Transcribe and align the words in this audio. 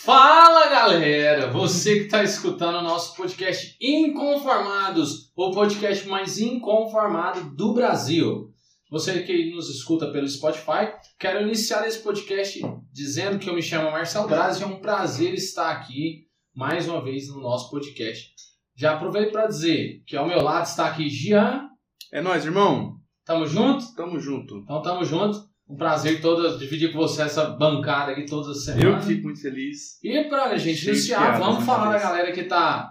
Fala 0.00 0.68
galera, 0.68 1.50
você 1.50 1.96
que 1.96 2.04
está 2.04 2.22
escutando 2.22 2.76
o 2.76 2.82
nosso 2.82 3.16
podcast 3.16 3.76
Inconformados, 3.80 5.32
o 5.34 5.50
podcast 5.50 6.06
mais 6.06 6.38
inconformado 6.38 7.52
do 7.56 7.74
Brasil. 7.74 8.54
Você 8.88 9.24
que 9.24 9.50
nos 9.50 9.68
escuta 9.68 10.12
pelo 10.12 10.28
Spotify, 10.28 10.92
quero 11.18 11.42
iniciar 11.42 11.84
esse 11.84 11.98
podcast 11.98 12.60
dizendo 12.92 13.40
que 13.40 13.50
eu 13.50 13.54
me 13.54 13.60
chamo 13.60 13.90
Marcelo 13.90 14.28
Braz 14.28 14.60
e 14.60 14.62
é 14.62 14.66
um 14.66 14.78
prazer 14.78 15.34
estar 15.34 15.68
aqui 15.72 16.28
mais 16.54 16.88
uma 16.88 17.02
vez 17.02 17.28
no 17.28 17.40
nosso 17.40 17.68
podcast. 17.68 18.32
Já 18.76 18.94
aproveito 18.94 19.32
para 19.32 19.48
dizer 19.48 20.04
que 20.06 20.16
ao 20.16 20.28
meu 20.28 20.40
lado 20.40 20.64
está 20.64 20.86
aqui 20.86 21.08
Gian. 21.08 21.68
É 22.12 22.20
nóis, 22.20 22.44
irmão. 22.44 23.00
Tamo 23.24 23.44
junto? 23.46 23.92
Tamo 23.96 24.20
junto. 24.20 24.58
Então 24.58 24.80
tamo 24.80 25.04
junto. 25.04 25.47
Um 25.68 25.76
prazer 25.76 26.20
todo 26.22 26.58
dividir 26.58 26.92
com 26.92 26.98
você 26.98 27.22
essa 27.22 27.44
bancada 27.44 28.12
aqui 28.12 28.24
todas 28.24 28.56
as 28.56 28.64
semanas. 28.64 28.84
Eu 28.84 29.02
fico 29.02 29.24
muito 29.24 29.42
feliz. 29.42 30.02
E 30.02 30.24
pra 30.24 30.56
gente 30.56 30.78
Cheio 30.78 30.94
de 30.94 31.00
iniciar, 31.00 31.38
vamos 31.38 31.64
falar 31.64 31.92
da 31.92 31.98
galera 31.98 32.32
que 32.32 32.44
tá 32.44 32.90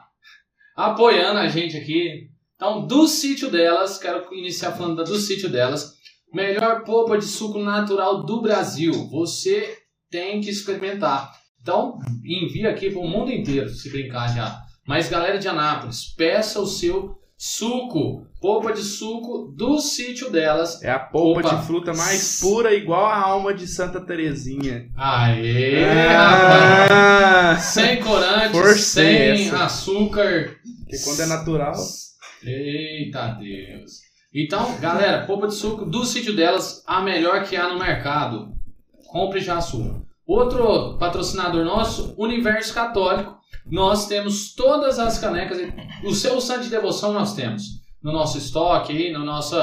apoiando 0.75 1.39
a 1.39 1.47
gente 1.47 1.75
aqui. 1.75 2.29
Então, 2.55 2.85
do 2.85 3.07
sítio 3.07 3.49
delas, 3.49 3.97
quero 3.97 4.31
iniciar 4.33 4.73
falando 4.73 5.03
do 5.03 5.17
sítio 5.17 5.49
delas. 5.49 5.95
Melhor 6.31 6.83
polpa 6.83 7.17
de 7.17 7.25
suco 7.25 7.57
natural 7.57 8.23
do 8.23 8.41
Brasil. 8.41 8.94
Você 9.09 9.77
tem 10.09 10.39
que 10.39 10.49
experimentar. 10.49 11.31
Então, 11.61 11.97
envia 12.23 12.69
aqui 12.69 12.91
pro 12.91 13.03
mundo 13.03 13.31
inteiro, 13.31 13.69
se 13.69 13.89
brincar 13.89 14.27
já. 14.35 14.61
Mas 14.88 15.09
galera 15.09 15.39
de 15.39 15.47
Anápolis, 15.47 16.13
peça 16.16 16.59
o 16.59 16.67
seu 16.67 17.19
suco, 17.38 18.27
polpa 18.39 18.71
de 18.73 18.81
suco 18.81 19.53
do 19.55 19.79
sítio 19.79 20.29
delas. 20.31 20.81
É 20.83 20.91
a 20.91 20.99
polpa 20.99 21.39
Opa. 21.41 21.55
de 21.55 21.65
fruta 21.65 21.93
mais 21.93 22.39
pura, 22.39 22.73
igual 22.73 23.05
a 23.05 23.17
alma 23.17 23.53
de 23.53 23.67
Santa 23.67 23.99
Terezinha. 24.01 24.89
Aê, 24.95 25.83
rapaz! 25.85 26.91
ah, 26.91 27.57
Sem 27.59 27.99
corante, 28.01 28.57
sem 28.79 29.15
essa. 29.47 29.65
açúcar. 29.65 30.55
porque 30.83 31.03
quando 31.03 31.19
é 31.21 31.25
natural. 31.25 31.73
Eita 32.44 33.29
Deus. 33.39 34.07
Então, 34.33 34.77
galera, 34.79 35.25
polpa 35.25 35.47
de 35.47 35.55
suco 35.55 35.85
do 35.85 36.05
sítio 36.05 36.35
delas, 36.35 36.83
a 36.85 37.01
melhor 37.01 37.44
que 37.44 37.55
há 37.55 37.69
no 37.73 37.79
mercado. 37.79 38.49
Compre 39.07 39.39
já 39.39 39.57
a 39.57 39.61
sua. 39.61 40.01
Outro 40.27 40.97
patrocinador 40.99 41.63
nosso, 41.66 42.13
Universo 42.17 42.73
Católico. 42.73 43.38
Nós 43.66 44.07
temos 44.07 44.53
todas 44.53 44.99
as 44.99 45.17
canecas. 45.17 45.57
O 46.03 46.13
seu 46.13 46.39
santo 46.39 46.63
de 46.63 46.69
devoção 46.69 47.13
nós 47.13 47.33
temos 47.33 47.77
no 48.03 48.12
nosso 48.12 48.38
estoque 48.38 48.92
aí, 48.95 49.12
no 49.12 49.26
nosso, 49.26 49.56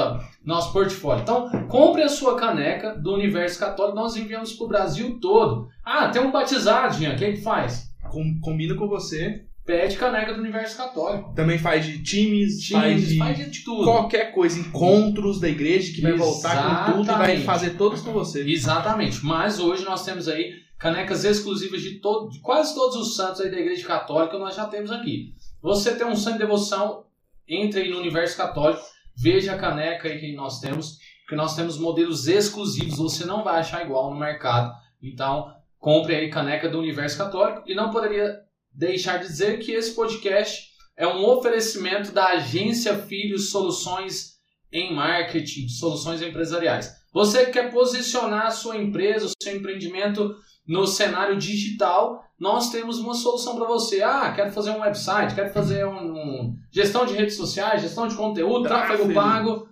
nosso 0.43 0.71
portfólio. 0.73 1.21
Então, 1.23 1.49
compre 1.67 2.03
a 2.03 2.09
sua 2.09 2.35
caneca 2.35 2.95
do 2.95 3.13
Universo 3.13 3.59
Católico. 3.59 3.95
Nós 3.95 4.15
enviamos 4.15 4.53
para 4.53 4.65
o 4.65 4.69
Brasil 4.69 5.19
todo. 5.19 5.67
Ah, 5.83 6.09
tem 6.09 6.21
um 6.21 6.31
batizado, 6.31 6.95
Jean. 6.97 7.13
O 7.13 7.17
que 7.17 7.31
que 7.33 7.41
faz? 7.41 7.89
Com- 8.09 8.39
combina 8.41 8.75
com 8.75 8.87
você. 8.87 9.45
Pede 9.65 9.97
caneca 9.97 10.31
do 10.31 10.41
Universo 10.41 10.77
Católico. 10.77 11.33
Também 11.33 11.57
faz 11.57 11.83
de 11.85 12.03
times, 12.03 12.67
faz 12.69 12.93
Times, 13.01 13.09
de 13.09 13.17
faz 13.17 13.51
de 13.51 13.63
tudo. 13.63 13.83
qualquer 13.83 14.31
coisa. 14.31 14.59
Encontros 14.59 15.39
da 15.39 15.49
igreja 15.49 15.91
que 15.91 16.01
vai 16.01 16.13
voltar 16.13 16.85
com 16.85 16.91
tudo 16.91 17.03
e 17.03 17.05
vai 17.07 17.15
Exatamente. 17.15 17.43
fazer 17.45 17.69
todos 17.71 18.01
com 18.01 18.11
você. 18.13 18.47
Exatamente. 18.47 19.25
Mas 19.25 19.59
hoje 19.59 19.83
nós 19.83 20.05
temos 20.05 20.27
aí 20.27 20.51
canecas 20.77 21.23
exclusivas 21.23 21.81
de, 21.81 21.95
todo, 21.99 22.29
de 22.29 22.39
quase 22.41 22.75
todos 22.75 22.95
os 22.95 23.15
santos 23.15 23.41
aí 23.41 23.49
da 23.49 23.57
Igreja 23.59 23.87
Católica, 23.87 24.37
nós 24.37 24.55
já 24.55 24.65
temos 24.65 24.91
aqui. 24.91 25.33
Você 25.63 25.95
tem 25.95 26.05
um 26.05 26.15
santo 26.15 26.33
de 26.33 26.39
devoção, 26.43 27.04
entre 27.47 27.81
aí 27.81 27.89
no 27.89 27.99
Universo 27.99 28.37
Católico, 28.37 28.83
veja 29.15 29.53
a 29.53 29.57
caneca 29.57 30.07
aí 30.07 30.19
que 30.19 30.33
nós 30.33 30.59
temos, 30.59 30.97
porque 31.21 31.35
nós 31.35 31.55
temos 31.55 31.77
modelos 31.77 32.27
exclusivos, 32.27 32.97
você 32.97 33.25
não 33.25 33.43
vai 33.43 33.59
achar 33.59 33.85
igual 33.85 34.13
no 34.13 34.19
mercado. 34.19 34.73
Então, 35.01 35.53
compre 35.79 36.15
aí 36.15 36.29
caneca 36.29 36.69
do 36.69 36.79
Universo 36.79 37.17
Católico 37.17 37.63
e 37.65 37.75
não 37.75 37.91
poderia 37.91 38.39
deixar 38.71 39.17
de 39.17 39.27
dizer 39.27 39.59
que 39.59 39.71
esse 39.71 39.95
podcast 39.95 40.69
é 40.97 41.07
um 41.07 41.25
oferecimento 41.25 42.11
da 42.11 42.27
agência 42.27 42.95
Filhos 42.95 43.49
Soluções 43.51 44.35
em 44.71 44.93
Marketing, 44.93 45.69
soluções 45.69 46.21
empresariais. 46.21 46.93
Você 47.13 47.45
que 47.45 47.51
quer 47.51 47.71
posicionar 47.71 48.47
a 48.47 48.51
sua 48.51 48.77
empresa, 48.77 49.27
o 49.27 49.31
seu 49.41 49.55
empreendimento 49.55 50.35
no 50.67 50.85
cenário 50.87 51.37
digital, 51.37 52.23
nós 52.39 52.69
temos 52.71 52.99
uma 52.99 53.13
solução 53.13 53.55
para 53.55 53.65
você. 53.67 54.01
Ah, 54.01 54.33
quero 54.35 54.51
fazer 54.51 54.71
um 54.71 54.79
website, 54.81 55.35
quero 55.35 55.53
fazer 55.53 55.85
um, 55.85 56.13
um- 56.13 56.55
gestão 56.71 57.05
de 57.05 57.13
redes 57.13 57.35
sociais, 57.37 57.81
gestão 57.81 58.07
de 58.07 58.15
conteúdo, 58.15 58.63
tráfego 58.67 59.03
pago. 59.13 59.69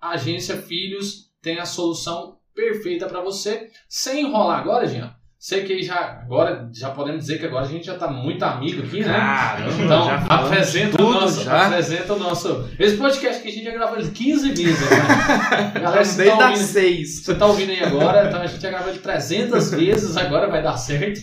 A 0.00 0.10
agência 0.10 0.56
Filhos 0.60 1.30
tem 1.40 1.58
a 1.58 1.64
solução 1.64 2.38
perfeita 2.54 3.06
para 3.06 3.20
você. 3.22 3.70
Sem 3.88 4.26
enrolar 4.26 4.60
agora, 4.60 4.86
Jean. 4.86 5.13
Sei 5.46 5.62
que 5.62 5.82
já 5.82 6.22
agora 6.22 6.70
já 6.72 6.88
podemos 6.88 7.20
dizer 7.20 7.38
que 7.38 7.44
agora 7.44 7.66
a 7.66 7.68
gente 7.68 7.84
já 7.84 7.92
está 7.92 8.08
muito 8.08 8.42
amigo 8.42 8.82
aqui, 8.82 9.00
né? 9.00 9.12
Caramba, 9.12 9.84
Então, 9.84 10.08
apresenta 10.26 11.02
o, 11.02 11.12
nosso, 11.12 11.44
já. 11.44 11.66
apresenta 11.66 12.14
o 12.14 12.18
nosso. 12.18 12.70
Esse 12.78 12.96
podcast 12.96 13.42
que 13.42 13.48
a 13.48 13.52
gente 13.52 13.64
já 13.64 13.72
gravou 13.72 14.00
de 14.00 14.10
15 14.10 14.52
vezes, 14.52 14.80
né? 14.80 15.72
Galera, 15.82 16.02
você 16.02 16.24
tá, 16.30 16.48
ouvindo, 16.48 16.64
seis. 16.64 17.22
você 17.22 17.34
tá 17.34 17.44
ouvindo 17.44 17.72
aí 17.72 17.84
agora, 17.84 18.26
então 18.26 18.40
a 18.40 18.46
gente 18.46 18.62
já 18.62 18.70
gravou 18.70 18.90
de 18.90 19.00
300 19.00 19.70
vezes, 19.72 20.16
agora 20.16 20.48
vai 20.48 20.62
dar 20.62 20.78
certo. 20.78 21.20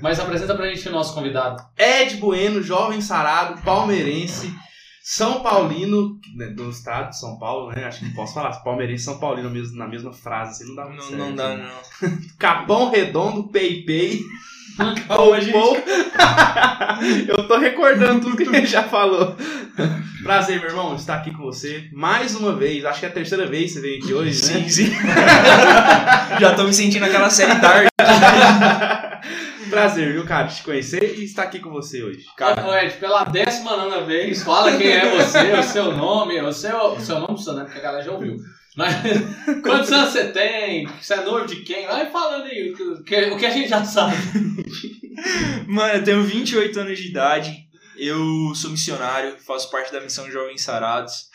Mas 0.00 0.20
apresenta 0.20 0.54
pra 0.54 0.68
gente 0.68 0.88
o 0.88 0.92
nosso 0.92 1.12
convidado. 1.12 1.60
Ed 1.76 2.18
Bueno, 2.18 2.62
jovem 2.62 3.00
sarado, 3.00 3.60
palmeirense, 3.62 4.54
São 5.06 5.42
Paulino, 5.42 6.18
né, 6.34 6.46
do 6.46 6.70
estado 6.70 7.10
de 7.10 7.18
São 7.18 7.38
Paulo, 7.38 7.70
né? 7.70 7.84
Acho 7.84 7.98
que 7.98 8.06
não 8.06 8.14
posso 8.14 8.32
falar 8.32 8.52
palmeirense 8.62 9.02
e 9.02 9.04
São 9.04 9.18
Paulino 9.18 9.50
mesmo, 9.50 9.76
na 9.76 9.86
mesma 9.86 10.14
frase, 10.14 10.52
assim, 10.62 10.68
não 10.68 10.74
dá 10.74 10.86
muito 10.86 11.02
Não, 11.02 11.08
certo. 11.10 11.18
não 11.18 11.36
dá, 11.36 11.56
não. 11.58 12.18
Capão 12.38 12.90
Redondo, 12.90 13.48
Pei 13.48 13.84
Pei, 13.84 14.22
Calma, 15.06 15.40
gente. 15.40 15.54
Eu 17.28 17.46
tô 17.46 17.58
recordando 17.58 18.22
tudo 18.22 18.36
que 18.36 18.44
gente 18.46 18.66
já 18.66 18.82
falou. 18.84 19.36
Prazer, 20.24 20.58
meu 20.58 20.70
irmão, 20.70 20.96
estar 20.96 21.16
aqui 21.16 21.30
com 21.32 21.42
você 21.42 21.86
mais 21.92 22.34
uma 22.34 22.56
vez. 22.56 22.82
Acho 22.86 22.98
que 22.98 23.04
é 23.04 23.10
a 23.10 23.12
terceira 23.12 23.46
vez 23.46 23.66
que 23.66 23.74
você 23.74 23.80
veio 23.82 24.02
aqui 24.02 24.14
hoje, 24.14 24.30
né? 24.30 24.62
Sim, 24.62 24.68
sim. 24.70 24.90
Já 26.40 26.54
tô 26.56 26.64
me 26.64 26.72
sentindo 26.72 27.04
aquela 27.04 27.28
série 27.28 27.54
Dark. 27.60 27.88
Prazer, 29.68 30.14
viu, 30.14 30.24
cara, 30.24 30.46
te 30.46 30.62
conhecer 30.62 31.18
e 31.18 31.24
estar 31.24 31.42
aqui 31.42 31.58
com 31.58 31.68
você 31.68 32.02
hoje. 32.02 32.24
Cara, 32.38 32.66
Ô, 32.66 32.74
Ed, 32.74 32.94
pela 32.94 33.24
décima 33.24 33.76
nona 33.76 34.00
vez, 34.00 34.42
fala 34.42 34.74
quem 34.78 34.92
é 34.92 35.10
você, 35.14 35.52
o 35.52 35.62
seu 35.62 35.92
nome, 35.94 36.40
o 36.40 36.52
seu, 36.52 36.92
o 36.92 37.00
seu 37.00 37.16
nome 37.16 37.34
precisa, 37.34 37.52
né? 37.52 37.64
Porque 37.64 37.80
a 37.80 37.82
galera 37.82 38.02
já 38.02 38.12
ouviu. 38.12 38.38
Mas 38.76 38.94
quantos 39.62 39.92
anos 39.92 40.10
você 40.10 40.28
tem? 40.28 40.86
Você 40.86 41.14
é 41.14 41.22
noivo 41.22 41.46
de 41.46 41.56
quem? 41.56 41.86
Vai 41.86 42.10
falando 42.10 42.46
aí, 42.46 42.72
o 42.72 43.04
que, 43.04 43.14
o 43.26 43.36
que 43.36 43.46
a 43.46 43.50
gente 43.50 43.68
já 43.68 43.84
sabe. 43.84 44.16
Mano, 45.66 45.94
eu 45.94 46.02
tenho 46.02 46.22
28 46.24 46.80
anos 46.80 46.98
de 46.98 47.08
idade. 47.08 47.63
Eu 47.96 48.54
sou 48.54 48.70
missionário, 48.70 49.36
faço 49.46 49.70
parte 49.70 49.92
da 49.92 50.00
missão 50.00 50.30
Jovens 50.30 50.62
Sarados. 50.62 51.28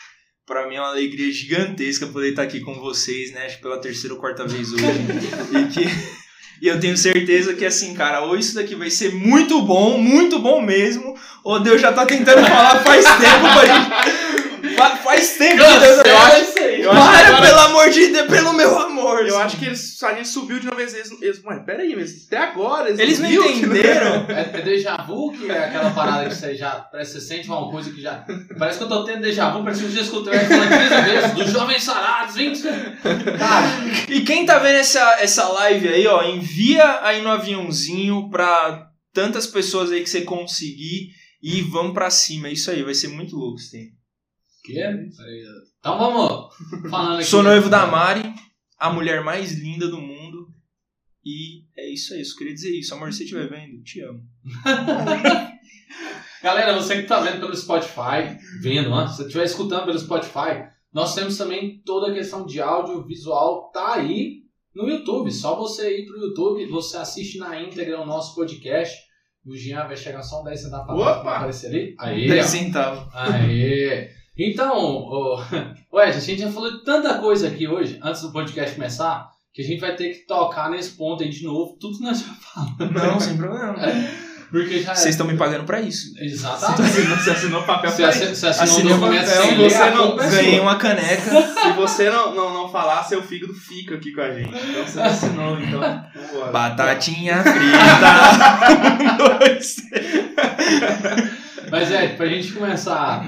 Pra 0.46 0.68
mim 0.68 0.76
é 0.76 0.80
uma 0.80 0.90
alegria 0.90 1.32
gigantesca 1.32 2.06
poder 2.06 2.30
estar 2.30 2.42
aqui 2.42 2.60
com 2.60 2.74
vocês, 2.74 3.32
né? 3.32 3.46
Acho 3.46 3.56
que 3.56 3.62
pela 3.62 3.80
terceira 3.80 4.14
ou 4.14 4.20
quarta 4.20 4.46
vez 4.46 4.72
hoje. 4.72 4.84
e 5.54 5.72
que. 5.72 6.20
E 6.60 6.68
eu 6.68 6.78
tenho 6.78 6.96
certeza 6.96 7.54
que, 7.54 7.64
assim, 7.64 7.94
cara, 7.94 8.20
ou 8.20 8.36
isso 8.36 8.54
daqui 8.54 8.74
vai 8.74 8.90
ser 8.90 9.14
muito 9.14 9.62
bom, 9.62 9.96
muito 9.96 10.38
bom 10.38 10.60
mesmo, 10.60 11.14
ou 11.42 11.58
Deus 11.58 11.80
já 11.80 11.90
tá 11.90 12.04
tentando 12.04 12.46
falar 12.46 12.82
faz 12.82 13.04
tempo 13.04 13.40
pra 13.40 13.66
gente. 13.66 14.19
Fa- 15.20 15.26
Faz 15.26 15.36
tempo 15.36 15.56
que 15.64 15.78
Deus. 15.80 16.06
Eu 16.06 16.16
acho, 16.18 16.42
isso 16.42 16.58
aí. 16.58 16.80
eu 16.82 16.90
acho 16.92 17.02
para, 17.10 17.26
agora- 17.28 17.42
pelo 17.46 17.58
amor 17.60 17.90
de 17.90 18.06
Deus, 18.08 18.26
pelo 18.28 18.52
meu 18.52 18.78
amor. 18.78 19.26
Eu 19.26 19.38
acho 19.38 19.56
que 19.58 19.66
eles, 19.66 20.02
a 20.02 20.14
gente 20.14 20.28
subiu 20.28 20.58
de 20.60 20.66
uma 20.66 20.76
vez. 20.76 20.94
Eles, 20.94 21.10
eles 21.20 21.42
mas 21.42 21.62
peraí, 21.64 21.94
mas 21.96 22.26
até 22.26 22.38
agora 22.38 22.88
eles, 22.88 22.98
Eles 23.00 23.18
não 23.18 23.28
viu 23.28 23.42
que- 23.42 23.48
entenderam. 23.52 24.26
É, 24.28 24.50
é 24.58 24.62
déjà 24.62 24.96
vu 25.02 25.32
que 25.32 25.50
é 25.50 25.58
aquela 25.64 25.90
parada 25.90 26.28
que 26.28 26.34
você 26.34 26.54
já. 26.54 26.70
Parece 26.90 27.14
que 27.14 27.20
você 27.20 27.26
sente 27.26 27.48
uma 27.48 27.70
coisa 27.70 27.90
que 27.92 28.00
já. 28.00 28.24
Parece 28.58 28.78
que 28.78 28.84
eu 28.84 28.88
tô 28.88 29.04
tendo 29.04 29.20
déjà 29.22 29.50
vu, 29.50 29.62
parece 29.62 29.80
que 29.82 29.86
eu 29.86 29.92
já 29.92 30.00
escutei 30.02 30.38
falando 30.38 30.68
15 30.68 31.10
vezes 31.12 31.32
dos 31.32 31.50
jovens 31.52 31.82
sarados, 31.82 32.34
20. 32.34 32.62
Cara, 33.38 33.66
E 34.08 34.20
quem 34.22 34.44
tá 34.46 34.58
vendo 34.58 34.76
essa, 34.76 35.16
essa 35.20 35.48
live 35.48 35.88
aí, 35.88 36.06
ó, 36.06 36.22
envia 36.22 37.00
aí 37.02 37.20
no 37.22 37.30
aviãozinho 37.30 38.28
pra 38.30 38.86
tantas 39.12 39.46
pessoas 39.46 39.90
aí 39.90 40.02
que 40.02 40.08
você 40.10 40.22
conseguir 40.22 41.08
e 41.42 41.62
vamos 41.62 41.92
pra 41.94 42.10
cima. 42.10 42.48
É 42.48 42.52
isso 42.52 42.70
aí, 42.70 42.82
vai 42.82 42.94
ser 42.94 43.08
muito 43.08 43.36
louco 43.36 43.58
esse 43.58 43.70
tempo. 43.70 43.92
Que? 44.72 45.08
Então 45.78 45.98
vamos 45.98 46.54
falando 46.90 47.16
aqui. 47.16 47.24
Sou 47.24 47.42
noivo 47.42 47.68
da 47.68 47.86
Mari, 47.86 48.22
a 48.78 48.92
mulher 48.92 49.24
mais 49.24 49.52
linda 49.58 49.88
do 49.88 50.00
mundo. 50.00 50.48
E 51.24 51.64
é 51.76 51.92
isso 51.92 52.14
aí, 52.14 52.24
só 52.24 52.36
queria 52.38 52.54
dizer 52.54 52.70
isso. 52.70 52.94
Amor, 52.94 53.12
se 53.12 53.18
você 53.18 53.24
estiver 53.24 53.48
vendo, 53.48 53.82
te 53.82 54.00
amo. 54.00 54.22
Galera, 56.42 56.72
você 56.74 57.02
que 57.02 57.08
tá 57.08 57.20
vendo 57.20 57.40
pelo 57.40 57.54
Spotify, 57.54 58.38
vendo, 58.62 58.88
né? 58.88 59.06
se 59.06 59.16
você 59.16 59.22
estiver 59.24 59.44
escutando 59.44 59.84
pelo 59.84 59.98
Spotify, 59.98 60.64
nós 60.92 61.14
temos 61.14 61.36
também 61.36 61.82
toda 61.84 62.10
a 62.10 62.14
questão 62.14 62.46
de 62.46 62.60
áudio, 62.60 63.06
visual, 63.06 63.70
tá 63.70 63.94
aí 63.94 64.40
no 64.74 64.88
YouTube. 64.88 65.30
Só 65.30 65.54
você 65.56 66.00
ir 66.00 66.06
pro 66.06 66.18
YouTube, 66.18 66.64
você 66.66 66.96
assiste 66.96 67.38
na 67.38 67.60
íntegra 67.60 68.00
o 68.00 68.06
nosso 68.06 68.34
podcast. 68.34 68.96
O 69.44 69.54
Jean 69.56 69.86
vai 69.86 69.96
chegar 69.96 70.22
só 70.22 70.40
um 70.40 70.44
10 70.44 70.62
centavos 70.62 70.86
pra 70.86 70.94
Opa! 70.94 71.20
pra 71.20 71.36
aparecer 71.36 71.66
ali. 71.68 71.96
Aí, 71.98 72.28
10 72.28 72.44
ó. 72.44 72.48
centavos. 72.48 73.14
Aê! 73.14 74.10
Então, 74.42 74.74
ô, 74.78 75.38
Ed, 76.00 76.16
a 76.16 76.20
gente 76.20 76.40
já 76.40 76.50
falou 76.50 76.72
de 76.72 76.82
tanta 76.82 77.18
coisa 77.18 77.48
aqui 77.48 77.68
hoje, 77.68 77.98
antes 78.02 78.22
do 78.22 78.32
podcast 78.32 78.74
começar. 78.74 79.28
que 79.52 79.60
a 79.60 79.64
gente 79.64 79.80
vai 79.80 79.94
ter 79.94 80.14
que 80.14 80.26
tocar 80.26 80.70
nesse 80.70 80.92
ponto 80.92 81.22
aí 81.22 81.28
de 81.28 81.44
novo, 81.44 81.76
tudo 81.78 81.98
que 81.98 82.04
nós 82.04 82.20
já 82.20 82.32
falamos. 82.40 82.90
Não, 82.94 83.20
sem 83.20 83.36
problema. 83.36 83.76
Porque 84.50 84.80
já 84.82 84.94
Vocês 84.96 85.10
estão 85.14 85.26
me 85.28 85.36
pagando 85.36 85.62
pra 85.64 85.80
isso. 85.80 86.12
Você 86.14 86.24
Exatamente. 86.24 86.82
assinou, 86.82 87.16
você 87.16 87.30
assinou 87.30 87.62
papel 87.62 87.90
Você 87.90 88.02
pra 88.02 88.10
isso. 88.10 88.34
você 88.34 88.46
assinou 88.48 88.78
um 88.78 88.80
o 88.80 88.98
documento 88.98 89.26
papel, 89.26 89.42
sem 89.42 89.56
você 89.56 89.78
ler, 89.78 89.82
a 89.82 89.90
não 89.94 90.20
é 90.20 90.30
Ganhei 90.30 90.60
uma 90.60 90.74
caneca. 90.76 91.22
Se 91.62 91.72
você 91.76 92.10
não, 92.10 92.34
não, 92.34 92.54
não 92.54 92.68
falar, 92.68 93.04
seu 93.04 93.22
fígado 93.22 93.54
fica 93.54 93.94
aqui 93.94 94.10
com 94.12 94.20
a 94.22 94.32
gente. 94.32 94.48
Então 94.48 94.84
você 94.84 95.00
assinou, 95.00 95.56
então. 95.60 95.80
Vambora. 95.80 96.50
Batatinha 96.50 97.44
frita. 97.44 99.14
Um, 99.14 99.16
dois. 99.38 99.76
Mas 101.70 101.92
é, 101.92 102.08
pra 102.08 102.26
gente 102.26 102.52
começar 102.52 103.22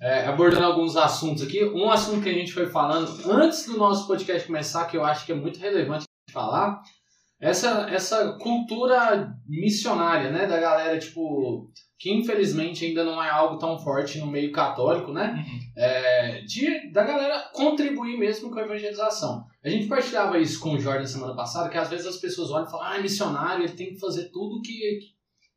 é, 0.00 0.26
abordando 0.26 0.64
alguns 0.64 0.96
assuntos 0.96 1.42
aqui, 1.42 1.64
um 1.64 1.90
assunto 1.90 2.22
que 2.22 2.28
a 2.28 2.34
gente 2.34 2.52
foi 2.52 2.66
falando 2.66 3.10
antes 3.30 3.66
do 3.66 3.76
nosso 3.76 4.06
podcast 4.06 4.46
começar, 4.46 4.86
que 4.86 4.96
eu 4.96 5.04
acho 5.04 5.26
que 5.26 5.32
é 5.32 5.34
muito 5.34 5.58
relevante 5.58 6.04
falar, 6.30 6.80
essa, 7.40 7.88
essa 7.90 8.32
cultura 8.40 9.32
missionária, 9.46 10.30
né, 10.30 10.46
da 10.46 10.58
galera, 10.58 10.98
tipo, 10.98 11.70
que 11.98 12.12
infelizmente 12.12 12.84
ainda 12.84 13.04
não 13.04 13.22
é 13.22 13.30
algo 13.30 13.58
tão 13.58 13.78
forte 13.78 14.18
no 14.18 14.26
meio 14.26 14.50
católico, 14.52 15.12
né, 15.12 15.44
é, 15.76 16.40
de, 16.42 16.92
da 16.92 17.04
galera 17.04 17.48
contribuir 17.52 18.16
mesmo 18.18 18.50
com 18.50 18.58
a 18.58 18.64
evangelização. 18.64 19.44
A 19.64 19.68
gente 19.68 19.86
partilhava 19.86 20.38
isso 20.38 20.60
com 20.60 20.74
o 20.74 20.80
Jorge 20.80 21.00
na 21.00 21.06
semana 21.06 21.36
passada, 21.36 21.68
que 21.68 21.78
às 21.78 21.90
vezes 21.90 22.06
as 22.06 22.16
pessoas 22.16 22.50
olham 22.50 22.66
e 22.66 22.70
falam, 22.70 22.86
ah, 22.86 22.98
é 22.98 23.02
missionário, 23.02 23.64
ele 23.64 23.72
tem 23.72 23.90
que 23.90 24.00
fazer 24.00 24.30
tudo 24.30 24.62
que, 24.62 24.98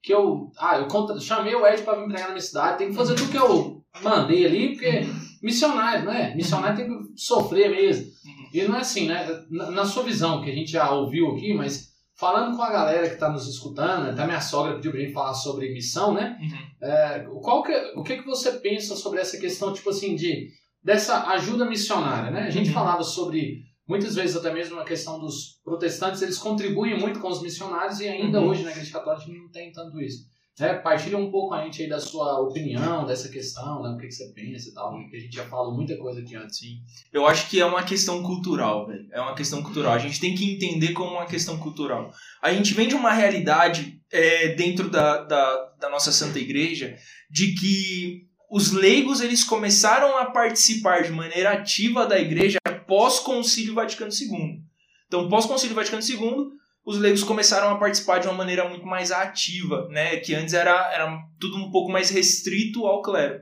que 0.04 0.14
eu. 0.14 0.52
Ah, 0.58 0.78
eu 0.78 0.88
contra, 0.88 1.20
chamei 1.20 1.56
o 1.56 1.66
Ed 1.66 1.82
pra 1.84 1.96
vir 1.96 2.08
pregar 2.08 2.26
na 2.26 2.34
minha 2.34 2.42
cidade, 2.42 2.78
tem 2.78 2.90
que 2.90 2.96
fazer 2.96 3.16
tudo 3.16 3.32
que 3.32 3.38
eu 3.38 3.81
mandei 4.02 4.46
ali, 4.46 4.70
porque 4.74 5.06
missionário, 5.42 6.06
não 6.06 6.14
é? 6.14 6.36
Missionário 6.36 6.78
tem 6.78 6.88
que 6.88 7.22
sofrer 7.22 7.70
mesmo. 7.72 8.12
E 8.54 8.64
não 8.64 8.76
é 8.76 8.80
assim, 8.80 9.08
né? 9.08 9.28
Na, 9.50 9.72
na 9.72 9.86
sua 9.86 10.04
visão, 10.04 10.42
que 10.42 10.50
a 10.50 10.54
gente 10.56 10.72
já 10.72 10.92
ouviu 10.92 11.30
aqui, 11.32 11.54
mas 11.54 11.90
falando 12.16 12.56
com 12.56 12.62
a 12.62 12.72
galera 12.72 13.08
que 13.08 13.16
está 13.16 13.30
nos 13.30 13.48
escutando, 13.48 14.10
até 14.10 14.26
minha 14.26 14.42
sogra 14.42 14.76
pediu 14.76 14.92
pra 14.92 15.00
gente 15.02 15.14
falar 15.14 15.34
sobre 15.34 15.74
missão, 15.74 16.14
né? 16.14 16.38
É, 16.82 17.26
qual 17.42 17.64
que, 17.64 17.72
o 17.96 18.04
que, 18.04 18.18
que 18.18 18.26
você 18.26 18.54
pensa 18.60 18.96
sobre 18.96 19.20
essa 19.20 19.38
questão, 19.40 19.74
tipo 19.74 19.90
assim, 19.90 20.16
de 20.16 20.50
dessa 20.84 21.28
ajuda 21.30 21.66
missionária, 21.66 22.32
né? 22.32 22.42
A 22.44 22.50
gente 22.50 22.68
Uhum. 22.70 22.74
falava 22.74 23.04
sobre, 23.04 23.62
muitas 23.88 24.16
vezes 24.16 24.36
até 24.36 24.52
mesmo 24.54 24.80
a 24.80 24.84
questão 24.86 25.20
dos 25.20 25.60
protestantes, 25.64 26.22
eles 26.22 26.38
contribuem 26.38 27.00
muito 27.00 27.20
com 27.20 27.28
os 27.28 27.42
missionários 27.42 28.00
e 28.00 28.08
ainda 28.08 28.40
Uhum. 28.42 28.48
hoje 28.48 28.64
na 28.64 28.72
Igreja 28.72 28.92
Católica 28.92 29.24
a 29.24 29.28
gente 29.28 29.40
não 29.42 29.50
tem 29.52 29.72
tanto 29.72 30.00
isso. 30.02 30.26
É, 30.62 30.74
partilha 30.76 31.18
um 31.18 31.32
pouco 31.32 31.54
a 31.54 31.64
gente 31.64 31.82
aí 31.82 31.90
da 31.90 32.00
sua 32.00 32.40
opinião 32.40 33.06
dessa 33.06 33.30
questão, 33.30 33.82
né? 33.82 33.90
O 33.90 33.98
que, 33.98 34.08
que 34.08 34.14
você 34.14 34.32
pensa 34.34 34.70
e 34.70 34.74
tal, 34.74 34.94
que 35.10 35.18
a 35.18 35.20
gente 35.20 35.36
já 35.36 35.46
falou 35.46 35.74
muita 35.74 35.98
coisa 35.98 36.22
aqui 36.22 36.36
antes. 36.36 36.60
Sim. 36.60 36.80
Eu 37.12 37.26
acho 37.26 37.50
que 37.50 37.60
é 37.60 37.66
uma 37.66 37.84
questão 37.84 38.22
cultural, 38.22 38.88
velho. 38.88 39.08
É 39.12 39.20
uma 39.20 39.36
questão 39.36 39.64
cultural. 39.64 39.94
A 39.94 40.00
gente 40.00 40.20
tem 40.20 40.36
que 40.36 40.54
entender 40.54 40.94
como 40.94 41.12
uma 41.12 41.26
questão 41.26 41.58
cultural. 41.58 42.12
A 42.42 42.54
gente 42.54 42.74
vem 42.74 42.88
de 42.88 42.96
uma 42.96 43.12
realidade 43.12 44.00
é, 44.12 44.50
dentro 44.56 44.90
da, 44.90 45.24
da, 45.24 45.74
da 45.80 45.90
nossa 45.90 46.12
Santa 46.12 46.40
Igreja 46.40 46.96
de 47.30 47.54
que 47.54 48.28
os 48.52 48.72
leigos 48.72 49.22
eles 49.22 49.44
começaram 49.44 50.18
a 50.18 50.26
participar 50.26 51.04
de 51.04 51.12
maneira 51.12 51.52
ativa 51.52 52.06
da 52.06 52.20
igreja 52.20 52.60
pós-Concílio 52.86 53.74
Vaticano 53.74 54.12
II. 54.12 54.62
Então, 55.08 55.30
pós-Concílio 55.30 55.76
Vaticano 55.76 56.04
II, 56.04 56.61
os 56.86 56.98
leigos 56.98 57.24
começaram 57.24 57.70
a 57.70 57.78
participar 57.78 58.20
de 58.20 58.28
uma 58.28 58.34
maneira 58.34 58.68
muito 58.68 58.86
mais 58.86 59.12
ativa, 59.12 59.88
né? 59.90 60.18
Que 60.18 60.34
antes 60.34 60.54
era, 60.54 60.92
era 60.94 61.18
tudo 61.40 61.58
um 61.58 61.70
pouco 61.70 61.92
mais 61.92 62.10
restrito 62.10 62.86
ao 62.86 63.02
clero. 63.02 63.40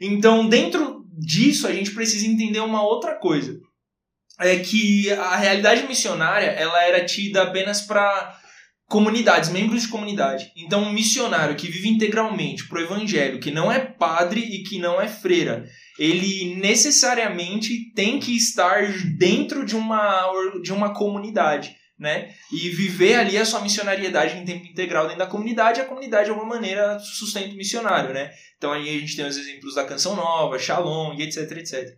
Então, 0.00 0.48
dentro 0.48 1.04
disso, 1.18 1.66
a 1.66 1.72
gente 1.72 1.92
precisa 1.92 2.26
entender 2.26 2.60
uma 2.60 2.82
outra 2.82 3.14
coisa. 3.14 3.58
É 4.38 4.56
que 4.58 5.10
a 5.12 5.36
realidade 5.36 5.86
missionária, 5.86 6.46
ela 6.46 6.82
era 6.82 7.04
tida 7.04 7.42
apenas 7.42 7.82
para 7.82 8.38
comunidades, 8.88 9.50
membros 9.50 9.82
de 9.82 9.88
comunidade. 9.88 10.50
Então, 10.56 10.82
um 10.82 10.92
missionário 10.92 11.54
que 11.54 11.70
vive 11.70 11.88
integralmente 11.88 12.66
pro 12.66 12.80
evangelho, 12.80 13.38
que 13.38 13.52
não 13.52 13.70
é 13.70 13.78
padre 13.78 14.40
e 14.40 14.64
que 14.64 14.80
não 14.80 15.00
é 15.00 15.06
freira, 15.06 15.64
ele 15.96 16.56
necessariamente 16.56 17.92
tem 17.94 18.18
que 18.18 18.36
estar 18.36 18.90
dentro 19.16 19.64
de 19.64 19.76
uma, 19.76 20.32
de 20.60 20.72
uma 20.72 20.92
comunidade, 20.92 21.76
né? 22.00 22.34
E 22.50 22.70
viver 22.70 23.16
ali 23.16 23.36
a 23.36 23.44
sua 23.44 23.60
missionariedade 23.60 24.38
em 24.38 24.44
tempo 24.46 24.66
integral 24.66 25.04
dentro 25.04 25.18
da 25.18 25.26
comunidade, 25.26 25.82
a 25.82 25.84
comunidade 25.84 26.24
de 26.24 26.30
alguma 26.30 26.54
maneira 26.54 26.98
sustenta 26.98 27.52
o 27.52 27.56
missionário, 27.56 28.14
né? 28.14 28.32
Então 28.56 28.72
aí 28.72 28.88
a 28.88 28.98
gente 28.98 29.14
tem 29.14 29.26
os 29.26 29.36
exemplos 29.36 29.74
da 29.74 29.84
Canção 29.84 30.16
Nova, 30.16 30.58
Shalom 30.58 31.14
etc, 31.20 31.58
etc. 31.58 31.94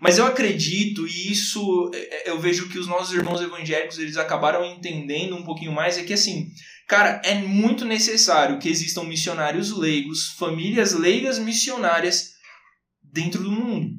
Mas 0.00 0.18
eu 0.18 0.26
acredito, 0.26 1.06
e 1.06 1.30
isso 1.30 1.88
é, 1.94 2.28
eu 2.28 2.40
vejo 2.40 2.68
que 2.68 2.80
os 2.80 2.88
nossos 2.88 3.14
irmãos 3.14 3.40
evangélicos 3.40 3.96
eles 3.96 4.16
acabaram 4.16 4.64
entendendo 4.64 5.36
um 5.36 5.44
pouquinho 5.44 5.70
mais, 5.70 5.96
é 5.96 6.02
que 6.02 6.12
assim, 6.12 6.50
cara, 6.88 7.22
é 7.24 7.34
muito 7.34 7.84
necessário 7.84 8.58
que 8.58 8.68
existam 8.68 9.04
missionários 9.04 9.70
leigos, 9.70 10.34
famílias 10.36 10.94
leigas 10.94 11.38
missionárias 11.38 12.32
dentro 13.00 13.40
do 13.40 13.52
mundo, 13.52 13.94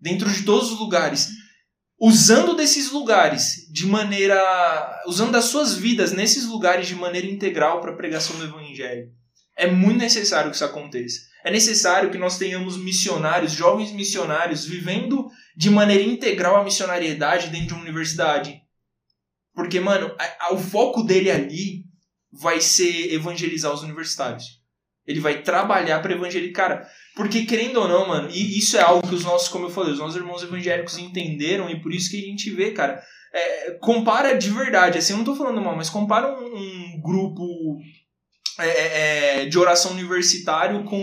dentro 0.00 0.28
de 0.28 0.42
todos 0.42 0.72
os 0.72 0.80
lugares, 0.80 1.28
usando 2.00 2.54
desses 2.54 2.90
lugares 2.92 3.66
de 3.72 3.86
maneira, 3.86 4.38
usando 5.06 5.32
das 5.32 5.46
suas 5.46 5.74
vidas 5.74 6.12
nesses 6.12 6.44
lugares 6.46 6.86
de 6.86 6.94
maneira 6.94 7.26
integral 7.26 7.80
para 7.80 7.92
a 7.92 7.96
pregação 7.96 8.36
do 8.38 8.44
evangelho. 8.44 9.08
É 9.56 9.66
muito 9.66 9.98
necessário 9.98 10.50
que 10.50 10.56
isso 10.56 10.64
aconteça. 10.64 11.20
É 11.44 11.50
necessário 11.50 12.10
que 12.10 12.18
nós 12.18 12.38
tenhamos 12.38 12.76
missionários, 12.76 13.52
jovens 13.52 13.90
missionários, 13.92 14.64
vivendo 14.64 15.28
de 15.56 15.70
maneira 15.70 16.02
integral 16.04 16.56
a 16.56 16.64
missionariedade 16.64 17.48
dentro 17.48 17.68
de 17.68 17.74
uma 17.74 17.82
universidade. 17.82 18.60
Porque, 19.54 19.80
mano, 19.80 20.14
a- 20.18 20.46
a- 20.46 20.54
o 20.54 20.58
foco 20.58 21.02
dele 21.02 21.30
ali 21.30 21.84
vai 22.30 22.60
ser 22.60 23.12
evangelizar 23.12 23.72
os 23.72 23.82
universitários. 23.82 24.44
Ele 25.06 25.20
vai 25.20 25.42
trabalhar 25.42 26.00
para 26.00 26.12
evangelizar. 26.12 26.52
Cara, 26.54 26.88
porque 27.18 27.44
querendo 27.44 27.80
ou 27.80 27.88
não, 27.88 28.06
mano, 28.06 28.30
e 28.30 28.56
isso 28.56 28.76
é 28.76 28.80
algo 28.80 29.06
que 29.06 29.12
os 29.12 29.24
nossos, 29.24 29.48
como 29.48 29.66
eu 29.66 29.70
falei, 29.70 29.92
os 29.92 29.98
nossos 29.98 30.14
irmãos 30.14 30.40
evangélicos 30.40 30.96
entenderam 30.96 31.68
e 31.68 31.82
por 31.82 31.92
isso 31.92 32.08
que 32.08 32.16
a 32.16 32.24
gente 32.24 32.48
vê, 32.48 32.70
cara. 32.70 33.02
é, 33.34 33.72
compara 33.80 34.38
de 34.38 34.48
verdade, 34.50 34.98
assim, 34.98 35.14
eu 35.14 35.16
não 35.16 35.24
tô 35.24 35.34
falando 35.34 35.60
mal, 35.60 35.74
mas 35.74 35.90
compara 35.90 36.32
um, 36.32 36.56
um 36.56 37.00
grupo 37.02 37.76
é, 38.60 39.40
é, 39.40 39.46
de 39.46 39.58
oração 39.58 39.90
universitário 39.90 40.84
com 40.84 41.02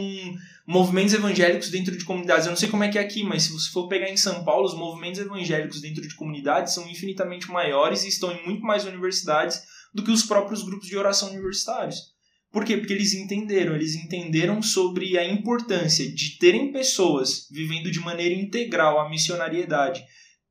movimentos 0.65 1.13
evangélicos 1.13 1.69
dentro 1.69 1.97
de 1.97 2.05
comunidades. 2.05 2.45
Eu 2.45 2.51
não 2.51 2.57
sei 2.57 2.69
como 2.69 2.85
é 2.85 2.87
que 2.87 2.97
é 2.97 3.01
aqui, 3.01 3.21
mas 3.21 3.43
se 3.43 3.51
você 3.51 3.69
for 3.69 3.89
pegar 3.89 4.09
em 4.09 4.15
São 4.15 4.45
Paulo, 4.45 4.65
os 4.65 4.73
movimentos 4.73 5.19
evangélicos 5.19 5.81
dentro 5.81 6.01
de 6.01 6.15
comunidades 6.15 6.73
são 6.73 6.87
infinitamente 6.87 7.51
maiores 7.51 8.05
e 8.05 8.07
estão 8.07 8.31
em 8.31 8.45
muito 8.45 8.61
mais 8.61 8.85
universidades 8.85 9.61
do 9.93 10.01
que 10.01 10.11
os 10.11 10.23
próprios 10.23 10.63
grupos 10.63 10.87
de 10.87 10.95
oração 10.95 11.29
universitários. 11.31 12.14
Por 12.55 12.63
quê? 12.63 12.77
Porque 12.77 12.93
eles 12.93 13.13
entenderam, 13.13 13.75
eles 13.75 13.95
entenderam 13.95 14.61
sobre 14.61 15.17
a 15.17 15.27
importância 15.27 16.09
de 16.09 16.37
terem 16.37 16.71
pessoas 16.71 17.49
vivendo 17.51 17.91
de 17.91 17.99
maneira 17.99 18.33
integral 18.33 18.97
a 18.97 19.09
missionariedade, 19.09 20.01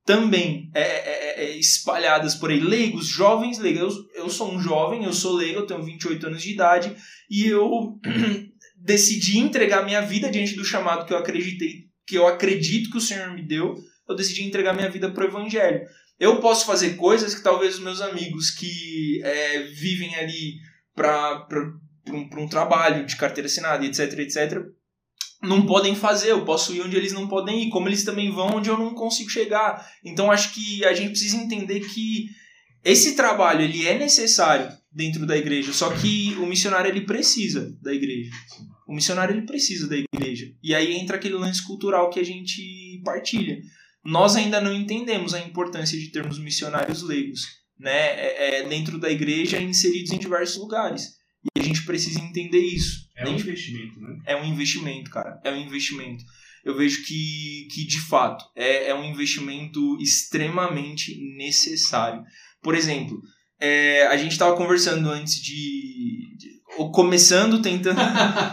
também 0.05 0.69
é, 0.75 0.81
é, 0.81 1.43
é, 1.45 1.57
espalhadas 1.57 2.35
por 2.35 2.51
aí, 2.51 2.59
leigos, 2.59 3.07
jovens 3.07 3.57
leigos. 3.57 3.95
Eu, 4.13 4.25
eu 4.25 4.29
sou 4.29 4.53
um 4.53 4.61
jovem, 4.61 5.03
eu 5.03 5.11
sou 5.11 5.33
leigo, 5.33 5.61
eu 5.61 5.65
tenho 5.65 5.81
28 5.81 6.27
anos 6.27 6.43
de 6.43 6.51
idade 6.53 6.95
e 7.27 7.47
eu 7.47 7.99
decidi 8.77 9.39
entregar 9.39 9.83
minha 9.83 10.01
vida 10.01 10.29
diante 10.29 10.55
do 10.55 10.63
chamado 10.63 11.07
que 11.07 11.11
eu 11.11 11.17
acreditei, 11.17 11.85
que 12.05 12.15
eu 12.15 12.27
acredito 12.27 12.91
que 12.91 12.97
o 12.97 13.01
Senhor 13.01 13.33
me 13.33 13.41
deu. 13.41 13.73
Eu 14.07 14.15
decidi 14.15 14.43
entregar 14.43 14.75
minha 14.75 14.91
vida 14.91 15.09
para 15.09 15.23
o 15.23 15.27
Evangelho. 15.27 15.81
Eu 16.19 16.39
posso 16.39 16.67
fazer 16.67 16.97
coisas 16.97 17.33
que 17.33 17.41
talvez 17.41 17.79
os 17.79 17.83
meus 17.83 17.99
amigos 17.99 18.51
que 18.51 19.23
é, 19.23 19.63
vivem 19.63 20.13
ali 20.17 20.53
para 20.93 21.47
um, 22.09 22.43
um 22.43 22.47
trabalho 22.47 23.05
de 23.05 23.15
carteira 23.15 23.47
assinada, 23.47 23.85
etc, 23.85 24.19
etc, 24.19 24.63
não 25.41 25.65
podem 25.65 25.95
fazer. 25.95 26.31
Eu 26.31 26.45
posso 26.45 26.73
ir 26.73 26.81
onde 26.81 26.95
eles 26.95 27.13
não 27.13 27.27
podem 27.27 27.63
ir, 27.63 27.69
como 27.69 27.87
eles 27.87 28.03
também 28.03 28.31
vão 28.31 28.57
onde 28.57 28.69
eu 28.69 28.77
não 28.77 28.93
consigo 28.93 29.29
chegar. 29.29 29.89
Então 30.03 30.31
acho 30.31 30.53
que 30.53 30.83
a 30.85 30.93
gente 30.93 31.09
precisa 31.09 31.37
entender 31.37 31.81
que 31.81 32.27
esse 32.83 33.15
trabalho 33.15 33.61
ele 33.61 33.87
é 33.87 33.97
necessário 33.97 34.71
dentro 34.91 35.25
da 35.25 35.35
igreja, 35.35 35.73
só 35.73 35.89
que 35.89 36.35
o 36.35 36.45
missionário 36.45 36.89
ele 36.89 37.01
precisa 37.01 37.75
da 37.81 37.93
igreja. 37.93 38.31
O 38.87 38.93
missionário 38.93 39.35
ele 39.35 39.45
precisa 39.45 39.87
da 39.87 39.97
igreja. 39.97 40.45
E 40.63 40.73
aí 40.75 40.95
entra 40.95 41.17
aquele 41.17 41.33
lance 41.33 41.65
cultural 41.65 42.09
que 42.09 42.19
a 42.19 42.23
gente 42.23 43.01
partilha. 43.03 43.57
Nós 44.03 44.35
ainda 44.35 44.61
não 44.61 44.71
entendemos 44.71 45.33
a 45.33 45.39
importância 45.39 45.97
de 45.97 46.11
termos 46.11 46.37
missionários 46.37 47.01
leigos, 47.01 47.41
né, 47.77 47.91
é, 47.91 48.59
é, 48.59 48.69
dentro 48.69 48.99
da 48.99 49.09
igreja 49.09 49.59
inseridos 49.59 50.11
em 50.11 50.19
diversos 50.19 50.57
lugares. 50.57 51.15
E 51.55 51.59
a 51.59 51.63
gente 51.63 51.83
precisa 51.83 52.19
entender 52.19 52.59
isso. 52.59 53.07
É 53.15 53.27
um 53.27 53.35
investimento, 53.35 53.99
né? 53.99 54.17
É 54.25 54.35
um 54.35 54.45
investimento, 54.45 55.09
cara. 55.09 55.39
É 55.43 55.51
um 55.51 55.57
investimento. 55.57 56.23
Eu 56.63 56.75
vejo 56.75 57.03
que, 57.05 57.67
que 57.71 57.85
de 57.85 58.01
fato, 58.01 58.43
é, 58.55 58.89
é 58.89 58.95
um 58.95 59.03
investimento 59.03 59.97
extremamente 60.01 61.15
necessário. 61.37 62.23
Por 62.61 62.73
exemplo, 62.73 63.21
é, 63.59 64.07
a 64.07 64.17
gente 64.17 64.31
estava 64.31 64.55
conversando 64.57 65.09
antes 65.09 65.35
de, 65.35 66.35
de. 66.37 66.61
ou 66.77 66.91
começando, 66.91 67.61
tentando. 67.61 67.99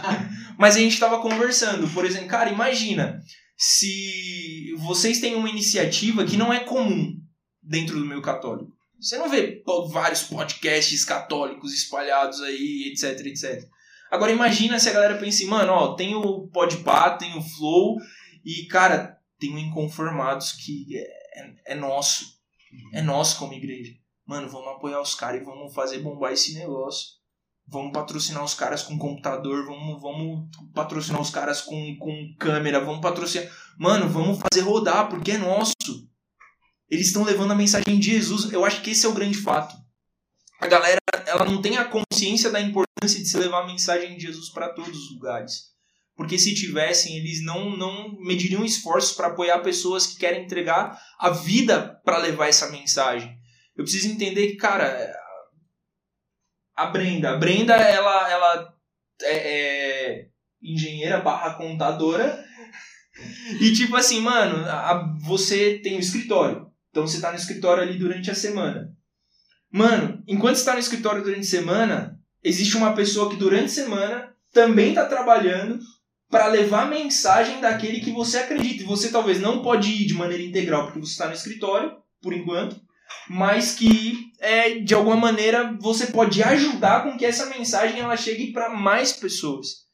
mas 0.57 0.75
a 0.75 0.79
gente 0.79 0.93
estava 0.93 1.19
conversando. 1.19 1.87
Por 1.89 2.05
exemplo, 2.05 2.27
cara, 2.27 2.51
imagina 2.51 3.19
se 3.57 4.73
vocês 4.77 5.19
têm 5.19 5.35
uma 5.35 5.49
iniciativa 5.49 6.25
que 6.25 6.37
não 6.37 6.53
é 6.53 6.59
comum 6.59 7.17
dentro 7.61 7.97
do 7.97 8.05
meio 8.05 8.21
católico. 8.21 8.71
Você 9.03 9.17
não 9.17 9.29
vê 9.29 9.61
vários 9.89 10.23
podcasts 10.23 11.03
católicos 11.03 11.73
espalhados 11.73 12.41
aí, 12.41 12.89
etc, 12.89 13.19
etc. 13.25 13.69
Agora 14.09 14.31
imagina 14.31 14.79
se 14.79 14.87
a 14.87 14.93
galera 14.93 15.17
pensa 15.17 15.39
assim, 15.39 15.47
mano, 15.47 15.73
ó, 15.73 15.93
tem 15.95 16.15
o 16.15 16.47
Podpah, 16.47 17.17
tem 17.17 17.37
o 17.37 17.41
Flow 17.41 17.97
e, 18.45 18.65
cara, 18.67 19.19
tem 19.37 19.53
o 19.53 19.59
Inconformados 19.59 20.53
que 20.53 20.85
é, 20.95 21.73
é 21.73 21.75
nosso. 21.75 22.41
É 22.93 23.01
nosso 23.01 23.37
como 23.37 23.53
igreja. 23.53 23.91
Mano, 24.25 24.47
vamos 24.47 24.69
apoiar 24.69 25.01
os 25.01 25.15
caras 25.15 25.41
e 25.41 25.43
vamos 25.43 25.73
fazer 25.73 25.99
bombar 25.99 26.31
esse 26.31 26.53
negócio. 26.53 27.07
Vamos 27.67 27.91
patrocinar 27.91 28.43
os 28.43 28.53
caras 28.53 28.83
com 28.83 28.97
computador, 28.97 29.65
vamos, 29.65 30.01
vamos 30.01 30.49
patrocinar 30.73 31.21
os 31.21 31.29
caras 31.29 31.59
com, 31.59 31.97
com 31.97 32.35
câmera, 32.39 32.79
vamos 32.79 33.01
patrocinar. 33.01 33.51
Mano, 33.77 34.07
vamos 34.07 34.39
fazer 34.39 34.61
rodar, 34.61 35.09
porque 35.09 35.31
é 35.31 35.37
nosso. 35.37 35.73
Eles 36.93 37.07
estão 37.07 37.23
levando 37.23 37.51
a 37.51 37.55
mensagem 37.55 37.99
de 37.99 38.11
Jesus. 38.11 38.53
Eu 38.53 38.63
acho 38.63 38.83
que 38.83 38.91
esse 38.91 39.03
é 39.03 39.09
o 39.09 39.13
grande 39.13 39.35
fato. 39.35 39.75
A 40.61 40.67
galera, 40.67 40.99
ela 41.25 41.43
não 41.43 41.59
tem 41.59 41.75
a 41.75 41.85
consciência 41.85 42.51
da 42.51 42.61
importância 42.61 43.19
de 43.19 43.27
se 43.27 43.35
levar 43.35 43.63
a 43.63 43.65
mensagem 43.65 44.15
de 44.15 44.21
Jesus 44.21 44.49
para 44.49 44.69
todos 44.69 44.95
os 44.95 45.13
lugares. 45.15 45.73
Porque 46.15 46.37
se 46.37 46.53
tivessem, 46.53 47.17
eles 47.17 47.43
não, 47.43 47.75
não 47.75 48.15
mediriam 48.19 48.63
esforços 48.63 49.13
para 49.13 49.25
apoiar 49.25 49.57
pessoas 49.63 50.05
que 50.05 50.19
querem 50.19 50.43
entregar 50.43 51.01
a 51.17 51.31
vida 51.31 51.99
para 52.05 52.19
levar 52.19 52.47
essa 52.47 52.69
mensagem. 52.69 53.35
Eu 53.75 53.83
preciso 53.83 54.09
entender 54.09 54.49
que, 54.49 54.57
cara, 54.57 55.11
a 56.75 56.85
Brenda, 56.85 57.31
a 57.31 57.37
Brenda, 57.37 57.73
ela, 57.73 58.31
ela 58.31 58.73
é, 59.23 59.33
é 59.33 60.27
engenheira 60.61 61.21
barra 61.21 61.55
contadora. 61.55 62.45
E 63.59 63.73
tipo 63.73 63.95
assim, 63.95 64.21
mano, 64.21 64.63
a, 64.69 65.11
você 65.23 65.79
tem 65.79 65.95
um 65.95 65.99
escritório. 65.99 66.71
Então 66.93 67.07
você 67.07 67.19
tá 67.19 67.31
no 67.31 67.37
escritório 67.37 67.81
ali 67.81 67.97
durante 67.97 68.29
a 68.29 68.35
semana. 68.35 68.95
Mano, 69.71 70.23
enquanto 70.27 70.57
você 70.57 70.65
tá 70.65 70.73
no 70.73 70.79
escritório 70.79 71.23
durante 71.23 71.39
a 71.39 71.49
semana, 71.49 72.19
existe 72.43 72.77
uma 72.77 72.93
pessoa 72.93 73.31
que 73.31 73.35
durante 73.35 73.65
a 73.65 73.69
semana 73.69 74.35
também 74.53 74.93
tá 74.93 75.03
trabalhando 75.03 75.79
para 76.29 76.45
levar 76.45 76.83
a 76.83 76.89
mensagem 76.89 77.59
daquele 77.59 77.99
que 77.99 78.11
você 78.11 78.37
acredita. 78.37 78.83
E 78.83 78.85
você 78.85 79.09
talvez 79.09 79.41
não 79.41 79.63
pode 79.63 79.89
ir 79.89 80.05
de 80.05 80.13
maneira 80.13 80.43
integral 80.43 80.83
porque 80.83 80.99
você 80.99 81.13
está 81.13 81.25
no 81.25 81.33
escritório, 81.33 81.97
por 82.21 82.31
enquanto, 82.31 82.79
mas 83.27 83.73
que 83.73 84.31
é, 84.39 84.77
de 84.77 84.93
alguma 84.93 85.15
maneira 85.15 85.75
você 85.81 86.05
pode 86.05 86.43
ajudar 86.43 87.01
com 87.01 87.17
que 87.17 87.25
essa 87.25 87.47
mensagem 87.47 88.01
ela 88.01 88.15
chegue 88.15 88.51
para 88.51 88.69
mais 88.69 89.13
pessoas. 89.13 89.87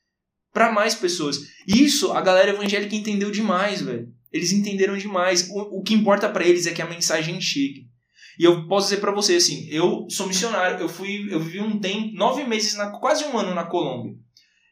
Para 0.52 0.70
mais 0.70 0.96
pessoas. 0.96 1.38
Isso 1.66 2.12
a 2.12 2.20
galera 2.20 2.52
evangélica 2.52 2.94
entendeu 2.94 3.32
demais, 3.32 3.82
velho. 3.82 4.19
Eles 4.32 4.52
entenderam 4.52 4.98
demais. 4.98 5.50
O, 5.50 5.80
o 5.80 5.84
que 5.84 5.94
importa 5.94 6.30
para 6.30 6.46
eles 6.46 6.68
é 6.68 6.74
que 6.74 6.82
a 6.82 6.90
mensagem 6.90 7.40
chegue. 7.42 7.90
E 8.38 8.44
eu 8.44 8.68
posso 8.68 8.90
dizer 8.90 9.02
para 9.02 9.12
você 9.12 9.36
assim, 9.36 9.68
eu 9.70 10.08
sou 10.10 10.26
missionário, 10.26 10.80
eu 10.80 10.88
fui, 10.88 11.28
eu 11.30 11.42
vivi 11.42 11.60
um 11.60 11.78
tempo, 11.78 12.14
nove 12.14 12.46
meses, 12.46 12.76
na, 12.76 12.90
quase 12.90 13.26
um 13.26 13.38
ano 13.38 13.54
na 13.54 13.66
Colômbia. 13.66 14.16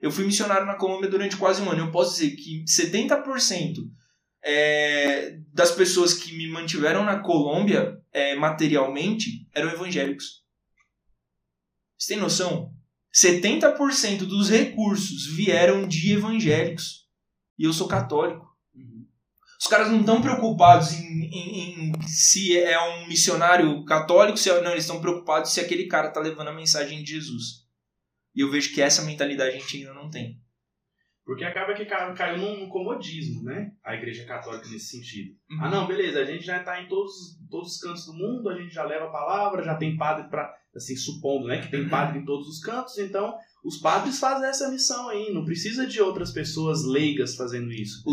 Eu 0.01 0.09
fui 0.09 0.25
missionário 0.25 0.65
na 0.65 0.75
Colômbia 0.75 1.09
durante 1.09 1.35
quase 1.35 1.61
um 1.61 1.69
ano. 1.69 1.81
Eu 1.81 1.91
posso 1.91 2.13
dizer 2.13 2.35
que 2.35 2.63
70% 2.63 3.75
é, 4.43 5.37
das 5.53 5.71
pessoas 5.71 6.13
que 6.13 6.33
me 6.37 6.47
mantiveram 6.47 7.03
na 7.03 7.19
Colômbia 7.19 7.99
é, 8.13 8.35
materialmente 8.35 9.47
eram 9.53 9.69
evangélicos. 9.69 10.43
Você 11.97 12.13
tem 12.13 12.21
noção? 12.21 12.71
70% 13.13 14.19
dos 14.19 14.49
recursos 14.49 15.25
vieram 15.35 15.87
de 15.87 16.13
evangélicos. 16.13 17.07
E 17.57 17.63
eu 17.63 17.73
sou 17.73 17.87
católico. 17.87 18.47
Os 19.59 19.67
caras 19.67 19.89
não 19.89 20.01
estão 20.01 20.21
preocupados 20.21 20.93
em, 20.93 21.23
em, 21.25 21.89
em, 21.89 22.01
se 22.01 22.57
é 22.57 22.79
um 22.79 23.07
missionário 23.07 23.83
católico, 23.85 24.37
se 24.37 24.49
é, 24.49 24.61
não, 24.61 24.71
eles 24.71 24.83
estão 24.83 25.01
preocupados 25.01 25.51
se 25.51 25.59
aquele 25.59 25.87
cara 25.87 26.09
está 26.09 26.19
levando 26.19 26.49
a 26.49 26.53
mensagem 26.53 27.03
de 27.03 27.11
Jesus. 27.11 27.65
E 28.35 28.41
eu 28.41 28.51
vejo 28.51 28.73
que 28.73 28.81
essa 28.81 29.01
mentalidade 29.01 29.55
a 29.55 29.59
gente 29.59 29.77
ainda 29.77 29.93
não 29.93 30.09
tem. 30.09 30.39
Porque 31.25 31.43
acaba 31.43 31.73
que 31.73 31.85
caiu 31.85 32.37
num 32.37 32.69
comodismo, 32.69 33.43
né? 33.43 33.71
A 33.83 33.95
igreja 33.95 34.25
católica 34.25 34.69
nesse 34.69 34.97
sentido. 34.97 35.35
Uhum. 35.49 35.57
Ah, 35.61 35.69
não, 35.69 35.85
beleza, 35.85 36.21
a 36.21 36.25
gente 36.25 36.45
já 36.45 36.59
está 36.59 36.81
em 36.81 36.87
todos, 36.87 37.13
todos 37.49 37.73
os 37.73 37.81
cantos 37.81 38.05
do 38.05 38.13
mundo, 38.13 38.49
a 38.49 38.55
gente 38.57 38.73
já 38.73 38.85
leva 38.85 39.07
a 39.07 39.11
palavra, 39.11 39.61
já 39.61 39.75
tem 39.75 39.97
padre 39.97 40.29
para, 40.29 40.55
assim, 40.73 40.95
supondo, 40.95 41.47
né, 41.47 41.59
que 41.61 41.69
tem 41.69 41.81
uhum. 41.81 41.89
padre 41.89 42.19
em 42.19 42.25
todos 42.25 42.47
os 42.47 42.61
cantos, 42.63 42.97
então 42.97 43.35
os 43.63 43.77
padres 43.77 44.19
fazem 44.19 44.47
essa 44.47 44.69
missão 44.69 45.09
aí, 45.09 45.33
não 45.33 45.43
precisa 45.43 45.85
de 45.85 46.01
outras 46.01 46.31
pessoas 46.31 46.85
leigas 46.85 47.35
fazendo 47.35 47.71
isso. 47.71 48.03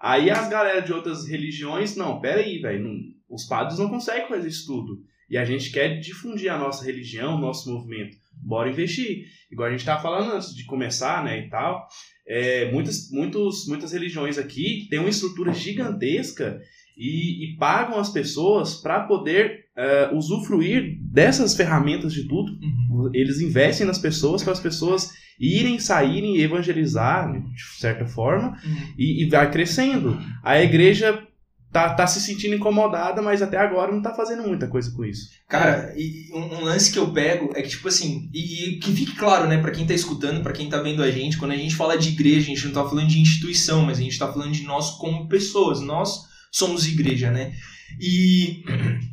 Aí 0.00 0.30
as 0.30 0.48
galera 0.48 0.80
de 0.80 0.92
outras 0.92 1.26
religiões, 1.26 1.96
não, 1.96 2.20
pera 2.20 2.40
aí, 2.40 2.58
velho, 2.58 2.84
os 3.28 3.44
padres 3.46 3.78
não 3.78 3.88
conseguem 3.88 4.28
fazer 4.28 4.48
isso 4.48 4.66
tudo. 4.66 4.98
E 5.28 5.38
a 5.38 5.44
gente 5.44 5.70
quer 5.70 5.98
difundir 6.00 6.52
a 6.52 6.58
nossa 6.58 6.84
religião, 6.84 7.36
o 7.36 7.40
nosso 7.40 7.72
movimento. 7.72 8.16
Bora 8.32 8.68
investir. 8.68 9.24
Igual 9.50 9.68
a 9.68 9.70
gente 9.70 9.80
estava 9.80 10.02
falando 10.02 10.32
antes 10.32 10.54
de 10.54 10.64
começar, 10.64 11.24
né, 11.24 11.46
e 11.46 11.48
tal. 11.48 11.86
É, 12.26 12.70
muitas, 12.70 13.10
muitos, 13.10 13.66
muitas 13.66 13.92
religiões 13.92 14.38
aqui 14.38 14.86
têm 14.88 14.98
uma 14.98 15.08
estrutura 15.08 15.52
gigantesca 15.52 16.60
e, 16.96 17.44
e 17.44 17.56
pagam 17.56 17.98
as 17.98 18.10
pessoas 18.10 18.74
para 18.74 19.06
poder 19.06 19.63
uh, 19.76 20.16
usufruir 20.16 20.98
dessas 21.00 21.54
ferramentas 21.54 22.12
de 22.12 22.26
tudo. 22.26 22.52
Uhum. 22.52 23.10
Eles 23.12 23.40
investem 23.40 23.86
nas 23.86 23.98
pessoas 23.98 24.42
para 24.42 24.52
as 24.52 24.60
pessoas 24.60 25.10
irem, 25.38 25.78
saírem, 25.78 26.38
evangelizar 26.38 27.32
de 27.32 27.62
certa 27.78 28.06
forma 28.06 28.56
uhum. 28.64 28.94
e, 28.96 29.24
e 29.24 29.28
vai 29.28 29.50
crescendo. 29.50 30.18
A 30.42 30.60
igreja 30.60 31.26
tá, 31.72 31.92
tá 31.92 32.06
se 32.06 32.20
sentindo 32.20 32.54
incomodada, 32.54 33.20
mas 33.20 33.42
até 33.42 33.56
agora 33.56 33.90
não 33.90 34.00
tá 34.00 34.14
fazendo 34.14 34.46
muita 34.46 34.68
coisa 34.68 34.92
com 34.92 35.04
isso. 35.04 35.30
Cara, 35.48 35.92
e 35.96 36.30
um, 36.32 36.58
um 36.58 36.64
lance 36.64 36.92
que 36.92 36.98
eu 37.00 37.12
pego 37.12 37.50
é 37.56 37.62
que, 37.62 37.70
tipo 37.70 37.88
assim, 37.88 38.30
e, 38.32 38.68
e 38.68 38.78
que 38.78 38.92
fique 38.92 39.16
claro, 39.16 39.48
né, 39.48 39.58
para 39.58 39.72
quem 39.72 39.84
tá 39.84 39.92
escutando, 39.92 40.40
para 40.40 40.52
quem 40.52 40.68
tá 40.68 40.80
vendo 40.80 41.02
a 41.02 41.10
gente, 41.10 41.36
quando 41.36 41.50
a 41.50 41.56
gente 41.56 41.74
fala 41.74 41.98
de 41.98 42.10
igreja, 42.10 42.46
a 42.46 42.54
gente 42.54 42.66
não 42.66 42.72
tá 42.72 42.88
falando 42.88 43.08
de 43.08 43.20
instituição, 43.20 43.82
mas 43.82 43.98
a 43.98 44.02
gente 44.02 44.16
tá 44.16 44.32
falando 44.32 44.52
de 44.52 44.62
nós 44.62 44.92
como 44.92 45.28
pessoas. 45.28 45.80
Nós 45.80 46.20
somos 46.52 46.86
igreja, 46.86 47.32
né? 47.32 47.52
E 48.00 48.64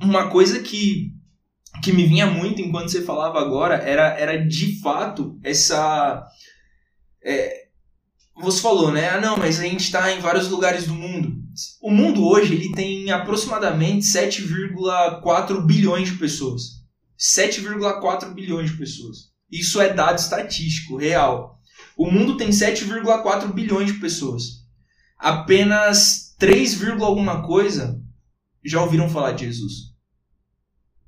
uma 0.01 0.29
coisa 0.29 0.59
que 0.59 1.13
que 1.81 1.91
me 1.91 2.05
vinha 2.05 2.27
muito 2.27 2.61
enquanto 2.61 2.91
você 2.91 3.01
falava 3.01 3.39
agora 3.39 3.75
era, 3.75 4.17
era 4.17 4.37
de 4.37 4.79
fato 4.79 5.39
essa. 5.43 6.23
É, 7.23 7.65
você 8.35 8.61
falou, 8.61 8.91
né? 8.91 9.09
Ah, 9.09 9.21
não, 9.21 9.37
mas 9.37 9.59
a 9.59 9.63
gente 9.63 9.83
está 9.83 10.11
em 10.11 10.19
vários 10.19 10.47
lugares 10.49 10.85
do 10.85 10.93
mundo. 10.93 11.41
O 11.81 11.91
mundo 11.91 12.25
hoje 12.25 12.53
ele 12.53 12.71
tem 12.71 13.11
aproximadamente 13.11 14.05
7,4 14.05 15.65
bilhões 15.65 16.09
de 16.09 16.17
pessoas. 16.17 16.81
7,4 17.19 18.33
bilhões 18.33 18.71
de 18.71 18.77
pessoas. 18.77 19.31
Isso 19.51 19.81
é 19.81 19.93
dado 19.93 20.17
estatístico, 20.17 20.97
real. 20.97 21.59
O 21.97 22.09
mundo 22.09 22.37
tem 22.37 22.49
7,4 22.49 23.53
bilhões 23.53 23.93
de 23.93 23.99
pessoas. 23.99 24.61
Apenas 25.19 26.33
3, 26.39 26.81
alguma 27.01 27.45
coisa 27.45 28.01
já 28.69 28.81
ouviram 28.81 29.09
falar 29.09 29.31
de 29.31 29.45
Jesus. 29.45 29.91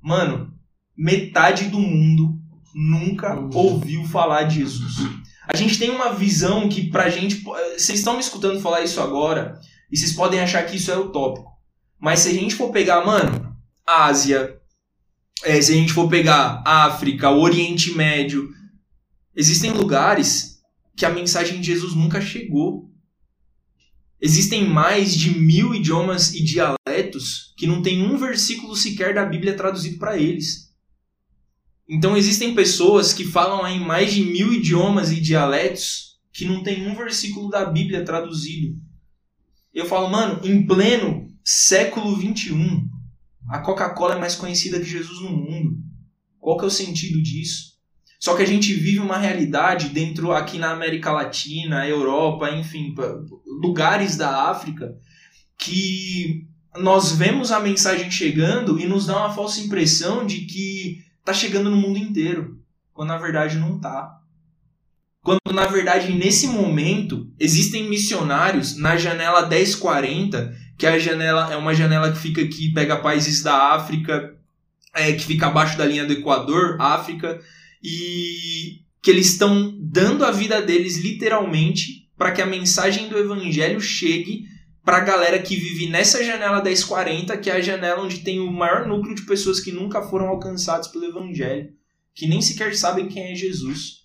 Mano, 0.00 0.52
metade 0.96 1.66
do 1.66 1.78
mundo 1.78 2.38
nunca 2.74 3.38
ouviu 3.54 4.04
falar 4.04 4.44
de 4.44 4.56
Jesus. 4.56 4.96
A 5.46 5.56
gente 5.56 5.78
tem 5.78 5.90
uma 5.90 6.12
visão 6.12 6.68
que 6.68 6.90
pra 6.90 7.08
gente. 7.10 7.42
Vocês 7.76 7.98
estão 7.98 8.14
me 8.14 8.20
escutando 8.20 8.60
falar 8.60 8.82
isso 8.82 9.00
agora 9.00 9.58
e 9.90 9.96
vocês 9.96 10.12
podem 10.12 10.40
achar 10.40 10.64
que 10.64 10.76
isso 10.76 10.90
é 10.90 10.98
utópico. 10.98 11.50
Mas 12.00 12.20
se 12.20 12.28
a 12.28 12.32
gente 12.32 12.54
for 12.54 12.70
pegar, 12.70 13.04
mano, 13.04 13.54
Ásia, 13.86 14.58
é, 15.44 15.60
se 15.60 15.72
a 15.72 15.74
gente 15.74 15.92
for 15.92 16.08
pegar 16.08 16.62
África, 16.66 17.30
Oriente 17.30 17.92
Médio, 17.92 18.48
existem 19.36 19.70
lugares 19.70 20.60
que 20.96 21.04
a 21.04 21.10
mensagem 21.10 21.60
de 21.60 21.66
Jesus 21.66 21.94
nunca 21.94 22.20
chegou. 22.20 22.90
Existem 24.20 24.66
mais 24.66 25.14
de 25.14 25.38
mil 25.38 25.74
idiomas 25.74 26.34
e 26.34 26.42
dialetos 26.42 26.83
que 27.56 27.66
não 27.66 27.82
tem 27.82 28.02
um 28.02 28.16
versículo 28.16 28.74
sequer 28.74 29.14
da 29.14 29.24
Bíblia 29.24 29.56
traduzido 29.56 29.98
para 29.98 30.18
eles. 30.18 30.72
Então 31.88 32.16
existem 32.16 32.54
pessoas 32.54 33.12
que 33.12 33.24
falam 33.24 33.66
em 33.66 33.80
mais 33.80 34.12
de 34.12 34.24
mil 34.24 34.52
idiomas 34.52 35.12
e 35.12 35.20
dialetos 35.20 36.18
que 36.32 36.44
não 36.44 36.62
tem 36.62 36.88
um 36.88 36.94
versículo 36.94 37.48
da 37.48 37.64
Bíblia 37.64 38.04
traduzido. 38.04 38.76
Eu 39.72 39.86
falo, 39.86 40.08
mano, 40.08 40.40
em 40.44 40.66
pleno 40.66 41.30
século 41.44 42.16
21, 42.16 42.88
a 43.48 43.58
Coca-Cola 43.58 44.14
é 44.14 44.18
mais 44.18 44.34
conhecida 44.34 44.80
que 44.80 44.86
Jesus 44.86 45.20
no 45.20 45.30
mundo. 45.30 45.76
Qual 46.40 46.56
que 46.56 46.64
é 46.64 46.68
o 46.68 46.70
sentido 46.70 47.22
disso? 47.22 47.74
Só 48.18 48.34
que 48.34 48.42
a 48.42 48.46
gente 48.46 48.72
vive 48.72 49.00
uma 49.00 49.18
realidade 49.18 49.90
dentro 49.90 50.32
aqui 50.32 50.58
na 50.58 50.70
América 50.70 51.12
Latina, 51.12 51.86
Europa, 51.86 52.50
enfim, 52.50 52.94
lugares 53.46 54.16
da 54.16 54.48
África, 54.50 54.96
que 55.58 56.46
nós 56.76 57.12
vemos 57.12 57.52
a 57.52 57.60
mensagem 57.60 58.10
chegando 58.10 58.78
e 58.80 58.86
nos 58.86 59.06
dá 59.06 59.16
uma 59.16 59.34
falsa 59.34 59.60
impressão 59.60 60.26
de 60.26 60.40
que 60.40 61.04
tá 61.24 61.32
chegando 61.32 61.70
no 61.70 61.76
mundo 61.76 61.98
inteiro, 61.98 62.60
quando 62.92 63.08
na 63.08 63.18
verdade 63.18 63.58
não 63.58 63.78
tá. 63.78 64.20
Quando 65.22 65.40
na 65.52 65.66
verdade 65.66 66.12
nesse 66.12 66.48
momento 66.48 67.32
existem 67.38 67.88
missionários 67.88 68.76
na 68.76 68.96
janela 68.96 69.48
1040, 69.48 70.54
que 70.76 70.86
é 70.86 70.90
a 70.90 70.98
janela 70.98 71.52
é 71.52 71.56
uma 71.56 71.74
janela 71.74 72.12
que 72.12 72.18
fica 72.18 72.42
aqui, 72.42 72.72
pega 72.72 72.96
países 72.96 73.42
da 73.42 73.72
África, 73.74 74.36
é, 74.92 75.12
que 75.12 75.24
fica 75.24 75.46
abaixo 75.46 75.78
da 75.78 75.86
linha 75.86 76.04
do 76.04 76.12
Equador, 76.12 76.80
África, 76.80 77.40
e 77.82 78.80
que 79.02 79.10
eles 79.10 79.32
estão 79.32 79.74
dando 79.78 80.24
a 80.24 80.30
vida 80.30 80.60
deles 80.60 80.98
literalmente 80.98 82.08
para 82.16 82.32
que 82.32 82.42
a 82.42 82.46
mensagem 82.46 83.08
do 83.08 83.18
evangelho 83.18 83.80
chegue 83.80 84.46
para 84.84 84.98
a 84.98 85.00
galera 85.00 85.40
que 85.40 85.56
vive 85.56 85.88
nessa 85.88 86.22
janela 86.22 86.62
1040, 86.62 87.36
que 87.38 87.48
é 87.48 87.54
a 87.54 87.60
janela 87.60 88.02
onde 88.02 88.18
tem 88.18 88.38
o 88.38 88.52
maior 88.52 88.86
núcleo 88.86 89.14
de 89.14 89.22
pessoas 89.22 89.58
que 89.58 89.72
nunca 89.72 90.02
foram 90.02 90.28
alcançados 90.28 90.88
pelo 90.88 91.06
evangelho, 91.06 91.72
que 92.14 92.26
nem 92.26 92.42
sequer 92.42 92.76
sabem 92.76 93.08
quem 93.08 93.32
é 93.32 93.34
Jesus. 93.34 94.04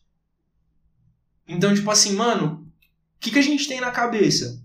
Então, 1.48 1.74
tipo 1.74 1.92
assim, 1.92 2.14
mano, 2.14 2.66
o 3.18 3.20
que, 3.20 3.32
que 3.32 3.40
a 3.40 3.44
gente 3.44 3.68
tem 3.68 3.82
na 3.82 3.92
cabeça 3.92 4.64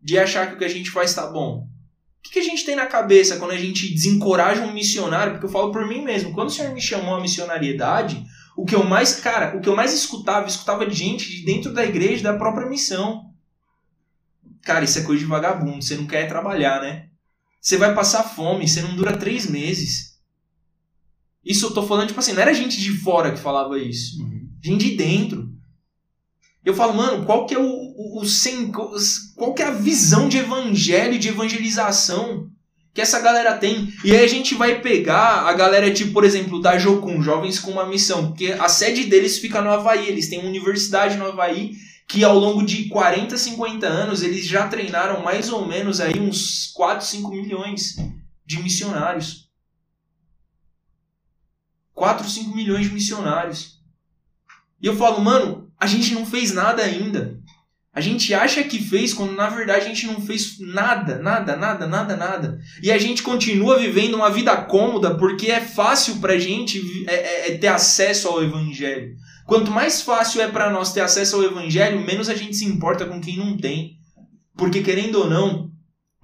de 0.00 0.16
achar 0.16 0.48
que 0.48 0.54
o 0.54 0.58
que 0.58 0.64
a 0.64 0.68
gente 0.68 0.90
faz 0.90 1.12
tá 1.12 1.26
bom? 1.26 1.66
O 1.66 2.22
que, 2.22 2.34
que 2.34 2.38
a 2.38 2.44
gente 2.44 2.64
tem 2.64 2.76
na 2.76 2.86
cabeça 2.86 3.36
quando 3.36 3.50
a 3.50 3.58
gente 3.58 3.92
desencoraja 3.92 4.62
um 4.62 4.72
missionário? 4.72 5.32
Porque 5.32 5.46
eu 5.46 5.50
falo 5.50 5.72
por 5.72 5.86
mim 5.86 6.02
mesmo, 6.02 6.32
quando 6.32 6.48
o 6.48 6.52
senhor 6.52 6.72
me 6.72 6.80
chamou 6.80 7.16
à 7.16 7.20
missionariedade, 7.20 8.24
o 8.56 8.64
que 8.64 8.74
eu 8.74 8.84
mais, 8.84 9.16
cara, 9.20 9.56
o 9.56 9.60
que 9.60 9.68
eu 9.68 9.74
mais 9.74 9.92
escutava, 9.92 10.46
escutava 10.46 10.86
de 10.86 10.94
gente 10.94 11.28
de 11.28 11.44
dentro 11.44 11.72
da 11.72 11.84
igreja, 11.84 12.22
da 12.22 12.38
própria 12.38 12.68
missão. 12.68 13.25
Cara, 14.66 14.84
isso 14.84 14.98
é 14.98 15.02
coisa 15.02 15.20
de 15.20 15.28
vagabundo, 15.28 15.80
você 15.80 15.94
não 15.94 16.08
quer 16.08 16.26
trabalhar, 16.26 16.82
né? 16.82 17.06
Você 17.60 17.76
vai 17.76 17.94
passar 17.94 18.24
fome, 18.24 18.66
você 18.66 18.82
não 18.82 18.96
dura 18.96 19.16
três 19.16 19.48
meses. 19.48 20.16
Isso 21.44 21.66
eu 21.66 21.70
tô 21.70 21.86
falando, 21.86 22.08
tipo 22.08 22.18
assim, 22.18 22.32
não 22.32 22.42
era 22.42 22.52
gente 22.52 22.80
de 22.80 22.90
fora 22.98 23.30
que 23.30 23.38
falava 23.38 23.78
isso. 23.78 24.20
Uhum. 24.20 24.48
Gente 24.60 24.90
de 24.90 24.96
dentro. 24.96 25.48
Eu 26.64 26.74
falo, 26.74 26.94
mano, 26.94 27.24
qual 27.24 27.46
que 27.46 27.54
é 27.54 27.58
o, 27.60 27.62
o, 27.62 28.22
o 28.22 28.98
qual 29.36 29.54
que 29.54 29.62
é 29.62 29.66
a 29.66 29.70
visão 29.70 30.28
de 30.28 30.38
evangelho, 30.38 31.16
de 31.16 31.28
evangelização 31.28 32.50
que 32.92 33.00
essa 33.00 33.20
galera 33.20 33.56
tem? 33.56 33.92
E 34.04 34.10
aí 34.10 34.24
a 34.24 34.28
gente 34.28 34.56
vai 34.56 34.80
pegar 34.80 35.46
a 35.46 35.52
galera, 35.52 35.92
tipo, 35.92 36.12
por 36.12 36.24
exemplo, 36.24 36.60
da 36.60 36.76
Jocum, 36.76 37.22
Jovens 37.22 37.60
com 37.60 37.70
uma 37.70 37.86
Missão, 37.86 38.28
porque 38.28 38.50
a 38.58 38.68
sede 38.68 39.04
deles 39.04 39.38
fica 39.38 39.62
no 39.62 39.70
Havaí, 39.70 40.08
eles 40.08 40.28
têm 40.28 40.40
uma 40.40 40.48
universidade 40.48 41.16
no 41.16 41.26
Havaí 41.26 41.85
que 42.08 42.22
ao 42.22 42.38
longo 42.38 42.64
de 42.64 42.88
40, 42.88 43.36
50 43.36 43.86
anos 43.86 44.22
eles 44.22 44.46
já 44.46 44.68
treinaram 44.68 45.22
mais 45.22 45.50
ou 45.50 45.66
menos 45.66 46.00
aí 46.00 46.18
uns 46.20 46.70
4, 46.74 47.04
5 47.04 47.30
milhões 47.30 47.96
de 48.44 48.62
missionários. 48.62 49.50
4, 51.94 52.28
5 52.28 52.54
milhões 52.54 52.86
de 52.86 52.92
missionários. 52.92 53.80
E 54.80 54.86
eu 54.86 54.96
falo, 54.96 55.20
mano, 55.20 55.72
a 55.78 55.86
gente 55.86 56.14
não 56.14 56.24
fez 56.24 56.52
nada 56.52 56.82
ainda. 56.82 57.40
A 57.92 58.00
gente 58.02 58.34
acha 58.34 58.62
que 58.62 58.78
fez 58.78 59.14
quando 59.14 59.32
na 59.32 59.48
verdade 59.48 59.86
a 59.86 59.88
gente 59.88 60.06
não 60.06 60.20
fez 60.20 60.58
nada, 60.60 61.18
nada, 61.18 61.56
nada, 61.56 61.86
nada, 61.86 62.14
nada. 62.14 62.60
E 62.82 62.92
a 62.92 62.98
gente 62.98 63.22
continua 63.22 63.78
vivendo 63.78 64.16
uma 64.16 64.30
vida 64.30 64.54
cômoda 64.54 65.16
porque 65.16 65.50
é 65.50 65.62
fácil 65.62 66.16
pra 66.16 66.38
gente 66.38 66.78
é, 67.08 67.14
é, 67.14 67.48
é 67.48 67.56
ter 67.56 67.68
acesso 67.68 68.28
ao 68.28 68.44
evangelho. 68.44 69.16
Quanto 69.46 69.70
mais 69.70 70.02
fácil 70.02 70.40
é 70.40 70.48
para 70.48 70.70
nós 70.70 70.92
ter 70.92 71.00
acesso 71.00 71.36
ao 71.36 71.44
evangelho, 71.44 72.04
menos 72.04 72.28
a 72.28 72.34
gente 72.34 72.56
se 72.56 72.64
importa 72.64 73.06
com 73.06 73.20
quem 73.20 73.36
não 73.36 73.56
tem. 73.56 73.96
Porque 74.56 74.82
querendo 74.82 75.20
ou 75.20 75.30
não, 75.30 75.70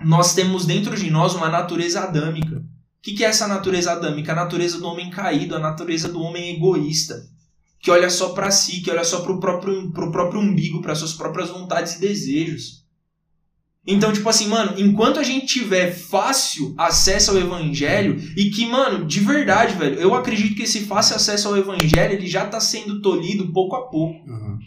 nós 0.05 0.35
temos 0.35 0.67
dentro 0.67 0.97
de 0.97 1.11
nós 1.11 1.35
uma 1.35 1.49
natureza 1.49 2.01
adâmica. 2.01 2.57
O 2.57 2.63
que, 3.03 3.15
que 3.15 3.25
é 3.25 3.29
essa 3.29 3.47
natureza 3.47 3.93
adâmica? 3.93 4.33
A 4.33 4.37
natureza 4.37 4.79
do 4.79 4.87
homem 4.87 5.11
caído, 5.11 5.55
a 5.55 5.59
natureza 5.59 6.09
do 6.09 6.21
homem 6.21 6.57
egoísta 6.57 7.33
que 7.83 7.91
olha 7.91 8.09
só 8.09 8.29
para 8.29 8.51
si, 8.53 8.81
que 8.81 8.91
olha 8.91 9.03
só 9.03 9.23
para 9.23 9.33
o 9.33 9.41
próprio, 9.41 9.91
próprio 9.93 10.41
umbigo, 10.41 10.81
para 10.81 10.95
suas 10.95 11.13
próprias 11.13 11.51
vontades 11.51 11.97
e 11.97 12.01
desejos. 12.01 12.82
Então, 13.85 14.13
tipo 14.13 14.29
assim, 14.29 14.47
mano, 14.47 14.75
enquanto 14.79 15.19
a 15.19 15.25
gente 15.25 15.47
tiver 15.47 15.91
fácil 15.91 16.73
acesso 16.79 17.33
ao 17.33 17.37
evangelho 17.37 18.17
e 18.37 18.51
que, 18.51 18.65
mano, 18.65 19.05
de 19.05 19.19
verdade, 19.19 19.75
velho, 19.75 19.99
eu 19.99 20.15
acredito 20.15 20.55
que 20.55 20.63
esse 20.63 20.85
fácil 20.85 21.17
acesso 21.17 21.49
ao 21.49 21.57
evangelho, 21.57 22.15
ele 22.15 22.29
já 22.29 22.47
tá 22.47 22.61
sendo 22.61 23.03
tolhido 23.03 23.53
pouco 23.53 23.75
a 23.75 23.89
pouco. 23.89 24.15
Uhum. 24.25 24.59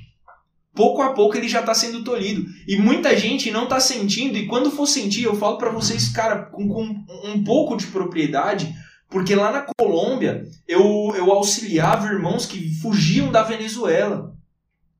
Pouco 0.75 1.01
a 1.01 1.13
pouco 1.13 1.38
ele 1.38 1.48
já 1.48 1.63
tá 1.63 1.74
sendo 1.74 2.03
tolhido. 2.03 2.45
E 2.67 2.75
muita 2.75 3.17
gente 3.17 3.50
não 3.50 3.65
tá 3.65 3.79
sentindo, 3.79 4.38
e 4.38 4.47
quando 4.47 4.69
for 4.69 4.86
sentir, 4.86 5.23
eu 5.23 5.36
falo 5.36 5.58
para 5.58 5.71
vocês, 5.71 6.10
cara, 6.10 6.47
com, 6.47 6.67
com 6.67 7.06
um 7.23 7.41
pouco 7.41 7.78
de 7.78 7.88
propriedade, 7.88 8.75
porque 9.10 9.34
lá 9.34 9.49
na 9.49 9.65
Colômbia 9.80 10.43
eu, 10.67 11.13
eu 11.15 11.32
auxiliava 11.32 12.08
irmãos 12.08 12.45
que 12.45 12.75
fugiam 12.82 13.32
da 13.32 13.43
Venezuela. 13.43 14.36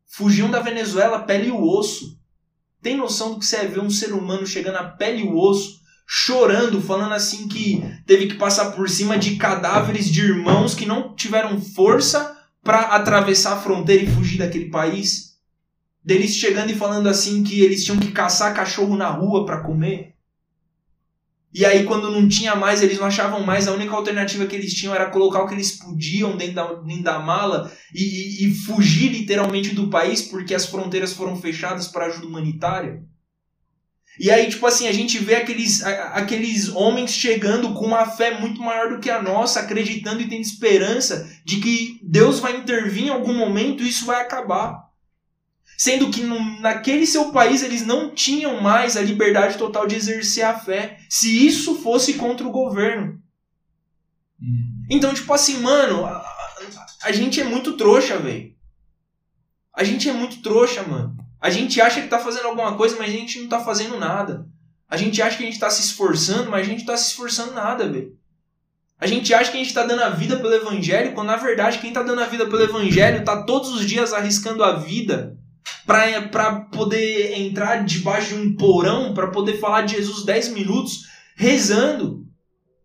Fugiam 0.08 0.50
da 0.50 0.62
Venezuela 0.62 1.20
pele 1.20 1.50
e 1.50 1.52
osso. 1.52 2.15
Tem 2.86 2.96
noção 2.96 3.34
do 3.34 3.40
que 3.40 3.46
você 3.48 3.56
é 3.56 3.66
ver 3.66 3.80
um 3.80 3.90
ser 3.90 4.14
humano 4.14 4.46
chegando 4.46 4.76
a 4.76 4.84
pele 4.84 5.24
e 5.24 5.28
osso, 5.28 5.82
chorando, 6.06 6.80
falando 6.80 7.16
assim 7.16 7.48
que 7.48 7.84
teve 8.06 8.28
que 8.28 8.36
passar 8.36 8.74
por 8.74 8.88
cima 8.88 9.18
de 9.18 9.38
cadáveres 9.38 10.08
de 10.08 10.22
irmãos 10.22 10.76
que 10.76 10.86
não 10.86 11.16
tiveram 11.16 11.60
força 11.60 12.38
para 12.64 12.82
atravessar 12.82 13.54
a 13.54 13.60
fronteira 13.60 14.04
e 14.04 14.12
fugir 14.12 14.38
daquele 14.38 14.70
país? 14.70 15.36
Deles 16.04 16.36
chegando 16.36 16.70
e 16.70 16.76
falando 16.76 17.10
assim 17.10 17.44
que 17.44 17.60
eles 17.60 17.84
tinham 17.84 18.00
que 18.00 18.12
caçar 18.12 18.54
cachorro 18.54 18.96
na 18.96 19.10
rua 19.10 19.48
para 19.48 19.64
comer. 19.64 20.14
E 21.58 21.66
aí, 21.66 21.86
quando 21.86 22.12
não 22.12 22.28
tinha 22.28 22.54
mais, 22.54 22.84
eles 22.84 23.00
não 23.00 23.08
achavam 23.08 23.42
mais, 23.42 23.66
a 23.66 23.72
única 23.72 23.96
alternativa 23.96 24.46
que 24.46 24.58
eles 24.58 24.74
tinham 24.74 24.94
era 24.94 25.10
colocar 25.10 25.42
o 25.42 25.48
que 25.48 25.54
eles 25.54 25.72
podiam 25.72 26.36
dentro 26.36 26.56
da, 26.56 26.74
dentro 26.74 27.04
da 27.04 27.18
mala 27.18 27.72
e, 27.94 28.04
e, 28.04 28.46
e 28.46 28.54
fugir 28.54 29.10
literalmente 29.10 29.74
do 29.74 29.90
país 29.90 30.22
porque 30.22 30.54
as 30.54 30.66
fronteiras 30.66 31.14
foram 31.14 31.40
fechadas 31.40 31.88
para 31.88 32.08
ajuda 32.08 32.28
humanitária. 32.28 33.02
E 34.20 34.30
aí, 34.30 34.50
tipo 34.50 34.68
assim, 34.68 34.90
a 34.90 34.92
gente 34.92 35.18
vê 35.18 35.36
aqueles, 35.36 35.82
aqueles 35.82 36.68
homens 36.68 37.12
chegando 37.12 37.74
com 37.74 37.86
uma 37.86 38.06
fé 38.06 38.38
muito 38.38 38.62
maior 38.62 38.90
do 38.90 39.00
que 39.00 39.10
a 39.10 39.22
nossa, 39.22 39.62
acreditando 39.62 40.22
e 40.22 40.28
tendo 40.28 40.42
esperança 40.42 41.26
de 41.46 41.62
que 41.62 42.02
Deus 42.04 42.40
vai 42.40 42.58
intervir 42.58 43.06
em 43.06 43.10
algum 43.10 43.34
momento 43.34 43.82
e 43.82 43.88
isso 43.88 44.06
vai 44.06 44.22
acabar. 44.22 44.85
Sendo 45.78 46.10
que 46.10 46.22
naquele 46.62 47.06
seu 47.06 47.32
país 47.32 47.62
eles 47.62 47.86
não 47.86 48.14
tinham 48.14 48.62
mais 48.62 48.96
a 48.96 49.02
liberdade 49.02 49.58
total 49.58 49.86
de 49.86 49.96
exercer 49.96 50.46
a 50.46 50.58
fé, 50.58 50.98
se 51.10 51.46
isso 51.46 51.76
fosse 51.76 52.14
contra 52.14 52.48
o 52.48 52.52
governo. 52.52 53.22
Hum. 54.42 54.86
Então, 54.90 55.14
tipo 55.14 55.32
assim, 55.34 55.60
mano, 55.60 56.06
a, 56.06 56.26
a 57.04 57.12
gente 57.12 57.42
é 57.42 57.44
muito 57.44 57.74
trouxa, 57.74 58.18
velho. 58.18 58.54
A 59.74 59.84
gente 59.84 60.08
é 60.08 60.14
muito 60.14 60.42
trouxa, 60.42 60.84
mano. 60.84 61.18
A 61.42 61.50
gente 61.50 61.82
acha 61.82 62.02
que 62.02 62.08
tá 62.08 62.20
fazendo 62.20 62.48
alguma 62.48 62.76
coisa, 62.76 62.96
mas 62.98 63.10
a 63.10 63.18
gente 63.18 63.40
não 63.40 63.48
tá 63.48 63.60
fazendo 63.60 64.00
nada. 64.00 64.48
A 64.90 64.96
gente 64.96 65.22
acha 65.22 65.38
que 65.38 65.44
a 65.44 65.46
gente 65.46 65.60
tá 65.60 65.70
se 65.70 65.82
esforçando, 65.82 66.50
mas 66.50 66.66
a 66.66 66.70
gente 66.70 66.80
não 66.80 66.86
tá 66.86 66.98
se 66.98 67.10
esforçando 67.10 67.54
nada, 67.54 67.88
velho. 67.88 68.18
A 68.98 69.08
gente 69.08 69.34
acha 69.34 69.52
que 69.52 69.58
a 69.58 69.60
gente 69.60 69.70
está 69.70 69.84
dando 69.84 70.04
a 70.04 70.10
vida 70.10 70.38
pelo 70.38 70.54
Evangelho, 70.54 71.14
quando 71.14 71.28
na 71.28 71.36
verdade 71.36 71.80
quem 71.80 71.90
está 71.90 72.02
dando 72.02 72.22
a 72.22 72.28
vida 72.28 72.46
pelo 72.46 72.64
Evangelho 72.64 73.20
está 73.20 73.44
todos 73.44 73.74
os 73.74 73.86
dias 73.86 74.14
arriscando 74.14 74.64
a 74.64 74.78
vida 74.78 75.38
para 75.86 76.62
poder 76.72 77.40
entrar 77.40 77.84
debaixo 77.84 78.36
de 78.36 78.42
um 78.42 78.56
porão, 78.56 79.14
para 79.14 79.28
poder 79.28 79.60
falar 79.60 79.84
de 79.84 79.96
Jesus 79.96 80.26
10 80.26 80.50
minutos, 80.54 81.06
rezando, 81.36 82.26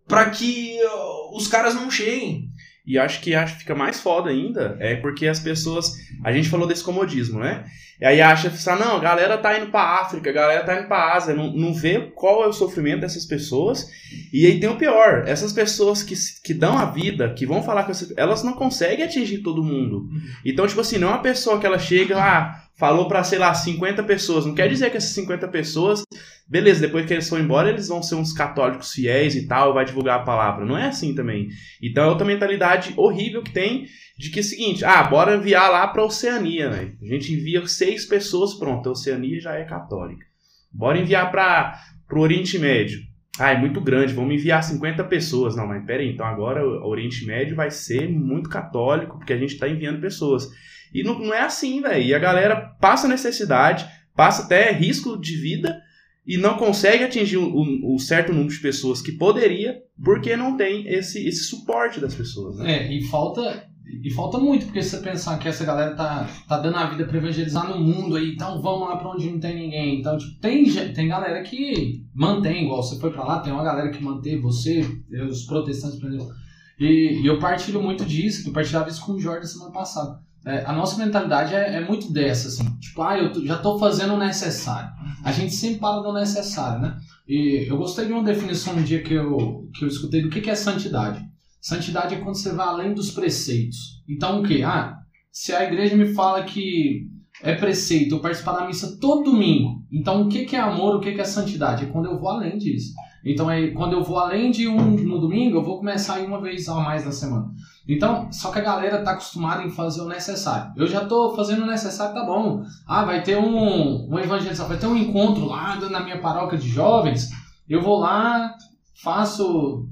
para 0.06 0.28
que 0.30 0.78
uh, 0.82 1.36
os 1.36 1.46
caras 1.46 1.74
não 1.74 1.90
cheguem. 1.90 2.50
E 2.86 2.98
acho 2.98 3.20
que 3.20 3.34
acho 3.34 3.54
que 3.54 3.60
fica 3.60 3.74
mais 3.74 4.00
foda 4.00 4.30
ainda, 4.30 4.76
é 4.80 4.96
porque 4.96 5.26
as 5.26 5.38
pessoas. 5.38 5.94
A 6.24 6.32
gente 6.32 6.48
falou 6.48 6.66
desse 6.66 6.82
comodismo, 6.82 7.38
né? 7.38 7.64
E 8.00 8.04
aí 8.04 8.20
acha, 8.20 8.50
não, 8.76 8.96
a 8.96 8.98
galera 8.98 9.36
tá 9.36 9.58
indo 9.58 9.70
pra 9.70 10.00
África, 10.00 10.30
a 10.30 10.32
galera 10.32 10.64
tá 10.64 10.78
indo 10.78 10.88
pra 10.88 11.14
Ásia, 11.14 11.34
não, 11.34 11.52
não 11.52 11.74
vê 11.74 12.00
qual 12.14 12.42
é 12.42 12.46
o 12.46 12.52
sofrimento 12.52 13.02
dessas 13.02 13.26
pessoas. 13.26 13.90
E 14.32 14.46
aí 14.46 14.58
tem 14.58 14.70
o 14.70 14.76
pior, 14.76 15.24
essas 15.26 15.52
pessoas 15.52 16.02
que, 16.02 16.14
que 16.42 16.54
dão 16.54 16.78
a 16.78 16.86
vida, 16.86 17.34
que 17.34 17.44
vão 17.44 17.62
falar 17.62 17.84
com 17.84 17.90
essas, 17.90 18.12
elas 18.16 18.42
não 18.42 18.54
conseguem 18.54 19.04
atingir 19.04 19.38
todo 19.38 19.62
mundo. 19.62 20.08
Então, 20.44 20.66
tipo 20.66 20.80
assim, 20.80 20.96
não 20.96 21.08
é 21.08 21.10
uma 21.10 21.22
pessoa 21.22 21.60
que 21.60 21.66
ela 21.66 21.78
chega, 21.78 22.18
ah, 22.18 22.62
falou 22.80 23.06
para 23.06 23.22
sei 23.22 23.38
lá, 23.38 23.52
50 23.52 24.02
pessoas. 24.04 24.46
Não 24.46 24.54
quer 24.54 24.66
dizer 24.66 24.90
que 24.90 24.96
essas 24.96 25.10
50 25.10 25.46
pessoas, 25.48 26.02
beleza, 26.48 26.80
depois 26.80 27.04
que 27.04 27.12
eles 27.12 27.28
for 27.28 27.38
embora, 27.38 27.68
eles 27.68 27.88
vão 27.88 28.02
ser 28.02 28.14
uns 28.14 28.32
católicos 28.32 28.92
fiéis 28.92 29.36
e 29.36 29.46
tal, 29.46 29.74
vai 29.74 29.84
divulgar 29.84 30.20
a 30.20 30.24
palavra. 30.24 30.64
Não 30.64 30.78
é 30.78 30.86
assim 30.86 31.14
também. 31.14 31.48
Então 31.82 32.04
é 32.04 32.06
outra 32.08 32.26
mentalidade 32.26 32.94
horrível 32.96 33.42
que 33.42 33.52
tem 33.52 33.84
de 34.18 34.30
que 34.30 34.38
é 34.38 34.42
o 34.42 34.44
seguinte, 34.44 34.84
ah, 34.84 35.02
bora 35.04 35.36
enviar 35.36 35.70
lá 35.70 35.86
pra 35.88 36.04
Oceania, 36.04 36.70
né? 36.70 36.92
A 37.00 37.06
gente 37.06 37.32
envia 37.32 37.66
seis 37.66 38.06
pessoas, 38.06 38.54
pronto, 38.54 38.88
a 38.88 38.92
Oceania 38.92 39.40
já 39.40 39.54
é 39.54 39.64
católica. 39.64 40.24
Bora 40.72 40.98
enviar 40.98 41.30
para 41.30 41.78
pro 42.08 42.22
Oriente 42.22 42.58
Médio. 42.58 42.98
Ah, 43.38 43.52
é 43.52 43.58
muito 43.58 43.80
grande, 43.80 44.12
vamos 44.12 44.34
enviar 44.34 44.62
50 44.62 45.04
pessoas. 45.04 45.54
Não, 45.54 45.66
mas 45.66 45.84
peraí, 45.84 46.12
então 46.12 46.26
agora 46.26 46.66
o 46.66 46.88
Oriente 46.88 47.26
Médio 47.26 47.54
vai 47.54 47.70
ser 47.70 48.08
muito 48.08 48.48
católico, 48.48 49.18
porque 49.18 49.32
a 49.32 49.38
gente 49.38 49.54
está 49.54 49.68
enviando 49.68 50.00
pessoas. 50.00 50.48
E 50.92 51.02
não, 51.02 51.18
não 51.18 51.34
é 51.34 51.42
assim, 51.42 51.80
velho. 51.80 52.02
E 52.02 52.14
a 52.14 52.18
galera 52.18 52.56
passa 52.80 53.08
necessidade, 53.08 53.88
passa 54.14 54.44
até 54.44 54.72
risco 54.72 55.18
de 55.18 55.36
vida 55.36 55.80
e 56.26 56.36
não 56.36 56.56
consegue 56.56 57.04
atingir 57.04 57.38
o, 57.38 57.94
o, 57.94 57.98
certo 57.98 58.32
número 58.32 58.52
de 58.52 58.60
pessoas 58.60 59.00
que 59.00 59.12
poderia 59.12 59.82
porque 60.02 60.36
não 60.36 60.56
tem 60.56 60.86
esse, 60.86 61.26
esse 61.26 61.44
suporte 61.44 62.00
das 62.00 62.14
pessoas. 62.14 62.58
Né? 62.58 62.88
É, 62.88 62.92
e 62.92 63.02
falta 63.04 63.68
e 64.02 64.10
falta 64.12 64.38
muito, 64.38 64.66
porque 64.66 64.82
se 64.82 64.90
você 64.90 65.02
pensar 65.02 65.38
que 65.38 65.48
essa 65.48 65.64
galera 65.64 65.94
tá, 65.96 66.28
tá 66.46 66.58
dando 66.58 66.76
a 66.76 66.88
vida 66.88 67.04
pra 67.04 67.18
evangelizar 67.18 67.68
no 67.68 67.80
mundo 67.80 68.16
aí, 68.16 68.34
então 68.34 68.62
vamos 68.62 68.88
lá 68.88 68.96
pra 68.96 69.10
onde 69.10 69.28
não 69.28 69.40
tem 69.40 69.56
ninguém. 69.56 69.98
Então, 69.98 70.16
tipo, 70.16 70.38
tem, 70.40 70.64
tem 70.94 71.08
galera 71.08 71.42
que 71.42 72.04
mantém, 72.14 72.64
igual 72.64 72.82
você 72.82 72.98
foi 73.00 73.10
pra 73.10 73.24
lá, 73.24 73.40
tem 73.40 73.52
uma 73.52 73.64
galera 73.64 73.90
que 73.90 74.02
mantém 74.02 74.40
você, 74.40 74.86
os 75.28 75.44
protestantes, 75.44 75.98
por 75.98 76.08
exemplo 76.08 76.32
E, 76.78 77.20
e 77.22 77.26
eu 77.26 77.38
partilho 77.40 77.82
muito 77.82 78.04
disso, 78.04 78.48
eu 78.48 78.52
partilhava 78.52 78.88
isso 78.88 79.04
com 79.04 79.12
o 79.12 79.20
Jorge 79.20 79.48
semana 79.48 79.72
passada. 79.72 80.20
É, 80.44 80.64
a 80.64 80.72
nossa 80.72 81.02
mentalidade 81.02 81.54
é, 81.54 81.76
é, 81.76 81.80
muito 81.80 82.12
dessa, 82.12 82.48
assim. 82.48 82.64
Tipo, 82.78 83.02
ah, 83.02 83.18
eu 83.18 83.46
já 83.46 83.56
estou 83.56 83.78
fazendo 83.78 84.14
o 84.14 84.18
necessário. 84.18 84.90
A 85.22 85.32
gente 85.32 85.54
sempre 85.54 85.80
para 85.80 86.00
do 86.00 86.12
necessário, 86.12 86.80
né? 86.80 86.96
E 87.28 87.66
eu 87.68 87.76
gostei 87.76 88.06
de 88.06 88.12
uma 88.12 88.22
definição 88.22 88.74
um 88.74 88.82
dia 88.82 89.02
que 89.02 89.14
eu, 89.14 89.68
que 89.74 89.84
eu 89.84 89.88
escutei 89.88 90.22
do 90.22 90.30
que, 90.30 90.40
que 90.40 90.50
é 90.50 90.54
santidade. 90.54 91.22
Santidade 91.60 92.14
é 92.14 92.18
quando 92.18 92.36
você 92.36 92.52
vai 92.52 92.66
além 92.66 92.94
dos 92.94 93.10
preceitos. 93.10 94.02
Então, 94.08 94.40
o 94.40 94.42
que? 94.42 94.62
Ah, 94.62 94.98
se 95.30 95.52
a 95.52 95.64
igreja 95.64 95.94
me 95.94 96.14
fala 96.14 96.42
que 96.42 97.09
é 97.42 97.54
preceito 97.54 98.14
eu 98.14 98.20
participar 98.20 98.52
da 98.52 98.66
missa 98.66 98.98
todo 99.00 99.30
domingo, 99.30 99.82
então 99.90 100.22
o 100.22 100.28
que, 100.28 100.44
que 100.44 100.56
é 100.56 100.60
amor, 100.60 100.96
o 100.96 101.00
que, 101.00 101.12
que 101.12 101.20
é 101.20 101.24
santidade? 101.24 101.84
É 101.84 101.88
quando 101.88 102.06
eu 102.06 102.18
vou 102.18 102.28
além 102.28 102.58
disso. 102.58 102.94
Então, 103.24 103.50
é 103.50 103.68
quando 103.68 103.92
eu 103.92 104.02
vou 104.02 104.18
além 104.18 104.50
de 104.50 104.66
um 104.66 104.92
no 104.92 105.18
domingo, 105.18 105.58
eu 105.58 105.62
vou 105.62 105.78
começar 105.78 106.14
a 106.14 106.20
ir 106.20 106.26
uma 106.26 106.40
vez 106.40 106.68
a 106.68 106.74
mais 106.76 107.04
na 107.04 107.12
semana. 107.12 107.50
Então, 107.86 108.32
só 108.32 108.50
que 108.50 108.58
a 108.58 108.62
galera 108.62 109.02
tá 109.02 109.12
acostumada 109.12 109.62
em 109.62 109.70
fazer 109.70 110.00
o 110.00 110.08
necessário. 110.08 110.72
Eu 110.76 110.86
já 110.86 111.04
tô 111.04 111.34
fazendo 111.34 111.62
o 111.62 111.66
necessário, 111.66 112.14
tá 112.14 112.24
bom. 112.24 112.62
Ah, 112.86 113.04
vai 113.04 113.22
ter 113.22 113.36
um, 113.36 114.10
um 114.10 114.18
evangelização, 114.18 114.68
vai 114.68 114.78
ter 114.78 114.86
um 114.86 114.96
encontro 114.96 115.44
lá 115.44 115.76
na 115.76 116.00
minha 116.00 116.20
paróquia 116.20 116.58
de 116.58 116.68
jovens. 116.68 117.30
Eu 117.68 117.82
vou 117.82 117.98
lá, 117.98 118.54
faço 119.02 119.86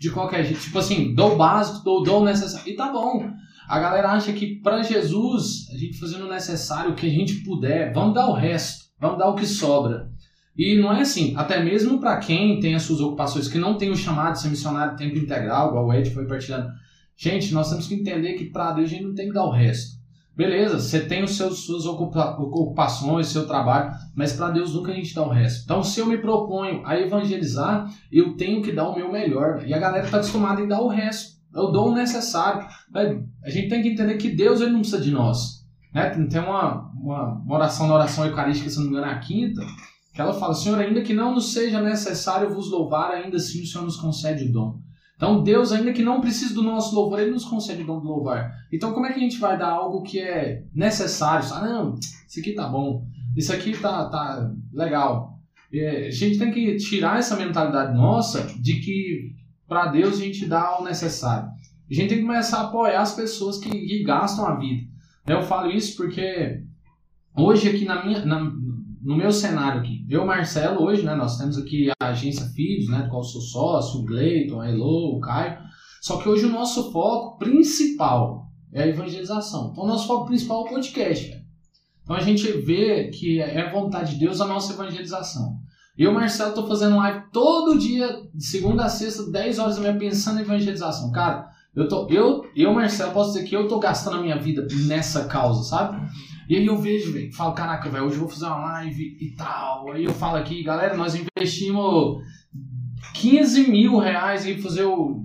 de 0.00 0.10
qualquer 0.10 0.44
jeito. 0.44 0.60
Tipo 0.60 0.78
assim, 0.78 1.14
dou 1.14 1.32
o 1.32 1.36
básico, 1.36 1.82
dou, 1.84 2.02
dou 2.02 2.20
o 2.20 2.24
necessário. 2.24 2.68
E 2.70 2.76
tá 2.76 2.92
bom. 2.92 3.28
A 3.68 3.78
galera 3.78 4.12
acha 4.12 4.32
que 4.32 4.56
para 4.62 4.82
Jesus, 4.82 5.68
a 5.70 5.76
gente 5.76 5.98
fazendo 5.98 6.24
o 6.24 6.30
necessário, 6.30 6.92
o 6.92 6.94
que 6.94 7.06
a 7.06 7.10
gente 7.10 7.42
puder, 7.44 7.92
vamos 7.92 8.14
dar 8.14 8.28
o 8.28 8.32
resto, 8.32 8.86
vamos 8.98 9.18
dar 9.18 9.28
o 9.28 9.34
que 9.34 9.44
sobra. 9.46 10.10
E 10.56 10.74
não 10.76 10.92
é 10.92 11.02
assim, 11.02 11.34
até 11.36 11.62
mesmo 11.62 12.00
para 12.00 12.16
quem 12.16 12.58
tem 12.60 12.74
as 12.74 12.82
suas 12.82 13.00
ocupações, 13.00 13.46
que 13.46 13.58
não 13.58 13.76
tem 13.76 13.90
o 13.90 13.96
chamado 13.96 14.32
de 14.32 14.40
ser 14.40 14.48
missionário 14.48 14.96
tempo 14.96 15.18
integral, 15.18 15.68
igual 15.68 15.86
o 15.86 15.92
Ed 15.92 16.10
foi 16.10 16.26
partilhando. 16.26 16.70
Gente, 17.14 17.52
nós 17.52 17.68
temos 17.68 17.86
que 17.86 17.94
entender 17.94 18.34
que 18.34 18.46
para 18.46 18.72
Deus 18.72 18.88
a 18.88 18.94
gente 18.94 19.04
não 19.04 19.14
tem 19.14 19.28
que 19.28 19.34
dar 19.34 19.44
o 19.44 19.52
resto. 19.52 19.98
Beleza, 20.34 20.78
você 20.78 21.00
tem 21.00 21.22
os 21.22 21.36
seus, 21.36 21.66
suas 21.66 21.84
ocupações, 21.84 23.26
seu 23.26 23.46
trabalho, 23.46 23.92
mas 24.14 24.32
para 24.32 24.50
Deus 24.50 24.72
nunca 24.72 24.92
a 24.92 24.94
gente 24.94 25.14
dá 25.14 25.22
o 25.22 25.28
resto. 25.28 25.64
Então, 25.64 25.82
se 25.82 26.00
eu 26.00 26.06
me 26.06 26.16
proponho 26.16 26.80
a 26.86 26.98
evangelizar, 26.98 27.92
eu 28.10 28.36
tenho 28.36 28.62
que 28.62 28.72
dar 28.72 28.88
o 28.88 28.94
meu 28.94 29.12
melhor. 29.12 29.64
E 29.66 29.74
a 29.74 29.78
galera 29.78 30.04
está 30.04 30.18
acostumada 30.18 30.60
em 30.60 30.68
dar 30.68 30.80
o 30.80 30.88
resto. 30.88 31.37
Dou 31.66 31.90
o 31.90 31.94
necessário. 31.94 32.66
A 33.44 33.50
gente 33.50 33.68
tem 33.68 33.82
que 33.82 33.88
entender 33.88 34.16
que 34.16 34.30
Deus 34.30 34.60
ele 34.60 34.70
não 34.70 34.80
precisa 34.80 35.02
de 35.02 35.10
nós. 35.10 35.66
Né? 35.92 36.10
Tem 36.30 36.40
uma, 36.40 36.90
uma, 36.94 37.44
oração 37.48 37.86
na 37.86 37.94
oração 37.94 38.26
eucarística, 38.26 38.70
se 38.70 38.76
não 38.76 38.84
me 38.84 38.90
engano, 38.90 39.06
é 39.06 39.10
a 39.10 39.18
quinta, 39.18 39.60
que 40.14 40.20
ela 40.20 40.32
fala: 40.32 40.54
Senhor, 40.54 40.78
ainda 40.78 41.02
que 41.02 41.14
não 41.14 41.34
nos 41.34 41.52
seja 41.52 41.80
necessário 41.80 42.54
vos 42.54 42.70
louvar, 42.70 43.10
ainda 43.10 43.36
assim 43.36 43.62
o 43.62 43.66
Senhor 43.66 43.84
nos 43.84 43.96
concede 43.96 44.44
o 44.44 44.52
dom. 44.52 44.80
Então, 45.16 45.42
Deus, 45.42 45.72
ainda 45.72 45.92
que 45.92 46.02
não 46.02 46.20
precise 46.20 46.54
do 46.54 46.62
nosso 46.62 46.94
louvor, 46.94 47.18
Ele 47.18 47.32
nos 47.32 47.44
concede 47.44 47.82
o 47.82 47.86
dom 47.86 47.98
do 48.00 48.06
louvar. 48.06 48.52
Então, 48.72 48.92
como 48.92 49.04
é 49.06 49.12
que 49.12 49.18
a 49.18 49.22
gente 49.22 49.38
vai 49.38 49.58
dar 49.58 49.70
algo 49.70 50.02
que 50.02 50.20
é 50.20 50.62
necessário? 50.72 51.44
Ah, 51.52 51.66
não, 51.66 51.94
isso 51.96 52.38
aqui 52.38 52.52
tá 52.52 52.68
bom, 52.68 53.04
isso 53.36 53.52
aqui 53.52 53.76
tá, 53.76 54.08
tá 54.08 54.48
legal. 54.72 55.36
É, 55.72 56.06
a 56.06 56.10
gente 56.10 56.38
tem 56.38 56.52
que 56.52 56.76
tirar 56.76 57.18
essa 57.18 57.36
mentalidade 57.36 57.94
nossa 57.94 58.46
de 58.60 58.80
que 58.80 59.32
para 59.68 59.88
Deus 59.88 60.14
a 60.14 60.24
gente 60.24 60.46
dá 60.46 60.80
o 60.80 60.84
necessário. 60.84 61.50
A 61.90 61.94
gente 61.94 62.08
tem 62.08 62.18
que 62.18 62.26
começar 62.26 62.58
a 62.58 62.64
apoiar 62.64 63.02
as 63.02 63.14
pessoas 63.14 63.58
que, 63.58 63.70
que 63.70 64.02
gastam 64.02 64.46
a 64.46 64.56
vida. 64.56 64.88
Eu 65.26 65.42
falo 65.42 65.70
isso 65.70 65.96
porque 65.96 66.62
hoje 67.36 67.68
aqui 67.68 67.84
na 67.84 68.04
minha, 68.04 68.24
na, 68.24 68.40
no 68.40 69.16
meu 69.16 69.30
cenário 69.30 69.80
aqui, 69.80 70.06
eu 70.08 70.24
Marcelo 70.24 70.82
hoje, 70.82 71.02
né, 71.02 71.14
nós 71.14 71.38
temos 71.38 71.58
aqui 71.58 71.90
a 72.00 72.08
agência 72.08 72.46
Filhos, 72.46 72.88
né, 72.88 73.02
do 73.02 73.10
qual 73.10 73.22
sou 73.22 73.40
sócio, 73.40 74.00
o 74.00 74.04
Gleiton, 74.04 74.60
a 74.60 74.70
Elo, 74.70 75.16
o 75.16 75.20
Caio. 75.20 75.58
Só 76.00 76.16
que 76.16 76.28
hoje 76.28 76.46
o 76.46 76.50
nosso 76.50 76.90
foco 76.90 77.38
principal 77.38 78.46
é 78.72 78.84
a 78.84 78.86
evangelização. 78.86 79.70
Então 79.70 79.84
o 79.84 79.88
nosso 79.88 80.06
foco 80.06 80.26
principal 80.26 80.64
é 80.64 80.68
o 80.68 80.72
podcast. 80.72 81.44
Então 82.02 82.16
a 82.16 82.20
gente 82.20 82.50
vê 82.62 83.08
que 83.08 83.40
é 83.40 83.70
vontade 83.70 84.14
de 84.14 84.20
Deus 84.20 84.40
a 84.40 84.46
nossa 84.46 84.72
evangelização. 84.72 85.57
Eu, 85.98 86.12
Marcelo, 86.12 86.54
tô 86.54 86.64
fazendo 86.64 86.96
live 86.96 87.24
todo 87.32 87.76
dia, 87.76 88.22
de 88.32 88.44
segunda 88.44 88.84
a 88.84 88.88
sexta, 88.88 89.28
10 89.32 89.58
horas 89.58 89.74
da 89.74 89.82
manhã, 89.82 89.98
pensando 89.98 90.38
em 90.38 90.42
evangelização. 90.42 91.10
Cara, 91.10 91.48
eu, 91.74 91.88
tô, 91.88 92.06
eu, 92.08 92.48
eu, 92.54 92.72
Marcelo, 92.72 93.12
posso 93.12 93.32
dizer 93.32 93.44
que 93.44 93.56
eu 93.56 93.66
tô 93.66 93.80
gastando 93.80 94.18
a 94.18 94.22
minha 94.22 94.38
vida 94.38 94.64
nessa 94.86 95.24
causa, 95.24 95.64
sabe? 95.64 96.00
E 96.48 96.54
aí 96.54 96.64
eu 96.64 96.76
vejo, 96.76 97.12
velho, 97.12 97.34
falo, 97.34 97.52
caraca, 97.52 97.90
velho, 97.90 98.04
hoje 98.04 98.14
eu 98.14 98.20
vou 98.20 98.28
fazer 98.28 98.44
uma 98.44 98.58
live 98.58 99.18
e 99.20 99.34
tal. 99.34 99.90
Aí 99.90 100.04
eu 100.04 100.12
falo 100.12 100.36
aqui, 100.36 100.62
galera, 100.62 100.96
nós 100.96 101.16
investimos 101.16 102.22
15 103.14 103.68
mil 103.68 103.98
reais 103.98 104.46
em 104.46 104.56
fazer 104.56 104.84
o. 104.84 105.24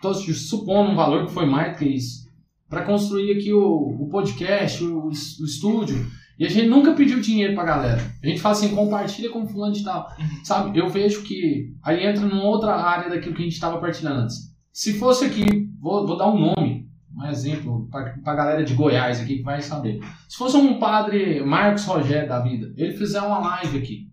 Tô 0.00 0.14
supondo 0.14 0.92
um 0.92 0.96
valor 0.96 1.26
que 1.26 1.32
foi 1.32 1.44
mais 1.44 1.72
do 1.72 1.78
que 1.78 1.84
isso. 1.84 2.26
para 2.70 2.84
construir 2.84 3.32
aqui 3.32 3.52
o, 3.52 3.98
o 4.00 4.08
podcast, 4.08 4.82
o, 4.82 5.08
o 5.08 5.10
estúdio. 5.10 6.06
E 6.38 6.44
a 6.44 6.50
gente 6.50 6.68
nunca 6.68 6.92
pediu 6.92 7.20
dinheiro 7.20 7.54
pra 7.54 7.64
galera. 7.64 8.00
A 8.22 8.26
gente 8.26 8.40
fala 8.40 8.54
assim, 8.54 8.74
compartilha 8.74 9.30
com 9.30 9.46
fulano 9.46 9.72
de 9.72 9.82
tal. 9.82 10.14
Uhum. 10.18 10.44
Sabe? 10.44 10.78
Eu 10.78 10.88
vejo 10.88 11.22
que 11.22 11.74
aí 11.82 12.06
entra 12.06 12.26
numa 12.26 12.44
outra 12.44 12.74
área 12.74 13.08
daquilo 13.08 13.34
que 13.34 13.40
a 13.40 13.44
gente 13.44 13.54
estava 13.54 13.78
partilhando 13.78 14.20
antes. 14.20 14.54
Se 14.72 14.98
fosse 14.98 15.24
aqui, 15.24 15.70
vou, 15.80 16.06
vou 16.06 16.18
dar 16.18 16.28
um 16.28 16.38
nome, 16.38 16.86
um 17.16 17.24
exemplo, 17.24 17.88
pra, 17.90 18.14
pra 18.22 18.34
galera 18.34 18.62
de 18.62 18.74
Goiás 18.74 19.20
aqui 19.20 19.38
que 19.38 19.42
vai 19.42 19.62
saber. 19.62 20.00
Se 20.28 20.36
fosse 20.36 20.56
um 20.56 20.78
padre 20.78 21.42
Marcos 21.42 21.84
Rogério 21.84 22.28
da 22.28 22.40
vida, 22.40 22.74
ele 22.76 22.92
fizer 22.92 23.22
uma 23.22 23.38
live 23.38 23.78
aqui, 23.78 24.10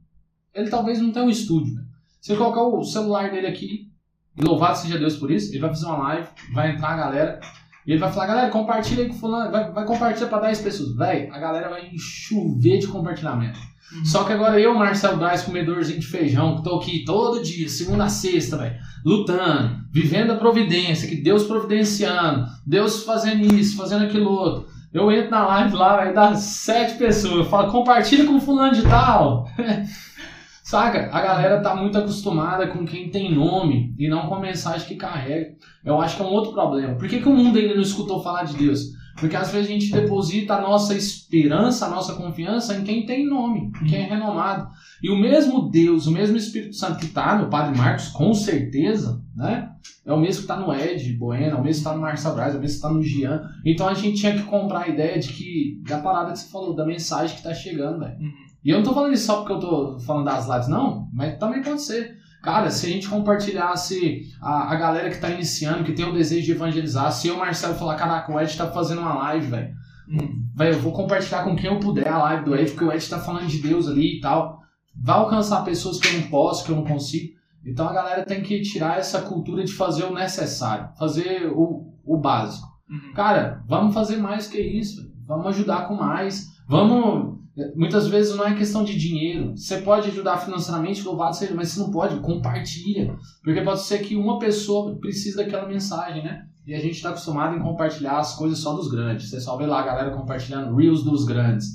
ele 0.53 0.69
talvez 0.69 1.01
não 1.01 1.11
tenha 1.11 1.25
um 1.25 1.29
estúdio. 1.29 1.73
Né? 1.75 1.83
Se 2.21 2.33
colocar 2.37 2.63
o 2.63 2.81
celular 2.83 3.29
dele 3.31 3.47
aqui, 3.47 3.91
e 4.37 4.41
louvado 4.41 4.77
seja 4.77 4.97
Deus 4.97 5.17
por 5.17 5.29
isso, 5.29 5.51
ele 5.51 5.59
vai 5.59 5.69
fazer 5.69 5.85
uma 5.85 5.97
live, 5.97 6.27
vai 6.53 6.71
entrar 6.71 6.93
a 6.93 6.97
galera, 6.97 7.39
e 7.85 7.91
ele 7.91 7.99
vai 7.99 8.11
falar, 8.11 8.27
galera, 8.27 8.49
compartilha 8.49 9.03
aí 9.03 9.09
com 9.09 9.15
fulano, 9.15 9.51
vai, 9.51 9.71
vai 9.71 9.85
compartilhar 9.85 10.27
para 10.27 10.47
10 10.47 10.61
pessoas. 10.61 10.95
Véi, 10.95 11.29
a 11.31 11.39
galera 11.39 11.69
vai 11.69 11.91
chover 11.97 12.79
de 12.79 12.87
compartilhamento. 12.87 13.59
Uhum. 13.93 14.05
Só 14.05 14.23
que 14.23 14.33
agora 14.33 14.59
eu, 14.59 14.73
Marcelo 14.73 15.17
Braz, 15.17 15.43
comedorzinho 15.43 15.99
de 15.99 16.07
feijão, 16.07 16.55
que 16.55 16.63
tô 16.63 16.75
aqui 16.75 17.03
todo 17.05 17.43
dia, 17.43 17.67
segunda 17.69 18.05
a 18.05 18.09
sexta, 18.09 18.57
velho, 18.57 18.75
lutando, 19.05 19.77
vivendo 19.91 20.31
a 20.31 20.35
providência, 20.35 21.07
que 21.07 21.17
Deus 21.17 21.43
providenciando, 21.43 22.47
Deus 22.65 23.03
fazendo 23.03 23.53
isso, 23.53 23.77
fazendo 23.77 24.05
aquilo 24.05 24.31
outro. 24.31 24.73
Eu 24.93 25.11
entro 25.11 25.31
na 25.31 25.45
live 25.47 25.75
lá, 25.75 25.97
vai 25.97 26.13
dar 26.13 26.35
sete 26.35 26.97
pessoas. 26.97 27.37
Eu 27.37 27.45
falo, 27.45 27.71
compartilha 27.71 28.25
com 28.25 28.39
fulano 28.39 28.73
de 28.73 28.83
tal. 28.83 29.49
Saca? 30.73 31.07
A 31.11 31.21
galera 31.21 31.61
tá 31.61 31.75
muito 31.75 31.99
acostumada 31.99 32.65
com 32.65 32.83
quem 32.83 33.07
tem 33.07 33.31
nome 33.31 33.93
e 33.95 34.09
não 34.09 34.25
com 34.27 34.33
a 34.33 34.39
mensagem 34.39 34.87
que 34.87 34.95
carrega. 34.95 35.53
Eu 35.85 36.01
acho 36.01 36.15
que 36.15 36.23
é 36.23 36.25
um 36.25 36.31
outro 36.31 36.51
problema. 36.51 36.95
Por 36.95 37.07
que, 37.07 37.21
que 37.21 37.29
o 37.29 37.31
mundo 37.31 37.59
ainda 37.59 37.75
não 37.75 37.83
escutou 37.83 38.23
falar 38.23 38.45
de 38.45 38.57
Deus? 38.57 38.85
Porque 39.19 39.35
às 39.35 39.51
vezes 39.51 39.69
a 39.69 39.71
gente 39.71 39.91
deposita 39.91 40.55
a 40.55 40.61
nossa 40.61 40.95
esperança, 40.95 41.85
a 41.85 41.89
nossa 41.91 42.15
confiança 42.15 42.73
em 42.73 42.83
quem 42.83 43.05
tem 43.05 43.23
nome, 43.23 43.71
em 43.83 43.85
quem 43.85 43.99
é 43.99 44.05
renomado. 44.05 44.67
E 45.03 45.11
o 45.11 45.15
mesmo 45.15 45.69
Deus, 45.69 46.07
o 46.07 46.11
mesmo 46.11 46.37
Espírito 46.37 46.75
Santo 46.75 46.97
que 46.97 47.05
está 47.05 47.37
no 47.37 47.51
Padre 47.51 47.77
Marcos, 47.77 48.07
com 48.07 48.33
certeza, 48.33 49.21
né? 49.35 49.69
É 50.03 50.11
o 50.11 50.19
mesmo 50.19 50.37
que 50.37 50.51
está 50.51 50.59
no 50.59 50.73
Ed 50.73 51.13
Bueno, 51.13 51.43
é 51.43 51.53
o 51.53 51.63
mesmo 51.63 51.65
que 51.65 51.69
está 51.69 51.93
no 51.93 52.01
Marcelo 52.01 52.33
Braz, 52.33 52.55
é 52.55 52.57
o 52.57 52.61
mesmo 52.61 52.73
que 52.73 52.83
está 52.83 52.89
no 52.89 53.03
Gian. 53.03 53.43
Então 53.63 53.87
a 53.87 53.93
gente 53.93 54.19
tinha 54.19 54.33
que 54.33 54.41
comprar 54.41 54.85
a 54.85 54.89
ideia 54.89 55.19
de 55.19 55.27
que, 55.33 55.83
da 55.87 55.99
parada 55.99 56.31
que 56.31 56.39
você 56.39 56.49
falou, 56.49 56.75
da 56.75 56.83
mensagem 56.83 57.35
que 57.35 57.41
está 57.41 57.53
chegando, 57.53 57.99
velho. 57.99 58.17
Uhum. 58.19 58.42
E 58.63 58.69
eu 58.69 58.77
não 58.77 58.83
tô 58.83 58.93
falando 58.93 59.13
isso 59.13 59.25
só 59.25 59.37
porque 59.37 59.53
eu 59.53 59.59
tô 59.59 59.99
falando 59.99 60.25
das 60.25 60.47
lives, 60.47 60.67
não, 60.67 61.09
mas 61.13 61.37
também 61.37 61.61
pode 61.61 61.81
ser. 61.81 62.17
Cara, 62.41 62.69
se 62.69 62.85
a 62.85 62.89
gente 62.89 63.07
compartilhasse 63.07 64.21
a, 64.41 64.73
a 64.73 64.75
galera 64.75 65.09
que 65.09 65.17
tá 65.17 65.29
iniciando, 65.29 65.83
que 65.83 65.93
tem 65.93 66.05
o 66.05 66.13
desejo 66.13 66.45
de 66.45 66.51
evangelizar, 66.51 67.11
se 67.11 67.29
eu, 67.29 67.37
Marcelo, 67.37 67.75
falar, 67.75 67.95
caraca, 67.95 68.31
o 68.31 68.39
Ed 68.39 68.57
tá 68.57 68.69
fazendo 68.69 68.99
uma 68.99 69.13
live, 69.13 69.47
velho. 69.47 69.73
Hum, 70.09 70.45
eu 70.59 70.79
vou 70.79 70.91
compartilhar 70.91 71.43
com 71.43 71.55
quem 71.55 71.69
eu 71.69 71.79
puder 71.79 72.07
a 72.07 72.17
live 72.17 72.45
do 72.45 72.55
Ed, 72.55 72.71
porque 72.71 72.83
o 72.83 72.91
Ed 72.91 73.09
tá 73.09 73.19
falando 73.19 73.47
de 73.47 73.59
Deus 73.59 73.87
ali 73.87 74.17
e 74.17 74.19
tal. 74.19 74.61
Vai 74.95 75.15
alcançar 75.15 75.63
pessoas 75.63 75.99
que 75.99 76.07
eu 76.07 76.19
não 76.19 76.27
posso, 76.27 76.65
que 76.65 76.71
eu 76.71 76.75
não 76.75 76.83
consigo. 76.83 77.33
Então 77.65 77.87
a 77.87 77.93
galera 77.93 78.25
tem 78.25 78.43
que 78.43 78.61
tirar 78.61 78.99
essa 78.99 79.21
cultura 79.21 79.63
de 79.63 79.71
fazer 79.71 80.03
o 80.03 80.13
necessário, 80.13 80.89
fazer 80.99 81.49
o, 81.55 81.93
o 82.05 82.17
básico. 82.17 82.67
Uhum. 82.89 83.13
Cara, 83.13 83.63
vamos 83.67 83.93
fazer 83.93 84.17
mais 84.17 84.47
que 84.47 84.59
isso. 84.59 85.11
Vamos 85.25 85.47
ajudar 85.47 85.87
com 85.87 85.95
mais. 85.95 86.51
Vamos 86.67 87.39
Muitas 87.75 88.07
vezes 88.07 88.35
não 88.35 88.47
é 88.47 88.55
questão 88.55 88.83
de 88.83 88.97
dinheiro. 88.97 89.55
Você 89.55 89.77
pode 89.81 90.09
ajudar 90.09 90.37
financeiramente, 90.37 91.03
louvado 91.03 91.35
seja, 91.35 91.53
mas 91.53 91.69
você 91.69 91.79
não 91.79 91.91
pode, 91.91 92.19
compartilha. 92.19 93.15
Porque 93.43 93.61
pode 93.61 93.81
ser 93.81 93.99
que 93.99 94.15
uma 94.15 94.39
pessoa 94.39 94.97
precise 94.99 95.37
daquela 95.37 95.67
mensagem, 95.67 96.23
né? 96.23 96.47
E 96.65 96.73
a 96.73 96.79
gente 96.79 96.95
está 96.95 97.09
acostumado 97.09 97.55
em 97.55 97.61
compartilhar 97.61 98.17
as 98.17 98.35
coisas 98.35 98.57
só 98.59 98.73
dos 98.73 98.89
grandes. 98.89 99.29
Você 99.29 99.39
só 99.39 99.55
vê 99.57 99.65
lá 99.65 99.81
a 99.81 99.85
galera 99.85 100.15
compartilhando 100.15 100.75
reels 100.75 101.03
dos 101.03 101.25
grandes. 101.25 101.67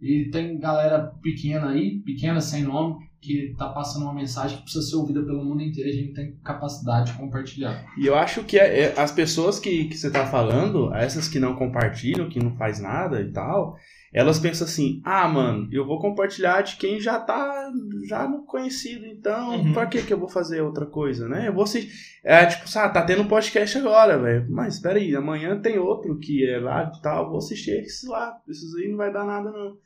E 0.00 0.30
tem 0.30 0.58
galera 0.58 1.12
pequena 1.22 1.70
aí, 1.70 2.00
pequena 2.04 2.40
sem 2.40 2.62
nome, 2.62 2.96
que 3.20 3.50
está 3.50 3.68
passando 3.70 4.04
uma 4.04 4.14
mensagem 4.14 4.56
que 4.56 4.62
precisa 4.62 4.86
ser 4.86 4.96
ouvida 4.96 5.22
pelo 5.22 5.44
mundo 5.44 5.62
inteiro. 5.62 5.90
A 5.90 5.92
gente 5.92 6.12
tem 6.12 6.36
capacidade 6.44 7.12
de 7.12 7.18
compartilhar. 7.18 7.84
E 7.98 8.06
eu 8.06 8.14
acho 8.14 8.44
que 8.44 8.58
é, 8.58 8.80
é, 8.80 9.00
as 9.00 9.10
pessoas 9.10 9.58
que, 9.58 9.86
que 9.86 9.96
você 9.96 10.06
está 10.06 10.26
falando, 10.26 10.94
essas 10.94 11.28
que 11.28 11.40
não 11.40 11.56
compartilham, 11.56 12.28
que 12.28 12.38
não 12.38 12.56
faz 12.56 12.80
nada 12.80 13.20
e 13.20 13.32
tal, 13.32 13.76
elas 14.12 14.38
pensam 14.38 14.66
assim: 14.66 15.00
ah, 15.04 15.26
mano, 15.28 15.68
eu 15.72 15.86
vou 15.86 15.98
compartilhar 16.00 16.62
de 16.62 16.76
quem 16.76 17.00
já 17.00 17.18
tá 17.18 17.70
já 18.08 18.26
no 18.28 18.44
conhecido, 18.44 19.04
então 19.06 19.56
Uhum. 19.60 19.72
pra 19.72 19.86
que 19.86 20.02
que 20.02 20.12
eu 20.12 20.18
vou 20.18 20.28
fazer 20.28 20.60
outra 20.62 20.86
coisa, 20.86 21.28
né? 21.28 21.48
Eu 21.48 21.52
vou 21.52 21.64
assistir. 21.64 21.92
É 22.24 22.44
tipo, 22.46 22.68
sabe, 22.68 22.94
tá 22.94 23.02
tendo 23.02 23.22
um 23.22 23.28
podcast 23.28 23.76
agora, 23.78 24.18
velho. 24.18 24.46
Mas 24.50 24.74
espera 24.74 24.98
aí, 24.98 25.14
amanhã 25.14 25.60
tem 25.60 25.78
outro 25.78 26.18
que 26.18 26.48
é 26.48 26.58
lá 26.58 26.90
e 26.96 27.02
tal, 27.02 27.28
vou 27.28 27.38
assistir 27.38 27.72
esses 27.72 28.08
lá. 28.08 28.36
Esses 28.48 28.74
aí 28.76 28.88
não 28.88 28.96
vai 28.96 29.12
dar 29.12 29.24
nada, 29.24 29.50
não. 29.50 29.76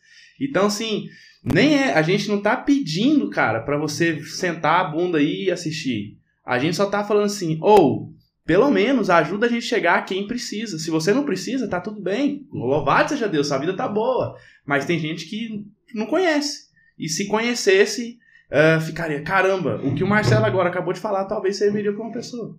Então, 0.41 0.67
assim, 0.67 1.07
nem 1.45 1.75
é. 1.77 1.93
A 1.95 2.03
gente 2.03 2.29
não 2.29 2.41
tá 2.41 2.57
pedindo, 2.57 3.29
cara, 3.31 3.61
pra 3.61 3.77
você 3.77 4.23
sentar 4.25 4.81
a 4.81 4.85
bunda 4.85 5.19
aí 5.19 5.45
e 5.45 5.51
assistir. 5.51 6.17
A 6.47 6.59
gente 6.59 6.77
só 6.77 6.87
tá 6.87 7.05
falando 7.05 7.25
assim, 7.27 7.59
ou. 7.61 8.11
Pelo 8.51 8.69
menos 8.69 9.09
ajuda 9.09 9.47
a 9.47 9.49
gente 9.49 9.65
a 9.65 9.69
chegar 9.69 9.99
a 9.99 10.03
quem 10.03 10.27
precisa. 10.27 10.77
Se 10.77 10.91
você 10.91 11.15
não 11.15 11.25
precisa, 11.25 11.69
tá 11.69 11.81
tudo 11.81 12.01
bem. 12.01 12.49
Louvado 12.53 13.11
seja 13.11 13.29
Deus, 13.29 13.47
sua 13.47 13.59
vida 13.59 13.77
tá 13.77 13.87
boa. 13.87 14.37
Mas 14.67 14.85
tem 14.85 14.99
gente 14.99 15.27
que 15.27 15.65
não 15.95 16.05
conhece. 16.05 16.65
E 16.99 17.09
se 17.09 17.29
conhecesse, 17.29 18.19
ah, 18.51 18.81
ficaria, 18.81 19.23
caramba, 19.23 19.81
o 19.85 19.95
que 19.95 20.03
o 20.03 20.07
Marcelo 20.09 20.45
agora 20.45 20.69
acabou 20.69 20.93
de 20.93 20.99
falar 20.99 21.27
talvez 21.27 21.59
serviria 21.59 21.93
pra 21.93 22.03
uma 22.03 22.13
pessoa. 22.13 22.59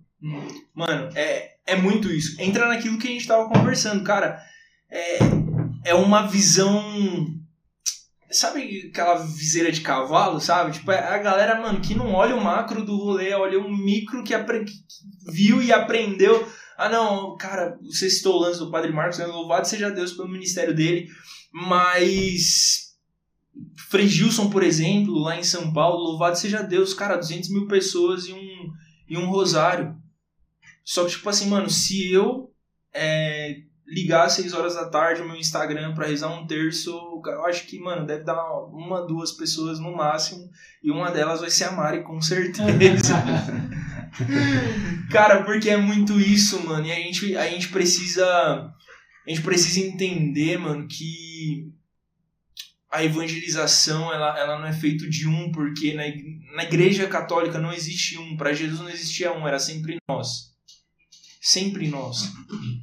Mano, 0.74 1.10
é, 1.14 1.56
é 1.66 1.76
muito 1.76 2.10
isso. 2.10 2.40
Entra 2.40 2.68
naquilo 2.68 2.98
que 2.98 3.08
a 3.08 3.10
gente 3.10 3.28
tava 3.28 3.50
conversando, 3.50 4.02
cara. 4.02 4.40
É, 4.90 5.18
é 5.90 5.94
uma 5.94 6.26
visão. 6.26 6.82
Sabe 8.32 8.88
aquela 8.90 9.16
viseira 9.16 9.70
de 9.70 9.80
cavalo, 9.82 10.40
sabe? 10.40 10.72
Tipo, 10.72 10.90
é 10.90 10.98
a 10.98 11.18
galera, 11.18 11.60
mano, 11.60 11.80
que 11.80 11.94
não 11.94 12.12
olha 12.14 12.34
o 12.34 12.42
macro 12.42 12.84
do 12.84 12.96
rolê, 12.96 13.32
olha 13.34 13.60
o 13.60 13.70
micro 13.70 14.24
que, 14.24 14.32
apre- 14.34 14.64
que 14.64 14.72
viu 15.30 15.62
e 15.62 15.72
aprendeu. 15.72 16.46
Ah, 16.78 16.88
não, 16.88 17.36
cara, 17.36 17.78
você 17.82 18.08
citou 18.08 18.36
o 18.36 18.40
lance 18.40 18.58
do 18.58 18.70
Padre 18.70 18.92
Marcos, 18.92 19.18
né? 19.18 19.26
louvado 19.26 19.68
seja 19.68 19.90
Deus 19.90 20.12
pelo 20.12 20.28
ministério 20.28 20.74
dele, 20.74 21.08
mas. 21.52 22.90
Frei 23.90 24.08
Gilson, 24.08 24.48
por 24.48 24.62
exemplo, 24.62 25.12
lá 25.18 25.36
em 25.38 25.44
São 25.44 25.72
Paulo, 25.72 26.02
louvado 26.02 26.38
seja 26.38 26.62
Deus, 26.62 26.94
cara, 26.94 27.16
200 27.16 27.50
mil 27.50 27.66
pessoas 27.66 28.26
e 28.26 28.32
um, 28.32 28.72
e 29.08 29.18
um 29.18 29.28
rosário. 29.28 29.94
Só 30.82 31.04
que, 31.04 31.10
tipo 31.12 31.28
assim, 31.28 31.48
mano, 31.48 31.68
se 31.68 32.10
eu 32.10 32.50
é, 32.94 33.58
ligar 33.92 34.24
às 34.24 34.32
6 34.32 34.54
horas 34.54 34.74
da 34.74 34.88
tarde 34.88 35.20
o 35.20 35.26
meu 35.26 35.36
Instagram 35.36 35.94
pra 35.94 36.06
rezar 36.06 36.32
um 36.32 36.46
terço, 36.46 36.90
eu 37.26 37.44
acho 37.44 37.66
que, 37.66 37.78
mano, 37.78 38.06
deve 38.06 38.24
dar 38.24 38.42
uma, 38.68 39.06
duas 39.06 39.32
pessoas 39.32 39.78
no 39.78 39.94
máximo. 39.94 40.48
E 40.82 40.90
uma 40.90 41.10
delas 41.10 41.40
vai 41.40 41.50
ser 41.50 41.64
a 41.64 41.72
Mari, 41.72 42.02
com 42.02 42.20
certeza. 42.20 43.12
Cara, 45.12 45.44
porque 45.44 45.68
é 45.68 45.76
muito 45.76 46.18
isso, 46.18 46.66
mano. 46.66 46.86
E 46.86 46.92
a 46.92 46.96
gente, 46.96 47.36
a 47.36 47.46
gente 47.48 47.68
precisa. 47.68 48.24
A 48.26 49.30
gente 49.30 49.42
precisa 49.42 49.86
entender, 49.86 50.58
mano, 50.58 50.88
que 50.88 51.70
a 52.90 53.04
evangelização 53.04 54.12
ela, 54.12 54.38
ela 54.38 54.58
não 54.58 54.66
é 54.66 54.72
feito 54.72 55.08
de 55.08 55.28
um, 55.28 55.52
porque 55.52 55.94
na, 55.94 56.02
na 56.56 56.64
igreja 56.64 57.06
católica 57.06 57.58
não 57.58 57.72
existe 57.72 58.18
um. 58.18 58.36
Para 58.36 58.54
Jesus 58.54 58.80
não 58.80 58.88
existia 58.88 59.32
um, 59.32 59.46
era 59.46 59.58
sempre 59.58 59.98
nós. 60.08 60.51
Sempre 61.44 61.88
nós. 61.88 62.30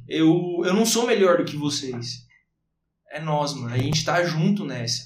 Eu, 0.06 0.62
eu 0.66 0.74
não 0.74 0.84
sou 0.84 1.06
melhor 1.06 1.38
do 1.38 1.46
que 1.46 1.56
vocês. 1.56 2.26
É 3.10 3.18
nós, 3.18 3.54
mano. 3.54 3.74
A 3.74 3.78
gente 3.78 4.04
tá 4.04 4.22
junto 4.22 4.66
nessa. 4.66 5.04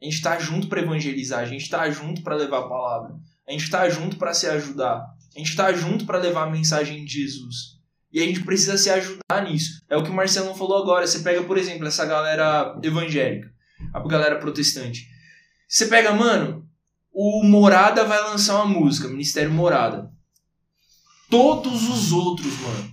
A 0.00 0.04
gente 0.04 0.20
tá 0.20 0.38
junto 0.38 0.68
para 0.68 0.82
evangelizar, 0.82 1.40
a 1.40 1.46
gente 1.46 1.70
tá 1.70 1.88
junto 1.90 2.22
para 2.22 2.36
levar 2.36 2.58
a 2.58 2.68
palavra. 2.68 3.16
A 3.48 3.52
gente 3.52 3.70
tá 3.70 3.88
junto 3.88 4.16
para 4.16 4.34
se 4.34 4.46
ajudar. 4.46 5.06
A 5.34 5.38
gente 5.38 5.56
tá 5.56 5.72
junto 5.72 6.04
para 6.04 6.18
levar 6.18 6.42
a 6.42 6.50
mensagem 6.50 7.02
de 7.02 7.22
Jesus. 7.22 7.78
E 8.12 8.20
a 8.20 8.26
gente 8.26 8.42
precisa 8.42 8.76
se 8.76 8.90
ajudar 8.90 9.42
nisso. 9.48 9.80
É 9.88 9.96
o 9.96 10.02
que 10.02 10.10
o 10.10 10.14
Marcelo 10.14 10.54
falou 10.54 10.82
agora. 10.82 11.06
Você 11.06 11.20
pega, 11.20 11.42
por 11.44 11.56
exemplo, 11.56 11.86
essa 11.86 12.04
galera 12.04 12.78
evangélica, 12.82 13.50
a 13.94 14.06
galera 14.06 14.38
protestante. 14.38 15.08
Você 15.66 15.86
pega, 15.86 16.12
mano, 16.12 16.68
o 17.10 17.42
Morada 17.42 18.04
vai 18.04 18.20
lançar 18.20 18.56
uma 18.56 18.66
música, 18.66 19.08
Ministério 19.08 19.50
Morada. 19.50 20.11
Todos 21.32 21.88
os 21.88 22.12
outros, 22.12 22.60
mano, 22.60 22.92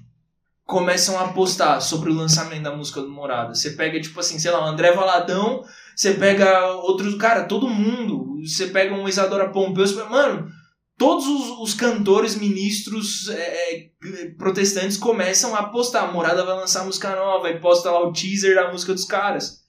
começam 0.63 1.19
a 1.19 1.33
postar 1.33 1.81
sobre 1.81 2.09
o 2.09 2.15
lançamento 2.15 2.63
da 2.63 2.73
música 2.73 3.01
do 3.01 3.09
Morada. 3.09 3.53
Você 3.53 3.71
pega, 3.71 3.99
tipo 3.99 4.17
assim, 4.17 4.39
sei 4.39 4.49
lá, 4.49 4.61
o 4.61 4.69
André 4.69 4.93
Valadão, 4.93 5.61
você 5.93 6.13
pega 6.13 6.73
outros, 6.75 7.15
cara, 7.15 7.43
todo 7.43 7.67
mundo. 7.67 8.39
Você 8.41 8.67
pega 8.67 8.95
um 8.95 9.09
Isadora 9.09 9.49
Pompeu, 9.49 9.85
você 9.85 10.01
mano, 10.05 10.49
todos 10.97 11.27
os, 11.27 11.59
os 11.59 11.73
cantores, 11.73 12.37
ministros 12.37 13.27
é, 13.27 13.73
é, 13.73 14.29
protestantes 14.37 14.95
começam 14.95 15.53
a 15.53 15.63
postar. 15.63 16.03
A 16.03 16.11
Morada 16.13 16.45
vai 16.45 16.55
lançar 16.55 16.85
música 16.85 17.13
nova 17.13 17.49
e 17.49 17.59
posta 17.59 17.91
lá 17.91 18.07
o 18.07 18.13
teaser 18.13 18.55
da 18.55 18.71
música 18.71 18.93
dos 18.93 19.03
caras. 19.03 19.65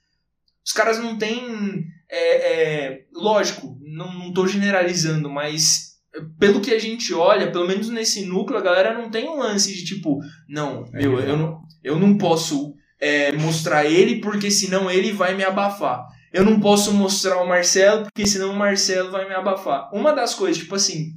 Os 0.65 0.71
caras 0.71 1.01
não 1.01 1.19
têm. 1.19 1.87
É, 2.09 2.53
é, 2.53 3.05
lógico, 3.13 3.77
não, 3.81 4.17
não 4.17 4.33
tô 4.33 4.47
generalizando, 4.47 5.29
mas 5.29 5.90
pelo 6.39 6.61
que 6.61 6.73
a 6.73 6.79
gente 6.79 7.15
olha, 7.15 7.51
pelo 7.51 7.69
menos 7.69 7.89
nesse 7.89 8.25
núcleo, 8.25 8.59
a 8.59 8.63
galera 8.63 8.99
não 8.99 9.11
tem 9.11 9.29
um 9.29 9.39
lance 9.39 9.75
de 9.75 9.85
tipo, 9.85 10.21
não, 10.49 10.89
É 10.93 10.99
meu, 10.99 11.21
eu 11.21 11.37
não, 11.37 11.63
eu 11.83 11.99
não 11.99 12.19
posso 12.19 12.75
é, 13.01 13.33
mostrar 13.33 13.85
ele 13.85 14.21
porque 14.21 14.51
senão 14.51 14.91
ele 14.91 15.13
vai 15.13 15.35
me 15.35 15.45
abafar. 15.45 16.07
Eu 16.33 16.45
não 16.45 16.61
posso 16.61 16.93
mostrar 16.93 17.43
o 17.43 17.49
Marcelo 17.49 18.05
porque 18.05 18.27
senão 18.27 18.53
o 18.53 18.57
Marcelo 18.57 19.11
vai 19.11 19.29
me 19.29 19.35
abafar. 19.35 19.91
Uma 19.93 20.13
das 20.13 20.35
coisas, 20.35 20.59
tipo 20.59 20.75
assim, 20.75 21.13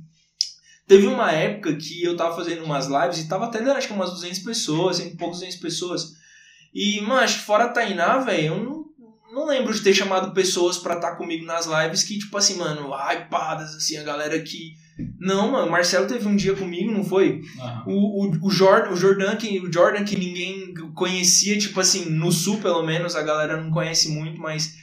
teve 0.87 1.07
uma 1.07 1.31
época 1.31 1.75
que 1.75 2.03
eu 2.03 2.15
tava 2.15 2.35
fazendo 2.35 2.63
umas 2.63 2.87
lives 2.87 3.19
e 3.19 3.27
tava 3.27 3.45
até 3.45 3.59
acho 3.71 3.87
que 3.87 3.93
umas 3.93 4.11
200 4.11 4.39
pessoas, 4.39 4.99
e 4.99 5.15
poucos 5.15 5.39
200 5.39 5.59
pessoas. 5.59 6.13
E, 6.73 7.01
mano, 7.01 7.21
acho 7.21 7.39
que 7.39 7.45
fora 7.45 7.65
a 7.65 7.69
Tainá, 7.69 8.17
velho, 8.17 8.45
eu 8.45 8.63
não, 8.63 8.82
não 9.33 9.47
lembro 9.47 9.73
de 9.73 9.81
ter 9.81 9.93
chamado 9.93 10.31
pessoas 10.33 10.77
pra 10.77 10.95
estar 10.95 11.15
comigo 11.15 11.45
nas 11.45 11.65
lives 11.65 12.03
que, 12.03 12.19
tipo 12.19 12.37
assim, 12.37 12.55
mano, 12.55 12.91
hypadas, 12.93 13.75
assim, 13.75 13.97
a 13.97 14.03
galera 14.03 14.39
que. 14.41 14.75
Não, 15.19 15.51
mano, 15.51 15.67
o 15.67 15.71
Marcelo 15.71 16.07
teve 16.07 16.27
um 16.27 16.35
dia 16.35 16.53
comigo, 16.53 16.91
não 16.91 17.03
foi? 17.03 17.41
Aham. 17.59 17.83
O, 17.87 18.25
o, 18.25 18.47
o, 18.47 18.51
Jordan, 18.51 18.91
o, 18.91 18.95
Jordan, 18.95 19.35
que, 19.35 19.59
o 19.59 19.73
Jordan 19.73 20.03
que 20.03 20.17
ninguém 20.17 20.71
conhecia, 20.93 21.57
tipo 21.57 21.79
assim, 21.79 22.11
no 22.11 22.31
sul 22.31 22.59
pelo 22.59 22.83
menos, 22.83 23.15
a 23.15 23.23
galera 23.23 23.59
não 23.59 23.71
conhece 23.71 24.09
muito, 24.09 24.39
mas 24.39 24.75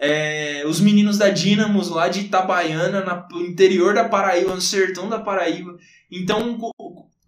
é, 0.00 0.64
os 0.66 0.80
meninos 0.80 1.16
da 1.16 1.28
Dynamos 1.28 1.88
lá 1.88 2.08
de 2.08 2.20
Itabaiana, 2.22 3.04
na, 3.04 3.28
no 3.30 3.46
interior 3.46 3.94
da 3.94 4.08
Paraíba, 4.08 4.52
no 4.52 4.60
sertão 4.60 5.08
da 5.08 5.20
Paraíba. 5.20 5.76
Então, 6.10 6.58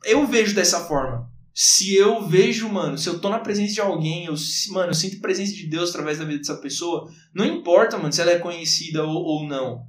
eu 0.04 0.26
vejo 0.26 0.56
dessa 0.56 0.80
forma. 0.80 1.32
Se 1.54 1.94
eu 1.96 2.26
vejo, 2.26 2.68
mano, 2.68 2.98
se 2.98 3.08
eu 3.08 3.20
tô 3.20 3.28
na 3.28 3.38
presença 3.38 3.72
de 3.74 3.80
alguém, 3.80 4.24
eu, 4.26 4.34
mano, 4.72 4.90
eu 4.90 4.94
sinto 4.94 5.18
a 5.18 5.20
presença 5.20 5.52
de 5.52 5.68
Deus 5.68 5.90
através 5.90 6.18
da 6.18 6.24
vida 6.24 6.38
dessa 6.38 6.56
pessoa, 6.56 7.08
não 7.32 7.44
importa, 7.46 7.96
mano, 7.96 8.12
se 8.12 8.20
ela 8.20 8.32
é 8.32 8.38
conhecida 8.40 9.04
ou, 9.04 9.22
ou 9.22 9.46
não. 9.46 9.82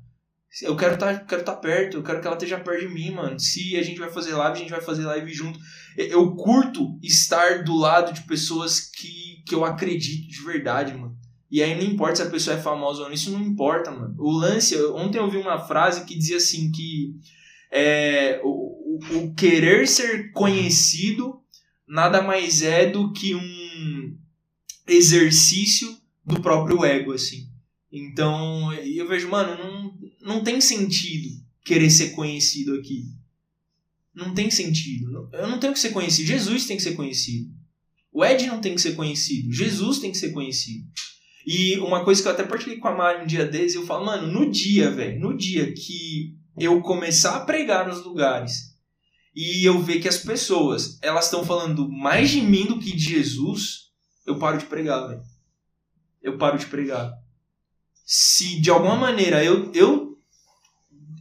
Eu 0.61 0.75
quero 0.77 0.93
estar 0.93 1.25
quero 1.25 1.43
tá 1.43 1.53
perto, 1.55 1.97
eu 1.97 2.03
quero 2.03 2.21
que 2.21 2.27
ela 2.27 2.35
esteja 2.37 2.59
perto 2.59 2.87
de 2.87 2.93
mim, 2.93 3.11
mano. 3.11 3.37
Se 3.39 3.75
a 3.75 3.81
gente 3.81 3.99
vai 3.99 4.09
fazer 4.11 4.33
live, 4.35 4.55
a 4.57 4.61
gente 4.61 4.69
vai 4.71 4.79
fazer 4.79 5.03
live 5.03 5.33
junto. 5.33 5.59
Eu- 5.97 6.33
curto 6.35 6.97
estar 7.03 7.63
do 7.63 7.75
lado 7.75 8.13
de 8.13 8.21
pessoas 8.21 8.79
que, 8.79 9.43
que 9.45 9.53
eu 9.55 9.65
acredito 9.65 10.27
de 10.29 10.41
verdade, 10.45 10.93
mano. 10.93 11.17
E 11.51 11.61
aí 11.63 11.75
não 11.75 11.83
importa 11.83 12.17
se 12.17 12.21
a 12.21 12.29
pessoa 12.29 12.55
é 12.57 12.61
famosa 12.61 13.01
ou 13.01 13.07
não, 13.07 13.13
isso 13.13 13.31
não 13.31 13.41
importa, 13.41 13.91
mano. 13.91 14.15
O 14.19 14.31
lance, 14.31 14.77
ontem 14.87 15.17
eu 15.17 15.29
vi 15.29 15.37
uma 15.37 15.59
frase 15.59 16.05
que 16.05 16.17
dizia 16.17 16.37
assim 16.37 16.71
que 16.71 17.13
é, 17.71 18.39
o, 18.43 18.49
o- 18.95 19.17
o 19.25 19.33
querer 19.33 19.87
ser 19.87 20.31
conhecido 20.31 21.41
nada 21.87 22.21
mais 22.21 22.61
é 22.61 22.89
do 22.89 23.11
que 23.11 23.35
um 23.35 24.17
exercício 24.87 25.95
do 26.25 26.41
próprio 26.41 26.83
ego, 26.83 27.13
assim. 27.13 27.47
Então, 27.91 28.73
eu 28.73 29.07
vejo, 29.07 29.29
mano, 29.29 29.57
não, 29.57 29.97
não 30.21 30.43
tem 30.43 30.59
sentido 30.59 31.29
querer 31.63 31.89
ser 31.89 32.11
conhecido 32.11 32.75
aqui. 32.75 33.05
Não 34.13 34.33
tem 34.33 34.49
sentido. 34.49 35.29
Eu 35.33 35.47
não 35.47 35.59
tenho 35.59 35.73
que 35.73 35.79
ser 35.79 35.91
conhecido. 35.91 36.27
Jesus 36.27 36.65
tem 36.65 36.77
que 36.77 36.83
ser 36.83 36.95
conhecido. 36.95 37.51
O 38.11 38.23
Ed 38.23 38.45
não 38.47 38.61
tem 38.61 38.75
que 38.75 38.81
ser 38.81 38.95
conhecido. 38.95 39.51
Jesus 39.51 39.99
tem 39.99 40.11
que 40.11 40.17
ser 40.17 40.31
conhecido. 40.31 40.87
E 41.45 41.77
uma 41.79 42.03
coisa 42.03 42.21
que 42.21 42.27
eu 42.27 42.31
até 42.31 42.43
partilhei 42.43 42.77
com 42.77 42.87
a 42.87 42.95
Mari 42.95 43.23
um 43.23 43.27
dia 43.27 43.45
desses, 43.45 43.75
eu 43.75 43.85
falo, 43.85 44.05
mano, 44.05 44.31
no 44.31 44.49
dia, 44.49 44.89
velho, 44.89 45.19
no 45.19 45.37
dia 45.37 45.71
que 45.73 46.35
eu 46.57 46.81
começar 46.81 47.35
a 47.35 47.45
pregar 47.45 47.87
nos 47.87 48.03
lugares 48.03 48.74
e 49.35 49.65
eu 49.67 49.81
ver 49.81 49.99
que 49.99 50.07
as 50.07 50.17
pessoas, 50.17 50.97
elas 51.01 51.25
estão 51.25 51.43
falando 51.43 51.89
mais 51.89 52.29
de 52.29 52.41
mim 52.41 52.65
do 52.65 52.79
que 52.79 52.95
de 52.95 53.03
Jesus, 53.03 53.91
eu 54.25 54.39
paro 54.39 54.57
de 54.57 54.65
pregar, 54.65 55.07
velho. 55.07 55.21
Eu 56.21 56.37
paro 56.37 56.57
de 56.57 56.65
pregar. 56.65 57.11
Se 58.05 58.61
de 58.61 58.69
alguma 58.69 58.95
maneira 58.95 59.43
eu 59.43 59.71
eu 59.73 60.15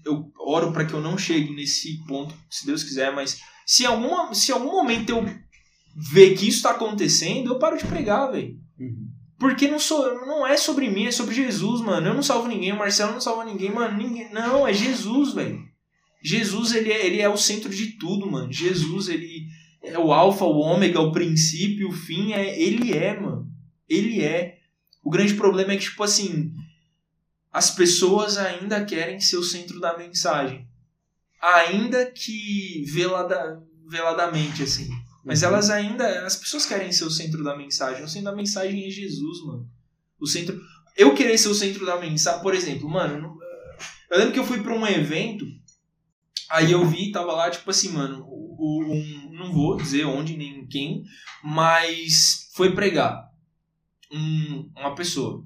eu 0.07 0.31
oro 0.39 0.71
para 0.71 0.85
que 0.85 0.93
eu 0.93 1.01
não 1.01 1.17
chegue 1.17 1.55
nesse 1.55 2.05
ponto, 2.07 2.35
se 2.49 2.67
Deus 2.67 2.85
quiser, 2.85 3.13
mas 3.13 3.41
se 3.67 3.85
alguma 3.85 4.33
se 4.33 4.53
algum 4.53 4.71
momento 4.71 5.11
eu 5.11 5.25
ver 5.97 6.37
que 6.37 6.49
isso 6.49 6.63
tá 6.63 6.71
acontecendo, 6.71 7.53
eu 7.53 7.59
paro 7.59 7.77
de 7.77 7.87
pregar, 7.87 8.31
velho. 8.31 8.57
Uhum. 8.79 9.09
Porque 9.39 9.69
não 9.69 9.79
sou, 9.79 10.27
não 10.27 10.47
é 10.47 10.57
sobre 10.57 10.89
mim, 10.89 11.07
é 11.07 11.11
sobre 11.11 11.35
Jesus, 11.35 11.81
mano. 11.81 12.07
Eu 12.07 12.15
não 12.15 12.23
salvo 12.23 12.49
ninguém, 12.49 12.73
o 12.73 12.79
Marcelo 12.79 13.13
não 13.13 13.21
salva 13.21 13.45
ninguém, 13.45 13.71
mano. 13.71 13.97
Ninguém, 13.97 14.33
não, 14.33 14.67
é 14.67 14.73
Jesus, 14.73 15.35
velho. 15.35 15.74
Jesus, 16.25 16.75
ele 16.75 16.91
é, 16.91 17.07
ele 17.07 17.21
é 17.21 17.29
o 17.29 17.37
centro 17.37 17.69
de 17.69 17.99
tudo, 17.99 18.31
mano. 18.31 18.51
Jesus, 18.51 19.09
ele 19.09 19.47
é 19.83 19.99
o 19.99 20.11
alfa, 20.11 20.47
o 20.47 20.59
ômega, 20.59 20.99
o 20.99 21.13
princípio, 21.13 21.91
o 21.91 21.93
fim, 21.93 22.33
é, 22.33 22.59
ele 22.59 22.97
é, 22.97 23.21
mano. 23.21 23.47
Ele 23.87 24.23
é. 24.23 24.57
O 25.03 25.11
grande 25.11 25.35
problema 25.35 25.73
é 25.73 25.77
que, 25.77 25.85
tipo 25.85 26.03
assim, 26.03 26.51
as 27.53 27.71
pessoas 27.71 28.39
ainda 28.39 28.83
querem 28.87 29.21
ser 29.21 29.37
o 29.37 29.43
centro 29.43 29.79
da 29.79 29.99
mensagem. 29.99 30.67
Ainda 31.43 32.07
que 32.07 32.85
velada, 32.89 33.63
veladamente, 33.87 34.63
assim. 34.63 34.89
Mas 35.23 35.43
Uhum. 35.43 35.49
elas 35.49 35.69
ainda. 35.69 36.25
As 36.25 36.37
pessoas 36.37 36.65
querem 36.65 36.91
ser 36.91 37.05
o 37.05 37.11
centro 37.11 37.45
da 37.45 37.55
mensagem. 37.55 38.03
O 38.03 38.09
centro 38.09 38.31
da 38.31 38.37
mensagem 38.37 38.87
é 38.87 38.91
Jesus, 38.91 39.45
mano. 39.45 39.69
O 40.19 40.27
centro. 40.27 40.59
Eu 40.97 41.15
querer 41.15 41.37
ser 41.37 41.49
o 41.49 41.55
centro 41.55 41.85
da 41.85 42.01
mensagem, 42.01 42.41
por 42.41 42.55
exemplo, 42.55 42.89
mano. 42.89 43.37
Eu 44.11 44.19
lembro 44.19 44.33
que 44.33 44.39
eu 44.39 44.47
fui 44.47 44.63
pra 44.63 44.75
um 44.75 44.87
evento. 44.87 45.45
Aí 46.51 46.71
eu 46.73 46.85
vi, 46.87 47.11
tava 47.13 47.33
lá, 47.33 47.51
tipo 47.51 47.71
assim, 47.71 47.91
mano. 47.91 48.25
um, 48.57 49.31
não 49.33 49.53
vou 49.53 49.77
dizer 49.77 50.05
onde 50.05 50.37
nem 50.37 50.67
quem, 50.67 51.03
mas 51.43 52.49
foi 52.55 52.73
pregar 52.75 53.29
um- 54.13 54.71
uma 54.77 54.95
pessoa. 54.95 55.45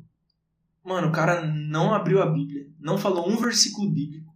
Mano, 0.84 1.08
o 1.08 1.12
cara 1.12 1.44
não 1.46 1.94
abriu 1.94 2.22
a 2.22 2.26
Bíblia, 2.26 2.66
não 2.78 2.98
falou 2.98 3.28
um 3.28 3.36
versículo 3.36 3.90
bíblico. 3.90 4.28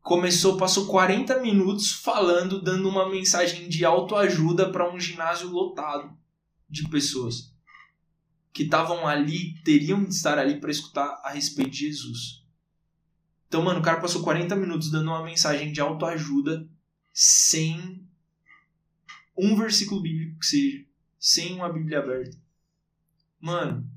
Começou, 0.00 0.56
passou 0.56 0.86
40 0.86 1.40
minutos 1.40 1.90
falando, 1.92 2.62
dando 2.62 2.88
uma 2.88 3.08
mensagem 3.10 3.68
de 3.68 3.84
autoajuda 3.84 4.70
para 4.70 4.88
um 4.92 5.00
ginásio 5.00 5.48
lotado 5.50 6.16
de 6.70 6.88
pessoas 6.88 7.52
que 8.52 8.62
estavam 8.62 9.06
ali, 9.06 9.60
teriam 9.64 10.04
de 10.04 10.14
estar 10.14 10.38
ali 10.38 10.60
para 10.60 10.70
escutar 10.70 11.20
a 11.24 11.30
respeito 11.32 11.70
de 11.72 11.78
Jesus. 11.78 12.45
Então, 13.48 13.62
mano, 13.62 13.80
o 13.80 13.82
cara 13.82 14.00
passou 14.00 14.22
40 14.22 14.54
minutos 14.56 14.90
dando 14.90 15.08
uma 15.08 15.24
mensagem 15.24 15.72
de 15.72 15.80
autoajuda 15.80 16.68
sem 17.12 18.04
um 19.36 19.56
versículo 19.56 20.02
bíblico 20.02 20.38
que 20.38 20.46
seja, 20.46 20.84
sem 21.18 21.54
uma 21.54 21.72
Bíblia 21.72 22.00
aberta. 22.00 22.36
Mano, 23.40 23.88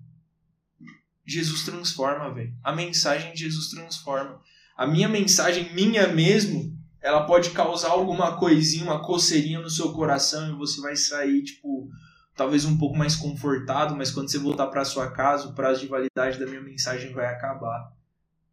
Jesus 1.25 1.63
transforma, 1.63 2.33
velho. 2.33 2.53
A 2.63 2.71
mensagem 2.71 3.33
de 3.33 3.39
Jesus 3.39 3.69
transforma. 3.69 4.41
A 4.75 4.85
minha 4.85 5.07
mensagem, 5.07 5.73
minha 5.73 6.07
mesmo, 6.07 6.77
ela 7.01 7.25
pode 7.25 7.51
causar 7.51 7.89
alguma 7.89 8.37
coisinha, 8.37 8.83
uma 8.83 9.01
coceirinha 9.01 9.59
no 9.59 9.69
seu 9.69 9.93
coração 9.93 10.49
e 10.49 10.57
você 10.57 10.81
vai 10.81 10.95
sair, 10.95 11.43
tipo, 11.43 11.89
talvez 12.35 12.65
um 12.65 12.77
pouco 12.77 12.97
mais 12.97 13.15
confortado, 13.15 13.95
mas 13.95 14.11
quando 14.11 14.29
você 14.29 14.37
voltar 14.37 14.67
para 14.67 14.85
sua 14.85 15.11
casa, 15.11 15.47
o 15.47 15.53
prazo 15.53 15.81
de 15.81 15.87
validade 15.87 16.39
da 16.39 16.45
minha 16.45 16.61
mensagem 16.61 17.13
vai 17.13 17.25
acabar. 17.27 17.93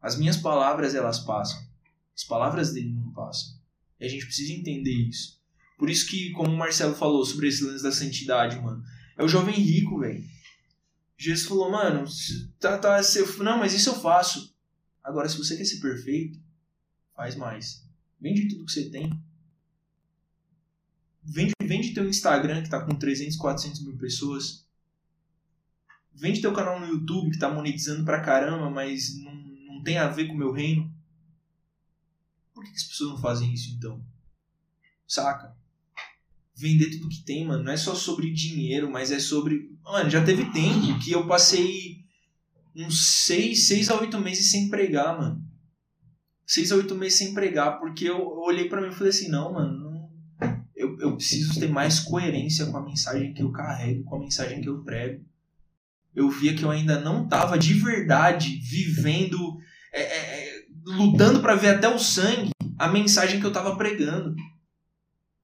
As 0.06 0.16
minhas 0.16 0.36
palavras, 0.36 0.94
elas 0.94 1.18
passam. 1.18 1.60
As 2.14 2.22
palavras 2.22 2.72
dele 2.72 2.92
não 2.92 3.10
passam. 3.10 3.58
E 3.98 4.04
a 4.04 4.08
gente 4.08 4.24
precisa 4.24 4.52
entender 4.52 4.92
isso. 4.92 5.40
Por 5.76 5.90
isso 5.90 6.06
que, 6.08 6.30
como 6.30 6.52
o 6.52 6.56
Marcelo 6.56 6.94
falou 6.94 7.24
sobre 7.24 7.48
esse 7.48 7.64
lance 7.64 7.82
da 7.82 7.90
santidade, 7.90 8.56
mano, 8.60 8.84
é 9.18 9.24
o 9.24 9.28
jovem 9.28 9.56
rico, 9.56 9.98
velho. 9.98 10.24
Jesus 11.18 11.48
falou, 11.48 11.72
mano, 11.72 12.04
tá, 12.60 12.78
tá, 12.78 13.02
se 13.02 13.18
eu- 13.18 13.42
não, 13.42 13.58
mas 13.58 13.74
isso 13.74 13.88
eu 13.88 13.94
faço. 13.96 14.54
Agora, 15.02 15.28
se 15.28 15.36
você 15.38 15.56
quer 15.56 15.64
ser 15.64 15.80
perfeito, 15.80 16.38
faz 17.16 17.34
mais. 17.34 17.84
Vende 18.20 18.46
tudo 18.46 18.64
que 18.64 18.72
você 18.72 18.88
tem. 18.88 19.10
Vende, 21.24 21.52
vende 21.64 21.94
teu 21.94 22.08
Instagram 22.08 22.62
que 22.62 22.70
tá 22.70 22.80
com 22.80 22.94
300, 22.94 23.36
400 23.36 23.82
mil 23.82 23.96
pessoas. 23.96 24.64
Vende 26.14 26.40
teu 26.40 26.52
canal 26.52 26.78
no 26.78 26.86
YouTube 26.86 27.32
que 27.32 27.40
tá 27.40 27.52
monetizando 27.52 28.04
pra 28.04 28.20
caramba, 28.20 28.70
mas 28.70 29.16
não, 29.16 29.34
tem 29.86 29.98
a 29.98 30.08
ver 30.08 30.26
com 30.26 30.34
o 30.34 30.36
meu 30.36 30.50
reino. 30.52 30.92
Por 32.52 32.64
que, 32.64 32.72
as 32.72 32.82
pessoas 32.82 33.10
não 33.10 33.18
fazem 33.18 33.54
isso 33.54 33.72
então? 33.76 34.04
Saca? 35.06 35.56
Vender 36.54 36.90
tudo 36.90 37.08
que 37.08 37.22
tem, 37.22 37.46
mano, 37.46 37.62
não 37.62 37.72
é 37.72 37.76
só 37.76 37.94
sobre 37.94 38.32
dinheiro, 38.32 38.90
mas 38.90 39.12
é 39.12 39.20
sobre. 39.20 39.70
Mano, 39.84 40.10
já 40.10 40.24
teve 40.24 40.50
tempo 40.52 40.98
que 40.98 41.12
eu 41.12 41.26
passei 41.28 42.04
uns 42.74 43.24
6, 43.26 43.68
seis 43.68 43.90
a 43.90 44.00
8 44.00 44.18
meses 44.18 44.50
sem 44.50 44.68
pregar, 44.68 45.16
mano. 45.18 45.46
6 46.46 46.72
a 46.72 46.76
8 46.76 46.94
meses 46.94 47.18
sem 47.18 47.32
pregar, 47.34 47.78
porque 47.78 48.04
eu, 48.04 48.16
eu 48.18 48.40
olhei 48.40 48.68
pra 48.68 48.80
mim 48.80 48.88
e 48.88 48.92
falei 48.94 49.10
assim: 49.10 49.28
não, 49.28 49.52
mano, 49.52 49.78
não- 49.78 50.10
eu, 50.74 50.98
eu 50.98 51.16
preciso 51.16 51.60
ter 51.60 51.68
mais 51.68 52.00
coerência 52.00 52.66
com 52.66 52.76
a 52.76 52.84
mensagem 52.84 53.32
que 53.32 53.42
eu 53.42 53.52
carrego, 53.52 54.04
com 54.04 54.16
a 54.16 54.20
mensagem 54.20 54.60
que 54.60 54.68
eu 54.68 54.82
prego. 54.82 55.24
Eu 56.14 56.30
via 56.30 56.54
que 56.56 56.62
eu 56.62 56.70
ainda 56.70 56.98
não 56.98 57.28
tava 57.28 57.58
de 57.58 57.74
verdade 57.74 58.56
vivendo, 58.56 59.58
é, 59.96 60.02
é, 60.02 60.58
é, 60.58 60.66
lutando 60.84 61.40
pra 61.40 61.54
ver 61.54 61.76
até 61.76 61.88
o 61.88 61.98
sangue 61.98 62.50
a 62.78 62.88
mensagem 62.88 63.40
que 63.40 63.46
eu 63.46 63.52
tava 63.52 63.76
pregando. 63.76 64.36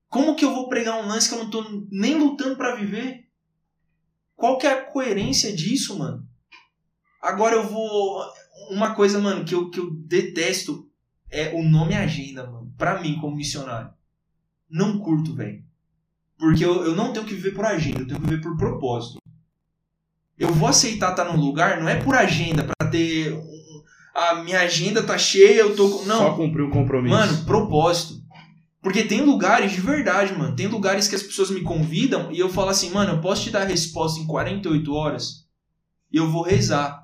Como 0.08 0.36
que 0.36 0.44
eu 0.44 0.54
vou 0.54 0.68
pregar 0.68 1.02
um 1.02 1.08
lance 1.08 1.28
que 1.28 1.34
eu 1.34 1.42
não 1.42 1.50
tô 1.50 1.64
nem 1.90 2.16
lutando 2.16 2.56
pra 2.56 2.74
viver? 2.74 3.26
Qual 4.36 4.58
que 4.58 4.66
é 4.66 4.72
a 4.72 4.84
coerência 4.84 5.54
disso, 5.54 5.98
mano? 5.98 6.28
Agora 7.22 7.54
eu 7.54 7.66
vou. 7.66 8.22
Uma 8.70 8.94
coisa, 8.94 9.18
mano, 9.18 9.44
que 9.44 9.54
eu, 9.54 9.70
que 9.70 9.80
eu 9.80 9.90
detesto 9.90 10.90
é 11.30 11.54
o 11.54 11.62
nome 11.62 11.94
agenda, 11.94 12.46
mano. 12.46 12.74
Pra 12.76 13.00
mim, 13.00 13.18
como 13.20 13.36
missionário. 13.36 13.90
Não 14.68 14.98
curto, 14.98 15.34
velho. 15.34 15.64
Porque 16.36 16.64
eu, 16.64 16.84
eu 16.84 16.94
não 16.94 17.12
tenho 17.12 17.24
que 17.24 17.34
viver 17.34 17.54
por 17.54 17.64
agenda, 17.64 18.00
eu 18.00 18.06
tenho 18.06 18.20
que 18.20 18.26
viver 18.26 18.42
por 18.42 18.56
propósito. 18.56 19.18
Eu 20.36 20.52
vou 20.52 20.68
aceitar 20.68 21.12
estar 21.12 21.24
num 21.24 21.40
lugar, 21.40 21.80
não 21.80 21.88
é 21.88 22.02
por 22.02 22.14
agenda, 22.14 22.64
pra 22.64 22.90
ter. 22.90 23.32
A 24.14 24.34
minha 24.42 24.60
agenda 24.60 25.02
tá 25.02 25.16
cheia, 25.16 25.60
eu 25.60 25.74
tô. 25.76 25.88
com- 25.88 26.04
Não, 26.04 26.18
Só 26.18 26.34
cumprir 26.34 26.62
o 26.62 26.70
compromisso. 26.70 27.14
Mano, 27.14 27.44
propósito. 27.44 28.20
Porque 28.82 29.04
tem 29.04 29.22
lugares 29.22 29.72
de 29.72 29.80
verdade, 29.80 30.32
mano. 30.36 30.56
Tem 30.56 30.66
lugares 30.66 31.06
que 31.08 31.14
as 31.14 31.22
pessoas 31.22 31.50
me 31.50 31.62
convidam 31.62 32.30
e 32.32 32.38
eu 32.38 32.48
falo 32.48 32.70
assim, 32.70 32.90
mano, 32.90 33.12
eu 33.12 33.20
posso 33.20 33.44
te 33.44 33.50
dar 33.50 33.62
a 33.62 33.66
resposta 33.66 34.18
em 34.20 34.26
48 34.26 34.92
horas 34.92 35.46
e 36.12 36.16
eu 36.16 36.28
vou 36.30 36.42
rezar. 36.42 37.00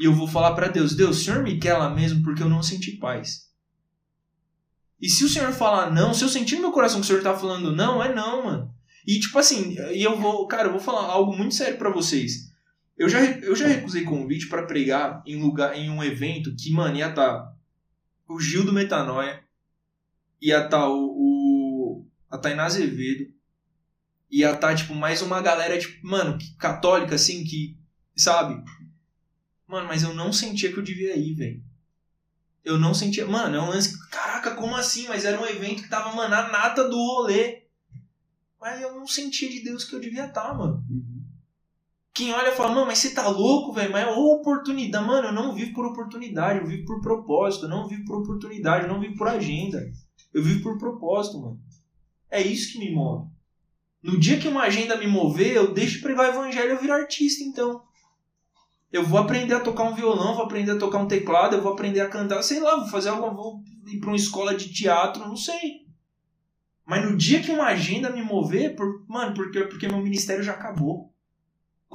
E 0.00 0.04
eu 0.06 0.12
vou 0.14 0.26
falar 0.26 0.52
pra 0.54 0.68
Deus, 0.68 0.94
Deus, 0.94 1.18
o 1.20 1.24
Senhor 1.24 1.42
me 1.42 1.58
quer 1.58 1.74
lá 1.74 1.90
mesmo 1.90 2.22
porque 2.22 2.42
eu 2.42 2.48
não 2.48 2.62
senti 2.62 2.92
paz. 2.92 3.46
E 5.00 5.08
se 5.08 5.24
o 5.24 5.28
Senhor 5.28 5.52
falar 5.52 5.90
não, 5.92 6.14
se 6.14 6.24
eu 6.24 6.28
sentir 6.28 6.56
no 6.56 6.62
meu 6.62 6.72
coração 6.72 6.98
que 7.00 7.04
o 7.04 7.06
Senhor 7.06 7.22
tá 7.22 7.34
falando 7.36 7.74
não, 7.76 8.02
é 8.02 8.14
não, 8.14 8.44
mano. 8.46 8.70
E 9.06 9.20
tipo 9.20 9.38
assim, 9.38 9.76
e 9.92 10.02
eu 10.02 10.18
vou, 10.18 10.46
cara, 10.48 10.68
eu 10.68 10.72
vou 10.72 10.80
falar 10.80 11.02
algo 11.04 11.36
muito 11.36 11.54
sério 11.54 11.76
pra 11.78 11.90
vocês. 11.90 12.45
Eu 12.96 13.08
já, 13.08 13.20
eu 13.20 13.54
já 13.54 13.66
recusei 13.66 14.04
convite 14.04 14.48
pra 14.48 14.64
pregar 14.64 15.22
em 15.26 15.36
lugar 15.36 15.76
em 15.76 15.90
um 15.90 16.02
evento 16.02 16.54
que, 16.56 16.72
mano, 16.72 16.96
ia 16.96 17.12
tá 17.12 17.52
o 18.26 18.40
Gil 18.40 18.64
do 18.64 18.72
Metanoia, 18.72 19.44
ia 20.40 20.64
estar 20.64 20.88
o, 20.88 21.10
o 21.12 22.06
a 22.30 22.38
Tainá 22.38 22.64
Azevedo, 22.64 23.32
ia 24.30 24.52
estar, 24.52 24.74
tipo, 24.74 24.94
mais 24.94 25.20
uma 25.20 25.40
galera, 25.42 25.78
tipo, 25.78 26.06
mano, 26.06 26.38
católica, 26.58 27.14
assim, 27.14 27.44
que, 27.44 27.78
sabe? 28.16 28.62
Mano, 29.66 29.86
mas 29.86 30.02
eu 30.02 30.14
não 30.14 30.32
sentia 30.32 30.72
que 30.72 30.78
eu 30.78 30.82
devia 30.82 31.16
ir, 31.16 31.34
velho. 31.34 31.62
Eu 32.64 32.78
não 32.78 32.94
sentia. 32.94 33.26
Mano, 33.26 33.56
é 33.56 33.60
um 33.60 33.68
lance. 33.68 33.96
Caraca, 34.10 34.54
como 34.54 34.74
assim? 34.74 35.06
Mas 35.06 35.24
era 35.24 35.40
um 35.40 35.46
evento 35.46 35.82
que 35.82 35.88
tava, 35.88 36.14
mano, 36.14 36.34
a 36.34 36.48
nata 36.48 36.88
do 36.88 36.96
rolê. 36.96 37.62
Mas 38.60 38.80
eu 38.80 38.94
não 38.94 39.06
sentia 39.06 39.48
de 39.48 39.62
Deus 39.62 39.84
que 39.84 39.94
eu 39.94 40.00
devia 40.00 40.26
estar, 40.26 40.52
mano. 40.54 40.84
Uhum. 40.90 41.15
Quem 42.16 42.32
olha 42.32 42.50
fala, 42.50 42.74
mano, 42.74 42.86
mas 42.86 42.98
você 42.98 43.10
tá 43.10 43.28
louco, 43.28 43.74
velho? 43.74 43.92
Mas 43.92 44.08
é 44.08 44.10
oportunidade. 44.10 45.06
Mano, 45.06 45.28
eu 45.28 45.32
não 45.34 45.54
vivo 45.54 45.74
por 45.74 45.84
oportunidade, 45.84 46.60
eu 46.60 46.66
vivo 46.66 46.86
por 46.86 47.02
propósito. 47.02 47.66
Eu 47.66 47.68
não 47.68 47.86
vivo 47.86 48.06
por 48.06 48.22
oportunidade, 48.22 48.84
eu 48.86 48.88
não 48.90 48.98
vivo 48.98 49.18
por 49.18 49.28
agenda. 49.28 49.86
Eu 50.32 50.42
vivo 50.42 50.62
por 50.62 50.78
propósito, 50.78 51.38
mano. 51.38 51.60
É 52.30 52.40
isso 52.40 52.72
que 52.72 52.78
me 52.78 52.90
move. 52.90 53.28
No 54.02 54.18
dia 54.18 54.38
que 54.38 54.48
uma 54.48 54.62
agenda 54.62 54.96
me 54.96 55.06
mover, 55.06 55.56
eu 55.56 55.74
deixo 55.74 55.96
de 55.96 56.02
pregar 56.02 56.24
o 56.24 56.32
evangelho 56.32 56.70
e 56.70 56.72
eu 56.72 56.80
viro 56.80 56.94
artista, 56.94 57.44
então. 57.44 57.82
Eu 58.90 59.04
vou 59.04 59.18
aprender 59.18 59.52
a 59.52 59.60
tocar 59.60 59.84
um 59.84 59.94
violão, 59.94 60.36
vou 60.36 60.44
aprender 60.44 60.70
a 60.70 60.78
tocar 60.78 60.98
um 60.98 61.08
teclado, 61.08 61.56
eu 61.56 61.62
vou 61.62 61.74
aprender 61.74 62.00
a 62.00 62.08
cantar, 62.08 62.42
sei 62.42 62.60
lá, 62.60 62.76
vou 62.76 62.88
fazer 62.88 63.10
algo, 63.10 63.36
vou 63.36 63.60
ir 63.88 63.98
pra 63.98 64.08
uma 64.08 64.16
escola 64.16 64.54
de 64.54 64.72
teatro, 64.72 65.28
não 65.28 65.36
sei. 65.36 65.84
Mas 66.86 67.04
no 67.04 67.14
dia 67.14 67.42
que 67.42 67.50
uma 67.50 67.66
agenda 67.66 68.08
me 68.08 68.22
mover, 68.22 68.74
por, 68.74 69.04
mano, 69.06 69.34
porque, 69.34 69.64
porque 69.64 69.86
meu 69.86 70.00
ministério 70.00 70.42
já 70.42 70.52
acabou. 70.52 71.14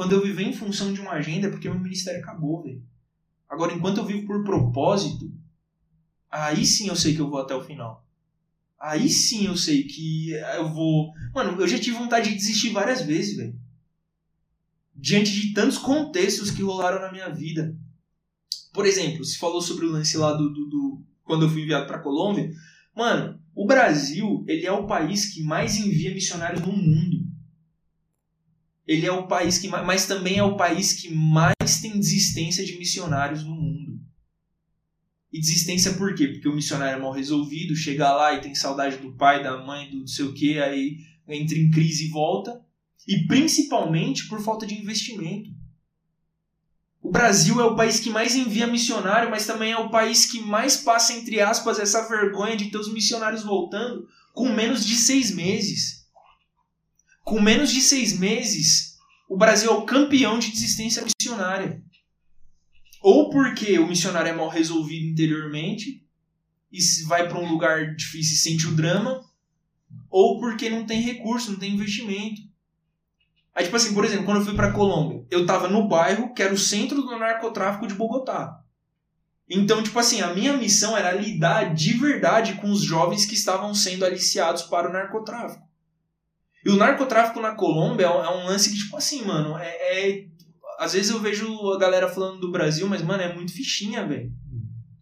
Quando 0.02 0.14
eu 0.14 0.24
viver 0.24 0.42
em 0.48 0.52
função 0.52 0.92
de 0.92 1.00
uma 1.00 1.12
agenda, 1.12 1.46
é 1.46 1.52
porque 1.52 1.70
meu 1.70 1.80
ministério 1.80 2.20
acabou, 2.24 2.64
velho. 2.64 2.82
Agora, 3.48 3.72
enquanto 3.72 4.00
eu 4.00 4.04
vivo 4.04 4.26
por 4.26 4.44
propósito, 4.44 5.32
aí 6.28 6.66
sim 6.66 6.88
eu 6.88 6.96
sei 6.96 7.14
que 7.14 7.22
eu 7.22 7.30
vou 7.30 7.40
até 7.40 7.54
o 7.54 7.64
final. 7.64 8.04
Aí 8.80 9.08
sim 9.08 9.46
eu 9.46 9.56
sei 9.56 9.84
que 9.84 10.32
eu 10.32 10.74
vou. 10.74 11.14
Mano, 11.36 11.62
eu 11.62 11.68
já 11.68 11.78
tive 11.78 12.00
vontade 12.00 12.32
de 12.32 12.36
desistir 12.36 12.72
várias 12.72 13.04
vezes, 13.04 13.38
velho. 13.38 13.56
Diante 14.96 15.40
de 15.40 15.54
tantos 15.54 15.78
contextos 15.78 16.50
que 16.50 16.64
rolaram 16.64 17.00
na 17.00 17.12
minha 17.12 17.30
vida. 17.30 17.78
Por 18.74 18.88
exemplo, 18.88 19.24
se 19.24 19.38
falou 19.38 19.62
sobre 19.62 19.86
o 19.86 19.92
lance 19.92 20.18
lá 20.18 20.34
do. 20.34 20.50
do, 20.52 20.66
do- 20.66 21.04
quando 21.24 21.46
eu 21.46 21.50
fui 21.52 21.62
enviado 21.62 21.86
pra 21.86 22.00
Colômbia. 22.00 22.52
Mano, 22.96 23.40
o 23.54 23.68
Brasil, 23.68 24.44
ele 24.48 24.66
é 24.66 24.72
o 24.72 24.88
país 24.88 25.32
que 25.32 25.44
mais 25.44 25.76
envia 25.78 26.12
missionários 26.12 26.62
no 26.66 26.74
mundo. 26.74 27.21
Ele 28.92 29.06
é 29.06 29.12
o 29.12 29.26
país 29.26 29.58
que 29.58 29.70
mais, 29.70 29.86
mas 29.86 30.06
também 30.06 30.38
é 30.38 30.44
o 30.44 30.58
país 30.58 30.92
que 30.92 31.10
mais 31.10 31.80
tem 31.82 31.98
desistência 31.98 32.66
de 32.66 32.78
missionários 32.78 33.42
no 33.42 33.56
mundo. 33.56 33.98
E 35.32 35.40
desistência 35.40 35.94
por 35.94 36.14
quê? 36.14 36.28
Porque 36.28 36.50
o 36.50 36.54
missionário 36.54 36.98
é 36.98 37.02
mal 37.02 37.14
resolvido, 37.14 37.74
chega 37.74 38.12
lá 38.14 38.34
e 38.34 38.42
tem 38.42 38.54
saudade 38.54 38.98
do 38.98 39.16
pai, 39.16 39.42
da 39.42 39.64
mãe, 39.64 39.90
do 39.90 40.00
não 40.00 40.08
sei 40.08 40.26
o 40.26 40.34
que, 40.34 40.60
aí 40.60 40.98
entra 41.26 41.58
em 41.58 41.72
crise 41.72 42.08
e 42.08 42.10
volta. 42.10 42.62
E 43.08 43.26
principalmente 43.28 44.28
por 44.28 44.42
falta 44.42 44.68
de 44.68 44.78
investimento. 44.78 45.50
O 47.02 47.10
Brasil 47.10 47.62
é 47.62 47.64
o 47.64 47.78
país 47.78 47.98
que 47.98 48.10
mais 48.10 48.36
envia 48.36 48.68
missionário, 48.68 49.30
mas 49.30 49.48
também 49.48 49.72
é 49.72 49.78
o 49.78 49.90
país 49.90 50.26
que 50.26 50.42
mais 50.42 50.76
passa, 50.76 51.14
entre 51.14 51.40
aspas, 51.40 51.80
essa 51.80 52.10
vergonha 52.10 52.58
de 52.58 52.70
ter 52.70 52.78
os 52.78 52.92
missionários 52.92 53.42
voltando 53.42 54.06
com 54.34 54.50
menos 54.50 54.86
de 54.86 54.96
seis 54.96 55.34
meses. 55.34 56.01
Com 57.24 57.40
menos 57.40 57.72
de 57.72 57.82
seis 57.82 58.18
meses, 58.18 58.98
o 59.30 59.38
Brasil 59.38 59.72
é 59.72 59.74
o 59.74 59.86
campeão 59.86 60.40
de 60.40 60.52
desistência 60.52 61.04
missionária. 61.04 61.82
Ou 63.02 63.30
porque 63.30 63.80
o 63.80 63.88
missionário 63.88 64.30
é 64.30 64.34
mal 64.34 64.50
resolvido 64.50 65.06
interiormente 65.06 66.06
e 66.72 66.80
vai 67.06 67.28
para 67.28 67.40
um 67.40 67.50
lugar 67.50 67.96
difícil 67.96 68.36
e 68.36 68.38
sente 68.38 68.68
o 68.68 68.76
drama, 68.76 69.24
ou 70.10 70.40
porque 70.40 70.70
não 70.70 70.86
tem 70.86 71.02
recurso, 71.02 71.52
não 71.52 71.60
tem 71.60 71.74
investimento. 71.74 72.42
Aí, 73.54 73.66
tipo 73.66 73.76
assim, 73.76 73.94
por 73.94 74.06
exemplo, 74.06 74.26
quando 74.26 74.38
eu 74.38 74.46
fui 74.46 74.56
pra 74.56 74.72
Colômbia, 74.72 75.26
eu 75.30 75.46
tava 75.46 75.68
no 75.68 75.88
bairro 75.88 76.34
que 76.34 76.42
era 76.42 76.54
o 76.54 76.58
centro 76.58 77.02
do 77.02 77.18
narcotráfico 77.18 77.88
de 77.88 77.94
Bogotá. 77.94 78.62
Então, 79.50 79.84
tipo 79.84 80.00
assim, 80.00 80.22
a 80.22 80.34
minha 80.34 80.56
missão 80.56 80.96
era 80.96 81.12
lidar 81.12 81.74
de 81.74 81.94
verdade 81.94 82.56
com 82.56 82.72
os 82.72 82.82
jovens 82.82 83.26
que 83.26 83.34
estavam 83.34 83.74
sendo 83.74 84.06
aliciados 84.06 84.64
para 84.64 84.90
o 84.90 84.94
narcotráfico. 84.94 85.71
E 86.64 86.70
o 86.70 86.76
narcotráfico 86.76 87.40
na 87.40 87.56
Colômbia 87.56 88.06
é 88.06 88.10
um 88.10 88.42
é 88.42 88.44
lance 88.46 88.70
que, 88.70 88.78
tipo 88.78 88.96
assim, 88.96 89.24
mano, 89.26 89.58
é, 89.58 90.10
é. 90.10 90.26
Às 90.80 90.94
vezes 90.94 91.12
eu 91.12 91.20
vejo 91.20 91.72
a 91.72 91.78
galera 91.78 92.08
falando 92.08 92.40
do 92.40 92.52
Brasil, 92.52 92.88
mas, 92.88 93.02
mano, 93.02 93.24
é 93.24 93.34
muito 93.34 93.54
fichinha, 93.54 94.06
velho. 94.06 94.32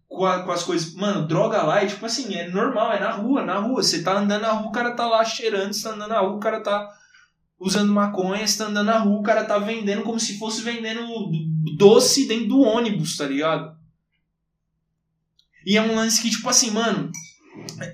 Com, 0.07 0.17
com, 0.17 0.51
as 0.51 0.63
coisas. 0.63 0.93
Mano, 0.93 1.27
droga 1.27 1.61
lá 1.63 1.83
é 1.83 1.85
tipo 1.85 2.05
assim, 2.05 2.33
é 2.35 2.49
normal, 2.49 2.91
é 2.91 2.99
na 2.99 3.11
rua, 3.11 3.43
na 3.43 3.59
rua. 3.59 3.83
Você 3.83 4.01
tá 4.01 4.17
andando 4.17 4.41
na 4.41 4.51
rua, 4.51 4.69
o 4.69 4.71
cara 4.71 4.91
tá 4.91 5.07
lá 5.07 5.23
cheirando, 5.23 5.73
você 5.73 5.83
tá 5.83 5.95
andando 5.95 6.09
na 6.09 6.19
rua, 6.19 6.35
o 6.35 6.39
cara 6.39 6.61
tá 6.61 6.89
usando 7.59 7.91
maconha, 7.91 8.47
você 8.47 8.57
tá 8.57 8.69
andando 8.69 8.87
na 8.87 8.97
rua, 8.99 9.19
o 9.19 9.23
cara 9.23 9.43
tá 9.43 9.57
vendendo 9.57 10.03
como 10.03 10.19
se 10.19 10.39
fosse 10.39 10.61
vendendo 10.61 11.05
doce 11.77 12.27
dentro 12.27 12.47
do 12.47 12.61
ônibus, 12.61 13.17
tá 13.17 13.25
ligado? 13.25 13.77
E 15.65 15.77
é 15.77 15.81
um 15.81 15.95
lance 15.95 16.21
que, 16.21 16.29
tipo 16.29 16.47
assim, 16.49 16.71
mano, 16.71 17.11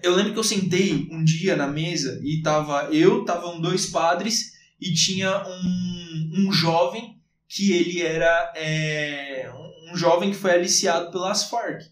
eu 0.01 0.15
lembro 0.15 0.33
que 0.33 0.39
eu 0.39 0.43
sentei 0.43 1.07
um 1.11 1.23
dia 1.23 1.55
na 1.55 1.67
mesa 1.67 2.19
e 2.23 2.41
tava 2.41 2.89
eu, 2.91 3.21
estavam 3.21 3.61
dois 3.61 3.87
padres 3.87 4.53
e 4.79 4.93
tinha 4.93 5.45
um, 5.47 6.31
um 6.37 6.51
jovem 6.51 7.19
que 7.47 7.71
ele 7.71 8.01
era 8.01 8.53
é, 8.55 9.51
um 9.91 9.95
jovem 9.95 10.31
que 10.31 10.37
foi 10.37 10.51
aliciado 10.51 11.11
pelas 11.11 11.49
Farc. 11.49 11.83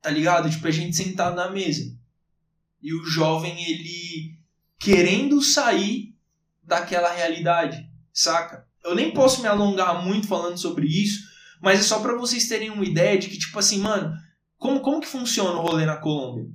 Tá 0.00 0.10
ligado? 0.10 0.50
Tipo, 0.50 0.68
a 0.68 0.70
gente 0.70 0.94
sentado 0.94 1.34
na 1.34 1.50
mesa. 1.50 1.96
E 2.82 2.92
o 2.94 3.04
jovem, 3.04 3.64
ele 3.70 4.38
querendo 4.78 5.40
sair 5.40 6.14
daquela 6.62 7.10
realidade, 7.10 7.88
saca? 8.12 8.66
Eu 8.84 8.94
nem 8.94 9.10
posso 9.12 9.40
me 9.40 9.48
alongar 9.48 10.04
muito 10.04 10.26
falando 10.26 10.58
sobre 10.58 10.86
isso, 10.86 11.24
mas 11.62 11.80
é 11.80 11.82
só 11.82 12.00
para 12.00 12.16
vocês 12.16 12.46
terem 12.46 12.68
uma 12.68 12.84
ideia 12.84 13.18
de 13.18 13.28
que, 13.28 13.38
tipo 13.38 13.58
assim, 13.58 13.78
mano, 13.78 14.14
como, 14.64 14.80
como 14.80 14.98
que 14.98 15.06
funciona 15.06 15.58
o 15.58 15.60
rolê 15.60 15.84
na 15.84 15.98
Colômbia? 15.98 16.50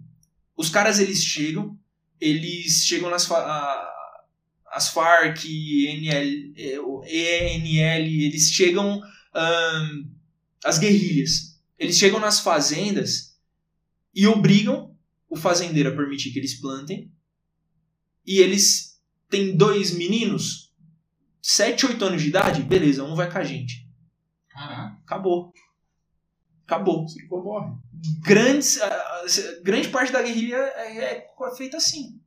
Os 0.57 0.68
caras, 0.68 0.97
eles 0.97 1.24
chegam, 1.24 1.78
eles 2.20 2.84
chegam 2.84 3.07
nas... 3.07 3.32
A, 3.32 3.88
as 4.72 4.89
Farc, 4.89 5.45
NL, 5.45 6.55
ENL, 7.05 8.07
eles 8.26 8.49
chegam... 8.51 8.99
Um, 9.36 10.10
as 10.66 10.80
guerrilhas. 10.80 11.62
Eles 11.78 11.99
chegam 11.99 12.20
nas 12.20 12.39
fazendas 12.39 13.39
e 14.14 14.26
obrigam 14.26 14.97
o 15.30 15.36
fazendeiro 15.36 15.89
a 15.89 15.95
permitir 15.95 16.32
que 16.32 16.39
eles 16.39 16.60
plantem 16.60 17.12
e 18.26 18.39
eles 18.39 18.99
tem 19.30 19.55
dois 19.55 19.91
meninos, 19.91 20.74
7, 21.43 21.86
8 21.86 22.05
anos 22.05 22.24
de 22.24 22.30
idade, 22.30 22.64
beleza, 22.64 23.03
um 23.03 23.16
vai 23.16 23.32
com 23.32 23.38
a 23.38 23.43
gente. 23.43 23.88
Caraca. 24.49 24.97
Acabou. 25.05 25.53
Acabou. 26.70 27.07
Se 27.07 27.28
for, 27.28 27.43
morre. 27.43 27.76
Grandes, 28.22 28.80
grande 29.63 29.89
parte 29.89 30.13
da 30.13 30.22
guerrilha 30.22 30.55
é, 30.55 31.17
é 31.17 31.55
feita 31.57 31.78
assim. 31.78 32.22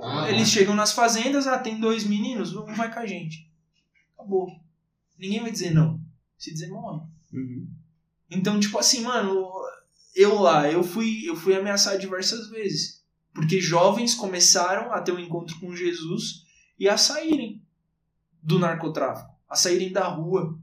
Ah, 0.00 0.30
Eles 0.30 0.48
chegam 0.48 0.74
nas 0.74 0.92
fazendas, 0.92 1.46
ah, 1.46 1.58
tem 1.58 1.78
dois 1.78 2.04
meninos, 2.04 2.56
um 2.56 2.64
vai 2.74 2.92
com 2.92 3.00
a 3.00 3.06
gente. 3.06 3.46
Acabou. 4.14 4.48
Ninguém 5.18 5.42
vai 5.42 5.52
dizer 5.52 5.74
não. 5.74 6.00
Se 6.38 6.52
dizer, 6.52 6.68
morre. 6.68 7.02
Uhum. 7.34 7.68
Então, 8.30 8.58
tipo 8.58 8.78
assim, 8.78 9.02
mano, 9.02 9.52
eu 10.16 10.40
lá, 10.40 10.70
eu 10.70 10.82
fui, 10.82 11.28
eu 11.28 11.36
fui 11.36 11.54
ameaçado 11.54 12.00
diversas 12.00 12.48
vezes. 12.48 13.04
Porque 13.34 13.60
jovens 13.60 14.14
começaram 14.14 14.90
a 14.90 15.02
ter 15.02 15.12
um 15.12 15.18
encontro 15.18 15.60
com 15.60 15.76
Jesus 15.76 16.46
e 16.78 16.88
a 16.88 16.96
saírem 16.96 17.62
do 18.42 18.58
narcotráfico, 18.58 19.30
a 19.48 19.54
saírem 19.54 19.92
da 19.92 20.08
rua, 20.08 20.58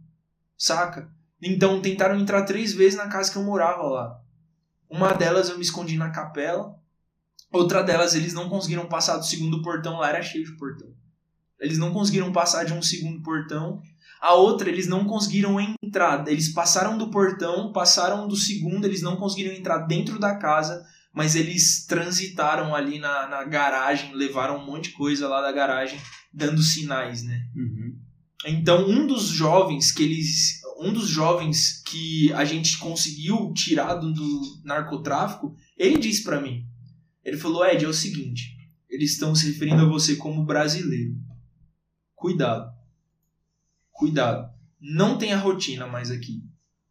saca? 0.57 1.13
Então 1.41 1.81
tentaram 1.81 2.19
entrar 2.19 2.43
três 2.43 2.73
vezes 2.73 2.97
na 2.97 3.07
casa 3.07 3.31
que 3.31 3.37
eu 3.37 3.43
morava 3.43 3.83
lá. 3.83 4.21
Uma 4.89 5.13
delas 5.13 5.49
eu 5.49 5.55
me 5.55 5.63
escondi 5.63 5.97
na 5.97 6.09
capela, 6.09 6.75
outra 7.51 7.81
delas 7.81 8.13
eles 8.13 8.33
não 8.33 8.49
conseguiram 8.49 8.87
passar 8.87 9.17
do 9.17 9.25
segundo 9.25 9.61
portão, 9.61 9.97
lá 9.97 10.09
era 10.09 10.21
cheio 10.21 10.45
de 10.45 10.57
portão. 10.57 10.89
Eles 11.59 11.77
não 11.77 11.93
conseguiram 11.93 12.31
passar 12.31 12.65
de 12.65 12.73
um 12.73 12.81
segundo 12.81 13.21
portão. 13.21 13.81
A 14.19 14.33
outra, 14.33 14.69
eles 14.69 14.87
não 14.87 15.05
conseguiram 15.05 15.57
entrar. 15.59 16.27
Eles 16.27 16.53
passaram 16.53 16.97
do 16.97 17.09
portão, 17.09 17.71
passaram 17.71 18.27
do 18.27 18.35
segundo, 18.35 18.85
eles 18.85 19.01
não 19.01 19.15
conseguiram 19.15 19.53
entrar 19.53 19.79
dentro 19.79 20.19
da 20.19 20.35
casa 20.35 20.83
mas 21.13 21.35
eles 21.35 21.85
transitaram 21.85 22.73
ali 22.73 22.97
na, 22.97 23.27
na 23.27 23.43
garagem, 23.43 24.15
levaram 24.15 24.57
um 24.57 24.65
monte 24.65 24.89
de 24.89 24.95
coisa 24.95 25.27
lá 25.27 25.41
da 25.41 25.51
garagem, 25.51 25.99
dando 26.33 26.61
sinais, 26.61 27.23
né? 27.23 27.47
Uhum. 27.55 27.97
Então, 28.45 28.89
um 28.89 29.05
dos 29.05 29.25
jovens 29.25 29.91
que 29.91 30.03
eles. 30.03 30.60
Um 30.81 30.91
dos 30.91 31.07
jovens 31.07 31.81
que 31.83 32.33
a 32.33 32.43
gente 32.43 32.79
conseguiu 32.79 33.53
tirar 33.53 33.93
do, 33.93 34.61
narcotráfico, 34.63 35.55
ele 35.77 35.99
disse 35.99 36.23
para 36.23 36.41
mim. 36.41 36.65
Ele 37.23 37.37
falou, 37.37 37.63
Ed, 37.63 37.85
é 37.85 37.87
o 37.87 37.93
seguinte, 37.93 38.57
eles 38.89 39.11
estão 39.11 39.35
se 39.35 39.45
referindo 39.45 39.83
a 39.83 39.87
você 39.87 40.15
como 40.15 40.43
brasileiro. 40.43 41.15
Cuidado. 42.15 42.71
Cuidado. 43.91 44.51
Não 44.79 45.19
tem 45.19 45.33
a 45.33 45.37
rotina 45.37 45.85
mais 45.85 46.09
aqui. 46.09 46.43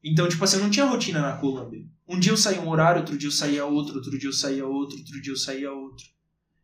Então, 0.02 0.28
tipo 0.28 0.44
assim, 0.44 0.58
eu 0.58 0.62
não 0.62 0.70
tinha 0.70 0.86
rotina 0.86 1.20
na 1.20 1.36
Colômbia. 1.36 1.84
Um 2.08 2.18
dia 2.18 2.32
eu 2.32 2.36
saía 2.36 2.60
um 2.60 2.68
horário, 2.68 3.00
outro 3.00 3.18
dia 3.18 3.26
eu 3.28 3.32
saía 3.32 3.64
outro, 3.64 3.96
outro 3.96 4.16
dia 4.16 4.28
eu 4.28 4.32
saía 4.32 4.66
outro, 4.66 4.96
outro 4.98 5.20
dia 5.20 5.32
eu 5.32 5.36
saía 5.36 5.72
outro. 5.72 6.04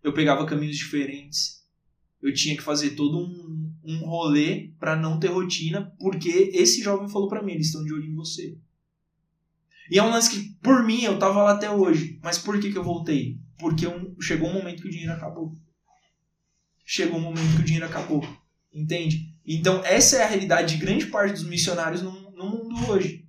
Eu 0.02 0.12
pegava 0.12 0.46
caminhos 0.46 0.76
diferentes. 0.76 1.64
Eu 2.22 2.32
tinha 2.32 2.56
que 2.56 2.62
fazer 2.62 2.90
todo 2.90 3.18
um, 3.18 3.65
um 3.86 4.04
rolê 4.04 4.72
para 4.78 4.96
não 4.96 5.18
ter 5.18 5.28
rotina, 5.28 5.92
porque 5.98 6.50
esse 6.52 6.82
jovem 6.82 7.08
falou 7.08 7.28
para 7.28 7.42
mim, 7.42 7.52
eles 7.52 7.66
estão 7.66 7.84
de 7.84 7.92
olho 7.92 8.04
em 8.04 8.14
você. 8.14 8.58
E 9.90 9.98
é 9.98 10.02
um 10.02 10.10
lance 10.10 10.30
que, 10.30 10.50
por 10.60 10.84
mim, 10.84 11.02
eu 11.02 11.18
tava 11.18 11.42
lá 11.42 11.52
até 11.52 11.70
hoje. 11.70 12.18
Mas 12.22 12.38
por 12.38 12.58
que, 12.60 12.72
que 12.72 12.78
eu 12.78 12.82
voltei? 12.82 13.38
Porque 13.58 13.86
eu, 13.86 14.14
chegou 14.20 14.48
um 14.48 14.54
momento 14.54 14.82
que 14.82 14.88
o 14.88 14.90
dinheiro 14.90 15.12
acabou. 15.12 15.54
Chegou 16.84 17.18
um 17.18 17.22
momento 17.22 17.54
que 17.54 17.62
o 17.62 17.64
dinheiro 17.64 17.86
acabou. 17.86 18.26
Entende? 18.74 19.32
Então, 19.46 19.80
essa 19.84 20.16
é 20.16 20.24
a 20.24 20.26
realidade 20.26 20.74
de 20.74 20.84
grande 20.84 21.06
parte 21.06 21.34
dos 21.34 21.44
missionários 21.44 22.02
no, 22.02 22.32
no 22.32 22.50
mundo 22.50 22.90
hoje. 22.90 23.24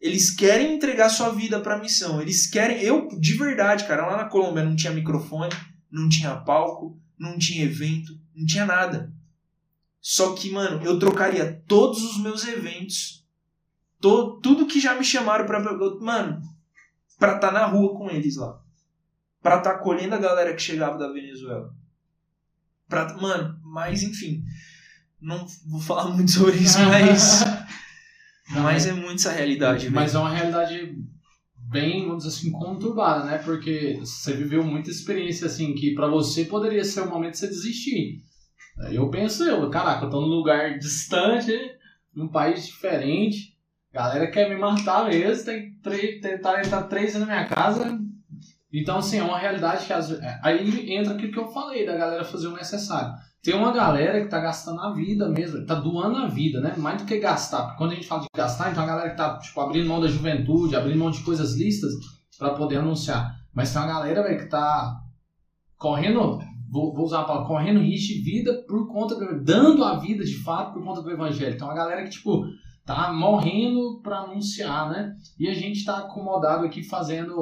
Eles 0.00 0.30
querem 0.34 0.74
entregar 0.74 1.08
sua 1.08 1.30
vida 1.30 1.60
para 1.60 1.76
a 1.76 1.80
missão. 1.80 2.20
Eles 2.20 2.46
querem. 2.46 2.82
Eu, 2.82 3.08
de 3.18 3.34
verdade, 3.38 3.86
cara, 3.86 4.06
lá 4.06 4.16
na 4.16 4.28
Colômbia 4.28 4.64
não 4.64 4.76
tinha 4.76 4.92
microfone, 4.92 5.54
não 5.90 6.08
tinha 6.08 6.36
palco, 6.36 7.00
não 7.18 7.38
tinha 7.38 7.64
evento, 7.64 8.12
não 8.34 8.44
tinha 8.44 8.66
nada. 8.66 9.12
Só 10.06 10.34
que, 10.34 10.50
mano, 10.50 10.84
eu 10.84 10.98
trocaria 10.98 11.64
todos 11.66 12.04
os 12.04 12.18
meus 12.18 12.46
eventos, 12.46 13.24
to, 13.98 14.38
tudo 14.42 14.66
que 14.66 14.78
já 14.78 14.94
me 14.94 15.02
chamaram 15.02 15.46
pra. 15.46 15.58
Mano, 15.98 16.42
pra 17.18 17.36
estar 17.36 17.48
tá 17.48 17.50
na 17.50 17.64
rua 17.64 17.96
com 17.96 18.10
eles 18.10 18.36
lá. 18.36 18.60
Pra 19.42 19.56
estar 19.56 19.70
tá 19.70 19.76
acolhendo 19.76 20.14
a 20.14 20.18
galera 20.18 20.52
que 20.52 20.60
chegava 20.60 20.98
da 20.98 21.10
Venezuela. 21.10 21.74
Pra, 22.86 23.16
mano, 23.16 23.58
mas 23.64 24.02
enfim. 24.02 24.44
Não 25.18 25.46
vou 25.66 25.80
falar 25.80 26.08
muito 26.12 26.32
sobre 26.32 26.58
isso, 26.58 26.78
mas. 26.80 27.42
Mas 28.62 28.84
é 28.84 28.92
muito 28.92 29.14
essa 29.14 29.32
realidade, 29.32 29.88
Mas 29.88 30.12
velho. 30.12 30.22
é 30.22 30.26
uma 30.26 30.34
realidade 30.36 30.98
bem, 31.56 32.06
vamos 32.06 32.24
dizer 32.24 32.36
assim, 32.36 32.52
conturbada, 32.52 33.24
né? 33.24 33.38
Porque 33.38 33.96
você 33.98 34.34
viveu 34.34 34.62
muita 34.62 34.90
experiência, 34.90 35.46
assim, 35.46 35.74
que 35.74 35.94
pra 35.94 36.08
você 36.08 36.44
poderia 36.44 36.84
ser 36.84 37.00
o 37.00 37.08
momento 37.08 37.32
de 37.32 37.38
você 37.38 37.48
desistir. 37.48 38.22
Eu 38.90 39.08
penso, 39.10 39.44
eu, 39.44 39.70
caraca, 39.70 40.04
eu 40.04 40.10
tô 40.10 40.20
num 40.20 40.26
lugar 40.26 40.78
distante, 40.78 41.52
num 42.14 42.28
país 42.28 42.66
diferente, 42.66 43.56
galera 43.92 44.30
quer 44.30 44.48
me 44.48 44.56
matar 44.56 45.06
mesmo, 45.06 45.44
tem 45.44 45.72
que 45.80 46.20
tentar 46.20 46.60
entrar 46.60 46.82
três 46.84 47.14
na 47.14 47.24
minha 47.24 47.46
casa. 47.46 47.98
Então, 48.72 48.98
assim, 48.98 49.18
é 49.18 49.22
uma 49.22 49.38
realidade 49.38 49.86
que 49.86 49.92
às 49.92 50.08
vezes. 50.08 50.24
Aí 50.42 50.92
entra 50.92 51.14
aquilo 51.14 51.32
que 51.32 51.38
eu 51.38 51.46
falei, 51.46 51.86
da 51.86 51.96
galera 51.96 52.24
fazer 52.24 52.48
o 52.48 52.56
necessário. 52.56 53.14
Tem 53.40 53.54
uma 53.54 53.72
galera 53.72 54.20
que 54.20 54.28
tá 54.28 54.40
gastando 54.40 54.80
a 54.80 54.92
vida 54.92 55.28
mesmo, 55.28 55.64
tá 55.64 55.76
doando 55.76 56.16
a 56.16 56.26
vida, 56.26 56.60
né? 56.60 56.74
Mais 56.76 57.00
do 57.00 57.06
que 57.06 57.20
gastar. 57.20 57.62
Porque 57.62 57.78
quando 57.78 57.92
a 57.92 57.94
gente 57.94 58.08
fala 58.08 58.22
de 58.22 58.28
gastar, 58.34 58.72
então 58.72 58.82
a 58.82 58.86
galera 58.86 59.10
que 59.10 59.16
tá, 59.16 59.38
tipo, 59.38 59.60
abrindo 59.60 59.86
mão 59.86 60.00
da 60.00 60.08
juventude, 60.08 60.74
abrindo 60.74 60.98
mão 60.98 61.10
de 61.10 61.22
coisas 61.22 61.54
listas 61.54 61.92
para 62.36 62.54
poder 62.54 62.78
anunciar. 62.78 63.36
Mas 63.52 63.72
tem 63.72 63.80
uma 63.80 63.86
galera, 63.86 64.22
velho, 64.24 64.38
que 64.38 64.46
tá 64.46 64.98
correndo, 65.76 66.40
vou, 66.74 66.92
vou 66.92 67.04
usar 67.04 67.20
a 67.20 67.24
palavra, 67.24 67.46
correndo 67.46 67.80
risco 67.80 68.14
de 68.14 68.20
vida 68.20 68.64
por 68.66 68.88
conta, 68.88 69.14
do, 69.14 69.44
dando 69.44 69.84
a 69.84 70.00
vida 70.00 70.24
de 70.24 70.42
fato 70.42 70.74
por 70.74 70.82
conta 70.82 71.00
do 71.00 71.10
evangelho. 71.10 71.54
Então 71.54 71.70
a 71.70 71.74
galera 71.74 72.02
que, 72.02 72.10
tipo, 72.10 72.44
tá 72.84 73.12
morrendo 73.12 74.00
para 74.02 74.22
anunciar, 74.22 74.90
né? 74.90 75.14
E 75.38 75.48
a 75.48 75.54
gente 75.54 75.84
tá 75.84 75.98
acomodado 75.98 76.66
aqui 76.66 76.82
fazendo 76.82 77.32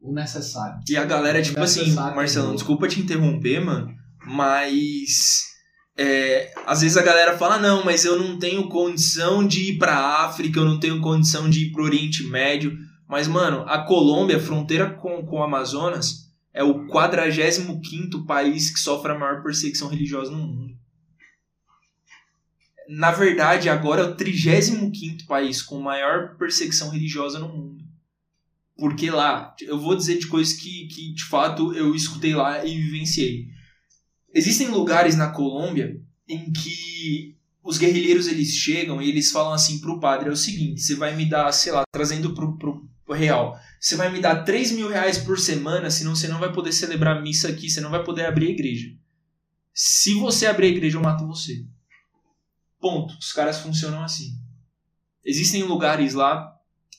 o 0.00 0.12
necessário. 0.12 0.78
E 0.88 0.96
a 0.96 1.04
galera, 1.04 1.42
tipo 1.42 1.60
assim, 1.60 1.92
mesmo. 2.44 2.54
desculpa 2.54 2.86
te 2.86 3.00
interromper, 3.00 3.58
mano, 3.58 3.92
mas 4.24 5.46
é, 5.98 6.52
às 6.64 6.82
vezes 6.82 6.96
a 6.96 7.02
galera 7.02 7.36
fala, 7.36 7.58
não, 7.58 7.84
mas 7.84 8.04
eu 8.04 8.16
não 8.16 8.38
tenho 8.38 8.68
condição 8.68 9.44
de 9.44 9.72
ir 9.72 9.78
pra 9.78 10.24
África, 10.24 10.60
eu 10.60 10.64
não 10.64 10.78
tenho 10.78 11.00
condição 11.00 11.50
de 11.50 11.66
ir 11.66 11.72
pro 11.72 11.82
Oriente 11.82 12.22
Médio. 12.28 12.72
Mas, 13.08 13.26
mano, 13.26 13.64
a 13.66 13.78
Colômbia, 13.78 14.38
fronteira 14.38 14.90
com, 14.90 15.24
com 15.26 15.38
o 15.38 15.42
Amazonas, 15.42 16.25
é 16.56 16.64
o 16.64 16.86
45º 16.86 18.24
país 18.24 18.70
que 18.70 18.80
sofre 18.80 19.12
a 19.12 19.18
maior 19.18 19.42
perseguição 19.42 19.88
religiosa 19.88 20.30
no 20.30 20.38
mundo. 20.38 20.74
Na 22.88 23.12
verdade, 23.12 23.68
agora 23.68 24.00
é 24.00 24.04
o 24.06 24.16
35º 24.16 25.26
país 25.26 25.60
com 25.60 25.78
maior 25.78 26.34
perseguição 26.38 26.88
religiosa 26.88 27.38
no 27.38 27.48
mundo. 27.48 27.84
Porque 28.74 29.10
lá, 29.10 29.54
eu 29.60 29.78
vou 29.78 29.94
dizer 29.94 30.18
de 30.18 30.28
coisas 30.28 30.54
que, 30.54 30.86
que 30.86 31.12
de 31.12 31.24
fato 31.24 31.74
eu 31.74 31.94
escutei 31.94 32.34
lá 32.34 32.64
e 32.64 32.74
vivenciei. 32.74 33.48
Existem 34.32 34.68
lugares 34.68 35.14
na 35.14 35.30
Colômbia 35.30 36.00
em 36.26 36.50
que 36.52 37.36
os 37.62 37.76
guerrilheiros 37.76 38.28
eles 38.28 38.52
chegam 38.52 39.02
e 39.02 39.10
eles 39.10 39.30
falam 39.30 39.52
assim 39.52 39.78
pro 39.78 40.00
padre: 40.00 40.30
é 40.30 40.32
o 40.32 40.36
seguinte, 40.36 40.80
você 40.80 40.94
vai 40.94 41.14
me 41.14 41.26
dar, 41.26 41.52
sei 41.52 41.72
lá, 41.72 41.82
trazendo 41.92 42.32
pro, 42.32 42.56
pro 42.56 42.88
real, 43.14 43.58
você 43.80 43.96
vai 43.96 44.10
me 44.10 44.20
dar 44.20 44.42
3 44.44 44.72
mil 44.72 44.88
reais 44.88 45.18
por 45.18 45.38
semana, 45.38 45.90
senão 45.90 46.16
você 46.16 46.26
não 46.26 46.38
vai 46.38 46.52
poder 46.52 46.72
celebrar 46.72 47.22
missa 47.22 47.48
aqui, 47.48 47.70
você 47.70 47.80
não 47.80 47.90
vai 47.90 48.02
poder 48.02 48.26
abrir 48.26 48.48
a 48.48 48.50
igreja. 48.50 48.88
Se 49.72 50.14
você 50.14 50.46
abrir 50.46 50.66
a 50.66 50.70
igreja, 50.70 50.96
eu 50.96 51.02
mato 51.02 51.26
você. 51.26 51.64
Ponto. 52.80 53.14
Os 53.18 53.32
caras 53.32 53.58
funcionam 53.58 54.02
assim. 54.02 54.32
Existem 55.24 55.62
lugares 55.62 56.14
lá. 56.14 56.52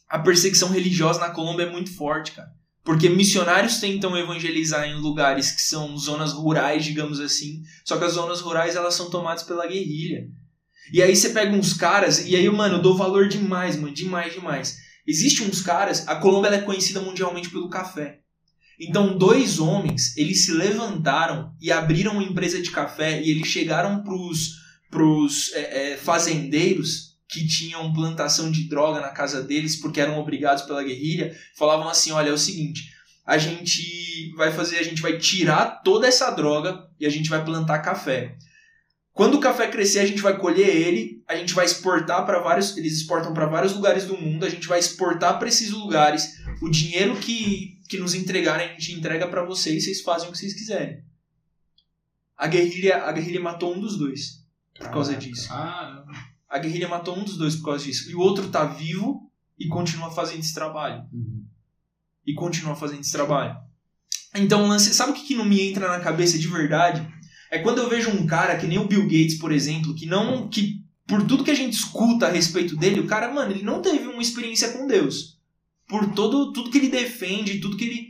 A 0.08 0.20
perseguição 0.20 0.70
religiosa 0.70 1.20
na 1.20 1.32
Colômbia 1.32 1.64
é 1.64 1.70
muito 1.72 1.94
forte, 1.94 2.34
cara. 2.34 2.52
Porque 2.84 3.10
missionários 3.10 3.80
tentam 3.80 4.18
evangelizar 4.18 4.86
em 4.86 4.96
lugares 4.96 5.52
que 5.52 5.62
são 5.62 5.98
zonas 5.98 6.32
rurais, 6.32 6.86
digamos 6.86 7.20
assim. 7.20 7.62
Só 7.84 7.98
que 7.98 8.06
as 8.06 8.14
zonas 8.14 8.40
rurais 8.40 8.76
elas 8.76 8.94
são 8.94 9.10
tomadas 9.10 9.44
pela 9.44 9.68
guerrilha. 9.68 10.30
E 10.94 11.02
aí 11.02 11.16
você 11.16 11.32
pega 11.32 11.54
uns 11.54 11.74
caras, 11.74 12.26
e 12.26 12.36
aí, 12.36 12.50
mano, 12.50 12.76
eu 12.76 12.82
dou 12.82 12.96
valor 12.96 13.28
demais, 13.28 13.76
mano, 13.76 13.94
demais, 13.94 14.34
demais. 14.34 14.78
Existem 15.08 15.48
uns 15.48 15.62
caras, 15.62 16.08
a 16.08 16.16
Colômbia 16.18 16.50
é 16.50 16.62
conhecida 16.62 17.00
mundialmente 17.00 17.50
pelo 17.50 17.70
café. 17.70 18.20
Então, 18.80 19.18
dois 19.18 19.58
homens, 19.60 20.16
eles 20.18 20.46
se 20.46 20.52
levantaram 20.52 21.56
e 21.60 21.72
abriram 21.72 22.14
uma 22.14 22.24
empresa 22.24 22.62
de 22.62 22.70
café 22.70 23.22
e 23.22 23.32
eles 23.32 23.48
chegaram 23.48 24.04
pros, 24.04 24.58
pros 24.92 25.52
é, 25.54 25.94
é, 25.94 25.98
fazendeiros 25.98 27.18
que 27.28 27.48
tinham 27.48 27.94
plantação 27.94 28.52
de 28.52 28.70
droga 28.70 29.02
na 29.02 29.10
casa 29.10 29.42
deles 29.42 29.76
porque 29.76 30.00
eram 30.00 30.20
obrigados 30.20 30.64
pela 30.64 30.84
guerrilha, 30.84 31.36
falavam 31.58 31.90
assim, 31.90 32.12
olha, 32.12 32.30
é 32.30 32.34
o 32.34 32.38
seguinte, 32.38 32.92
a 33.26 33.38
gente 33.38 34.32
vai 34.38 34.52
fazer, 34.52 34.78
a 34.78 34.84
gente 34.84 35.02
vai 35.02 35.18
tirar 35.18 35.82
toda 35.84 36.08
essa 36.08 36.30
droga 36.32 36.88
e 37.00 37.06
a 37.06 37.10
gente 37.10 37.30
vai 37.30 37.44
plantar 37.44 37.80
café. 37.80 38.38
Quando 39.18 39.34
o 39.34 39.40
café 39.40 39.68
crescer, 39.68 39.98
a 39.98 40.06
gente 40.06 40.22
vai 40.22 40.38
colher 40.38 40.70
ele, 40.70 41.24
a 41.28 41.36
gente 41.36 41.56
vai 41.56 41.66
exportar 41.66 42.24
para 42.24 42.38
vários, 42.38 42.78
eles 42.78 42.94
exportam 42.94 43.34
para 43.34 43.48
vários 43.48 43.74
lugares 43.74 44.06
do 44.06 44.16
mundo, 44.16 44.46
a 44.46 44.50
gente 44.50 44.68
vai 44.68 44.78
exportar 44.78 45.40
para 45.40 45.48
esses 45.48 45.72
lugares. 45.72 46.36
O 46.62 46.70
dinheiro 46.70 47.16
que, 47.16 47.82
que 47.90 47.98
nos 47.98 48.14
entregarem, 48.14 48.70
a 48.70 48.74
gente 48.74 48.94
entrega 48.94 49.28
para 49.28 49.44
vocês, 49.44 49.86
vocês 49.86 50.02
fazem 50.02 50.30
o 50.30 50.32
que 50.32 50.38
vocês 50.38 50.54
quiserem. 50.54 51.02
A 52.38 52.46
guerrilha, 52.46 53.06
a 53.06 53.12
guerrilha 53.12 53.42
matou 53.42 53.76
um 53.76 53.80
dos 53.80 53.98
dois 53.98 54.46
por 54.78 54.92
causa 54.92 55.16
disso. 55.16 55.52
A 56.48 56.60
guerrilha 56.60 56.88
matou 56.88 57.18
um 57.18 57.24
dos 57.24 57.38
dois 57.38 57.56
por 57.56 57.66
causa 57.66 57.84
disso. 57.86 58.12
E 58.12 58.14
o 58.14 58.20
outro 58.20 58.50
tá 58.50 58.66
vivo 58.66 59.32
e 59.58 59.68
continua 59.68 60.12
fazendo 60.12 60.42
esse 60.42 60.54
trabalho. 60.54 61.04
E 62.24 62.36
continua 62.36 62.76
fazendo 62.76 63.02
esse 63.02 63.12
trabalho. 63.12 63.58
Então, 64.36 64.68
lance, 64.68 64.94
sabe 64.94 65.12
o 65.12 65.16
que, 65.16 65.26
que 65.26 65.36
não 65.36 65.46
me 65.46 65.60
entra 65.60 65.88
na 65.88 66.00
cabeça 66.00 66.38
de 66.38 66.48
verdade? 66.48 67.02
É 67.52 67.60
quando 67.60 67.80
eu 67.80 67.90
vejo 67.90 68.10
um 68.10 68.26
cara 68.26 68.58
que 68.58 68.68
nem 68.68 68.78
o 68.78 68.88
Bill 68.88 69.04
Gates, 69.04 69.38
por 69.38 69.52
exemplo, 69.52 69.96
que 69.96 70.06
não. 70.06 70.48
que 70.48 70.84
por 71.06 71.26
tudo 71.26 71.44
que 71.44 71.52
a 71.52 71.56
gente 71.56 71.74
escuta 71.74 72.28
a 72.28 72.32
respeito 72.32 72.76
dele, 72.76 73.00
o 73.00 73.08
cara, 73.08 73.34
mano, 73.34 73.52
ele 73.52 73.64
não 73.64 73.82
teve 73.82 74.08
uma 74.08 74.22
experiência 74.22 74.74
com 74.74 74.86
Deus. 74.88 75.38
Por 75.88 76.14
todo 76.14 76.52
tudo 76.52 76.70
que 76.70 76.78
ele 76.78 76.90
defende, 76.90 77.60
tudo 77.60 77.78
que 77.78 77.86
ele. 77.86 78.08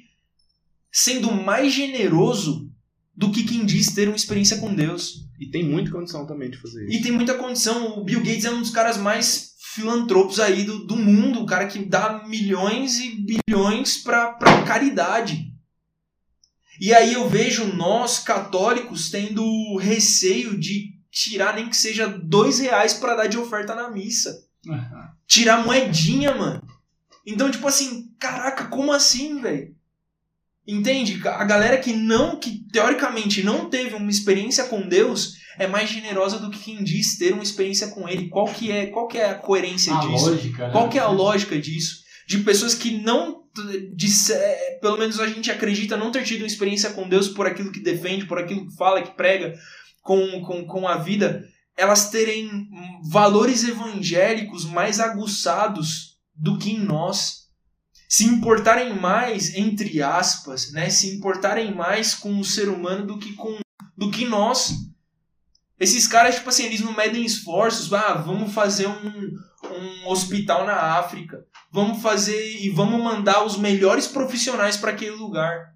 sendo 0.92 1.32
mais 1.32 1.72
generoso 1.72 2.72
do 3.16 3.32
que 3.32 3.44
quem 3.44 3.66
diz 3.66 3.94
ter 3.94 4.08
uma 4.08 4.16
experiência 4.16 4.58
com 4.58 4.74
Deus. 4.74 5.26
E 5.40 5.48
tem 5.48 5.64
muita 5.64 5.92
condição 5.92 6.26
também 6.26 6.50
de 6.50 6.58
fazer 6.58 6.88
E 6.88 6.94
isso. 6.96 7.04
tem 7.04 7.12
muita 7.12 7.36
condição. 7.36 8.00
O 8.00 8.04
Bill 8.04 8.20
Gates 8.20 8.46
é 8.46 8.52
um 8.52 8.62
dos 8.62 8.72
caras 8.72 8.98
mais 8.98 9.54
filantropos 9.76 10.40
aí 10.40 10.64
do, 10.64 10.86
do 10.86 10.96
mundo. 10.96 11.42
O 11.42 11.46
cara 11.46 11.68
que 11.68 11.80
dá 11.86 12.24
milhões 12.28 13.00
e 13.00 13.24
bilhões 13.48 13.98
pra, 13.98 14.32
pra 14.34 14.64
caridade. 14.64 15.54
E 16.80 16.94
aí 16.94 17.14
eu 17.14 17.28
vejo 17.28 17.74
nós, 17.76 18.20
católicos, 18.20 19.10
tendo 19.10 19.78
receio 19.78 20.58
de 20.58 20.96
tirar 21.12 21.56
nem 21.56 21.70
que 21.70 21.76
seja 21.76 22.08
dois 22.08 22.60
reais 22.60 22.94
pra 22.94 23.16
dar 23.16 23.28
de 23.28 23.38
oferta 23.38 23.74
na 23.74 23.90
missa. 23.90 24.44
Tirar 25.28 25.66
moedinha, 25.66 26.36
mano. 26.36 26.62
Então, 27.26 27.52
tipo 27.52 27.68
assim, 27.68 28.10
caraca, 28.20 28.66
como 28.66 28.92
assim, 28.92 29.42
velho? 29.42 29.76
Entende? 30.68 31.22
A 31.28 31.44
galera 31.46 31.78
que 31.78 31.94
não, 31.94 32.40
que 32.40 32.66
teoricamente 32.72 33.42
não 33.42 33.70
teve 33.70 33.96
uma 33.96 34.12
experiência 34.12 34.66
com 34.66 34.88
Deus, 34.88 35.36
é 35.58 35.66
mais 35.66 35.90
generosa 35.90 36.40
do 36.40 36.50
que 36.50 36.60
quem 36.60 36.84
diz 36.84 37.18
ter 37.18 37.34
uma 37.34 37.44
experiência 37.44 37.88
com 37.88 38.08
ele. 38.08 38.30
Qual 38.30 38.46
que 38.46 38.72
é, 38.72 38.88
qual 38.88 39.08
que 39.08 39.18
é 39.18 39.30
a 39.30 39.36
coerência 39.36 39.96
a 39.96 40.00
disso? 40.02 40.30
lógica, 40.30 40.68
né? 40.68 40.72
Qual 40.72 40.90
que 40.90 40.98
é 40.98 41.02
a 41.02 41.08
lógica 41.10 41.60
disso? 41.60 42.04
De 42.28 42.40
pessoas 42.40 42.76
que 42.76 43.02
não, 43.02 43.44
de, 43.96 44.08
pelo 44.82 44.98
menos 44.98 45.20
a 45.20 45.28
gente 45.28 45.50
acredita 45.50 45.96
não 45.96 46.12
ter 46.12 46.24
tido 46.26 46.42
uma 46.42 46.48
experiência 46.48 46.90
com 46.90 47.08
Deus 47.08 47.30
por 47.30 47.48
aquilo 47.48 47.72
que 47.72 47.80
defende, 47.80 48.26
por 48.26 48.38
aquilo 48.38 48.68
que 48.68 48.76
fala, 48.76 49.02
que 49.02 49.16
prega 49.16 49.58
com, 50.02 50.42
com, 50.42 50.66
com 50.66 50.88
a 50.88 50.98
vida, 50.98 51.48
elas 51.78 52.10
terem 52.10 52.70
valores 53.10 53.64
evangélicos 53.64 54.66
mais 54.66 55.00
aguçados 55.00 56.18
do 56.36 56.58
que 56.58 56.72
em 56.72 56.80
nós. 56.80 57.48
Se 58.10 58.26
importarem 58.26 58.94
mais, 58.94 59.56
entre 59.56 60.02
aspas, 60.02 60.72
né? 60.72 60.90
Se 60.90 61.16
importarem 61.16 61.74
mais 61.74 62.14
com 62.14 62.40
o 62.40 62.44
ser 62.44 62.70
humano 62.70 63.06
do 63.06 63.18
que 63.18 63.34
com 63.34 63.58
do 63.98 64.12
que 64.12 64.26
nós. 64.26 64.74
Esses 65.80 66.08
caras, 66.08 66.36
tipo 66.36 66.50
assim, 66.50 66.66
eles 66.66 66.82
não 66.82 66.96
medem 66.96 67.26
esforços. 67.26 67.92
Ah, 67.92 68.14
vamos 68.14 68.54
fazer 68.54 68.88
um, 68.88 69.34
um 69.64 70.08
hospital 70.08 70.66
na 70.66 70.98
África. 70.98 71.46
Vamos 71.72 72.02
fazer 72.02 72.62
e 72.62 72.70
vamos 72.70 73.02
mandar 73.02 73.44
os 73.46 73.58
melhores 73.58 74.08
profissionais 74.08 74.78
para 74.78 74.92
aquele 74.92 75.12
lugar. 75.12 75.76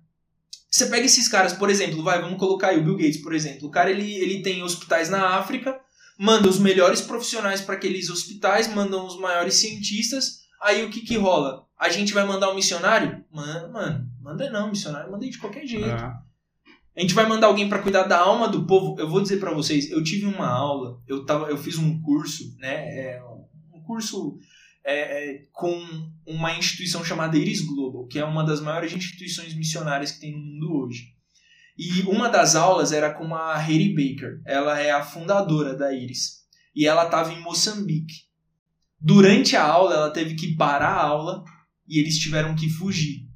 Você 0.70 0.86
pega 0.86 1.06
esses 1.06 1.28
caras, 1.28 1.52
por 1.52 1.70
exemplo, 1.70 2.02
vai, 2.02 2.22
vamos 2.22 2.40
colocar 2.40 2.70
aí 2.70 2.80
o 2.80 2.84
Bill 2.84 2.96
Gates, 2.96 3.22
por 3.22 3.34
exemplo. 3.34 3.68
O 3.68 3.72
cara 3.72 3.92
ele, 3.92 4.16
ele 4.16 4.42
tem 4.42 4.64
hospitais 4.64 5.10
na 5.10 5.36
África, 5.38 5.78
manda 6.18 6.48
os 6.48 6.60
melhores 6.60 7.02
profissionais 7.02 7.60
para 7.60 7.76
aqueles 7.76 8.10
hospitais, 8.10 8.74
mandam 8.74 9.06
os 9.06 9.20
maiores 9.20 9.56
cientistas. 9.56 10.40
Aí 10.62 10.86
o 10.86 10.90
que 10.90 11.02
que 11.02 11.18
rola? 11.18 11.66
A 11.78 11.90
gente 11.90 12.14
vai 12.14 12.24
mandar 12.26 12.52
um 12.52 12.56
missionário? 12.56 13.26
Mano, 13.30 13.74
mano, 13.74 14.08
manda 14.22 14.50
não, 14.50 14.70
missionário, 14.70 15.12
manda 15.12 15.28
de 15.28 15.38
qualquer 15.38 15.66
jeito. 15.68 15.90
Ah, 15.90 16.22
A 16.96 17.02
gente 17.02 17.14
vai 17.14 17.28
mandar 17.28 17.48
alguém 17.48 17.68
para 17.68 17.82
cuidar 17.82 18.04
da 18.04 18.20
alma 18.20 18.48
do 18.48 18.66
povo. 18.66 18.96
Eu 18.98 19.10
vou 19.10 19.22
dizer 19.22 19.40
para 19.40 19.54
vocês, 19.54 19.90
eu 19.92 20.02
tive 20.04 20.26
uma 20.26 20.48
aula, 20.48 21.02
eu 21.06 21.26
tava, 21.26 21.48
eu 21.48 21.58
fiz 21.58 21.78
um 21.78 22.02
curso, 22.02 22.56
né, 22.60 22.76
é, 22.98 23.22
um 23.74 23.82
curso 23.82 24.38
é, 24.84 25.34
é, 25.34 25.48
com 25.52 25.80
uma 26.26 26.58
instituição 26.58 27.04
chamada 27.04 27.38
Iris 27.38 27.62
Global, 27.62 28.08
que 28.08 28.20
é 28.20 28.26
uma 28.26 28.44
das 28.44 28.62
maiores 28.62 28.94
instituições 28.94 29.54
missionárias 29.54 30.12
que 30.12 30.22
tem 30.22 30.32
no 30.32 30.40
mundo 30.40 30.74
hoje. 30.76 31.14
E 31.78 32.02
uma 32.04 32.30
das 32.30 32.56
aulas 32.56 32.92
era 32.92 33.14
com 33.14 33.34
a 33.34 33.56
Hayley 33.56 33.94
Baker. 33.94 34.42
Ela 34.46 34.80
é 34.80 34.92
a 34.92 35.04
fundadora 35.04 35.76
da 35.76 35.94
Iris. 35.94 36.42
E 36.76 36.86
ela 36.86 37.06
estava 37.06 37.34
em 37.34 37.42
Moçambique. 37.42 38.26
Durante 39.00 39.56
a 39.56 39.64
aula, 39.64 39.96
ela 39.96 40.12
teve 40.12 40.36
que 40.36 40.56
parar 40.56 40.94
a 40.94 41.04
aula 41.04 41.44
e 41.88 42.00
eles 42.00 42.20
tiveram 42.20 42.56
que 42.56 42.70
fugir. 42.70 43.28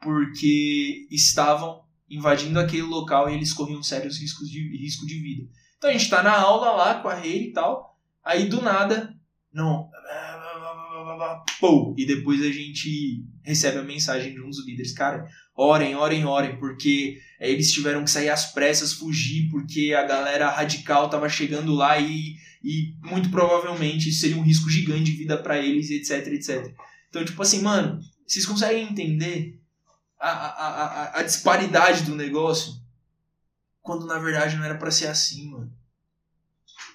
Porque 0.00 1.06
estavam 1.10 1.84
invadindo 2.08 2.60
aquele 2.60 2.82
local 2.82 3.28
e 3.28 3.34
eles 3.34 3.52
corriam 3.52 3.82
sérios 3.82 4.18
riscos 4.18 4.48
de, 4.48 4.76
risco 4.76 5.06
de 5.06 5.18
vida. 5.18 5.48
Então 5.78 5.90
a 5.90 5.92
gente 5.92 6.08
tá 6.08 6.22
na 6.22 6.38
aula 6.38 6.72
lá 6.72 7.00
com 7.00 7.08
a 7.08 7.14
Hayley 7.14 7.48
e 7.48 7.52
tal. 7.52 7.98
Aí 8.22 8.48
do 8.48 8.60
nada, 8.60 9.14
não. 9.52 9.90
E 11.96 12.06
depois 12.06 12.40
a 12.42 12.50
gente 12.50 13.24
recebe 13.42 13.78
a 13.78 13.82
mensagem 13.82 14.32
de 14.32 14.40
um 14.40 14.48
dos 14.48 14.64
líderes. 14.66 14.92
Cara, 14.92 15.28
orem, 15.54 15.94
orem, 15.94 16.24
orem, 16.24 16.58
porque 16.58 17.18
é, 17.40 17.50
eles 17.50 17.72
tiveram 17.72 18.04
que 18.04 18.10
sair 18.10 18.28
às 18.28 18.52
pressas, 18.52 18.92
fugir, 18.92 19.48
porque 19.50 19.94
a 19.94 20.04
galera 20.04 20.50
radical 20.50 21.08
tava 21.08 21.28
chegando 21.28 21.74
lá 21.74 21.98
e, 21.98 22.36
e 22.62 22.94
muito 23.02 23.30
provavelmente 23.30 24.12
seria 24.12 24.36
um 24.36 24.42
risco 24.42 24.70
gigante 24.70 25.04
de 25.04 25.12
vida 25.12 25.36
para 25.36 25.58
eles, 25.58 25.90
etc, 25.90 26.26
etc. 26.28 26.74
Então, 27.08 27.24
tipo 27.24 27.40
assim, 27.40 27.62
mano, 27.62 28.00
vocês 28.26 28.44
conseguem 28.44 28.84
entender 28.84 29.60
a, 30.18 30.28
a, 30.28 30.66
a, 30.66 31.20
a 31.20 31.22
disparidade 31.22 32.02
do 32.02 32.14
negócio? 32.14 32.74
Quando 33.82 34.06
na 34.06 34.18
verdade 34.18 34.56
não 34.56 34.64
era 34.64 34.76
pra 34.76 34.90
ser 34.90 35.06
assim, 35.06 35.48
mano. 35.50 35.72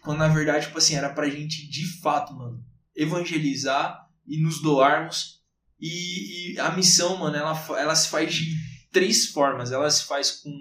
Quando 0.02 0.20
na 0.20 0.28
verdade, 0.28 0.66
tipo 0.66 0.78
assim, 0.78 0.96
era 0.96 1.10
pra 1.10 1.30
gente 1.30 1.70
de 1.70 1.86
fato, 2.02 2.34
mano, 2.34 2.64
evangelizar 3.02 4.08
e 4.28 4.42
nos 4.42 4.62
doarmos. 4.62 5.42
E, 5.80 6.54
e 6.54 6.60
a 6.60 6.72
missão, 6.72 7.18
mano, 7.18 7.36
ela, 7.36 7.66
ela 7.78 7.96
se 7.96 8.10
faz 8.10 8.34
de 8.34 8.56
três 8.92 9.28
formas. 9.28 9.72
Ela 9.72 9.90
se 9.90 10.06
faz 10.06 10.32
com 10.32 10.52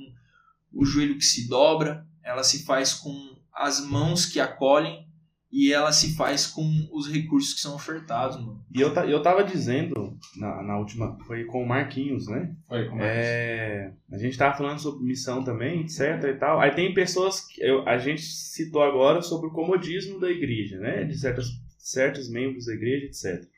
o 0.73 0.85
joelho 0.85 1.17
que 1.17 1.25
se 1.25 1.49
dobra, 1.49 2.07
ela 2.23 2.43
se 2.43 2.65
faz 2.65 2.95
com 2.95 3.37
as 3.53 3.85
mãos 3.85 4.25
que 4.25 4.41
acolhem 4.41 5.11
e 5.53 5.73
ela 5.73 5.91
se 5.91 6.15
faz 6.15 6.47
com 6.47 6.63
os 6.93 7.11
recursos 7.11 7.55
que 7.55 7.61
são 7.61 7.75
ofertados, 7.75 8.37
mano. 8.37 8.65
E 8.73 8.81
eu, 8.81 8.95
eu 8.95 9.21
tava 9.21 9.43
dizendo 9.43 10.17
na, 10.37 10.63
na 10.63 10.79
última, 10.79 11.19
foi 11.27 11.45
com 11.45 11.63
o 11.63 11.69
Marquinhos, 11.69 12.29
né? 12.29 12.55
Foi 12.69 12.89
com 12.89 12.97
é, 13.01 13.93
A 14.13 14.17
gente 14.17 14.39
tava 14.39 14.57
falando 14.57 14.79
sobre 14.79 15.05
missão 15.05 15.43
também, 15.43 15.81
etc 15.81 16.23
e 16.25 16.35
tal. 16.35 16.61
Aí 16.61 16.71
tem 16.71 16.95
pessoas 16.95 17.41
que 17.41 17.61
eu, 17.61 17.87
a 17.89 17.99
gente 17.99 18.23
citou 18.23 18.83
agora 18.83 19.23
sobre 19.23 19.49
o 19.49 19.53
comodismo 19.53 20.21
da 20.21 20.31
igreja, 20.31 20.79
né? 20.79 21.03
De 21.03 21.19
certos, 21.19 21.60
certos 21.81 22.29
membros 22.31 22.67
da 22.67 22.75
igreja, 22.75 23.07
etc. 23.07 23.49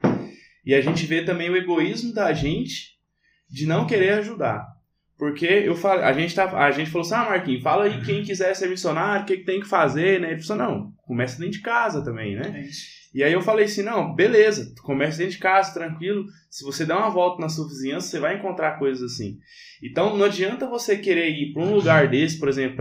E 0.65 0.75
a 0.75 0.81
gente 0.81 1.05
vê 1.07 1.25
também 1.25 1.51
o 1.51 1.57
egoísmo 1.57 2.13
da 2.13 2.33
gente 2.33 2.97
de 3.49 3.67
não 3.67 3.87
querer 3.87 4.15
ajudar. 4.15 4.67
Porque 5.19 5.47
eu 5.47 5.77
falei, 5.77 6.05
a 6.05 6.13
gente, 6.13 6.35
tá, 6.35 6.51
a 6.57 6.71
gente 6.71 6.91
falou 6.91 7.07
assim, 7.07 7.15
ah, 7.15 7.31
Marquinhos, 7.31 7.63
fala 7.63 7.85
aí 7.85 8.03
quem 8.03 8.25
quiser 8.25 8.55
ser 8.55 8.69
missionário, 8.69 9.23
o 9.23 9.27
que, 9.27 9.37
que 9.37 9.45
tem 9.45 9.61
que 9.61 9.69
fazer, 9.69 10.21
né? 10.21 10.33
Ele 10.33 10.43
falou, 10.43 10.67
não, 10.67 10.93
começa 11.03 11.39
dentro 11.39 11.59
de 11.59 11.61
casa 11.61 12.03
também, 12.03 12.35
né? 12.35 12.65
É. 12.67 12.69
E 13.15 13.23
aí 13.23 13.33
eu 13.33 13.43
falei 13.43 13.67
assim, 13.67 13.83
não, 13.83 14.15
beleza, 14.15 14.75
começa 14.83 15.19
dentro 15.19 15.35
de 15.35 15.39
casa, 15.39 15.75
tranquilo. 15.75 16.25
Se 16.51 16.65
você 16.65 16.87
der 16.87 16.95
uma 16.95 17.11
volta 17.11 17.41
na 17.41 17.49
sua 17.49 17.69
vizinhança, 17.69 18.09
você 18.09 18.19
vai 18.19 18.37
encontrar 18.37 18.79
coisas 18.79 19.13
assim. 19.13 19.39
Então 19.83 20.17
não 20.17 20.25
adianta 20.25 20.67
você 20.67 20.97
querer 20.97 21.31
ir 21.31 21.53
para 21.53 21.63
um 21.63 21.75
lugar 21.75 22.09
desse, 22.09 22.39
por 22.39 22.49
exemplo, 22.49 22.77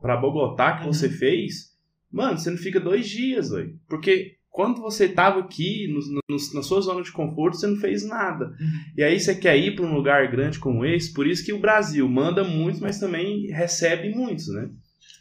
para 0.00 0.16
Bogotá 0.16 0.78
que 0.78 0.86
você 0.86 1.08
fez, 1.08 1.74
mano, 2.10 2.38
você 2.38 2.50
não 2.50 2.56
fica 2.56 2.80
dois 2.80 3.06
dias, 3.06 3.50
velho. 3.50 3.78
Porque 3.86 4.36
quando 4.54 4.80
você 4.80 5.06
estava 5.06 5.40
aqui, 5.40 5.88
no, 5.88 5.98
no, 5.98 6.36
na 6.54 6.62
sua 6.62 6.80
zona 6.80 7.02
de 7.02 7.10
conforto, 7.10 7.56
você 7.56 7.66
não 7.66 7.76
fez 7.76 8.06
nada. 8.06 8.54
E 8.96 9.02
aí 9.02 9.18
você 9.18 9.34
quer 9.34 9.56
ir 9.56 9.74
para 9.74 9.84
um 9.84 9.92
lugar 9.92 10.30
grande 10.30 10.60
como 10.60 10.86
esse, 10.86 11.12
por 11.12 11.26
isso 11.26 11.44
que 11.44 11.52
o 11.52 11.58
Brasil 11.58 12.08
manda 12.08 12.44
muitos, 12.44 12.80
mas 12.80 13.00
também 13.00 13.48
recebe 13.48 14.14
muitos, 14.14 14.46
né? 14.46 14.70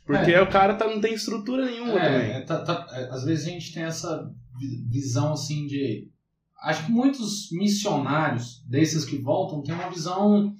Porque 0.05 0.31
é. 0.31 0.39
o 0.39 0.47
cara 0.47 0.75
tá, 0.75 0.85
não 0.85 1.01
tem 1.01 1.15
estrutura 1.15 1.65
nenhuma 1.65 1.99
é, 1.99 2.05
também. 2.05 2.31
É, 2.31 2.41
tá, 2.41 2.59
tá, 2.59 2.87
é, 2.91 3.09
às 3.09 3.23
vezes 3.23 3.47
a 3.47 3.49
gente 3.49 3.73
tem 3.73 3.81
essa 3.81 4.31
visão 4.87 5.33
assim 5.33 5.65
de. 5.65 6.07
Acho 6.61 6.85
que 6.85 6.91
muitos 6.91 7.49
missionários 7.53 8.63
desses 8.69 9.03
que 9.03 9.17
voltam 9.17 9.63
têm 9.63 9.73
uma 9.73 9.89
visão 9.89 10.53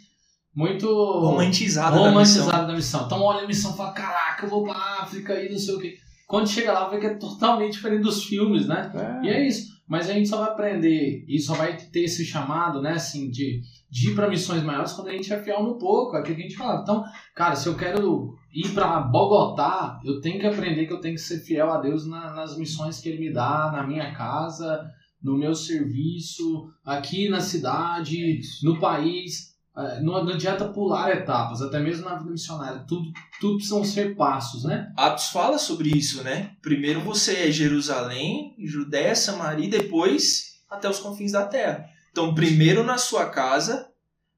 muito 0.56 0.88
romantizada, 0.88 1.96
romantizada 1.96 2.50
da, 2.50 2.58
missão. 2.58 2.68
da 2.68 2.74
missão. 2.74 3.06
Então 3.06 3.22
olha 3.22 3.44
a 3.44 3.48
missão 3.48 3.72
e 3.76 3.78
fala: 3.78 3.92
caraca, 3.92 4.48
eu 4.48 4.50
vou 4.50 4.64
pra 4.64 4.74
África 5.04 5.40
e 5.44 5.52
não 5.52 5.60
sei 5.60 5.76
o 5.76 5.80
quê. 5.80 6.00
Quando 6.28 6.50
chega 6.50 6.74
lá, 6.74 6.90
vê 6.90 7.00
que 7.00 7.06
é 7.06 7.16
totalmente 7.16 7.74
diferente 7.74 8.04
dos 8.04 8.24
filmes, 8.24 8.68
né? 8.68 8.92
É. 8.94 9.26
E 9.26 9.30
é 9.30 9.48
isso. 9.48 9.74
Mas 9.88 10.10
a 10.10 10.14
gente 10.14 10.30
só 10.30 10.38
vai 10.38 10.50
aprender 10.50 11.26
e 11.28 11.40
só 11.40 11.54
vai 11.56 11.76
ter 11.76 12.04
esse 12.04 12.26
chamado, 12.26 12.82
né, 12.82 12.94
assim, 12.94 13.30
de, 13.30 13.62
de 13.92 14.10
ir 14.10 14.16
para 14.16 14.30
missões 14.30 14.64
maiores 14.64 14.94
quando 14.94 15.10
a 15.10 15.12
gente 15.12 15.32
é 15.32 15.44
fiel 15.44 15.62
no 15.62 15.78
pouco. 15.78 16.16
É 16.16 16.20
aquilo 16.20 16.38
que 16.38 16.42
a 16.42 16.48
gente 16.48 16.58
fala. 16.58 16.82
Então, 16.82 17.04
cara, 17.36 17.56
se 17.56 17.68
eu 17.68 17.76
quero 17.76 18.34
ir 18.54 18.70
para 18.70 19.02
Bogotá, 19.02 20.00
eu 20.04 20.22
tenho 20.22 20.40
que 20.40 20.48
aprender 20.48 20.88
que 20.88 20.94
eu 20.94 21.02
tenho 21.02 21.16
que 21.16 21.22
ser 21.22 21.40
fiel 21.40 21.70
a 21.70 21.80
Deus 21.80 22.08
na, 22.08 22.34
nas 22.34 22.58
missões 22.58 23.00
que 23.00 23.10
Ele 23.10 23.20
me 23.20 23.34
dá, 23.34 23.72
na 23.72 23.86
minha 23.86 24.14
casa, 24.16 24.84
no 25.22 25.38
meu 25.38 25.54
serviço, 25.54 26.68
aqui 26.86 27.30
na 27.30 27.40
cidade, 27.40 28.40
no 28.64 28.80
país. 28.80 29.53
É, 29.76 30.02
não, 30.02 30.24
não 30.24 30.34
adianta 30.34 30.66
pular 30.66 31.12
etapas, 31.12 31.62
até 31.62 31.80
mesmo 31.80 32.06
na 32.06 32.16
vida 32.16 32.30
missionária. 32.30 32.86
Tudo, 32.88 33.12
tudo 33.40 33.56
precisam 33.56 33.84
ser 33.84 34.16
passos, 34.16 34.64
né? 34.64 34.92
Atos 34.96 35.30
fala 35.30 35.58
sobre 35.58 35.90
isso, 35.90 36.24
né? 36.24 36.52
Primeiro 36.62 37.02
você 37.02 37.48
é 37.48 37.52
Jerusalém, 37.52 38.56
Judéia, 38.60 39.16
Samaria, 39.16 39.70
depois 39.70 40.62
até 40.70 40.88
os 40.88 41.00
confins 41.00 41.32
da 41.32 41.46
terra. 41.46 41.86
Então, 42.12 42.36
primeiro 42.36 42.84
na 42.84 42.98
sua 42.98 43.26
casa, 43.30 43.88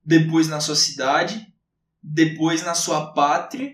depois 0.03 0.47
na 0.47 0.61
sua 0.61 0.75
cidade, 0.75 1.45
depois 2.01 2.63
na 2.63 2.73
sua 2.73 3.13
pátria 3.13 3.73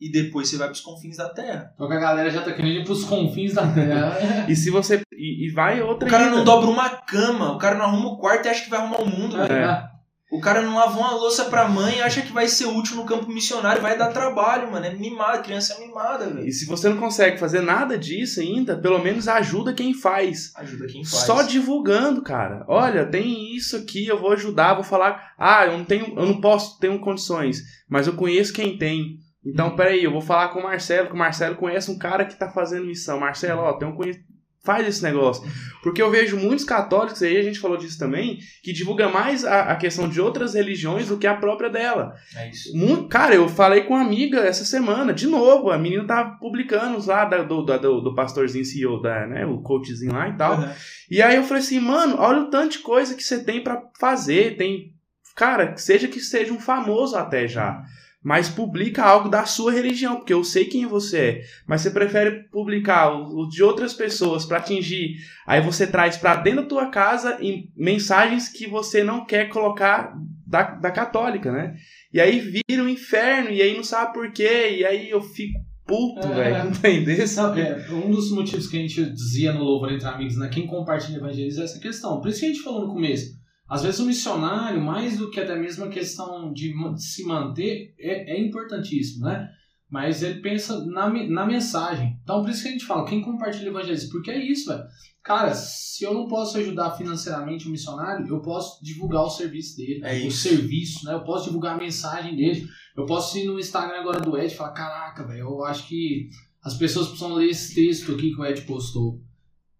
e 0.00 0.10
depois 0.10 0.48
você 0.48 0.56
vai 0.56 0.68
para 0.68 0.74
os 0.74 0.80
confins 0.80 1.16
da 1.16 1.28
terra. 1.28 1.72
Então 1.74 1.90
a 1.90 1.98
galera 1.98 2.30
já 2.30 2.42
tá 2.42 2.52
querendo 2.52 2.80
ir 2.80 2.84
para 2.84 2.92
os 2.92 3.04
confins 3.04 3.54
da 3.54 3.66
terra. 3.70 4.16
e 4.48 4.56
se 4.56 4.70
você 4.70 5.02
e, 5.12 5.46
e 5.46 5.50
vai 5.50 5.82
outra 5.82 6.08
O 6.08 6.10
cara 6.10 6.24
ainda. 6.24 6.36
não 6.36 6.44
dobra 6.44 6.70
uma 6.70 6.88
cama, 6.88 7.52
o 7.52 7.58
cara 7.58 7.76
não 7.76 7.84
arruma 7.84 8.10
o 8.10 8.18
quarto 8.18 8.46
e 8.46 8.48
acha 8.48 8.64
que 8.64 8.70
vai 8.70 8.80
arrumar 8.80 9.02
o 9.02 9.06
mundo, 9.06 9.40
é. 9.40 9.48
velho. 9.48 9.90
O 10.30 10.40
cara 10.40 10.62
não 10.62 10.76
lavou 10.76 11.02
uma 11.02 11.14
louça 11.14 11.46
pra 11.46 11.68
mãe 11.68 11.96
e 11.96 12.02
acha 12.02 12.22
que 12.22 12.32
vai 12.32 12.46
ser 12.46 12.66
útil 12.66 12.94
no 12.94 13.04
campo 13.04 13.28
missionário, 13.28 13.82
vai 13.82 13.98
dar 13.98 14.12
trabalho, 14.12 14.70
mano. 14.70 14.86
É 14.86 14.94
mimada, 14.94 15.42
criança 15.42 15.74
é 15.74 15.80
mimada, 15.84 16.28
velho. 16.28 16.46
E 16.46 16.52
se 16.52 16.66
você 16.66 16.88
não 16.88 16.98
consegue 16.98 17.36
fazer 17.36 17.60
nada 17.60 17.98
disso 17.98 18.40
ainda, 18.40 18.78
pelo 18.78 19.00
menos 19.00 19.26
ajuda 19.26 19.74
quem 19.74 19.92
faz. 19.92 20.52
Ajuda 20.54 20.86
quem 20.86 21.04
faz. 21.04 21.24
Só 21.24 21.42
divulgando, 21.42 22.22
cara. 22.22 22.64
Olha, 22.68 23.04
tem 23.04 23.56
isso 23.56 23.76
aqui, 23.76 24.06
eu 24.06 24.20
vou 24.20 24.30
ajudar, 24.30 24.74
vou 24.74 24.84
falar. 24.84 25.34
Ah, 25.36 25.66
eu 25.66 25.76
não 25.76 25.84
tenho, 25.84 26.14
eu 26.16 26.26
não 26.26 26.40
posso, 26.40 26.78
tenho 26.78 27.00
condições, 27.00 27.64
mas 27.88 28.06
eu 28.06 28.12
conheço 28.12 28.52
quem 28.52 28.78
tem. 28.78 29.18
Então, 29.44 29.70
uhum. 29.70 29.76
peraí, 29.76 30.04
eu 30.04 30.12
vou 30.12 30.20
falar 30.20 30.48
com 30.48 30.60
o 30.60 30.62
Marcelo, 30.62 31.08
que 31.08 31.14
o 31.14 31.18
Marcelo 31.18 31.56
conhece 31.56 31.90
um 31.90 31.98
cara 31.98 32.24
que 32.24 32.36
tá 32.36 32.48
fazendo 32.48 32.86
missão. 32.86 33.18
Marcelo, 33.18 33.62
ó, 33.62 33.72
tem 33.72 33.88
um 33.88 33.96
conhecimento 33.96 34.29
Faz 34.62 34.86
esse 34.86 35.02
negócio. 35.02 35.48
Porque 35.82 36.02
eu 36.02 36.10
vejo 36.10 36.36
muitos 36.36 36.64
católicos, 36.64 37.22
aí 37.22 37.38
a 37.38 37.42
gente 37.42 37.58
falou 37.58 37.78
disso 37.78 37.98
também, 37.98 38.38
que 38.62 38.72
divulga 38.72 39.08
mais 39.08 39.44
a, 39.44 39.72
a 39.72 39.76
questão 39.76 40.08
de 40.08 40.20
outras 40.20 40.52
religiões 40.52 41.08
do 41.08 41.16
que 41.16 41.26
a 41.26 41.34
própria 41.34 41.70
dela. 41.70 42.14
É 42.36 42.50
isso. 42.50 42.76
Muito, 42.76 43.08
cara, 43.08 43.34
eu 43.34 43.48
falei 43.48 43.82
com 43.84 43.94
uma 43.94 44.04
amiga 44.04 44.40
essa 44.40 44.64
semana, 44.64 45.14
de 45.14 45.26
novo, 45.26 45.70
a 45.70 45.78
menina 45.78 46.06
tava 46.06 46.36
publicando 46.38 47.04
lá 47.06 47.24
da, 47.24 47.42
do, 47.42 47.62
do, 47.62 48.00
do 48.02 48.14
pastorzinho 48.14 48.64
CEO, 48.64 49.00
da, 49.00 49.26
né, 49.26 49.46
o 49.46 49.62
coachzinho 49.62 50.12
lá 50.12 50.28
e 50.28 50.36
tal. 50.36 50.58
Uhum. 50.58 50.70
E 51.10 51.22
aí 51.22 51.36
eu 51.36 51.44
falei 51.44 51.62
assim, 51.62 51.80
mano, 51.80 52.16
olha 52.18 52.42
o 52.42 52.50
tanto 52.50 52.72
de 52.72 52.78
coisa 52.80 53.14
que 53.14 53.22
você 53.22 53.42
tem 53.42 53.64
para 53.64 53.82
fazer. 53.98 54.56
Tem, 54.58 54.92
cara, 55.34 55.74
seja 55.78 56.06
que 56.06 56.20
seja 56.20 56.52
um 56.52 56.60
famoso 56.60 57.16
até 57.16 57.48
já 57.48 57.82
mas 58.22 58.48
publica 58.48 59.02
algo 59.02 59.28
da 59.28 59.46
sua 59.46 59.72
religião, 59.72 60.16
porque 60.16 60.32
eu 60.32 60.44
sei 60.44 60.66
quem 60.66 60.86
você 60.86 61.18
é. 61.18 61.42
Mas 61.66 61.80
você 61.80 61.90
prefere 61.90 62.44
publicar 62.50 63.10
o, 63.10 63.48
de 63.48 63.62
outras 63.62 63.94
pessoas 63.94 64.44
para 64.44 64.58
atingir. 64.58 65.16
Aí 65.46 65.60
você 65.60 65.86
traz 65.86 66.18
para 66.18 66.36
dentro 66.36 66.62
da 66.62 66.68
tua 66.68 66.86
casa 66.90 67.38
mensagens 67.74 68.48
que 68.48 68.66
você 68.66 69.02
não 69.02 69.24
quer 69.24 69.48
colocar 69.48 70.14
da, 70.46 70.62
da 70.62 70.90
católica, 70.90 71.50
né? 71.50 71.74
E 72.12 72.20
aí 72.20 72.40
vira 72.40 72.82
um 72.82 72.88
inferno, 72.88 73.50
e 73.50 73.62
aí 73.62 73.74
não 73.74 73.84
sabe 73.84 74.12
por 74.12 74.30
quê, 74.32 74.78
e 74.78 74.84
aí 74.84 75.08
eu 75.08 75.22
fico 75.22 75.58
puto, 75.86 76.26
é, 76.26 76.34
velho. 76.34 76.64
Não 76.70 76.72
tem 76.72 77.02
desse. 77.02 77.40
É, 77.40 77.86
um 77.90 78.10
dos 78.12 78.30
motivos 78.30 78.68
que 78.68 78.76
a 78.76 78.80
gente 78.80 79.04
dizia 79.12 79.52
no 79.52 79.64
Louvor 79.64 79.92
entre 79.92 80.06
Amigos, 80.06 80.36
né? 80.36 80.48
Quem 80.48 80.64
compartilha 80.64 81.16
evangeliza 81.16 81.62
é 81.62 81.64
essa 81.64 81.80
questão. 81.80 82.20
Por 82.20 82.28
isso 82.28 82.38
que 82.38 82.46
a 82.46 82.48
gente 82.48 82.62
falou 82.62 82.86
no 82.86 82.92
começo 82.92 83.39
às 83.70 83.82
vezes 83.82 84.00
o 84.00 84.04
missionário, 84.04 84.82
mais 84.82 85.16
do 85.16 85.30
que 85.30 85.38
até 85.38 85.56
mesmo 85.56 85.84
a 85.84 85.88
questão 85.88 86.52
de 86.52 86.74
se 86.96 87.24
manter, 87.24 87.94
é, 87.98 88.36
é 88.36 88.40
importantíssimo, 88.40 89.26
né? 89.26 89.48
Mas 89.88 90.22
ele 90.22 90.40
pensa 90.40 90.84
na, 90.86 91.08
na 91.08 91.46
mensagem. 91.46 92.18
Então 92.22 92.42
por 92.42 92.50
isso 92.50 92.62
que 92.62 92.68
a 92.68 92.72
gente 92.72 92.84
fala, 92.84 93.06
quem 93.06 93.22
compartilha 93.22 93.66
o 93.66 93.70
evangelismo? 93.70 94.10
Porque 94.10 94.30
é 94.30 94.44
isso, 94.44 94.68
velho. 94.68 94.84
Cara, 95.22 95.54
se 95.54 96.04
eu 96.04 96.12
não 96.12 96.26
posso 96.26 96.58
ajudar 96.58 96.96
financeiramente 96.96 97.68
o 97.68 97.70
missionário, 97.70 98.26
eu 98.26 98.40
posso 98.40 98.82
divulgar 98.82 99.22
o 99.22 99.30
serviço 99.30 99.76
dele. 99.76 100.00
É 100.02 100.26
o 100.26 100.30
serviço, 100.32 101.04
né? 101.04 101.14
Eu 101.14 101.22
posso 101.22 101.44
divulgar 101.44 101.76
a 101.76 101.78
mensagem 101.78 102.34
dele. 102.34 102.66
Eu 102.96 103.06
posso 103.06 103.38
ir 103.38 103.44
no 103.44 103.58
Instagram 103.58 104.00
agora 104.00 104.20
do 104.20 104.36
Ed 104.36 104.52
e 104.52 104.56
falar, 104.56 104.72
caraca, 104.72 105.26
velho, 105.26 105.40
eu 105.40 105.64
acho 105.64 105.86
que 105.86 106.28
as 106.62 106.74
pessoas 106.74 107.06
precisam 107.06 107.34
ler 107.34 107.50
esse 107.50 107.74
texto 107.74 108.12
aqui 108.12 108.34
que 108.34 108.40
o 108.40 108.44
Ed 108.44 108.62
postou. 108.62 109.20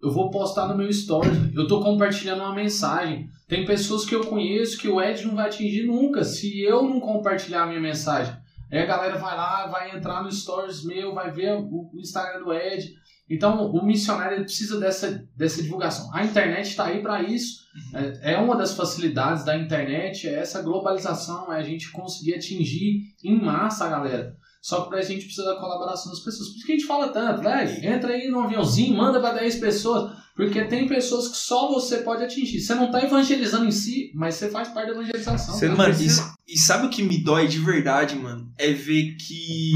Eu 0.02 0.10
vou 0.10 0.30
postar 0.30 0.68
no 0.68 0.76
meu 0.76 0.88
story. 0.88 1.28
Eu 1.54 1.66
tô 1.66 1.82
compartilhando 1.82 2.40
uma 2.40 2.54
mensagem. 2.54 3.28
Tem 3.50 3.64
pessoas 3.64 4.04
que 4.04 4.14
eu 4.14 4.24
conheço 4.24 4.78
que 4.78 4.86
o 4.86 5.02
Ed 5.02 5.26
não 5.26 5.34
vai 5.34 5.48
atingir 5.48 5.82
nunca 5.82 6.22
se 6.22 6.62
eu 6.62 6.84
não 6.84 7.00
compartilhar 7.00 7.64
a 7.64 7.66
minha 7.66 7.80
mensagem. 7.80 8.32
Aí 8.70 8.78
a 8.78 8.86
galera 8.86 9.18
vai 9.18 9.36
lá, 9.36 9.66
vai 9.66 9.90
entrar 9.90 10.22
no 10.22 10.30
stories 10.30 10.84
meu, 10.84 11.12
vai 11.12 11.32
ver 11.32 11.54
o 11.54 11.90
Instagram 11.96 12.44
do 12.44 12.54
Ed. 12.54 12.94
Então 13.28 13.68
o 13.72 13.84
missionário 13.84 14.44
precisa 14.44 14.78
dessa, 14.78 15.26
dessa 15.36 15.60
divulgação. 15.64 16.14
A 16.14 16.24
internet 16.24 16.68
está 16.68 16.86
aí 16.86 17.02
para 17.02 17.24
isso. 17.24 17.64
É, 17.92 18.34
é, 18.34 18.38
uma 18.38 18.54
das 18.54 18.72
facilidades 18.72 19.44
da 19.44 19.56
internet, 19.56 20.28
é 20.28 20.34
essa 20.34 20.62
globalização, 20.62 21.52
é 21.52 21.58
a 21.58 21.62
gente 21.62 21.90
conseguir 21.90 22.34
atingir 22.34 23.02
em 23.24 23.36
massa 23.36 23.86
a 23.86 23.90
galera. 23.90 24.36
Só 24.62 24.82
que 24.82 24.90
pra 24.90 25.02
gente 25.02 25.24
precisa 25.24 25.54
da 25.54 25.60
colaboração 25.60 26.12
das 26.12 26.20
pessoas. 26.20 26.50
Por 26.50 26.56
isso 26.56 26.66
que 26.66 26.72
a 26.72 26.76
gente 26.76 26.86
fala 26.86 27.08
tanto, 27.08 27.42
velho. 27.42 27.84
Entra 27.84 28.12
aí 28.12 28.28
no 28.28 28.42
aviãozinho, 28.42 28.96
manda 28.96 29.20
para 29.20 29.40
10 29.40 29.56
pessoas. 29.56 30.19
Porque 30.34 30.64
tem 30.64 30.88
pessoas 30.88 31.28
que 31.28 31.36
só 31.36 31.68
você 31.70 31.98
pode 31.98 32.24
atingir. 32.24 32.60
Você 32.60 32.74
não 32.74 32.86
está 32.86 33.02
evangelizando 33.02 33.66
em 33.66 33.70
si, 33.70 34.10
mas 34.14 34.36
você 34.36 34.50
faz 34.50 34.68
parte 34.68 34.86
da 34.86 34.92
evangelização. 34.92 35.54
Você, 35.54 35.68
mano, 35.68 35.84
precisa... 35.84 36.34
e, 36.46 36.54
e 36.54 36.58
sabe 36.58 36.86
o 36.86 36.90
que 36.90 37.02
me 37.02 37.22
dói 37.22 37.46
de 37.46 37.58
verdade, 37.58 38.16
mano? 38.16 38.52
É 38.56 38.72
ver 38.72 39.16
que 39.16 39.72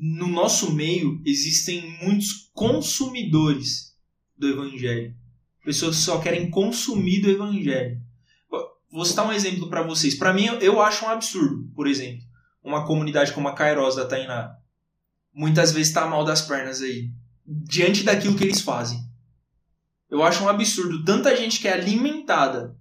no 0.00 0.28
nosso 0.28 0.72
meio 0.74 1.22
existem 1.24 1.98
muitos 2.02 2.50
consumidores 2.52 3.94
do 4.36 4.48
evangelho. 4.48 5.14
Pessoas 5.64 5.96
que 5.96 6.02
só 6.02 6.18
querem 6.18 6.50
consumir 6.50 7.20
do 7.20 7.30
evangelho. 7.30 8.00
Vou 8.90 9.04
citar 9.04 9.26
um 9.26 9.32
exemplo 9.32 9.68
para 9.68 9.82
vocês. 9.82 10.14
Para 10.14 10.32
mim, 10.32 10.46
eu 10.60 10.80
acho 10.80 11.04
um 11.04 11.10
absurdo, 11.10 11.70
por 11.74 11.86
exemplo, 11.86 12.24
uma 12.62 12.86
comunidade 12.86 13.32
como 13.32 13.48
a 13.48 13.54
Kairos 13.54 13.96
da 13.96 14.06
Tainá. 14.06 14.50
Muitas 15.32 15.72
vezes 15.72 15.92
tá 15.92 16.06
mal 16.06 16.24
das 16.24 16.40
pernas 16.42 16.80
aí 16.80 17.10
diante 17.48 18.02
daquilo 18.02 18.36
que 18.36 18.44
eles 18.44 18.60
fazem. 18.60 18.98
Eu 20.10 20.22
acho 20.22 20.44
um 20.44 20.48
absurdo 20.48 21.02
tanta 21.04 21.34
gente 21.34 21.60
que 21.60 21.68
é 21.68 21.72
alimentada 21.72 22.76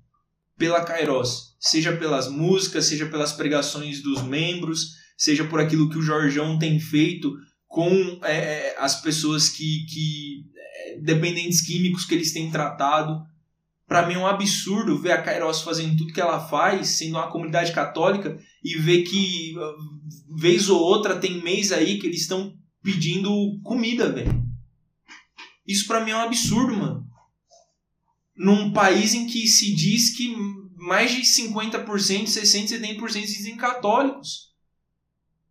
pela 0.58 0.84
Kairos, 0.84 1.56
seja 1.60 1.96
pelas 1.96 2.28
músicas, 2.28 2.86
seja 2.86 3.06
pelas 3.06 3.32
pregações 3.32 4.02
dos 4.02 4.22
membros, 4.22 4.96
seja 5.18 5.46
por 5.46 5.60
aquilo 5.60 5.90
que 5.90 5.98
o 5.98 6.02
Jorjão 6.02 6.60
tem 6.60 6.80
feito 6.80 7.34
com 7.68 8.20
é, 8.24 8.76
as 8.78 9.02
pessoas 9.02 9.50
que, 9.50 9.86
que 9.86 10.46
é, 10.56 11.00
dependentes 11.00 11.62
químicos 11.62 12.06
que 12.06 12.16
eles 12.16 12.34
têm 12.34 12.52
tratado. 12.52 13.22
Para 13.88 14.06
mim 14.06 14.16
é 14.16 14.20
um 14.20 14.28
absurdo 14.28 15.00
ver 15.00 15.12
a 15.12 15.22
Kairos 15.22 15.62
fazendo 15.62 15.96
tudo 15.96 16.14
que 16.14 16.20
ela 16.20 16.40
faz, 16.40 16.90
sendo 16.90 17.16
uma 17.16 17.32
comunidade 17.32 17.72
católica, 17.72 18.38
e 18.64 18.76
ver 18.76 19.04
que 19.04 19.56
vez 20.38 20.70
ou 20.70 20.80
outra 20.80 21.18
tem 21.18 21.42
mês 21.42 21.72
aí 21.72 22.00
que 22.00 22.08
eles 22.08 22.22
estão 22.22 22.54
pedindo 22.84 23.60
comida, 23.64 24.12
velho. 24.12 24.47
Isso 25.68 25.86
para 25.86 26.00
mim 26.00 26.12
é 26.12 26.16
um 26.16 26.22
absurdo, 26.22 26.76
mano. 26.76 27.06
Num 28.36 28.72
país 28.72 29.14
em 29.14 29.28
que 29.28 29.48
se 29.48 29.74
diz 29.76 30.16
que 30.16 30.36
mais 30.76 31.12
de 31.12 31.22
50%, 31.22 31.84
60%, 31.86 32.68
70% 32.70 33.22
dizem 33.22 33.58
católicos 33.58 34.48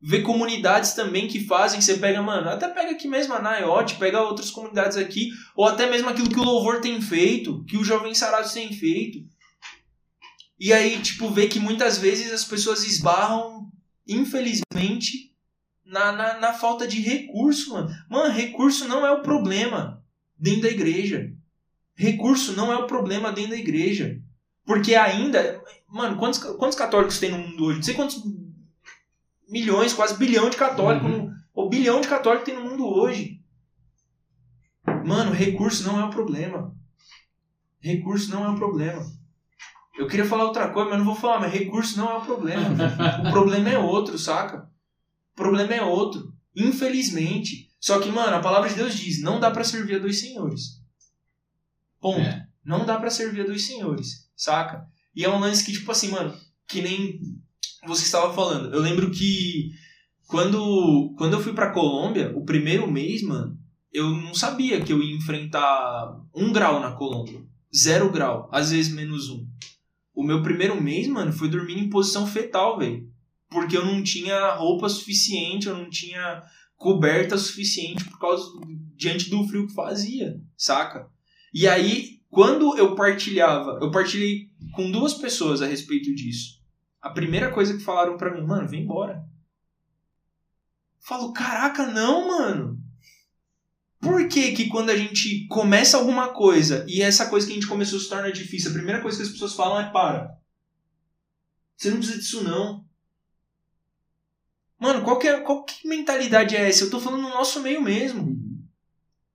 ver 0.01 0.23
comunidades 0.23 0.93
também 0.93 1.27
que 1.27 1.45
fazem, 1.45 1.81
você 1.81 1.97
pega, 1.97 2.23
mano, 2.23 2.49
até 2.49 2.69
pega 2.69 2.93
aqui 2.93 3.09
mesmo 3.09 3.35
a 3.35 3.43
Naiote, 3.43 3.97
pega 3.97 4.23
outras 4.23 4.51
comunidades 4.51 4.97
aqui, 4.97 5.31
ou 5.55 5.67
até 5.67 5.91
mesmo 5.91 6.09
aquilo 6.09 6.29
que 6.29 6.39
o 6.39 6.45
Louvor 6.45 6.81
tem 6.81 7.01
feito, 7.01 7.65
que 7.65 7.77
o 7.77 7.85
Jovem 7.85 8.15
Sarados 8.15 8.53
tem 8.53 8.73
feito. 8.73 9.27
E 10.61 10.73
aí, 10.73 11.01
tipo, 11.03 11.29
ver 11.31 11.49
que 11.49 11.59
muitas 11.59 11.99
vezes 11.99 12.33
as 12.33 12.45
pessoas 12.45 12.85
esbarram, 12.85 13.69
infelizmente, 14.07 15.35
na, 15.85 16.13
na, 16.13 16.39
na 16.39 16.53
falta 16.53 16.87
de 16.87 17.01
recurso, 17.01 17.73
mano. 17.73 17.91
Mano, 18.09 18.33
recurso 18.33 18.87
não 18.87 19.05
é 19.05 19.11
o 19.11 19.23
problema 19.23 20.06
dentro 20.39 20.63
da 20.63 20.69
igreja. 20.69 21.33
Recurso 21.95 22.55
não 22.55 22.73
é 22.73 22.77
o 22.77 22.87
problema 22.87 23.33
dentro 23.33 23.53
da 23.53 23.59
igreja. 23.59 24.21
Porque 24.65 24.95
ainda. 24.95 25.63
Mano, 25.89 26.17
quantos, 26.17 26.39
quantos 26.39 26.77
católicos 26.77 27.19
tem 27.19 27.31
no 27.31 27.39
mundo 27.39 27.65
hoje? 27.65 27.77
Não 27.77 27.83
sei 27.83 27.95
quantos 27.95 28.23
milhões, 29.49 29.93
quase 29.93 30.19
bilhão 30.19 30.51
de 30.51 30.57
católicos, 30.57 31.09
uhum. 31.09 31.33
ou 31.55 31.69
bilhão 31.69 32.01
de 32.01 32.09
católicos 32.09 32.45
tem 32.45 32.55
no 32.55 32.69
mundo 32.69 32.85
hoje. 32.85 33.41
Mano, 35.05 35.33
recurso 35.33 35.85
não 35.85 36.01
é 36.01 36.05
o 36.05 36.11
problema. 36.11 36.75
Recurso 37.79 38.31
não 38.31 38.45
é 38.45 38.49
o 38.49 38.57
problema. 38.57 39.07
Eu 39.97 40.07
queria 40.09 40.27
falar 40.27 40.45
outra 40.45 40.69
coisa, 40.69 40.91
mas 40.91 40.99
não 40.99 41.07
vou 41.07 41.15
falar, 41.15 41.41
mas 41.41 41.53
recurso 41.53 41.97
não 41.97 42.11
é 42.11 42.17
o 42.17 42.25
problema. 42.25 42.69
o 43.27 43.31
problema 43.31 43.71
é 43.71 43.79
outro, 43.79 44.19
saca? 44.19 44.69
O 45.33 45.37
problema 45.37 45.75
é 45.75 45.83
outro. 45.83 46.33
Infelizmente. 46.55 47.66
Só 47.81 48.01
que, 48.01 48.11
mano, 48.11 48.37
a 48.37 48.41
palavra 48.41 48.69
de 48.69 48.75
Deus 48.75 48.95
diz: 48.97 49.23
não 49.23 49.39
dá 49.39 49.51
para 49.51 49.65
servir 49.65 49.97
a 49.97 49.99
dois 49.99 50.21
senhores. 50.21 50.81
Ponto. 52.01 52.21
É. 52.21 52.47
Não 52.65 52.85
dá 52.85 52.99
para 52.99 53.11
servir 53.11 53.43
a 53.43 53.47
dois 53.47 53.65
senhores, 53.65 54.29
saca? 54.37 54.87
E 55.15 55.25
é 55.25 55.31
um 55.31 55.39
lance 55.39 55.65
que, 55.65 55.73
tipo 55.73 55.91
assim, 55.91 56.11
mano, 56.11 56.37
que 56.67 56.83
nem 56.83 57.21
você 57.87 58.05
estava 58.05 58.35
falando. 58.35 58.75
Eu 58.75 58.81
lembro 58.81 59.11
que 59.11 59.71
quando, 60.27 61.15
quando 61.17 61.35
eu 61.35 61.41
fui 61.41 61.53
pra 61.53 61.71
Colômbia, 61.71 62.33
o 62.37 62.45
primeiro 62.45 62.91
mês, 62.91 63.23
mano, 63.23 63.57
eu 63.93 64.11
não 64.11 64.35
sabia 64.35 64.81
que 64.81 64.93
eu 64.93 65.01
ia 65.03 65.17
enfrentar 65.17 66.21
um 66.35 66.53
grau 66.53 66.81
na 66.81 66.93
Colômbia. 66.93 67.41
Zero 67.75 68.11
grau, 68.11 68.49
às 68.53 68.71
vezes 68.73 68.93
menos 68.93 69.31
um. 69.31 69.47
O 70.15 70.23
meu 70.23 70.43
primeiro 70.43 70.81
mês, 70.81 71.07
mano, 71.07 71.33
foi 71.33 71.49
dormindo 71.49 71.81
em 71.81 71.91
posição 71.91 72.27
fetal, 72.27 72.79
velho. 72.79 73.09
Porque 73.49 73.77
eu 73.77 73.85
não 73.85 74.03
tinha 74.03 74.55
roupa 74.55 74.89
suficiente, 74.89 75.69
eu 75.69 75.77
não 75.77 75.89
tinha 75.89 76.43
coberta 76.77 77.37
suficiente 77.39 78.05
por 78.05 78.19
causa 78.19 78.45
diante 78.95 79.31
do 79.31 79.47
frio 79.47 79.67
que 79.67 79.75
fazia, 79.75 80.41
saca? 80.57 81.09
E 81.53 81.67
aí, 81.67 82.21
quando 82.31 82.77
eu 82.77 82.95
partilhava, 82.95 83.79
eu 83.81 83.91
partilhei 83.91 84.51
com 84.73 84.91
duas 84.91 85.15
pessoas 85.15 85.63
a 85.63 85.67
respeito 85.67 86.15
disso 86.15 86.57
a 87.07 87.11
primeira 87.11 87.53
coisa 87.53 87.77
que 87.77 87.85
falaram 87.85 88.17
para 88.17 88.35
mim, 88.35 88.45
mano, 88.45 88.69
vem 88.69 88.83
embora. 88.83 89.25
Falo, 91.01 91.33
caraca, 91.33 91.87
não, 91.87 92.27
mano. 92.27 92.83
Por 94.01 94.29
que 94.29 94.53
que 94.53 94.69
quando 94.69 94.91
a 94.91 94.97
gente 94.97 95.47
começa 95.47 95.97
alguma 95.97 96.29
coisa 96.35 96.85
e 96.89 97.01
essa 97.01 97.29
coisa 97.29 97.47
que 97.47 97.53
a 97.53 97.55
gente 97.55 97.69
começou 97.69 98.01
se 98.01 98.09
torna 98.09 98.33
difícil, 98.33 98.71
a 98.71 98.75
primeira 98.75 99.01
coisa 99.01 99.17
que 99.17 99.23
as 99.23 99.31
pessoas 99.31 99.55
falam 99.55 99.81
é 99.81 99.91
para. 99.91 100.37
Você 101.77 101.91
não 101.91 101.99
precisa 101.99 102.19
disso 102.19 102.43
não. 102.43 102.85
Mano, 104.79 105.03
qual 105.03 105.19
que, 105.19 105.27
é, 105.27 105.41
qual 105.41 105.65
que 105.65 105.89
mentalidade 105.89 106.55
é 106.55 106.69
essa? 106.69 106.85
Eu 106.85 106.91
tô 106.91 107.01
falando 107.01 107.23
no 107.23 107.31
nosso 107.31 107.61
meio 107.61 107.81
mesmo. 107.81 108.37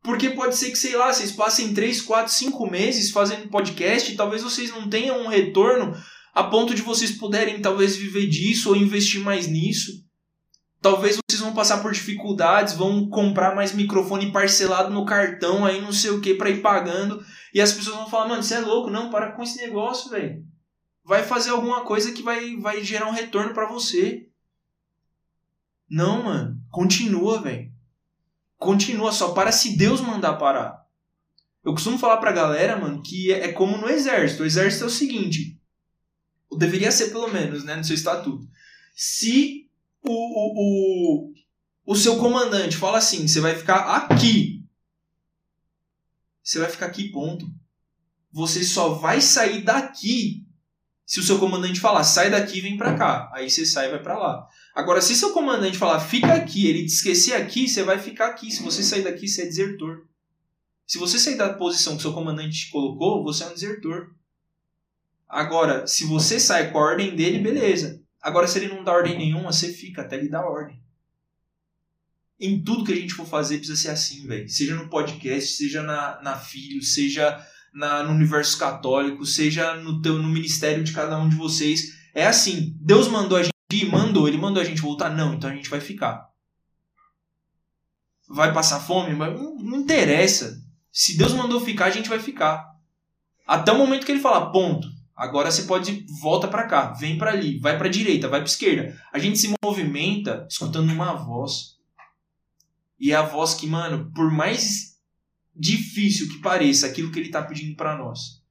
Porque 0.03 0.31
pode 0.31 0.55
ser 0.55 0.71
que, 0.71 0.77
sei 0.77 0.95
lá, 0.95 1.13
vocês 1.13 1.31
passem 1.31 1.73
3, 1.73 2.01
4, 2.01 2.31
5 2.31 2.69
meses 2.69 3.11
fazendo 3.11 3.49
podcast 3.49 4.11
e 4.11 4.15
talvez 4.15 4.41
vocês 4.41 4.71
não 4.71 4.89
tenham 4.89 5.19
um 5.21 5.27
retorno 5.27 5.95
a 6.33 6.43
ponto 6.43 6.73
de 6.73 6.81
vocês 6.81 7.11
puderem 7.11 7.61
talvez 7.61 7.95
viver 7.95 8.27
disso 8.27 8.69
ou 8.69 8.75
investir 8.75 9.21
mais 9.21 9.47
nisso. 9.47 9.91
Talvez 10.81 11.17
vocês 11.29 11.41
vão 11.41 11.53
passar 11.53 11.81
por 11.81 11.91
dificuldades, 11.91 12.73
vão 12.73 13.07
comprar 13.09 13.55
mais 13.55 13.71
microfone 13.71 14.31
parcelado 14.31 14.91
no 14.91 15.05
cartão, 15.05 15.63
aí 15.63 15.79
não 15.79 15.91
sei 15.91 16.09
o 16.09 16.19
que 16.19 16.33
para 16.33 16.49
ir 16.49 16.61
pagando, 16.61 17.23
e 17.53 17.61
as 17.61 17.71
pessoas 17.71 17.97
vão 17.97 18.09
falar: 18.09 18.29
"Mano, 18.29 18.41
você 18.41 18.55
é 18.55 18.59
louco, 18.59 18.89
não, 18.89 19.11
para 19.11 19.33
com 19.33 19.43
esse 19.43 19.61
negócio, 19.61 20.09
velho. 20.09 20.43
Vai 21.03 21.21
fazer 21.21 21.51
alguma 21.51 21.81
coisa 21.81 22.11
que 22.11 22.23
vai 22.23 22.55
vai 22.57 22.83
gerar 22.83 23.07
um 23.07 23.13
retorno 23.13 23.53
para 23.53 23.67
você". 23.67 24.30
Não, 25.91 26.23
mano, 26.23 26.63
continua, 26.69 27.41
velho. 27.41 27.69
Continua 28.57 29.11
só 29.11 29.33
para 29.33 29.51
se 29.51 29.75
Deus 29.75 29.99
mandar 29.99 30.37
parar. 30.37 30.87
Eu 31.65 31.73
costumo 31.73 31.97
falar 31.97 32.15
pra 32.17 32.31
galera, 32.31 32.77
mano, 32.77 33.03
que 33.03 33.29
é, 33.29 33.47
é 33.47 33.51
como 33.51 33.75
no 33.75 33.89
exército. 33.89 34.43
O 34.43 34.45
exército 34.45 34.85
é 34.85 34.87
o 34.87 34.89
seguinte: 34.89 35.59
ou 36.49 36.57
deveria 36.57 36.93
ser 36.93 37.09
pelo 37.09 37.27
menos, 37.27 37.65
né, 37.65 37.75
no 37.75 37.83
seu 37.83 37.93
estatuto. 37.93 38.47
Se 38.95 39.69
o, 40.01 40.11
o, 40.13 41.25
o, 41.25 41.33
o 41.85 41.95
seu 41.95 42.17
comandante 42.17 42.77
fala 42.77 42.97
assim, 42.97 43.27
você 43.27 43.41
vai 43.41 43.53
ficar 43.53 43.97
aqui, 43.97 44.65
você 46.41 46.57
vai 46.57 46.69
ficar 46.69 46.85
aqui, 46.85 47.09
ponto. 47.11 47.45
Você 48.31 48.63
só 48.63 48.93
vai 48.93 49.19
sair 49.19 49.61
daqui 49.61 50.47
se 51.05 51.19
o 51.19 51.23
seu 51.23 51.37
comandante 51.37 51.81
falar, 51.81 52.05
sai 52.05 52.29
daqui 52.29 52.59
e 52.59 52.61
vem 52.61 52.77
para 52.77 52.97
cá. 52.97 53.29
Aí 53.33 53.49
você 53.49 53.65
sai 53.65 53.87
e 53.87 53.91
vai 53.91 54.01
para 54.01 54.17
lá. 54.17 54.47
Agora, 54.74 55.01
se 55.01 55.15
seu 55.15 55.34
comandante 55.34 55.78
falar, 55.78 55.99
fica 55.99 56.34
aqui, 56.34 56.67
ele 56.67 56.86
te 56.86 56.93
esquecer 56.93 57.34
aqui, 57.34 57.67
você 57.67 57.84
vai 57.84 57.99
ficar 57.99 58.28
aqui. 58.28 58.49
Se 58.51 58.63
você 58.63 58.82
sair 58.82 59.03
daqui, 59.03 59.28
você 59.28 59.43
é 59.43 59.45
desertor. 59.45 60.05
Se 60.88 60.97
você 60.97 61.19
sair 61.19 61.36
da 61.36 61.53
posição 61.53 61.95
que 61.95 62.01
seu 62.01 62.13
comandante 62.13 62.65
te 62.65 62.69
colocou, 62.72 63.24
você 63.24 63.43
é 63.43 63.47
um 63.47 63.53
desertor. 63.53 64.13
Agora, 65.28 65.88
se 65.88 66.05
você 66.05 66.39
sai 66.39 66.72
com 66.72 66.78
a 66.78 66.82
ordem 66.82 67.15
dele, 67.15 67.39
beleza. 67.39 68.01
Agora, 68.22 68.47
se 68.47 68.59
ele 68.59 68.74
não 68.74 68.84
dá 68.84 68.93
ordem 68.93 69.17
nenhuma, 69.17 69.51
você 69.51 69.72
fica 69.72 70.01
até 70.01 70.17
ele 70.17 70.30
dar 70.30 70.45
ordem. 70.45 70.82
Em 72.39 72.61
tudo 72.63 72.84
que 72.84 72.91
a 72.91 72.95
gente 72.95 73.13
for 73.13 73.26
fazer, 73.26 73.57
precisa 73.57 73.80
ser 73.80 73.89
assim, 73.89 74.28
velho. 74.28 74.49
Seja 74.49 74.76
no 74.76 74.89
podcast, 74.89 75.53
seja 75.53 75.82
na, 75.82 76.22
na 76.22 76.38
filho, 76.38 76.82
seja 76.82 77.39
na, 77.74 78.03
no 78.03 78.11
universo 78.11 78.57
católico, 78.57 79.26
seja 79.26 79.76
no, 79.76 80.01
teu, 80.01 80.17
no 80.17 80.28
ministério 80.28 80.84
de 80.84 80.91
cada 80.91 81.17
um 81.17 81.30
de 81.30 81.36
vocês. 81.36 81.97
É 82.13 82.26
assim. 82.26 82.76
Deus 82.82 83.07
mandou 83.07 83.38
a 83.38 83.43
gente 83.43 83.51
ir, 83.78 83.89
mandou. 83.89 84.28
Ele 84.28 84.38
mandou 84.38 84.61
a 84.61 84.65
gente 84.65 84.82
voltar? 84.82 85.09
Não, 85.09 85.34
então 85.34 85.49
a 85.49 85.55
gente 85.55 85.69
vai 85.69 85.80
ficar. 85.80 86.30
Vai 88.28 88.53
passar 88.53 88.80
fome? 88.80 89.13
Mas 89.13 89.34
não, 89.39 89.55
não 89.55 89.80
interessa. 89.80 90.61
Se 90.91 91.17
Deus 91.17 91.34
mandou 91.34 91.59
ficar, 91.61 91.86
a 91.86 91.91
gente 91.91 92.09
vai 92.09 92.19
ficar. 92.19 92.72
Até 93.47 93.72
o 93.72 93.78
momento 93.78 94.05
que 94.05 94.11
ele 94.11 94.22
falar, 94.22 94.51
ponto. 94.51 94.88
Agora 95.15 95.51
você 95.51 95.63
pode 95.63 96.05
volta 96.19 96.47
para 96.47 96.65
cá, 96.65 96.93
vem 96.93 97.17
para 97.17 97.32
ali, 97.32 97.59
vai 97.59 97.78
para 97.78 97.89
direita, 97.89 98.28
vai 98.28 98.39
para 98.39 98.49
esquerda. 98.49 98.99
A 99.13 99.19
gente 99.19 99.38
se 99.38 99.53
movimenta 99.63 100.47
escutando 100.49 100.91
uma 100.91 101.13
voz. 101.13 101.78
E 102.99 103.11
é 103.11 103.15
a 103.15 103.22
voz 103.22 103.53
que, 103.53 103.67
mano, 103.67 104.11
por 104.15 104.32
mais 104.32 104.97
difícil 105.55 106.28
que 106.30 106.39
pareça 106.39 106.88
aquilo 106.88 107.11
que 107.11 107.19
ele 107.19 107.30
tá 107.30 107.41
pedindo 107.43 107.76
para 107.76 107.97
nós, 107.97 108.41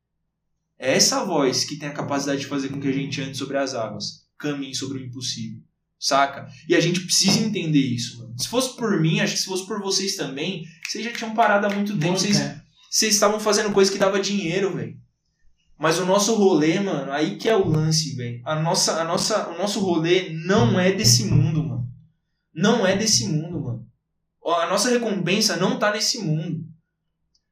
é 0.78 0.94
essa 0.94 1.24
voz 1.24 1.64
que 1.64 1.76
tem 1.76 1.88
a 1.88 1.92
capacidade 1.92 2.40
de 2.40 2.46
fazer 2.46 2.68
com 2.68 2.80
que 2.80 2.88
a 2.88 2.92
gente 2.92 3.20
ande 3.20 3.36
sobre 3.36 3.56
as 3.56 3.74
águas, 3.74 4.19
caminhe 4.40 4.74
sobre 4.74 4.98
o 4.98 5.04
impossível. 5.04 5.62
Saca? 5.98 6.48
E 6.66 6.74
a 6.74 6.80
gente 6.80 7.00
precisa 7.00 7.40
entender 7.40 7.78
isso, 7.78 8.18
mano. 8.18 8.34
Se 8.38 8.48
fosse 8.48 8.74
por 8.74 8.98
mim, 8.98 9.20
acho 9.20 9.34
que 9.34 9.40
se 9.40 9.44
fosse 9.44 9.66
por 9.66 9.82
vocês 9.82 10.16
também, 10.16 10.64
vocês 10.88 11.04
já 11.04 11.12
tinham 11.12 11.34
parado 11.34 11.66
há 11.66 11.70
muito 11.70 11.96
tempo. 11.98 12.18
Vocês, 12.18 13.14
estavam 13.14 13.38
fazendo 13.38 13.72
coisa 13.72 13.92
que 13.92 13.98
dava 13.98 14.18
dinheiro, 14.18 14.74
velho. 14.74 14.96
Mas 15.78 15.98
o 15.98 16.06
nosso 16.06 16.34
rolê, 16.34 16.80
mano, 16.80 17.12
aí 17.12 17.36
que 17.36 17.48
é 17.48 17.56
o 17.56 17.68
lance, 17.68 18.16
velho. 18.16 18.40
A 18.44 18.58
nossa, 18.58 19.00
a 19.00 19.04
nossa, 19.04 19.48
o 19.50 19.58
nosso 19.58 19.80
rolê 19.80 20.30
não 20.30 20.80
é 20.80 20.90
desse 20.90 21.24
mundo, 21.24 21.62
mano. 21.62 21.88
Não 22.54 22.86
é 22.86 22.96
desse 22.96 23.26
mundo, 23.28 23.60
mano. 23.60 23.86
A 24.44 24.66
nossa 24.66 24.88
recompensa 24.88 25.56
não 25.56 25.78
tá 25.78 25.92
nesse 25.92 26.18
mundo. 26.18 26.64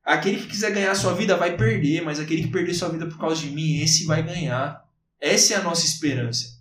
Aquele 0.02 0.38
que 0.38 0.46
quiser 0.46 0.72
ganhar 0.72 0.90
a 0.90 0.94
sua 0.94 1.12
vida 1.12 1.36
vai 1.36 1.54
perder, 1.54 2.02
mas 2.02 2.18
aquele 2.18 2.42
que 2.42 2.48
perder 2.48 2.72
sua 2.72 2.88
vida 2.88 3.06
por 3.06 3.18
causa 3.18 3.42
de 3.42 3.50
mim, 3.50 3.80
esse 3.80 4.06
vai 4.06 4.22
ganhar. 4.22 4.82
Essa 5.20 5.54
é 5.54 5.56
a 5.58 5.62
nossa 5.62 5.84
esperança. 5.84 6.57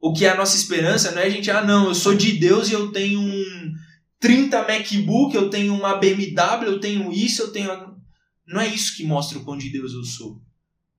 O 0.00 0.12
que 0.12 0.24
é 0.24 0.30
a 0.30 0.36
nossa 0.36 0.56
esperança 0.56 1.12
não 1.12 1.20
é 1.20 1.26
a 1.26 1.30
gente, 1.30 1.50
ah, 1.50 1.62
não, 1.62 1.88
eu 1.88 1.94
sou 1.94 2.14
de 2.14 2.32
Deus 2.32 2.70
e 2.70 2.72
eu 2.72 2.90
tenho 2.90 3.20
um 3.20 3.72
30 4.18 4.66
MacBook, 4.66 5.34
eu 5.34 5.50
tenho 5.50 5.74
uma 5.74 5.96
BMW, 5.96 6.66
eu 6.66 6.80
tenho 6.80 7.12
isso, 7.12 7.42
eu 7.42 7.52
tenho. 7.52 7.68
Não 8.46 8.60
é 8.60 8.66
isso 8.66 8.96
que 8.96 9.04
mostra 9.04 9.38
o 9.38 9.44
quão 9.44 9.58
de 9.58 9.68
Deus 9.68 9.92
eu 9.92 10.02
sou. 10.04 10.40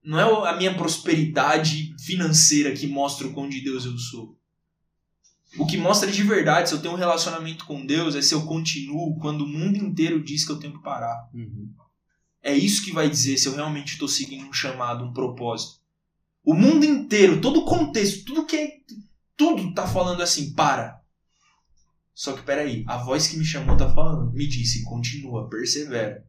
Não 0.04 0.20
é 0.20 0.50
a 0.50 0.56
minha 0.56 0.74
prosperidade 0.76 1.96
financeira 2.00 2.72
que 2.74 2.88
mostra 2.88 3.28
o 3.28 3.34
quão 3.34 3.50
de 3.50 3.62
Deus 3.62 3.86
eu 3.86 3.98
sou. 3.98 4.38
O 5.58 5.66
que 5.66 5.78
mostra 5.78 6.10
de 6.10 6.24
verdade 6.24 6.70
se 6.70 6.76
eu 6.76 6.82
tenho 6.82 6.94
um 6.94 6.98
relacionamento 6.98 7.66
com 7.66 7.86
Deus 7.86 8.16
é 8.16 8.22
se 8.22 8.34
eu 8.34 8.46
continuo 8.46 9.20
quando 9.20 9.42
o 9.44 9.48
mundo 9.48 9.78
inteiro 9.78 10.24
diz 10.24 10.46
que 10.46 10.52
eu 10.52 10.60
tenho 10.60 10.74
que 10.74 10.84
parar. 10.84 11.30
Uhum. 11.34 11.70
É 12.42 12.56
isso 12.56 12.84
que 12.84 12.94
vai 12.94 13.10
dizer 13.10 13.38
se 13.38 13.48
eu 13.48 13.56
realmente 13.56 13.94
estou 13.94 14.08
seguindo 14.08 14.48
um 14.48 14.54
chamado, 14.54 15.04
um 15.04 15.14
propósito. 15.14 15.81
O 16.44 16.54
mundo 16.54 16.86
inteiro, 16.86 17.40
todo 17.40 17.60
o 17.62 17.66
contexto, 17.66 18.26
tudo 18.26 18.46
que 18.46 18.56
é, 18.56 18.70
tudo 19.38 19.74
tá 19.74 19.88
falando 19.88 20.22
assim, 20.22 20.54
para. 20.54 21.00
Só 22.14 22.34
que 22.34 22.44
peraí, 22.44 22.84
a 22.88 22.98
voz 22.98 23.28
que 23.28 23.38
me 23.38 23.46
chamou 23.46 23.78
tá 23.78 23.92
falando, 23.94 24.32
me 24.32 24.48
disse, 24.48 24.84
continua, 24.84 25.50
persevera. 25.50 26.26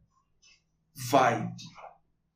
Vai. 1.09 1.47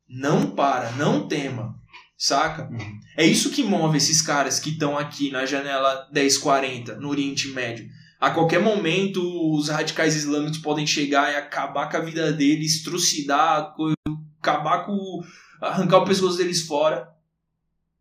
Não 0.08 0.50
para, 0.50 0.92
não 0.92 1.28
tema. 1.28 1.78
Saca? 2.16 2.68
Uhum. 2.68 3.00
É 3.16 3.24
isso 3.24 3.50
que 3.50 3.62
move 3.62 3.96
esses 3.96 4.20
caras 4.20 4.58
que 4.58 4.70
estão 4.70 4.98
aqui 4.98 5.30
na 5.30 5.46
janela 5.46 6.08
1040, 6.12 6.96
no 6.96 7.08
Oriente 7.08 7.48
Médio. 7.48 7.88
A 8.20 8.32
qualquer 8.32 8.60
momento, 8.60 9.22
os 9.54 9.68
radicais 9.68 10.16
islâmicos 10.16 10.58
podem 10.58 10.84
chegar 10.84 11.32
e 11.32 11.36
acabar 11.36 11.88
com 11.88 11.96
a 11.96 12.00
vida 12.00 12.32
deles, 12.32 12.82
trucidar, 12.82 13.72
acabar 14.40 14.84
com. 14.84 15.22
arrancar 15.60 15.98
o 15.98 16.04
pescoço 16.04 16.36
deles 16.36 16.62
fora. 16.62 17.08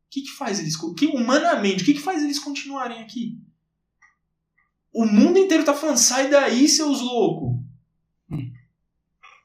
O 0.07 0.09
que, 0.09 0.21
que 0.21 0.31
faz 0.31 0.59
eles. 0.59 0.75
Que, 0.95 1.05
humanamente, 1.07 1.83
o 1.83 1.85
que, 1.85 1.93
que 1.93 2.01
faz 2.01 2.23
eles 2.23 2.39
continuarem 2.39 3.01
aqui? 3.01 3.37
O 4.93 5.05
mundo 5.05 5.37
inteiro 5.37 5.65
tá 5.65 5.73
falando, 5.73 5.97
sai 5.97 6.29
daí, 6.29 6.67
seus 6.67 7.01
loucos. 7.01 7.61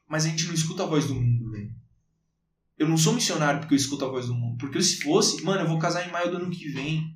Mas 0.07 0.25
a 0.25 0.29
gente 0.29 0.47
não 0.47 0.53
escuta 0.53 0.83
a 0.83 0.87
voz 0.87 1.05
do 1.05 1.15
mundo, 1.15 1.51
velho. 1.51 1.73
Eu 2.77 2.87
não 2.87 2.97
sou 2.97 3.13
missionário 3.13 3.59
porque 3.59 3.73
eu 3.73 3.77
escuto 3.77 4.05
a 4.05 4.07
voz 4.07 4.27
do 4.27 4.33
mundo. 4.33 4.57
Porque 4.57 4.81
se 4.81 5.01
fosse, 5.01 5.43
mano, 5.43 5.61
eu 5.61 5.67
vou 5.67 5.77
casar 5.79 6.07
em 6.07 6.11
maio 6.11 6.31
do 6.31 6.37
ano 6.37 6.49
que 6.49 6.69
vem. 6.69 7.15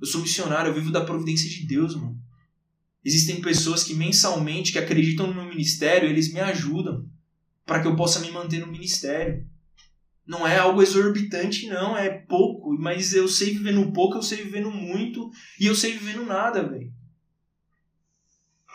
Eu 0.00 0.06
sou 0.06 0.20
missionário, 0.20 0.70
eu 0.70 0.74
vivo 0.74 0.92
da 0.92 1.04
providência 1.04 1.48
de 1.48 1.66
Deus, 1.66 1.96
mano. 1.96 2.20
Existem 3.04 3.40
pessoas 3.40 3.82
que 3.82 3.94
mensalmente, 3.94 4.72
que 4.72 4.78
acreditam 4.78 5.26
no 5.26 5.34
meu 5.34 5.46
ministério, 5.46 6.08
eles 6.08 6.32
me 6.32 6.40
ajudam 6.40 7.08
para 7.64 7.80
que 7.80 7.88
eu 7.88 7.96
possa 7.96 8.20
me 8.20 8.30
manter 8.30 8.60
no 8.60 8.66
ministério. 8.66 9.46
Não 10.28 10.46
é 10.46 10.58
algo 10.58 10.82
exorbitante, 10.82 11.66
não, 11.66 11.96
é 11.96 12.10
pouco, 12.10 12.76
mas 12.78 13.14
eu 13.14 13.26
sei 13.26 13.54
viver 13.54 13.72
no 13.72 13.94
pouco, 13.94 14.18
eu 14.18 14.22
sei 14.22 14.44
viver 14.44 14.60
no 14.60 14.70
muito 14.70 15.30
e 15.58 15.66
eu 15.66 15.74
sei 15.74 15.92
viver 15.92 16.18
no 16.18 16.26
nada, 16.26 16.62
velho. 16.62 16.92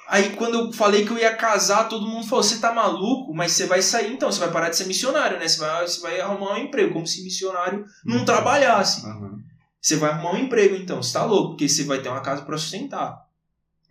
Aí 0.07 0.35
quando 0.35 0.55
eu 0.55 0.73
falei 0.73 1.05
que 1.05 1.11
eu 1.11 1.17
ia 1.17 1.35
casar, 1.35 1.87
todo 1.87 2.07
mundo 2.07 2.27
falou: 2.27 2.43
"Você 2.43 2.59
tá 2.59 2.73
maluco? 2.73 3.35
Mas 3.35 3.51
você 3.51 3.67
vai 3.67 3.83
sair 3.83 4.11
então, 4.11 4.31
você 4.31 4.39
vai 4.39 4.51
parar 4.51 4.69
de 4.69 4.77
ser 4.77 4.87
missionário, 4.87 5.37
né? 5.37 5.47
Você 5.47 5.59
vai, 5.59 5.87
você 5.87 6.01
vai 6.01 6.19
arrumar 6.19 6.55
um 6.55 6.57
emprego, 6.57 6.91
como 6.91 7.05
se 7.05 7.23
missionário 7.23 7.85
não 8.03 8.25
trabalhasse. 8.25 9.05
Aham. 9.05 9.39
Você 9.79 9.95
vai 9.97 10.09
arrumar 10.09 10.33
um 10.33 10.39
emprego, 10.39 10.75
então. 10.75 11.03
Você 11.03 11.13
tá 11.13 11.23
louco, 11.23 11.49
porque 11.49 11.69
você 11.69 11.83
vai 11.83 12.01
ter 12.01 12.09
uma 12.09 12.21
casa 12.21 12.41
pra 12.41 12.57
sustentar. 12.57 13.15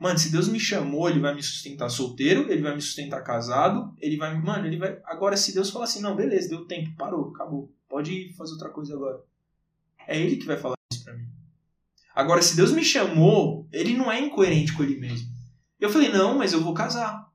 Mano, 0.03 0.19
se 0.19 0.33
Deus 0.33 0.49
me 0.49 0.59
chamou, 0.59 1.09
ele 1.09 1.21
vai 1.21 1.33
me 1.33 1.41
sustentar 1.41 1.89
solteiro, 1.89 2.51
ele 2.51 2.61
vai 2.61 2.75
me 2.75 2.83
sustentar 2.83 3.23
casado, 3.23 3.95
ele 4.01 4.17
vai. 4.17 4.37
Mano, 4.37 4.67
ele 4.67 4.77
vai. 4.77 4.99
Agora, 5.05 5.37
se 5.37 5.55
Deus 5.55 5.71
falar 5.71 5.85
assim, 5.85 6.01
não, 6.01 6.17
beleza, 6.17 6.49
deu 6.49 6.67
tempo, 6.67 6.97
parou, 6.97 7.29
acabou. 7.29 7.73
Pode 7.89 8.35
fazer 8.37 8.55
outra 8.55 8.71
coisa 8.71 8.95
agora. 8.95 9.21
É 10.09 10.21
ele 10.21 10.39
que 10.39 10.47
vai 10.47 10.57
falar 10.57 10.75
isso 10.93 11.05
pra 11.05 11.15
mim. 11.15 11.29
Agora, 12.17 12.43
se 12.43 12.57
Deus 12.57 12.73
me 12.73 12.83
chamou, 12.83 13.69
ele 13.71 13.97
não 13.97 14.11
é 14.11 14.19
incoerente 14.19 14.73
com 14.73 14.83
ele 14.83 14.99
mesmo. 14.99 15.29
Eu 15.79 15.89
falei, 15.89 16.09
não, 16.09 16.37
mas 16.37 16.53
eu 16.53 16.61
vou 16.61 16.75
casar. 16.75 17.31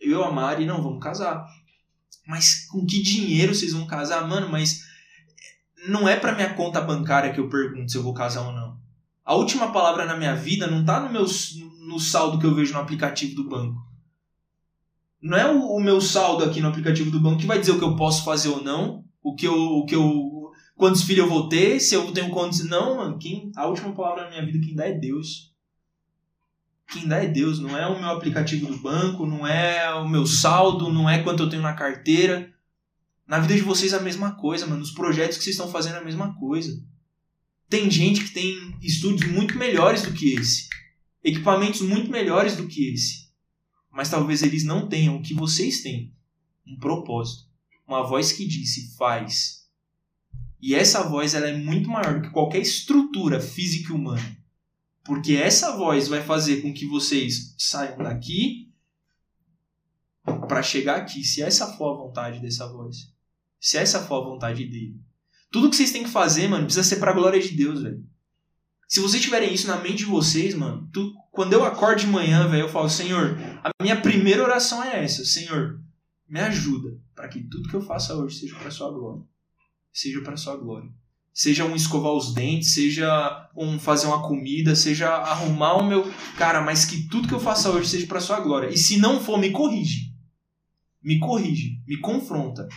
Eu 0.00 0.20
e 0.20 0.24
a 0.24 0.30
Mari, 0.30 0.66
não, 0.66 0.80
vamos 0.80 1.02
casar. 1.02 1.44
Mas 2.28 2.64
com 2.68 2.86
que 2.86 3.02
dinheiro 3.02 3.52
vocês 3.52 3.72
vão 3.72 3.88
casar? 3.88 4.24
Mano, 4.28 4.48
mas 4.48 4.84
não 5.88 6.08
é 6.08 6.14
pra 6.14 6.32
minha 6.36 6.54
conta 6.54 6.80
bancária 6.80 7.32
que 7.32 7.40
eu 7.40 7.48
pergunto 7.48 7.90
se 7.90 7.98
eu 7.98 8.04
vou 8.04 8.14
casar 8.14 8.46
ou 8.46 8.52
não. 8.52 8.63
A 9.24 9.34
última 9.34 9.72
palavra 9.72 10.04
na 10.04 10.16
minha 10.16 10.34
vida 10.34 10.66
não 10.66 10.84
tá 10.84 11.00
no, 11.00 11.10
meu, 11.10 11.24
no 11.86 11.98
saldo 11.98 12.38
que 12.38 12.44
eu 12.44 12.54
vejo 12.54 12.74
no 12.74 12.80
aplicativo 12.80 13.34
do 13.34 13.48
banco. 13.48 13.80
Não 15.20 15.38
é 15.38 15.50
o, 15.50 15.76
o 15.76 15.80
meu 15.80 16.00
saldo 16.00 16.44
aqui 16.44 16.60
no 16.60 16.68
aplicativo 16.68 17.10
do 17.10 17.20
banco 17.20 17.40
que 17.40 17.46
vai 17.46 17.58
dizer 17.58 17.72
o 17.72 17.78
que 17.78 17.84
eu 17.84 17.96
posso 17.96 18.24
fazer 18.24 18.48
ou 18.48 18.62
não, 18.62 19.02
o 19.22 19.34
que 19.34 19.46
eu, 19.46 19.54
o 19.54 19.86
que 19.86 19.94
eu 19.94 20.52
quantos 20.76 21.02
filhos 21.02 21.24
eu 21.24 21.30
vou 21.30 21.48
ter, 21.48 21.80
se 21.80 21.94
eu 21.94 22.12
tenho 22.12 22.30
quantos 22.30 22.62
não, 22.64 22.98
mano, 22.98 23.18
quem 23.18 23.50
a 23.56 23.66
última 23.66 23.94
palavra 23.94 24.24
na 24.24 24.30
minha 24.30 24.44
vida 24.44 24.64
quem 24.64 24.74
dá 24.74 24.86
é 24.86 24.92
Deus. 24.92 25.54
Quem 26.92 27.08
dá 27.08 27.16
é 27.16 27.26
Deus, 27.26 27.58
não 27.58 27.76
é 27.76 27.86
o 27.86 27.98
meu 27.98 28.10
aplicativo 28.10 28.66
do 28.66 28.76
banco, 28.76 29.24
não 29.24 29.46
é 29.46 29.94
o 29.94 30.06
meu 30.06 30.26
saldo, 30.26 30.92
não 30.92 31.08
é 31.08 31.22
quanto 31.22 31.42
eu 31.42 31.48
tenho 31.48 31.62
na 31.62 31.72
carteira. 31.72 32.52
Na 33.26 33.38
vida 33.38 33.54
de 33.54 33.62
vocês 33.62 33.94
é 33.94 33.96
a 33.96 34.02
mesma 34.02 34.32
coisa, 34.32 34.66
mano. 34.66 34.80
Nos 34.80 34.90
projetos 34.90 35.38
que 35.38 35.44
vocês 35.44 35.56
estão 35.56 35.70
fazendo 35.70 35.96
é 35.96 35.98
a 36.00 36.04
mesma 36.04 36.34
coisa. 36.34 36.78
Tem 37.68 37.90
gente 37.90 38.24
que 38.24 38.30
tem 38.30 38.76
estúdios 38.80 39.30
muito 39.30 39.56
melhores 39.58 40.02
do 40.02 40.12
que 40.12 40.34
esse. 40.34 40.68
Equipamentos 41.22 41.80
muito 41.80 42.10
melhores 42.10 42.56
do 42.56 42.66
que 42.66 42.92
esse. 42.92 43.28
Mas 43.90 44.10
talvez 44.10 44.42
eles 44.42 44.64
não 44.64 44.88
tenham 44.88 45.16
o 45.16 45.22
que 45.22 45.34
vocês 45.34 45.82
têm. 45.82 46.12
Um 46.66 46.76
propósito. 46.78 47.48
Uma 47.86 48.06
voz 48.06 48.32
que 48.32 48.46
disse, 48.46 48.94
faz. 48.96 49.68
E 50.60 50.74
essa 50.74 51.08
voz 51.08 51.34
ela 51.34 51.48
é 51.48 51.56
muito 51.56 51.88
maior 51.88 52.14
do 52.14 52.22
que 52.22 52.32
qualquer 52.32 52.60
estrutura 52.60 53.40
física 53.40 53.92
e 53.92 53.94
humana. 53.94 54.36
Porque 55.04 55.34
essa 55.34 55.76
voz 55.76 56.08
vai 56.08 56.22
fazer 56.22 56.62
com 56.62 56.72
que 56.72 56.86
vocês 56.86 57.54
saiam 57.58 57.98
daqui 57.98 58.72
para 60.48 60.62
chegar 60.62 60.96
aqui. 60.96 61.22
Se 61.22 61.42
essa 61.42 61.72
for 61.74 61.92
a 61.92 61.96
vontade 61.96 62.40
dessa 62.40 62.66
voz. 62.66 63.12
Se 63.60 63.76
essa 63.76 64.02
for 64.06 64.22
a 64.22 64.30
vontade 64.30 64.64
dele. 64.64 64.98
Tudo 65.54 65.70
que 65.70 65.76
vocês 65.76 65.92
têm 65.92 66.02
que 66.02 66.10
fazer, 66.10 66.48
mano, 66.48 66.64
precisa 66.64 66.82
ser 66.82 66.96
pra 66.96 67.12
glória 67.12 67.40
de 67.40 67.50
Deus, 67.50 67.80
velho. 67.80 68.04
Se 68.88 68.98
vocês 68.98 69.22
tiverem 69.22 69.54
isso 69.54 69.68
na 69.68 69.76
mente 69.76 69.98
de 69.98 70.04
vocês, 70.04 70.52
mano, 70.52 70.90
tu, 70.92 71.14
quando 71.30 71.52
eu 71.52 71.64
acordo 71.64 72.00
de 72.00 72.08
manhã, 72.08 72.48
velho, 72.48 72.64
eu 72.64 72.68
falo, 72.68 72.90
Senhor, 72.90 73.38
a 73.62 73.70
minha 73.80 74.00
primeira 74.00 74.42
oração 74.42 74.82
é 74.82 75.04
essa, 75.04 75.24
Senhor, 75.24 75.80
me 76.28 76.40
ajuda 76.40 76.98
para 77.14 77.28
que 77.28 77.40
tudo 77.40 77.68
que 77.68 77.74
eu 77.76 77.80
faça 77.80 78.16
hoje 78.16 78.40
seja 78.40 78.56
para 78.56 78.68
sua 78.68 78.90
glória. 78.90 79.22
Seja 79.92 80.20
para 80.22 80.36
sua 80.36 80.56
glória. 80.56 80.90
Seja 81.32 81.64
um 81.64 81.76
escovar 81.76 82.14
os 82.14 82.34
dentes, 82.34 82.74
seja 82.74 83.48
um 83.56 83.78
fazer 83.78 84.08
uma 84.08 84.26
comida, 84.26 84.74
seja 84.74 85.08
arrumar 85.08 85.74
o 85.74 85.86
meu, 85.86 86.12
cara, 86.36 86.62
mas 86.62 86.84
que 86.84 87.06
tudo 87.06 87.28
que 87.28 87.34
eu 87.34 87.38
faça 87.38 87.70
hoje 87.70 87.88
seja 87.88 88.08
para 88.08 88.18
sua 88.18 88.40
glória. 88.40 88.70
E 88.70 88.76
se 88.76 88.98
não 88.98 89.20
for, 89.20 89.38
me 89.38 89.52
corrige. 89.52 90.12
Me 91.00 91.20
corrige, 91.20 91.80
me 91.86 92.00
confronta. 92.00 92.68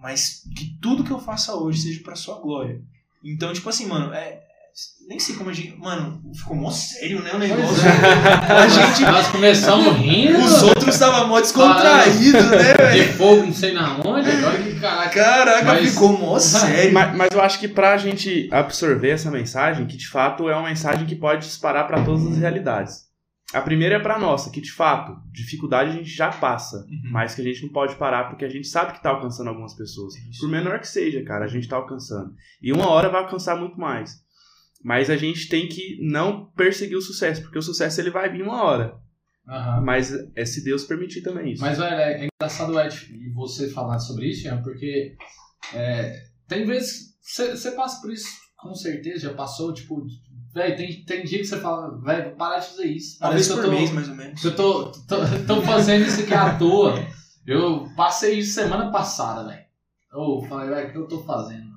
Mas 0.00 0.42
que 0.56 0.76
tudo 0.80 1.04
que 1.04 1.10
eu 1.10 1.18
faça 1.20 1.54
hoje 1.54 1.82
seja 1.82 2.00
para 2.02 2.16
sua 2.16 2.40
glória. 2.40 2.80
Então, 3.22 3.52
tipo 3.52 3.68
assim, 3.68 3.86
mano, 3.86 4.12
é. 4.14 4.40
Nem 5.08 5.18
sei 5.18 5.34
como 5.34 5.50
a 5.50 5.52
gente. 5.52 5.76
Mano, 5.76 6.22
ficou 6.32 6.56
mó 6.56 6.70
sério, 6.70 7.20
né? 7.22 7.32
O 7.34 7.38
negócio. 7.38 7.82
A 8.48 8.68
gente. 8.68 9.02
Nós 9.02 9.26
começamos 9.28 9.96
rindo. 9.96 10.38
Os 10.38 10.62
outros 10.62 10.94
estavam 10.94 11.26
mó 11.28 11.40
descontraídos, 11.40 12.44
né, 12.50 12.74
velho? 12.74 13.04
De 13.04 13.12
fogo, 13.14 13.46
não 13.46 13.52
sei 13.52 13.72
na 13.74 13.96
onde, 13.98 14.30
agora 14.30 14.58
que 14.62 14.78
caraca. 14.80 15.10
Caraca, 15.10 15.64
Mas- 15.64 15.90
ficou 15.90 16.16
mó 16.16 16.38
sério. 16.40 16.94
Mas, 16.94 17.16
mas 17.16 17.28
eu 17.32 17.42
acho 17.42 17.58
que 17.58 17.66
pra 17.68 17.96
gente 17.98 18.48
absorver 18.52 19.10
essa 19.10 19.30
mensagem, 19.30 19.86
que 19.86 19.96
de 19.96 20.08
fato 20.08 20.48
é 20.48 20.54
uma 20.54 20.68
mensagem 20.68 21.04
que 21.04 21.16
pode 21.16 21.44
disparar 21.46 21.86
pra 21.88 22.02
todas 22.04 22.26
as 22.26 22.38
realidades. 22.38 23.09
A 23.52 23.60
primeira 23.60 23.96
é 23.96 23.98
pra 23.98 24.18
nossa, 24.18 24.50
que 24.50 24.60
de 24.60 24.70
fato, 24.70 25.16
dificuldade 25.32 25.90
a 25.90 25.92
gente 25.94 26.08
já 26.10 26.30
passa, 26.30 26.86
Uhum. 26.88 27.10
mas 27.10 27.34
que 27.34 27.40
a 27.40 27.44
gente 27.44 27.62
não 27.62 27.70
pode 27.70 27.96
parar 27.96 28.28
porque 28.28 28.44
a 28.44 28.48
gente 28.48 28.68
sabe 28.68 28.92
que 28.92 29.02
tá 29.02 29.10
alcançando 29.10 29.48
algumas 29.48 29.74
pessoas. 29.74 30.14
Isso. 30.16 30.40
Por 30.40 30.48
menor 30.48 30.78
que 30.78 30.86
seja, 30.86 31.22
cara, 31.24 31.44
a 31.44 31.48
gente 31.48 31.66
tá 31.68 31.76
alcançando. 31.76 32.32
E 32.62 32.72
uma 32.72 32.88
hora 32.88 33.08
vai 33.08 33.22
alcançar 33.22 33.56
muito 33.56 33.78
mais. 33.78 34.22
Mas 34.82 35.10
a 35.10 35.16
gente 35.16 35.48
tem 35.48 35.68
que 35.68 35.98
não 36.00 36.46
perseguir 36.52 36.96
o 36.96 37.02
sucesso, 37.02 37.42
porque 37.42 37.58
o 37.58 37.62
sucesso 37.62 38.00
ele 38.00 38.10
vai 38.10 38.30
vir 38.30 38.42
uma 38.42 38.62
hora. 38.62 38.94
Aham. 39.48 39.80
Mas 39.82 40.12
é 40.36 40.44
se 40.44 40.62
Deus 40.64 40.84
permitir 40.84 41.22
também 41.22 41.52
isso. 41.52 41.62
Mas, 41.62 41.76
velho, 41.76 41.92
é, 41.94 42.22
é 42.24 42.28
engraçado, 42.40 42.78
Ed, 42.80 43.32
você 43.34 43.68
falar 43.68 43.98
sobre 43.98 44.28
isso, 44.28 44.48
porque 44.62 45.16
é, 45.74 46.14
tem 46.46 46.64
vezes. 46.64 47.10
Você 47.20 47.72
passa 47.72 48.00
por 48.00 48.12
isso, 48.12 48.26
com 48.56 48.74
certeza, 48.74 49.28
já 49.28 49.34
passou, 49.34 49.74
tipo. 49.74 50.06
Velho, 50.52 50.76
tem, 50.76 51.04
tem 51.04 51.24
dia 51.24 51.38
que 51.38 51.44
você 51.44 51.60
fala, 51.60 51.96
velho, 52.02 52.24
vou 52.30 52.32
parar 52.36 52.58
de 52.58 52.66
fazer 52.66 52.86
isso. 52.86 53.18
Uma 53.20 53.30
vez 53.32 53.46
Parece 53.46 53.48
que 53.48 53.54
por 53.56 53.64
eu 53.64 53.70
tô, 53.70 53.76
mês, 53.76 53.90
mais 53.92 54.08
ou 54.08 54.14
menos. 54.16 54.44
Eu 54.44 54.56
tô, 54.56 54.84
tô, 54.92 55.16
tô 55.46 55.62
fazendo 55.62 56.06
isso 56.06 56.22
aqui 56.22 56.34
à 56.34 56.58
toa. 56.58 56.94
Eu 57.46 57.88
passei 57.96 58.38
isso 58.40 58.54
semana 58.54 58.90
passada, 58.90 59.48
velho. 59.48 59.64
Eu 60.12 60.42
falei, 60.48 60.68
velho, 60.68 60.88
o 60.88 60.92
que 60.92 60.98
eu 60.98 61.06
tô 61.08 61.22
fazendo? 61.22 61.70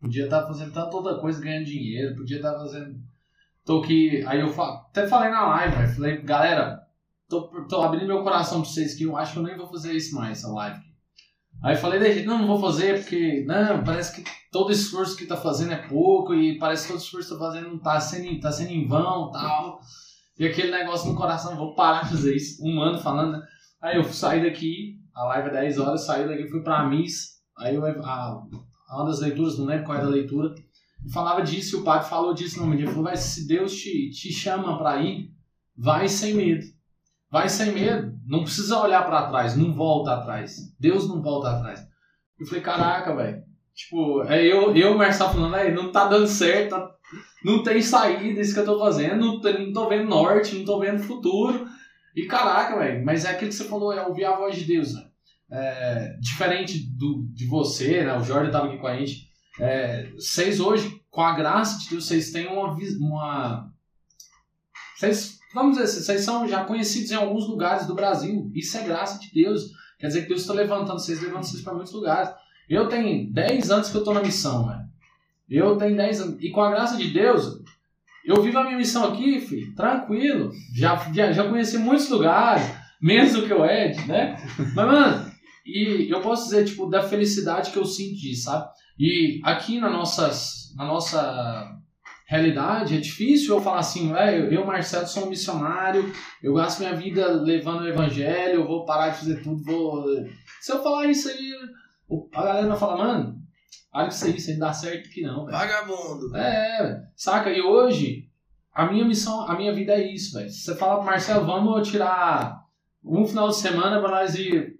Podia 0.00 0.24
estar 0.24 0.46
fazendo 0.46 0.72
tanta 0.72 0.94
outra 0.94 1.18
coisa 1.18 1.40
ganhando 1.40 1.64
dinheiro, 1.64 2.14
podia 2.14 2.36
estar 2.36 2.52
fazendo. 2.52 2.94
Tô 3.64 3.80
aqui. 3.82 4.22
Aí 4.26 4.40
eu 4.40 4.50
fa- 4.50 4.84
até 4.90 5.06
falei 5.08 5.30
na 5.30 5.46
live, 5.48 5.76
velho. 5.76 5.94
Falei, 5.94 6.16
galera, 6.22 6.82
tô, 7.26 7.42
tô 7.66 7.80
abrindo 7.80 8.06
meu 8.06 8.22
coração 8.22 8.60
pra 8.60 8.68
vocês 8.70 8.94
que 8.94 9.04
eu 9.04 9.16
acho 9.16 9.32
que 9.32 9.38
eu 9.38 9.42
nem 9.44 9.56
vou 9.56 9.66
fazer 9.66 9.94
isso 9.94 10.14
mais, 10.14 10.38
essa 10.38 10.48
live. 10.52 10.78
Aí 11.64 11.76
falei, 11.76 11.98
"Deixa- 11.98 12.24
não, 12.26 12.38
não 12.38 12.46
vou 12.46 12.60
fazer 12.60 13.00
porque, 13.00 13.42
não, 13.46 13.82
parece 13.82 14.14
que 14.22 14.30
todo 14.52 14.70
esforço 14.70 15.16
que 15.16 15.26
tá 15.26 15.36
fazendo 15.36 15.72
é 15.72 15.88
pouco 15.88 16.34
e 16.34 16.58
parece 16.58 16.86
que 16.86 16.92
todo 16.92 17.00
esforço 17.02 17.28
que 17.30 17.34
tá 17.34 17.40
fazendo 17.46 17.68
não 17.70 17.78
tá 17.78 17.98
sendo, 17.98 18.38
tá 18.40 18.52
sendo 18.52 18.70
em 18.70 18.86
vão 18.86 19.30
tal. 19.30 19.80
E 20.38 20.46
aquele 20.46 20.70
negócio 20.70 21.08
no 21.10 21.16
coração, 21.16 21.56
vou 21.56 21.74
parar 21.74 22.02
de 22.04 22.10
fazer 22.10 22.36
isso. 22.36 22.62
Um 22.64 22.80
ano 22.82 22.98
falando. 22.98 23.32
né? 23.32 23.42
Aí 23.80 23.96
eu 23.96 24.04
saí 24.04 24.42
daqui, 24.42 24.98
a 25.14 25.24
live 25.24 25.48
é 25.48 25.52
10 25.52 25.78
horas, 25.78 26.04
saí 26.04 26.26
daqui, 26.28 26.48
fui 26.48 26.62
pra 26.62 26.86
Miss, 26.88 27.34
aí 27.56 27.74
eu, 27.74 27.84
a, 27.84 28.42
uma 28.90 29.04
das 29.06 29.20
leituras, 29.20 29.58
não 29.58 29.66
lembro 29.66 29.84
qual 29.86 29.96
era 29.98 30.06
a 30.06 30.10
leitura, 30.10 30.54
falava 31.12 31.42
disso 31.42 31.76
e 31.76 31.80
o 31.80 31.84
padre 31.84 32.08
falou 32.08 32.34
disso 32.34 32.64
no 32.64 32.76
dia. 32.76 32.90
Falou, 32.90 33.14
se 33.16 33.46
Deus 33.46 33.74
te, 33.74 34.10
te 34.10 34.32
chama 34.32 34.76
para 34.78 35.00
ir, 35.02 35.30
vai 35.76 36.08
sem 36.08 36.34
medo. 36.34 36.64
Vai 37.30 37.48
sem 37.48 37.72
medo. 37.72 38.13
Não 38.26 38.42
precisa 38.42 38.80
olhar 38.80 39.04
para 39.04 39.28
trás, 39.28 39.56
não 39.56 39.72
volta 39.72 40.14
atrás. 40.14 40.74
Deus 40.78 41.08
não 41.08 41.20
volta 41.22 41.50
atrás. 41.50 41.86
Eu 42.38 42.46
falei, 42.46 42.62
caraca, 42.62 43.14
velho. 43.14 43.42
Tipo, 43.74 44.22
é 44.24 44.44
eu, 44.44 44.74
eu 44.76 44.96
Marcelo 44.96 45.32
falando, 45.32 45.52
velho, 45.52 45.74
não 45.74 45.90
tá 45.90 46.06
dando 46.06 46.28
certo, 46.28 46.70
tá, 46.70 46.94
não 47.44 47.62
tem 47.62 47.82
saída 47.82 48.40
isso 48.40 48.54
que 48.54 48.60
eu 48.60 48.64
tô 48.64 48.78
fazendo, 48.78 49.16
não 49.16 49.40
tô, 49.72 49.88
vendo 49.88 50.08
norte, 50.08 50.56
não 50.56 50.64
tô 50.64 50.78
vendo 50.78 51.02
futuro. 51.02 51.66
E 52.14 52.26
caraca, 52.26 52.78
velho, 52.78 53.04
mas 53.04 53.24
é 53.24 53.30
aquilo 53.30 53.50
que 53.50 53.56
você 53.56 53.64
falou, 53.64 53.92
é 53.92 54.06
ouvir 54.06 54.24
a 54.24 54.36
voz 54.36 54.56
de 54.56 54.64
Deus, 54.64 54.94
né? 54.94 55.04
É, 55.50 56.16
diferente 56.20 56.78
do, 56.96 57.26
de 57.32 57.46
você, 57.46 58.04
né? 58.04 58.16
O 58.16 58.22
Jorge 58.22 58.52
tava 58.52 58.68
aqui 58.68 58.78
com 58.78 58.86
a 58.86 58.96
gente. 58.96 59.28
É, 59.60 60.10
vocês 60.12 60.60
hoje, 60.60 61.00
com 61.10 61.20
a 61.20 61.34
graça 61.34 61.78
de 61.80 61.90
Deus, 61.90 62.06
vocês 62.06 62.30
têm 62.30 62.46
uma. 62.46 62.76
uma 63.00 63.72
vocês, 64.96 65.38
vamos 65.54 65.76
dizer 65.76 65.84
assim, 65.84 66.02
vocês 66.02 66.22
são 66.22 66.46
já 66.48 66.64
conhecidos 66.64 67.10
em 67.10 67.14
alguns 67.14 67.48
lugares 67.48 67.86
do 67.86 67.94
Brasil. 67.94 68.50
Isso 68.54 68.76
é 68.76 68.82
graça 68.82 69.18
de 69.18 69.32
Deus. 69.32 69.70
Quer 69.98 70.08
dizer 70.08 70.22
que 70.22 70.28
Deus 70.28 70.40
está 70.40 70.52
levantando 70.52 70.98
vocês, 70.98 71.20
levantando 71.20 71.46
vocês 71.46 71.62
para 71.62 71.74
muitos 71.74 71.92
lugares. 71.92 72.30
Eu 72.68 72.88
tenho 72.88 73.32
10 73.32 73.70
anos 73.70 73.88
que 73.88 73.96
eu 73.96 74.00
estou 74.00 74.14
na 74.14 74.22
missão, 74.22 74.66
velho. 74.66 74.84
Eu 75.48 75.76
tenho 75.76 75.96
10 75.96 76.20
anos. 76.20 76.36
E 76.42 76.50
com 76.50 76.60
a 76.60 76.70
graça 76.70 76.96
de 76.96 77.08
Deus, 77.10 77.62
eu 78.24 78.42
vivo 78.42 78.58
a 78.58 78.64
minha 78.64 78.78
missão 78.78 79.04
aqui, 79.04 79.40
filho, 79.40 79.74
tranquilo. 79.74 80.50
Já, 80.74 80.96
já, 81.12 81.32
já 81.32 81.48
conheci 81.48 81.78
muitos 81.78 82.08
lugares, 82.08 82.64
menos 83.00 83.32
do 83.32 83.46
que 83.46 83.52
o 83.52 83.64
Ed, 83.64 84.06
né? 84.06 84.36
Mas, 84.74 84.74
mano, 84.74 85.32
e 85.64 86.08
eu 86.10 86.20
posso 86.20 86.44
dizer, 86.44 86.64
tipo, 86.64 86.86
da 86.86 87.02
felicidade 87.02 87.70
que 87.70 87.78
eu 87.78 87.84
disso, 87.84 88.44
sabe? 88.44 88.68
E 88.98 89.40
aqui 89.44 89.80
na, 89.80 89.90
nossas, 89.90 90.74
na 90.76 90.84
nossa 90.86 91.78
realidade 92.24 92.96
é 92.96 93.00
difícil 93.00 93.54
eu 93.54 93.62
falar 93.62 93.80
assim, 93.80 94.12
eu, 94.50 94.66
Marcelo, 94.66 95.06
sou 95.06 95.26
um 95.26 95.30
missionário, 95.30 96.12
eu 96.42 96.54
gasto 96.54 96.80
minha 96.80 96.94
vida 96.94 97.26
levando 97.26 97.82
o 97.82 97.88
evangelho, 97.88 98.60
eu 98.60 98.66
vou 98.66 98.84
parar 98.84 99.10
de 99.10 99.18
fazer 99.18 99.42
tudo, 99.42 99.62
vou. 99.62 100.04
Se 100.60 100.72
eu 100.72 100.82
falar 100.82 101.06
isso 101.06 101.28
aí, 101.28 101.52
a 102.34 102.42
galera 102.42 102.68
vai 102.68 102.78
falar, 102.78 102.96
mano, 102.96 103.36
olha 103.92 104.08
que 104.08 104.14
isso 104.14 104.24
aí, 104.24 104.36
isso 104.36 104.50
aí 104.50 104.58
dá 104.58 104.72
certo 104.72 105.10
que 105.10 105.20
não, 105.20 105.44
velho. 105.44 105.58
Vagabundo. 105.58 106.36
É, 106.36 107.02
saca? 107.14 107.50
E 107.50 107.60
hoje, 107.60 108.28
a 108.72 108.86
minha 108.86 109.04
missão, 109.04 109.46
a 109.46 109.54
minha 109.56 109.72
vida 109.72 109.92
é 109.92 110.12
isso, 110.12 110.36
velho. 110.36 110.50
Você 110.50 110.74
fala 110.74 110.96
pro 110.96 111.06
Marcelo, 111.06 111.46
vamos 111.46 111.88
tirar 111.88 112.64
um 113.04 113.26
final 113.26 113.48
de 113.48 113.56
semana 113.56 114.00
pra 114.00 114.10
nós 114.10 114.34
ir 114.34 114.76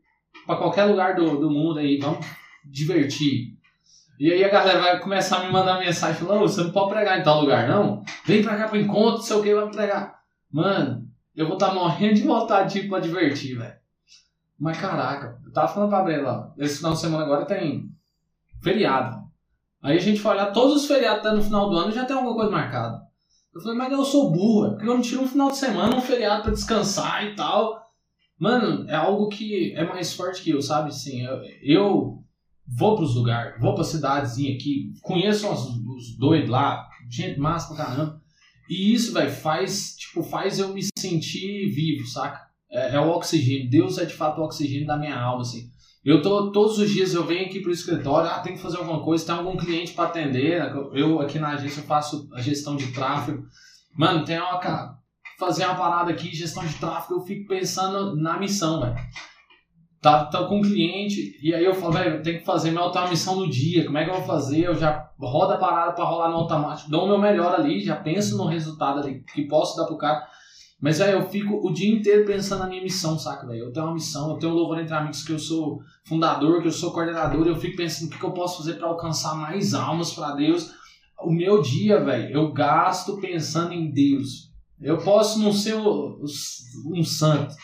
pra 0.47 0.57
qualquer 0.57 0.85
lugar 0.85 1.15
do, 1.15 1.39
do 1.39 1.51
mundo 1.51 1.79
aí, 1.79 1.99
vamos 1.99 2.27
divertir. 2.65 3.54
E 4.19 4.33
aí 4.33 4.45
a 4.45 4.49
galera 4.49 4.81
vai 4.81 5.01
começar 5.01 5.39
a 5.39 5.45
me 5.45 5.53
mandar 5.53 5.81
mensagem 5.81 6.21
falando, 6.21 6.41
você 6.41 6.63
não 6.63 6.71
pode 6.71 6.91
pregar 6.91 7.19
em 7.19 7.23
tal 7.23 7.41
lugar, 7.41 7.69
não? 7.69 8.03
Vem 8.25 8.43
pra 8.43 8.57
cá 8.57 8.69
pro 8.69 8.79
encontro, 8.79 9.23
sei 9.23 9.37
o 9.37 9.43
que, 9.43 9.55
vai 9.55 9.69
pregar. 9.71 10.21
Mano, 10.51 11.09
eu 11.35 11.47
vou 11.47 11.55
estar 11.55 11.69
tá 11.69 11.75
morrendo 11.75 12.15
de 12.15 12.23
vontade 12.23 12.73
de 12.73 12.87
ir 12.87 12.89
pra 12.89 13.01
divertir, 13.01 13.59
velho. 13.59 13.75
Mas 14.59 14.81
caraca, 14.81 15.41
eu 15.45 15.53
tava 15.53 15.69
falando 15.69 15.91
pra 15.91 16.03
Brenda, 16.03 16.53
esse 16.59 16.79
final 16.79 16.93
de 16.93 17.01
semana 17.01 17.25
agora 17.25 17.45
tem 17.45 17.91
feriado. 18.63 19.25
Aí 19.83 19.97
a 19.97 20.01
gente 20.01 20.21
foi 20.21 20.33
olhar 20.33 20.53
todos 20.53 20.77
os 20.77 20.87
feriados 20.87 21.27
até 21.27 21.37
no 21.37 21.43
final 21.43 21.69
do 21.69 21.77
ano 21.77 21.93
já 21.93 22.05
tem 22.05 22.17
alguma 22.17 22.35
coisa 22.35 22.51
marcada. 22.51 23.03
Eu 23.55 23.61
falei, 23.61 23.77
mas 23.77 23.93
eu 23.93 24.05
sou 24.05 24.33
burro, 24.33 24.67
é 24.67 24.71
porque 24.71 24.89
eu 24.89 24.95
não 24.95 25.03
tiro 25.03 25.23
um 25.23 25.29
final 25.29 25.51
de 25.51 25.57
semana, 25.57 25.97
um 25.97 26.01
feriado 26.01 26.43
pra 26.43 26.53
descansar 26.53 27.25
e 27.25 27.35
tal. 27.35 27.85
Mano, 28.39 28.89
é 28.89 28.95
algo 28.95 29.29
que 29.29 29.75
é 29.77 29.85
mais 29.85 30.13
forte 30.13 30.43
que 30.43 30.51
eu, 30.51 30.63
sabe? 30.63 30.93
Sim, 30.95 31.25
eu, 31.25 31.41
eu 31.63 32.25
vou 32.67 32.97
pros 32.97 33.15
lugares, 33.15 33.61
vou 33.61 33.75
pra 33.75 33.85
cidadezinha 33.85 34.55
aqui, 34.55 34.93
conheço 35.03 35.49
os, 35.49 35.77
os 35.77 36.17
doidos 36.17 36.51
lá, 36.51 36.89
gente 37.11 37.39
massa 37.39 37.75
pra 37.75 37.85
caramba. 37.85 38.23
E 38.69 38.95
isso, 38.95 39.13
velho, 39.13 39.31
faz, 39.31 39.95
tipo, 39.97 40.23
faz 40.23 40.59
eu 40.59 40.73
me 40.73 40.81
sentir 40.99 41.69
vivo, 41.69 42.07
saca? 42.07 42.41
É, 42.71 42.97
é, 42.97 43.01
o 43.01 43.11
oxigênio. 43.11 43.69
Deus 43.69 43.99
é 43.99 44.07
de 44.07 44.15
fato 44.15 44.41
o 44.41 44.45
oxigênio 44.45 44.87
da 44.87 44.97
minha 44.97 45.19
alma, 45.19 45.43
assim. 45.43 45.71
Eu 46.03 46.23
tô, 46.23 46.51
todos 46.51 46.79
os 46.79 46.91
dias 46.91 47.15
eu 47.15 47.27
venho 47.27 47.47
aqui 47.47 47.61
pro 47.61 47.71
escritório, 47.71 48.29
ah, 48.29 48.41
tem 48.41 48.55
que 48.55 48.61
fazer 48.61 48.79
alguma 48.79 49.03
coisa, 49.03 49.25
tem 49.25 49.35
algum 49.35 49.57
cliente 49.57 49.93
para 49.93 50.09
atender. 50.09 50.61
Né? 50.61 50.73
Eu 50.95 51.21
aqui 51.21 51.39
na 51.39 51.51
agência 51.51 51.81
eu 51.81 51.85
faço 51.85 52.29
a 52.33 52.41
gestão 52.41 52.77
de 52.77 52.93
tráfego. 52.93 53.45
Mano, 53.97 54.25
tem 54.25 54.39
uma 54.39 55.03
fazer 55.39 55.65
uma 55.65 55.75
parada 55.75 56.11
aqui, 56.11 56.35
gestão 56.35 56.65
de 56.65 56.75
tráfego, 56.75 57.15
eu 57.15 57.25
fico 57.25 57.49
pensando 57.49 58.17
na 58.17 58.39
missão, 58.39 58.81
velho 58.81 58.97
tá, 60.05 60.27
tá 60.27 60.45
com 60.45 60.59
um 60.59 60.61
cliente, 60.61 61.39
e 61.43 61.55
aí 61.55 61.65
eu 61.65 61.73
falo, 61.73 61.95
velho, 61.95 62.17
eu 62.17 62.23
tenho 62.23 62.39
que 62.39 62.45
fazer 62.45 62.71
minha 62.71 63.09
missão 63.09 63.37
no 63.37 63.49
dia, 63.49 63.87
como 63.87 63.97
é 63.97 64.05
que 64.05 64.11
eu 64.11 64.17
vou 64.17 64.25
fazer? 64.25 64.67
Eu 64.67 64.75
já 64.75 65.11
rodo 65.19 65.55
a 65.55 65.57
parada 65.57 65.93
para 65.93 66.05
rolar 66.05 66.29
no 66.29 66.37
automático, 66.37 66.91
dou 66.91 67.07
o 67.07 67.09
meu 67.09 67.19
melhor 67.19 67.55
ali, 67.55 67.83
já 67.83 67.97
penso 67.97 68.37
no 68.37 68.45
resultado 68.45 69.01
ali 69.01 69.25
que 69.33 69.49
posso 69.49 69.75
dar 69.79 69.87
pro 69.87 69.97
cara. 69.97 70.23
Mas, 70.79 70.99
velho, 70.99 71.21
eu 71.21 71.29
fico 71.31 71.67
o 71.67 71.73
dia 71.73 71.91
inteiro 71.91 72.27
pensando 72.27 72.59
na 72.59 72.67
minha 72.67 72.83
missão, 72.83 73.19
saca, 73.19 73.47
velho? 73.47 73.65
Eu 73.65 73.73
tenho 73.73 73.87
uma 73.87 73.95
missão, 73.95 74.33
eu 74.33 74.37
tenho 74.37 74.53
um 74.53 74.55
louvor 74.55 74.79
entre 74.79 74.93
amigos 74.93 75.23
que 75.23 75.33
eu 75.33 75.39
sou 75.39 75.81
fundador, 76.07 76.61
que 76.61 76.69
eu 76.69 76.73
sou 76.73 76.93
coordenador, 76.93 77.47
eu 77.47 77.57
fico 77.57 77.75
pensando 77.75 78.09
o 78.09 78.11
que, 78.11 78.19
que 78.19 78.27
eu 78.27 78.33
posso 78.33 78.59
fazer 78.59 78.75
para 78.75 78.89
alcançar 78.89 79.35
mais 79.35 79.73
almas 79.73 80.13
para 80.13 80.35
Deus. 80.35 80.71
O 81.23 81.33
meu 81.33 81.63
dia, 81.63 82.05
velho, 82.05 82.31
eu 82.31 82.53
gasto 82.53 83.17
pensando 83.23 83.73
em 83.73 83.91
Deus. 83.91 84.53
Eu 84.79 84.99
posso 84.99 85.39
não 85.39 85.51
ser 85.51 85.77
um 85.77 87.03
santo, 87.03 87.55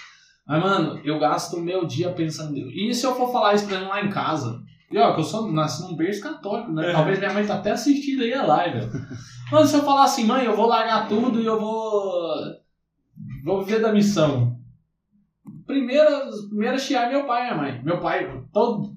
mas, 0.51 0.61
mano, 0.61 1.01
eu 1.05 1.17
gasto 1.21 1.59
o 1.59 1.63
meu 1.63 1.87
dia 1.87 2.11
pensando 2.13 2.51
nisso. 2.51 2.71
E 2.71 2.93
se 2.93 3.07
eu 3.07 3.15
for 3.15 3.31
falar 3.31 3.55
isso 3.55 3.69
pra 3.69 3.77
ele 3.77 3.85
lá 3.85 4.05
em 4.05 4.11
casa? 4.11 4.61
E 4.91 4.99
ó, 4.99 5.15
que 5.15 5.21
eu 5.21 5.25
sou, 5.25 5.53
nasci 5.53 5.83
num 5.83 5.95
berço 5.95 6.21
católico, 6.21 6.73
né? 6.73 6.91
É. 6.91 6.93
Talvez 6.93 7.21
minha 7.21 7.33
mãe 7.33 7.47
tá 7.47 7.55
até 7.55 7.71
assistindo 7.71 8.25
aí 8.25 8.35
a 8.35 8.45
live. 8.45 8.91
Mano, 9.53 9.65
se 9.65 9.77
eu 9.77 9.85
falar 9.85 10.03
assim, 10.03 10.25
mãe, 10.25 10.45
eu 10.45 10.57
vou 10.57 10.67
largar 10.67 11.07
tudo 11.07 11.41
e 11.41 11.47
eu 11.47 11.61
vou. 11.61 12.35
Vou 13.45 13.65
viver 13.65 13.81
da 13.81 13.93
missão. 13.93 14.59
Primeiro, 15.69 16.09
primeiro 16.49 16.81
chiar 16.81 17.09
meu 17.09 17.29
pai 17.29 17.43
e 17.43 17.45
minha 17.45 17.57
mãe. 17.57 17.83
Meu 17.85 18.01
pai, 18.01 18.45
todo. 18.53 18.93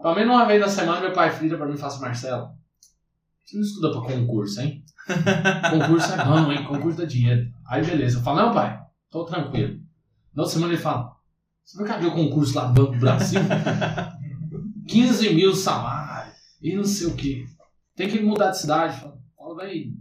Pelo 0.00 0.14
menos 0.14 0.36
uma 0.36 0.44
vez 0.44 0.60
na 0.60 0.68
semana, 0.68 1.00
meu 1.00 1.12
pai 1.12 1.32
frita 1.32 1.56
pra 1.56 1.66
mim 1.66 1.74
e 1.74 1.76
fala 1.76 1.92
assim, 1.92 2.00
Marcelo, 2.00 2.50
você 3.44 3.56
não 3.56 3.64
estuda 3.64 3.90
pra 3.90 4.02
concurso, 4.02 4.60
hein? 4.60 4.84
concurso 5.70 6.12
é 6.12 6.24
bom, 6.24 6.52
hein? 6.52 6.64
Concurso 6.64 6.98
dá 6.98 7.04
dinheiro. 7.04 7.50
Aí 7.68 7.84
beleza, 7.84 8.20
eu 8.20 8.22
falo, 8.22 8.40
não, 8.40 8.54
pai, 8.54 8.80
tô 9.10 9.24
tranquilo. 9.24 9.85
Na 10.36 10.42
outra 10.42 10.54
semana 10.54 10.74
ele 10.74 10.82
fala: 10.82 11.16
Você 11.64 11.78
vai 11.78 11.88
caber 11.88 12.08
o 12.08 12.14
concurso 12.14 12.54
lá 12.54 12.66
do 12.66 12.74
Banco 12.74 12.92
do 12.92 13.00
Brasil? 13.00 13.40
15 14.86 15.34
mil 15.34 15.54
salário 15.54 16.32
e 16.62 16.76
não 16.76 16.84
sei 16.84 17.06
o 17.06 17.16
que. 17.16 17.46
Tem 17.96 18.08
que 18.08 18.20
mudar 18.20 18.50
de 18.50 18.60
cidade. 18.60 19.00
Fala, 19.00 19.56
velho. 19.56 19.94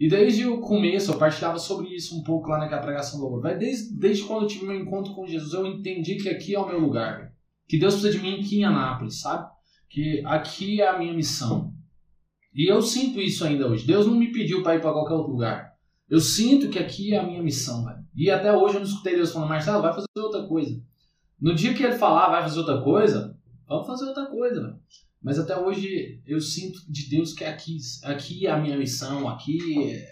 E 0.00 0.08
desde 0.08 0.46
o 0.46 0.60
começo, 0.60 1.12
eu 1.12 1.18
partilhava 1.18 1.58
sobre 1.58 1.88
isso 1.94 2.18
um 2.18 2.22
pouco 2.24 2.48
lá 2.48 2.58
naquela 2.58 2.82
pregação 2.82 3.20
do 3.20 3.26
louvor. 3.26 3.56
Desde, 3.56 3.96
desde 3.96 4.24
quando 4.24 4.42
eu 4.42 4.48
tive 4.48 4.66
meu 4.66 4.80
encontro 4.80 5.14
com 5.14 5.26
Jesus, 5.26 5.52
eu 5.52 5.66
entendi 5.66 6.16
que 6.16 6.28
aqui 6.28 6.54
é 6.54 6.58
o 6.58 6.66
meu 6.66 6.80
lugar. 6.80 7.32
Que 7.68 7.78
Deus 7.78 7.94
precisa 7.94 8.12
de 8.12 8.22
mim 8.22 8.40
aqui 8.40 8.58
em 8.58 8.64
Anápolis, 8.64 9.20
sabe? 9.20 9.48
Que 9.88 10.22
aqui 10.26 10.80
é 10.80 10.88
a 10.88 10.98
minha 10.98 11.14
missão. 11.14 11.72
E 12.52 12.70
eu 12.70 12.82
sinto 12.82 13.20
isso 13.20 13.44
ainda 13.44 13.68
hoje. 13.68 13.86
Deus 13.86 14.06
não 14.06 14.16
me 14.16 14.32
pediu 14.32 14.62
para 14.62 14.74
ir 14.74 14.80
para 14.80 14.92
qualquer 14.92 15.14
outro 15.14 15.32
lugar. 15.32 15.73
Eu 16.08 16.20
sinto 16.20 16.68
que 16.68 16.78
aqui 16.78 17.14
é 17.14 17.18
a 17.18 17.26
minha 17.26 17.42
missão, 17.42 17.84
velho. 17.84 18.04
E 18.14 18.30
até 18.30 18.54
hoje 18.54 18.74
eu 18.74 18.80
não 18.80 18.86
escutei 18.86 19.16
Deus 19.16 19.32
falando, 19.32 19.48
Marcelo, 19.48 19.82
vai 19.82 19.92
fazer 19.92 20.06
outra 20.16 20.46
coisa. 20.46 20.80
No 21.40 21.54
dia 21.54 21.74
que 21.74 21.82
ele 21.82 21.96
falar, 21.96 22.30
vai 22.30 22.42
fazer 22.42 22.58
outra 22.58 22.80
coisa, 22.82 23.36
vamos 23.66 23.86
fazer 23.86 24.04
outra 24.06 24.26
coisa, 24.26 24.62
velho. 24.62 24.78
Mas 25.22 25.38
até 25.38 25.58
hoje 25.58 26.20
eu 26.26 26.40
sinto 26.40 26.80
de 26.86 27.08
Deus 27.08 27.32
que 27.32 27.44
aqui, 27.44 27.78
aqui 28.04 28.46
é 28.46 28.50
a 28.50 28.58
minha 28.58 28.76
missão, 28.76 29.26
aqui 29.28 30.04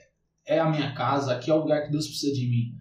é 0.47 0.59
a 0.59 0.70
minha 0.70 0.95
casa, 0.95 1.34
aqui 1.34 1.51
é 1.51 1.55
o 1.55 1.61
lugar 1.61 1.84
que 1.84 1.93
Deus 1.93 2.07
precisa 2.09 2.32
de 2.32 2.49
mim. 2.49 2.74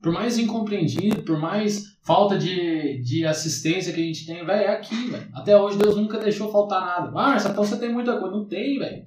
Por 0.00 0.12
mais 0.12 0.38
incompreendido, 0.38 1.22
por 1.22 1.38
mais 1.38 1.96
falta 2.02 2.38
de, 2.38 3.02
de 3.02 3.26
assistência 3.26 3.92
que 3.92 4.00
a 4.00 4.04
gente 4.04 4.26
tem, 4.26 4.44
velho, 4.44 4.62
é 4.62 4.68
aqui, 4.68 5.10
velho. 5.10 5.28
Até 5.32 5.60
hoje 5.60 5.78
Deus 5.78 5.96
nunca 5.96 6.18
deixou 6.18 6.52
faltar 6.52 6.80
nada. 6.80 7.12
Ah, 7.16 7.36
então 7.36 7.64
você 7.64 7.78
tem 7.78 7.92
muita 7.92 8.18
coisa. 8.20 8.36
Não 8.36 8.44
tem, 8.46 8.78
velho. 8.78 9.06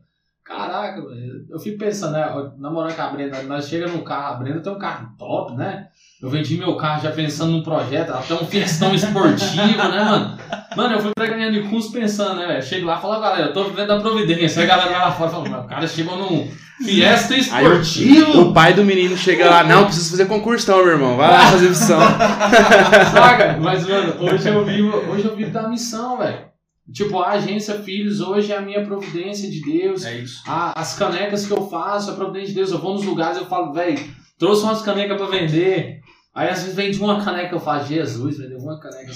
Caraca, 0.52 1.02
eu 1.50 1.58
fico 1.60 1.78
pensando, 1.78 2.12
né? 2.12 2.30
Namorando 2.58 2.94
com 2.94 3.02
a 3.02 3.08
Brenda, 3.08 3.42
nós 3.44 3.70
chegamos 3.70 3.96
no 3.96 4.04
carro, 4.04 4.34
a 4.34 4.38
Brenda 4.38 4.60
tem 4.60 4.72
um 4.74 4.78
carro 4.78 5.08
top, 5.18 5.56
né? 5.56 5.86
Eu 6.22 6.30
vendi 6.30 6.58
meu 6.58 6.76
carro 6.76 7.02
já 7.02 7.12
pensando 7.12 7.54
num 7.54 7.64
projeto, 7.64 8.12
até 8.12 8.34
um 8.34 8.46
festão 8.46 8.94
esportivo, 8.94 9.78
né, 9.78 10.04
mano? 10.04 10.38
Mano, 10.76 10.96
eu 10.96 11.00
fui 11.00 11.12
pra 11.16 11.28
ganhar 11.28 11.52
de 11.52 11.62
curso 11.70 11.92
pensando, 11.94 12.36
né, 12.36 12.48
velho? 12.48 12.62
Chego 12.62 12.86
lá 12.86 12.98
e 12.98 13.02
falo, 13.02 13.22
galera, 13.22 13.48
eu 13.48 13.54
tô 13.54 13.64
vivendo 13.64 13.92
a 13.92 14.00
providência. 14.02 14.62
Aí 14.62 14.70
a 14.70 14.76
galera 14.76 14.92
vai 14.92 15.00
lá 15.00 15.12
fora 15.12 15.30
e 15.30 15.34
fala, 15.34 15.62
o 15.62 15.68
cara 15.68 15.88
chegou 15.88 16.18
num 16.18 16.52
fiesta 16.84 17.34
esportivo. 17.34 18.34
Aí, 18.34 18.40
o 18.40 18.54
pai 18.54 18.74
do 18.74 18.84
menino 18.84 19.16
chega 19.16 19.50
lá, 19.50 19.64
não, 19.64 19.86
preciso 19.86 20.12
fazer 20.12 20.26
concurso 20.26 20.66
então, 20.66 20.84
meu 20.84 20.94
irmão. 20.94 21.16
Vai 21.16 21.32
lá 21.32 21.52
fazer 21.52 21.70
missão. 21.70 22.00
Saca? 23.14 23.58
Mas, 23.58 23.88
mano, 23.88 24.16
hoje 24.20 24.50
eu 24.50 24.66
vivo, 24.66 24.98
hoje 25.12 25.26
eu 25.26 25.36
vivo 25.36 25.52
da 25.52 25.70
missão, 25.70 26.18
velho. 26.18 26.51
Tipo, 26.92 27.20
a 27.20 27.32
agência 27.32 27.76
Filhos 27.82 28.22
hoje 28.22 28.52
é 28.52 28.58
a 28.58 28.62
minha 28.62 28.84
providência 28.84 29.50
de 29.50 29.62
Deus. 29.62 30.04
É 30.06 30.18
isso. 30.18 30.42
A, 30.46 30.80
as 30.80 30.98
canecas 30.98 31.46
que 31.46 31.54
eu 31.54 31.68
faço, 31.70 32.10
é 32.10 32.14
a 32.14 32.16
providência 32.16 32.50
de 32.50 32.56
Deus. 32.56 32.72
Eu 32.72 32.80
vou 32.80 32.94
nos 32.94 33.06
lugares 33.06 33.38
e 33.38 33.42
eu 33.42 33.46
falo, 33.46 33.74
velho, 33.74 34.00
trouxe 34.38 34.64
umas 34.64 34.82
canecas 34.82 35.18
para 35.18 35.28
vender. 35.28 36.02
Aí 36.34 36.50
às 36.50 36.62
vezes 36.62 36.76
vende 36.76 36.98
uma 37.00 37.24
caneca, 37.24 37.54
eu 37.54 37.60
falo, 37.60 37.86
Jesus, 37.86 38.38
vendeu 38.38 38.58
uma 38.60 38.80
caneca. 38.80 39.12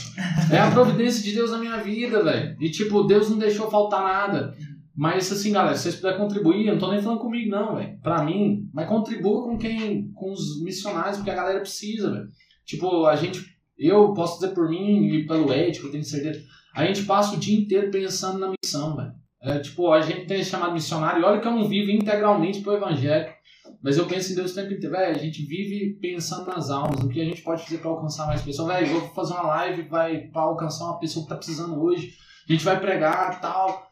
É 0.51 0.59
a 0.59 0.71
providência 0.71 1.23
de 1.23 1.33
Deus 1.33 1.51
na 1.51 1.57
minha 1.57 1.77
vida, 1.77 2.21
velho. 2.21 2.57
E 2.59 2.69
tipo, 2.69 3.03
Deus 3.03 3.29
não 3.29 3.37
deixou 3.37 3.71
faltar 3.71 4.03
nada. 4.03 4.53
Mas 4.95 5.29
assim, 5.31 5.51
galera, 5.51 5.75
se 5.75 5.83
vocês 5.83 5.95
puderem 5.95 6.17
contribuir, 6.17 6.67
eu 6.67 6.73
não 6.73 6.79
tô 6.79 6.91
nem 6.91 7.01
falando 7.01 7.19
comigo, 7.19 7.49
não, 7.49 7.75
velho. 7.75 7.99
Pra 8.01 8.23
mim, 8.23 8.69
mas 8.73 8.87
contribua 8.87 9.43
com 9.43 9.57
quem. 9.57 10.09
com 10.13 10.31
os 10.31 10.61
missionários, 10.63 11.17
porque 11.17 11.31
a 11.31 11.35
galera 11.35 11.59
precisa, 11.59 12.11
velho. 12.11 12.27
Tipo, 12.65 13.05
a 13.05 13.15
gente. 13.15 13.43
Eu 13.77 14.13
posso 14.13 14.39
dizer 14.39 14.53
por 14.53 14.69
mim 14.69 15.07
e 15.07 15.27
pelo 15.27 15.51
Ed, 15.53 15.77
que 15.77 15.85
eu 15.85 15.91
tenho 15.91 16.03
certeza. 16.03 16.39
A 16.75 16.85
gente 16.85 17.03
passa 17.03 17.35
o 17.35 17.39
dia 17.39 17.57
inteiro 17.57 17.89
pensando 17.89 18.37
na 18.37 18.51
missão, 18.51 18.95
velho. 18.95 19.13
É, 19.41 19.59
tipo, 19.59 19.91
a 19.91 20.01
gente 20.01 20.25
tem 20.25 20.43
chamado 20.43 20.73
missionário, 20.73 21.21
e 21.21 21.23
olha 21.23 21.39
que 21.39 21.47
eu 21.47 21.51
não 21.51 21.67
vivo 21.67 21.91
integralmente 21.91 22.61
pro 22.61 22.73
evangelho. 22.73 23.33
Mas 23.81 23.97
eu 23.97 24.05
penso 24.07 24.31
em 24.31 24.35
Deus 24.35 24.51
o 24.51 24.55
tempo 24.55 24.73
inteiro, 24.73 24.95
velho. 24.95 25.15
A 25.15 25.19
gente 25.19 25.45
vive 25.45 25.97
pensando 26.01 26.47
nas 26.47 26.69
almas, 26.69 26.99
no 26.99 27.09
que 27.09 27.21
a 27.21 27.25
gente 27.25 27.41
pode 27.41 27.63
fazer 27.63 27.77
para 27.77 27.91
alcançar 27.91 28.27
mais 28.27 28.41
pessoas. 28.41 28.67
Velho, 28.67 28.99
vou 28.99 29.01
fazer 29.13 29.33
uma 29.33 29.43
live 29.43 29.83
vai 29.83 30.17
para 30.27 30.41
alcançar 30.41 30.85
uma 30.85 30.99
pessoa 30.99 31.23
que 31.23 31.29
tá 31.29 31.35
precisando 31.35 31.81
hoje. 31.81 32.13
A 32.49 32.51
gente 32.51 32.65
vai 32.65 32.79
pregar 32.79 33.39
tal. 33.39 33.91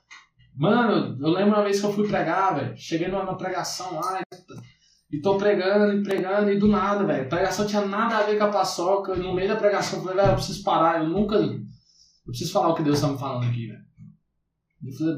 Mano, 0.56 1.18
eu 1.20 1.30
lembro 1.30 1.56
uma 1.56 1.64
vez 1.64 1.80
que 1.80 1.86
eu 1.86 1.94
fui 1.94 2.08
pregar, 2.08 2.56
velho. 2.56 2.76
Cheguei 2.76 3.08
numa 3.08 3.38
pregação 3.38 3.96
lá 3.96 4.22
e 5.12 5.22
tô 5.22 5.38
pregando 5.38 5.94
e 5.94 6.04
pregando 6.04 6.52
e 6.52 6.58
do 6.58 6.68
nada, 6.68 7.04
velho. 7.06 7.30
Pregação 7.30 7.66
tinha 7.66 7.86
nada 7.86 8.18
a 8.18 8.24
ver 8.24 8.38
com 8.38 8.46
a 8.46 8.52
paçoca. 8.52 9.16
No 9.16 9.34
meio 9.34 9.48
da 9.48 9.56
pregação 9.56 10.00
eu 10.00 10.06
falei, 10.06 10.18
velho, 10.18 10.32
eu 10.32 10.36
preciso 10.36 10.64
parar. 10.64 11.04
Eu 11.04 11.10
nunca. 11.10 11.38
Eu 12.26 12.32
preciso 12.32 12.52
falar 12.52 12.70
o 12.70 12.76
que 12.76 12.84
Deus 12.84 13.02
tá 13.02 13.08
me 13.08 13.18
falando 13.18 13.50
aqui, 13.50 13.68
velho. 13.68 13.84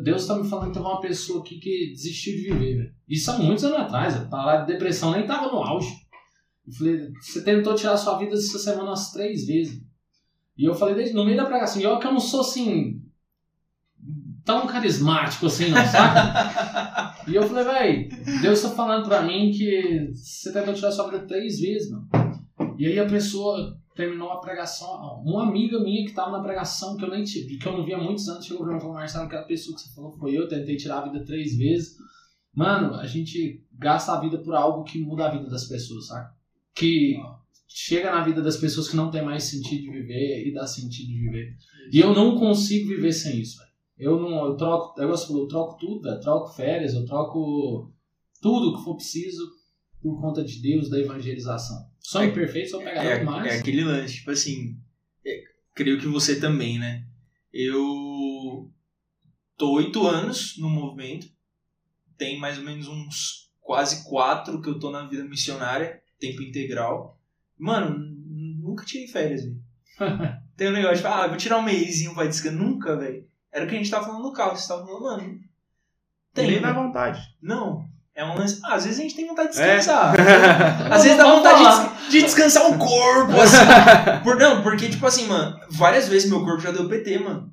Deus 0.04 0.22
está 0.22 0.38
me 0.38 0.48
falando 0.48 0.68
que 0.68 0.74
teve 0.74 0.86
uma 0.86 1.02
pessoa 1.02 1.42
aqui 1.42 1.60
que 1.60 1.90
desistiu 1.92 2.36
de 2.36 2.42
viver, 2.44 2.78
velho. 2.78 2.96
Isso 3.08 3.32
há 3.32 3.38
muitos 3.38 3.64
anos 3.64 3.80
atrás, 3.80 4.16
a 4.32 4.58
de 4.58 4.74
depressão 4.74 5.12
nem 5.12 5.26
tava 5.26 5.52
no 5.52 5.58
auge. 5.58 6.06
Eu 6.68 6.74
falei, 6.74 7.12
você 7.20 7.44
tentou 7.44 7.76
tirar 7.76 7.98
sua 7.98 8.18
vida 8.18 8.34
essa 8.34 8.60
semana 8.60 8.90
umas 8.90 9.12
três 9.12 9.46
vezes. 9.46 9.84
E 10.58 10.66
eu 10.66 10.74
falei, 10.74 11.12
no 11.14 11.26
meio 11.26 11.38
da 11.38 11.46
pregação, 11.46 11.82
e 11.82 11.86
olha 11.86 12.00
que 12.00 12.08
eu 12.08 12.14
não 12.14 12.20
sou 12.20 12.42
assim, 12.42 13.02
tão 14.44 14.68
carismático 14.68 15.48
assim, 15.48 15.70
não, 15.70 15.86
sabe? 15.86 17.30
e 17.32 17.36
eu 17.36 17.44
falei, 17.44 17.64
velho, 17.64 18.42
Deus 18.42 18.60
está 18.60 18.70
falando 18.70 19.08
pra 19.08 19.24
mim 19.24 19.52
que 19.52 20.12
você 20.14 20.54
tentou 20.54 20.74
tirar 20.74 20.92
sua 20.92 21.10
vida 21.10 21.26
três 21.28 21.60
vezes, 21.60 21.92
mano. 21.92 22.08
E 22.78 22.88
aí 22.88 23.00
a 23.00 23.08
pessoa 23.08 23.78
terminou 23.96 24.30
a 24.30 24.42
pregação, 24.42 25.24
uma 25.26 25.48
amiga 25.48 25.80
minha 25.80 26.04
que 26.04 26.10
estava 26.10 26.38
na 26.38 26.44
pregação, 26.44 26.98
que 26.98 27.06
eu 27.06 27.10
nem 27.10 27.24
tive, 27.24 27.58
que 27.58 27.66
eu 27.66 27.78
não 27.78 27.86
via 27.86 27.98
muitos 27.98 28.28
anos, 28.28 28.46
chegou 28.46 28.64
pra 28.64 28.74
mim 28.74 28.78
e 28.78 28.82
falou, 28.82 28.96
Marcelo, 28.96 29.26
aquela 29.26 29.44
pessoa 29.44 29.76
que 29.76 29.82
você 29.82 29.94
falou 29.96 30.12
foi 30.18 30.38
eu, 30.38 30.50
tentei 30.50 30.76
tirar 30.76 31.00
a 31.00 31.10
vida 31.10 31.24
três 31.24 31.58
vezes. 31.58 31.96
Mano, 32.54 32.96
a 32.96 33.08
gente 33.08 33.64
gasta 33.74 34.12
a 34.12 34.20
vida 34.20 34.38
por 34.38 34.54
algo 34.54 34.84
que 34.84 35.00
muda 35.00 35.28
a 35.28 35.32
vida 35.32 35.50
das 35.50 35.66
pessoas, 35.66 36.08
sabe? 36.08 36.30
Que 36.74 37.16
chega 37.68 38.12
na 38.12 38.24
vida 38.24 38.42
das 38.42 38.58
pessoas 38.58 38.90
que 38.90 38.98
não 38.98 39.10
tem 39.10 39.24
mais 39.24 39.46
sentido 39.46 39.84
de 39.84 39.92
viver 39.92 40.46
e 40.46 40.54
dá 40.54 40.68
sentido 40.68 41.08
de 41.08 41.20
viver. 41.20 41.56
E 41.92 42.00
eu 42.00 42.14
não 42.14 42.38
consigo 42.38 42.90
viver 42.90 43.14
sem 43.14 43.40
isso, 43.40 43.58
velho. 43.60 43.72
Eu 43.98 44.20
não, 44.20 44.46
eu 44.46 44.58
troco, 44.58 45.02
eu, 45.02 45.10
eu 45.10 45.48
troco 45.48 45.78
tudo. 45.78 46.20
Troco 46.20 46.54
férias, 46.54 46.94
eu 46.94 47.06
troco 47.06 47.94
tudo 48.42 48.78
que 48.78 48.84
for 48.84 48.96
preciso 48.96 49.46
por 50.06 50.22
conta 50.22 50.44
de 50.44 50.62
Deus, 50.62 50.88
da 50.88 51.00
evangelização. 51.00 51.90
Só 52.00 52.22
é, 52.22 52.28
imperfeito, 52.28 52.70
só 52.70 52.78
pegar 52.78 53.04
é, 53.04 53.24
mais. 53.24 53.52
É 53.52 53.58
aquele 53.58 53.84
lance, 53.84 54.18
tipo 54.18 54.30
assim, 54.30 54.80
é, 55.26 55.44
creio 55.74 56.00
que 56.00 56.06
você 56.06 56.40
também, 56.40 56.78
né? 56.78 57.08
Eu 57.52 58.72
tô 59.58 59.74
oito 59.74 60.06
anos 60.06 60.60
no 60.60 60.70
movimento, 60.70 61.28
tem 62.20 62.40
mais 62.40 62.60
ou 62.60 62.64
menos 62.64 62.88
uns 62.88 63.52
quase 63.60 64.08
quatro 64.08 64.62
que 64.62 64.70
eu 64.70 64.78
tô 64.78 64.92
na 64.92 65.08
vida 65.08 65.24
missionária, 65.24 66.00
tempo 66.20 66.44
integral. 66.44 67.20
Mano, 67.58 67.98
nunca 67.98 68.86
tirei 68.86 69.08
férias, 69.08 69.44
velho. 69.44 69.60
tem 70.56 70.68
um 70.68 70.74
negócio 70.74 70.98
de, 70.98 71.08
ah, 71.08 71.26
vou 71.26 71.38
tirar 71.38 71.58
um 71.58 71.64
mêsinho, 71.64 72.14
vai 72.14 72.28
descansar. 72.28 72.60
Nunca, 72.60 72.96
velho. 72.96 73.28
Era 73.52 73.66
o 73.66 73.68
que 73.68 73.74
a 73.74 73.78
gente 73.80 73.90
tava 73.90 74.06
falando 74.06 74.22
no 74.22 74.34
carro, 74.34 74.56
você 74.56 74.68
tava 74.68 74.86
falando, 74.86 75.02
mano. 75.02 75.40
Tem. 76.32 76.52
Nem 76.52 76.62
dá 76.62 76.74
vontade. 76.74 77.20
Não, 77.42 77.90
é 78.16 78.24
um 78.24 78.34
lance. 78.34 78.62
Ah, 78.64 78.76
às 78.76 78.86
vezes 78.86 79.00
a 79.00 79.04
gente 79.04 79.16
tem 79.16 79.28
vontade 79.28 79.54
de 79.54 79.62
é. 79.62 79.76
descansar. 79.76 80.16
É. 80.18 80.88
Às 80.94 81.04
vezes 81.04 81.18
dá 81.18 81.26
vontade 81.26 82.06
de, 82.06 82.12
de, 82.12 82.22
descansar 82.24 82.72
o 82.72 82.78
corpo. 82.78 83.34
Assim. 83.42 83.58
Por, 84.24 84.38
não, 84.38 84.64
porque, 84.64 84.88
tipo 84.88 85.06
assim, 85.06 85.26
mano, 85.26 85.60
várias 85.70 86.08
vezes 86.08 86.30
meu 86.30 86.44
corpo 86.44 86.62
já 86.62 86.72
deu 86.72 86.88
PT, 86.88 87.20
mano. 87.20 87.52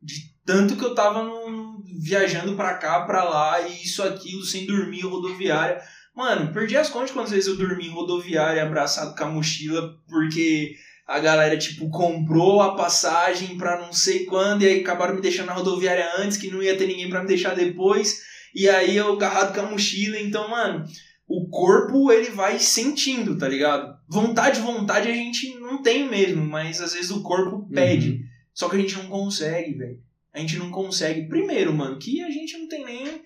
De 0.00 0.14
tanto 0.44 0.76
que 0.76 0.84
eu 0.84 0.94
tava 0.94 1.24
no, 1.24 1.82
viajando 2.00 2.54
pra 2.54 2.74
cá, 2.74 3.00
pra 3.00 3.24
lá, 3.24 3.60
e 3.62 3.82
isso, 3.82 4.00
aquilo, 4.02 4.44
sem 4.44 4.64
dormir, 4.64 5.00
rodoviária. 5.00 5.82
Mano, 6.14 6.52
perdi 6.52 6.76
as 6.76 6.88
contas 6.88 7.10
quantas 7.10 7.32
vezes 7.32 7.48
eu 7.48 7.56
dormi 7.56 7.88
em 7.88 7.92
rodoviária 7.92 8.62
abraçado 8.62 9.14
com 9.16 9.24
a 9.24 9.28
mochila, 9.28 9.96
porque 10.08 10.76
a 11.06 11.18
galera, 11.18 11.58
tipo, 11.58 11.90
comprou 11.90 12.62
a 12.62 12.76
passagem 12.76 13.58
pra 13.58 13.80
não 13.80 13.92
sei 13.92 14.24
quando, 14.24 14.62
e 14.62 14.66
aí 14.66 14.80
acabaram 14.80 15.16
me 15.16 15.20
deixando 15.20 15.48
na 15.48 15.54
rodoviária 15.54 16.08
antes, 16.18 16.36
que 16.36 16.50
não 16.50 16.62
ia 16.62 16.76
ter 16.76 16.86
ninguém 16.86 17.10
pra 17.10 17.20
me 17.20 17.26
deixar 17.26 17.56
depois. 17.56 18.22
E 18.56 18.70
aí 18.70 18.96
eu 18.96 19.12
agarrado 19.12 19.54
com 19.54 19.60
a 19.60 19.70
mochila, 19.70 20.18
então, 20.18 20.48
mano, 20.48 20.86
o 21.28 21.46
corpo 21.50 22.10
ele 22.10 22.30
vai 22.30 22.58
sentindo, 22.58 23.36
tá 23.36 23.46
ligado? 23.46 23.94
Vontade, 24.08 24.60
vontade 24.60 25.10
a 25.10 25.14
gente 25.14 25.54
não 25.60 25.82
tem 25.82 26.08
mesmo, 26.08 26.42
mas 26.42 26.80
às 26.80 26.94
vezes 26.94 27.10
o 27.10 27.22
corpo 27.22 27.68
pede. 27.70 28.12
Uhum. 28.12 28.20
Só 28.54 28.70
que 28.70 28.76
a 28.76 28.78
gente 28.78 28.96
não 28.96 29.08
consegue, 29.08 29.74
velho. 29.74 29.98
A 30.32 30.38
gente 30.38 30.56
não 30.56 30.70
consegue. 30.70 31.28
Primeiro, 31.28 31.74
mano, 31.74 31.98
que 31.98 32.22
a 32.22 32.30
gente 32.30 32.56
não 32.56 32.66
tem 32.66 32.82
nem. 32.82 33.22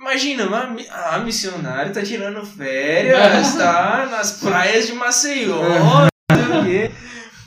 Imagina, 0.00 0.46
uma, 0.46 0.74
a 0.90 1.18
missionária 1.18 1.92
tá 1.92 2.02
tirando 2.02 2.42
férias, 2.42 3.52
tá 3.54 4.08
nas 4.10 4.40
praias 4.40 4.86
de 4.86 4.94
Maceió, 4.94 5.60
não 6.30 6.36
sei 6.36 6.58
o 6.58 6.64
quê. 6.64 6.94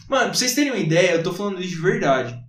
Mano, 0.07 0.25
pra 0.25 0.33
vocês 0.35 0.53
terem 0.53 0.71
uma 0.71 0.79
ideia, 0.79 1.13
eu 1.13 1.23
tô 1.23 1.33
falando 1.33 1.59
isso 1.59 1.69
de 1.69 1.81
verdade. 1.81 2.44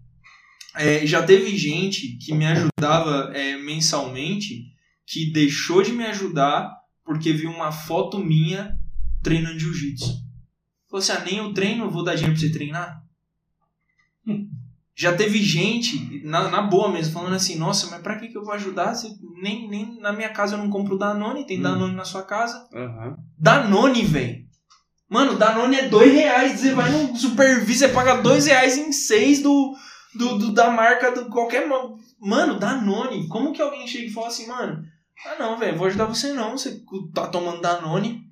É, 0.77 1.07
já 1.07 1.23
teve 1.23 1.57
gente 1.57 2.19
que 2.19 2.35
me 2.35 2.47
ajudava 2.47 3.33
é, 3.35 3.57
mensalmente 3.57 4.73
que 5.07 5.33
deixou 5.33 5.83
de 5.83 5.93
me 5.93 6.05
ajudar 6.05 6.71
porque 7.05 7.33
viu 7.33 7.51
uma 7.51 7.71
foto 7.73 8.19
minha 8.19 8.77
treinando 9.23 9.59
jiu-jitsu. 9.59 10.25
Falou 10.91 10.99
assim: 10.99 11.13
ah, 11.13 11.25
nem 11.25 11.39
eu 11.39 11.55
treino, 11.55 11.91
vou 11.91 12.05
dar 12.05 12.15
dinheiro 12.15 12.39
pra 12.39 12.47
você 12.47 12.53
treinar. 12.53 13.03
Hum. 14.27 14.49
Já 14.95 15.15
teve 15.15 15.43
gente, 15.43 16.23
na, 16.25 16.49
na 16.49 16.63
boa 16.63 16.91
mesmo, 16.91 17.13
falando 17.13 17.35
assim: 17.35 17.57
nossa, 17.57 17.89
mas 17.89 18.03
pra 18.03 18.19
que, 18.19 18.29
que 18.29 18.37
eu 18.37 18.45
vou 18.45 18.55
ajudar? 18.55 18.95
Se 18.95 19.09
nem, 19.43 19.69
nem 19.69 20.01
na 20.01 20.13
minha 20.13 20.31
casa 20.31 20.57
eu 20.57 20.59
não 20.59 20.71
compro 20.71 20.99
Danone, 20.99 21.47
tem 21.47 21.59
hum. 21.59 21.63
Danone 21.63 21.95
na 21.95 22.05
sua 22.05 22.23
casa. 22.23 22.67
Uhum. 22.73 23.17
Danone, 23.39 24.05
velho. 24.05 24.47
Mano, 25.09 25.39
Danone 25.39 25.77
é 25.77 25.89
dois 25.89 26.13
reais. 26.13 26.61
Você 26.61 26.75
vai 26.75 26.91
no 26.91 27.17
Supervis, 27.17 27.79
você 27.79 27.89
paga 27.89 28.21
dois 28.21 28.47
reais 28.47 28.77
em 28.77 28.91
seis 28.91 29.41
do, 29.41 29.75
do, 30.17 30.39
do, 30.39 30.53
da 30.53 30.71
marca 30.71 31.11
do 31.11 31.29
qualquer. 31.29 31.67
Mano, 32.19 32.59
Danone. 32.59 33.29
Como 33.29 33.53
que 33.53 33.63
alguém 33.63 33.87
chega 33.87 34.07
e 34.07 34.13
fala 34.13 34.29
assim, 34.29 34.47
mano? 34.47 34.85
Ah, 35.25 35.37
não, 35.39 35.59
velho, 35.59 35.77
vou 35.77 35.87
ajudar 35.87 36.07
você 36.07 36.33
não. 36.33 36.57
Você 36.57 36.83
tá 37.15 37.27
tomando 37.29 37.61
Danone. 37.61 38.25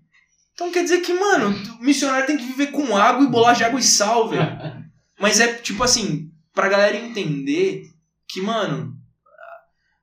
Então 0.52 0.70
quer 0.70 0.84
dizer 0.84 1.00
que, 1.00 1.12
mano, 1.12 1.48
o 1.80 1.84
missionário 1.84 2.26
tem 2.26 2.36
que 2.36 2.44
viver 2.44 2.68
com 2.68 2.96
água 2.96 3.24
e 3.24 3.30
bolar 3.30 3.56
de 3.56 3.64
água 3.64 3.80
e 3.80 3.82
sal, 3.82 4.28
velho. 4.28 4.46
Mas 5.18 5.40
é 5.40 5.52
tipo 5.54 5.82
assim, 5.82 6.30
pra 6.52 6.68
galera 6.68 6.96
entender 6.96 7.90
que, 8.28 8.40
mano, 8.40 8.96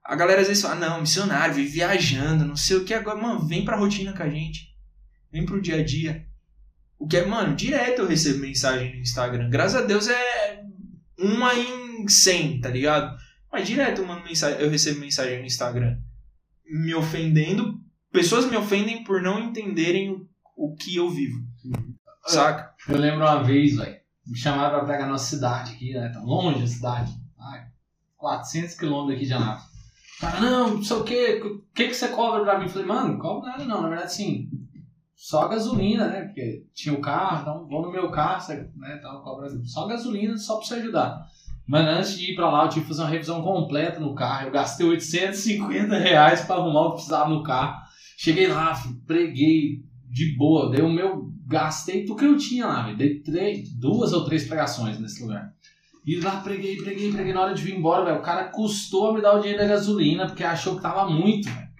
a 0.04 0.16
galera 0.16 0.42
às 0.42 0.48
vezes 0.48 0.62
fala, 0.62 0.76
não, 0.76 1.02
missionário, 1.02 1.56
vive 1.56 1.70
viajando, 1.70 2.46
não 2.46 2.56
sei 2.56 2.78
o 2.78 2.84
que. 2.86 2.94
Agora, 2.94 3.18
mano, 3.18 3.48
vem 3.48 3.64
pra 3.64 3.78
rotina 3.78 4.14
com 4.14 4.24
a 4.24 4.30
gente. 4.30 4.72
Vem 5.32 5.46
pro 5.46 5.62
dia 5.62 5.80
a 5.80 5.84
dia. 5.84 6.26
O 7.00 7.08
que 7.08 7.18
é, 7.18 7.26
mano, 7.26 7.56
direto 7.56 8.02
eu 8.02 8.08
recebo 8.08 8.40
mensagem 8.40 8.94
no 8.94 9.00
Instagram. 9.00 9.50
Graças 9.50 9.82
a 9.82 9.86
Deus 9.86 10.08
é 10.08 10.64
uma 11.22 11.54
em 11.54 12.08
100, 12.08 12.62
tá 12.62 12.70
ligado? 12.70 13.18
Mas 13.52 13.68
direto 13.68 14.02
eu, 14.02 14.08
mando 14.08 14.24
mensagem, 14.24 14.60
eu 14.60 14.70
recebo 14.70 15.00
mensagem 15.00 15.40
no 15.40 15.46
Instagram 15.46 15.98
me 16.66 16.96
ofendendo. 16.96 17.80
Pessoas 18.12 18.50
me 18.50 18.56
ofendem 18.56 19.04
por 19.04 19.22
não 19.22 19.40
entenderem 19.40 20.12
o, 20.12 20.28
o 20.56 20.76
que 20.76 20.96
eu 20.96 21.10
vivo. 21.10 21.40
Saca? 22.26 22.74
Eu 22.88 22.98
lembro 22.98 23.26
uma 23.26 23.44
vez, 23.44 23.76
velho, 23.76 24.00
me 24.26 24.38
chamaram 24.38 24.80
pra 24.80 24.88
pegar 24.88 25.06
a 25.06 25.10
nossa 25.10 25.36
cidade 25.36 25.74
aqui, 25.74 25.94
né? 25.94 26.10
Tá 26.10 26.22
longe 26.22 26.64
a 26.64 26.68
cidade. 26.68 27.14
Ai, 27.40 27.66
400 28.18 28.76
quilômetros 28.76 29.18
aqui 29.18 29.26
de 29.26 29.34
Anápolis. 29.34 29.72
Cara, 30.20 30.40
não, 30.40 30.76
não 30.76 30.84
sei 30.84 30.98
o 30.98 31.04
que, 31.04 31.42
o 31.42 31.64
que, 31.74 31.88
que 31.88 31.94
você 31.94 32.08
cobra 32.10 32.44
pra 32.44 32.60
mim? 32.60 32.66
Eu 32.66 32.70
falei, 32.70 32.88
mano, 32.88 33.14
não 33.14 33.20
cobro 33.20 33.48
nada 33.48 33.66
não, 33.66 33.82
na 33.82 33.90
verdade, 33.90 34.14
sim, 34.14 34.50
só 35.22 35.48
gasolina, 35.48 36.08
né? 36.08 36.22
Porque 36.24 36.66
tinha 36.74 36.96
o 36.96 37.00
carro, 37.00 37.42
então 37.42 37.68
vou 37.68 37.84
no 37.84 37.92
meu 37.92 38.10
carro, 38.10 38.44
né? 38.76 38.98
Então, 38.98 39.24
só 39.66 39.86
gasolina, 39.86 40.36
só 40.36 40.58
pra 40.58 40.66
você 40.66 40.74
ajudar. 40.74 41.28
Mas 41.68 41.88
antes 41.88 42.18
de 42.18 42.32
ir 42.32 42.36
pra 42.36 42.50
lá, 42.50 42.64
eu 42.64 42.70
tive 42.70 42.82
que 42.82 42.88
fazer 42.88 43.04
uma 43.04 43.10
revisão 43.10 43.44
completa 43.44 44.00
no 44.00 44.16
carro. 44.16 44.48
Eu 44.48 44.52
gastei 44.52 44.84
850 44.84 45.96
reais 45.96 46.42
pra 46.42 46.56
arrumar 46.56 46.82
o 46.82 46.90
que 46.90 46.96
precisava 46.96 47.30
no 47.30 47.44
carro. 47.44 47.84
Cheguei 48.18 48.48
lá, 48.48 48.74
preguei 49.06 49.84
de 50.10 50.36
boa. 50.36 50.72
Dei 50.72 50.82
o 50.82 50.90
meu. 50.90 51.30
Gastei 51.46 52.04
tudo 52.04 52.18
que 52.18 52.26
eu 52.26 52.38
tinha 52.38 52.66
lá, 52.66 52.92
Dei 52.94 53.20
três, 53.20 53.72
duas 53.78 54.14
ou 54.14 54.26
três 54.26 54.48
pregações 54.48 55.00
nesse 55.00 55.22
lugar. 55.22 55.54
E 56.04 56.20
lá 56.20 56.42
preguei, 56.42 56.78
preguei, 56.78 57.12
preguei. 57.12 57.32
Na 57.32 57.42
hora 57.42 57.54
de 57.54 57.62
vir 57.62 57.78
embora, 57.78 58.06
velho, 58.06 58.18
o 58.18 58.24
cara 58.24 58.46
custou 58.46 59.14
me 59.14 59.22
dar 59.22 59.36
o 59.36 59.40
dinheiro 59.40 59.62
da 59.62 59.68
gasolina 59.68 60.26
porque 60.26 60.44
achou 60.44 60.78
que 60.78 60.82
tava 60.82 61.08
muito, 61.08 61.48
velho. 61.48 61.71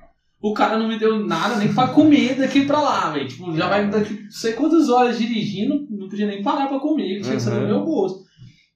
O 0.42 0.54
cara 0.54 0.78
não 0.78 0.88
me 0.88 0.98
deu 0.98 1.20
nada 1.26 1.56
nem 1.58 1.72
pra 1.74 1.88
comer 1.90 2.36
daqui 2.36 2.66
pra 2.66 2.82
lá, 2.82 3.12
velho. 3.12 3.28
Tipo, 3.28 3.56
já 3.56 3.68
vai 3.68 3.88
daqui 3.90 4.24
não 4.24 4.32
sei 4.32 4.54
quantas 4.54 4.90
horas 4.90 5.18
dirigindo, 5.20 5.86
não 5.90 6.10
podia 6.10 6.26
nem 6.26 6.42
parar 6.42 6.68
pra 6.68 6.80
comer, 6.80 7.18
que 7.18 7.22
tinha 7.22 7.36
que 7.36 7.42
ser 7.42 7.52
no 7.52 7.62
Uhum. 7.62 7.68
meu 7.68 7.86
bolso. 7.86 8.26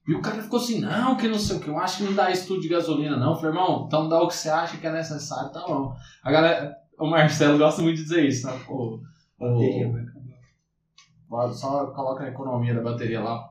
E 0.08 0.14
o 0.14 0.20
cara 0.22 0.40
ficou 0.40 0.60
assim, 0.60 0.78
não, 0.80 1.16
que 1.16 1.26
não 1.26 1.38
sei 1.38 1.56
o 1.56 1.60
que, 1.60 1.66
eu 1.68 1.76
acho 1.78 1.98
que 1.98 2.04
não 2.04 2.14
dá 2.14 2.30
estudo 2.30 2.60
de 2.60 2.68
gasolina, 2.68 3.16
não. 3.16 3.30
Eu 3.30 3.34
falei, 3.36 3.50
irmão, 3.50 3.84
então 3.88 4.08
dá 4.08 4.22
o 4.22 4.28
que 4.28 4.34
você 4.36 4.48
acha 4.48 4.76
que 4.76 4.86
é 4.86 4.92
necessário, 4.92 5.50
tá 5.50 5.64
bom. 5.66 5.92
A 6.22 6.30
galera, 6.30 6.72
o 6.96 7.06
Marcelo 7.10 7.58
gosta 7.58 7.82
muito 7.82 7.96
de 7.96 8.04
dizer 8.04 8.24
isso, 8.24 8.46
né? 8.46 8.52
O, 8.68 9.00
Bateria, 9.38 9.88
o, 9.88 9.92
vai 9.92 10.02
acabar. 10.02 10.16
Pode, 11.28 11.58
Só 11.58 11.86
coloca 11.86 12.22
a 12.22 12.28
economia 12.28 12.72
da 12.74 12.80
bateria 12.82 13.20
lá. 13.20 13.50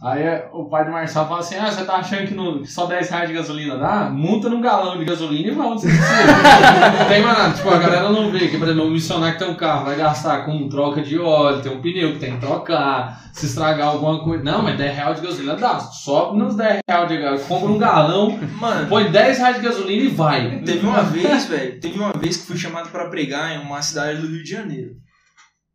Aí 0.00 0.22
é, 0.22 0.48
o 0.52 0.66
pai 0.66 0.84
do 0.84 0.92
Marcelo 0.92 1.26
fala 1.26 1.40
assim: 1.40 1.56
Ah, 1.56 1.72
você 1.72 1.84
tá 1.84 1.96
achando 1.96 2.28
que, 2.28 2.32
no- 2.34 2.60
que 2.60 2.68
só 2.68 2.86
10 2.86 3.10
reais 3.10 3.28
de 3.28 3.34
gasolina 3.34 3.76
dá? 3.76 4.08
Multa 4.08 4.48
num 4.48 4.60
galão 4.60 4.96
de 4.96 5.04
gasolina 5.04 5.48
e 5.50 5.54
precisa. 5.56 5.92
não 6.98 7.08
tem 7.08 7.20
mais 7.22 7.36
nada. 7.38 7.54
Tipo, 7.54 7.68
a 7.70 7.78
galera 7.78 8.08
não 8.10 8.30
vê 8.30 8.46
que, 8.46 8.58
por 8.58 8.68
exemplo, 8.68 8.86
o 8.86 8.90
missionário 8.92 9.36
que 9.36 9.44
tem 9.44 9.52
um 9.52 9.56
carro 9.56 9.86
vai 9.86 9.96
gastar 9.96 10.44
com 10.44 10.68
troca 10.68 11.02
de 11.02 11.18
óleo, 11.18 11.62
tem 11.62 11.72
um 11.72 11.80
pneu 11.80 12.12
que 12.12 12.20
tem 12.20 12.34
que 12.34 12.40
trocar, 12.46 13.28
se 13.32 13.46
estragar 13.46 13.88
alguma 13.88 14.22
coisa. 14.22 14.44
Não, 14.44 14.62
mas 14.62 14.78
10 14.78 14.94
reais 14.94 15.20
de 15.20 15.26
gasolina 15.26 15.56
dá. 15.56 15.80
Sobe 15.80 16.38
nos 16.38 16.54
10 16.54 16.78
reais 16.88 17.08
de 17.08 17.16
gasolina, 17.16 17.48
compra 17.48 17.68
um 17.72 17.78
galão, 17.78 18.38
Mano, 18.60 18.86
põe 18.88 19.10
10 19.10 19.38
reais 19.38 19.56
de 19.56 19.62
gasolina 19.62 20.02
e 20.04 20.08
vai. 20.08 20.60
Teve 20.60 20.86
uma 20.86 21.02
vez, 21.02 21.46
velho, 21.46 21.80
teve 21.80 21.98
uma 21.98 22.12
vez 22.12 22.36
que 22.36 22.46
fui 22.46 22.56
chamado 22.56 22.88
pra 22.90 23.08
pregar 23.08 23.50
em 23.56 23.58
uma 23.58 23.82
cidade 23.82 24.20
do 24.20 24.28
Rio 24.28 24.44
de 24.44 24.50
Janeiro. 24.50 24.92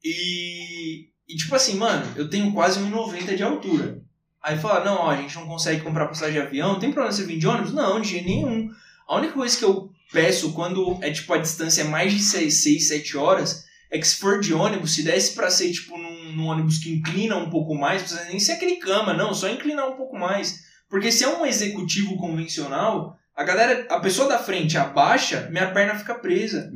E, 0.02 1.08
e 1.28 1.36
tipo 1.36 1.54
assim, 1.56 1.78
mano, 1.78 2.06
eu 2.16 2.30
tenho 2.30 2.54
quase 2.54 2.80
1,90 2.80 3.36
de 3.36 3.44
altura. 3.44 4.02
Aí 4.44 4.58
fala, 4.58 4.84
não, 4.84 4.98
ó, 4.98 5.10
a 5.10 5.16
gente 5.16 5.36
não 5.36 5.48
consegue 5.48 5.82
comprar 5.82 6.08
passagem 6.08 6.34
de 6.34 6.42
avião, 6.46 6.78
tem 6.78 6.92
problema 6.92 7.16
você 7.16 7.24
vir 7.24 7.40
de 7.40 7.48
ônibus? 7.48 7.74
Não, 7.74 8.02
de 8.02 8.10
jeito 8.10 8.28
nenhum. 8.28 8.70
A 9.08 9.16
única 9.16 9.34
coisa 9.34 9.58
que 9.58 9.64
eu 9.64 9.90
peço 10.12 10.52
quando 10.52 11.00
é 11.02 11.12
tipo 11.12 11.34
a 11.34 11.38
distância 11.38 11.82
é 11.82 11.86
mais 11.86 12.12
de 12.12 12.20
6, 12.20 12.54
6 12.54 12.88
7 12.90 13.18
horas, 13.18 13.66
é 13.90 13.98
que 13.98 14.08
se 14.08 14.18
for 14.18 14.42
de 14.42 14.54
ônibus, 14.54 14.96
se 14.96 15.04
desse 15.04 15.34
pra 15.34 15.50
ser 15.50 15.72
tipo 15.72 15.98
num, 15.98 16.34
num 16.34 16.48
ônibus 16.48 16.80
que 16.80 16.92
inclina 16.92 17.38
um 17.38 17.50
pouco 17.50 17.74
mais, 17.74 18.02
não 18.02 18.08
precisa 18.10 18.30
nem 18.30 18.40
ser 18.40 18.54
aquele 18.54 18.76
cama, 18.78 19.14
não, 19.14 19.34
só 19.34 19.48
inclinar 19.48 19.88
um 19.88 19.96
pouco 19.96 20.18
mais. 20.18 20.64
Porque 20.90 21.12
se 21.12 21.24
é 21.24 21.28
um 21.28 21.46
executivo 21.46 22.18
convencional, 22.18 23.18
a 23.36 23.44
galera, 23.44 23.88
a 23.90 24.00
pessoa 24.00 24.28
da 24.28 24.38
frente 24.38 24.78
abaixa, 24.78 25.48
minha 25.52 25.72
perna 25.72 25.96
fica 25.96 26.16
presa. 26.16 26.72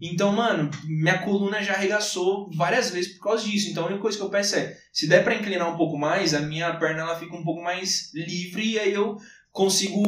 Então, 0.00 0.32
mano, 0.32 0.70
minha 0.84 1.18
coluna 1.18 1.62
já 1.62 1.74
arregaçou 1.74 2.50
várias 2.54 2.90
vezes 2.90 3.12
por 3.14 3.24
causa 3.24 3.46
disso. 3.46 3.68
Então, 3.70 3.84
a 3.84 3.86
única 3.86 4.00
coisa 4.00 4.16
que 4.16 4.24
eu 4.24 4.30
peço 4.30 4.56
é, 4.56 4.76
se 4.92 5.06
der 5.06 5.22
pra 5.22 5.34
inclinar 5.34 5.72
um 5.72 5.76
pouco 5.76 5.98
mais, 5.98 6.32
a 6.32 6.40
minha 6.40 6.72
perna 6.76 7.02
ela 7.02 7.18
fica 7.18 7.36
um 7.36 7.44
pouco 7.44 7.62
mais 7.62 8.12
livre 8.14 8.66
e 8.66 8.78
aí 8.78 8.94
eu 8.94 9.18
consigo 9.52 10.02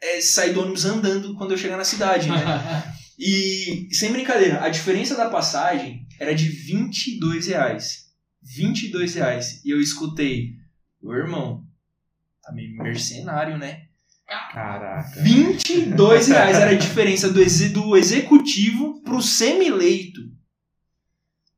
é, 0.00 0.20
sair 0.20 0.52
do 0.52 0.62
ônibus 0.62 0.86
andando 0.86 1.34
quando 1.34 1.50
eu 1.50 1.58
chegar 1.58 1.76
na 1.76 1.84
cidade, 1.84 2.28
né? 2.28 2.94
E, 3.18 3.88
sem 3.92 4.12
brincadeira, 4.12 4.62
a 4.62 4.68
diferença 4.68 5.16
da 5.16 5.30
passagem 5.30 6.06
era 6.20 6.34
de 6.34 6.48
22 6.48 7.46
reais. 7.46 8.10
22 8.42 9.14
reais. 9.14 9.64
E 9.64 9.70
eu 9.70 9.80
escutei, 9.80 10.56
ô 11.02 11.14
irmão, 11.14 11.64
tá 12.42 12.52
meio 12.52 12.76
mercenário, 12.76 13.56
né? 13.56 13.85
Caraca. 14.52 15.22
22 15.22 16.28
reais 16.28 16.56
era 16.56 16.70
a 16.72 16.74
diferença 16.74 17.30
do, 17.32 17.40
exe- 17.40 17.68
do 17.68 17.96
executivo 17.96 19.00
pro 19.02 19.22
semi-leito. 19.22 20.20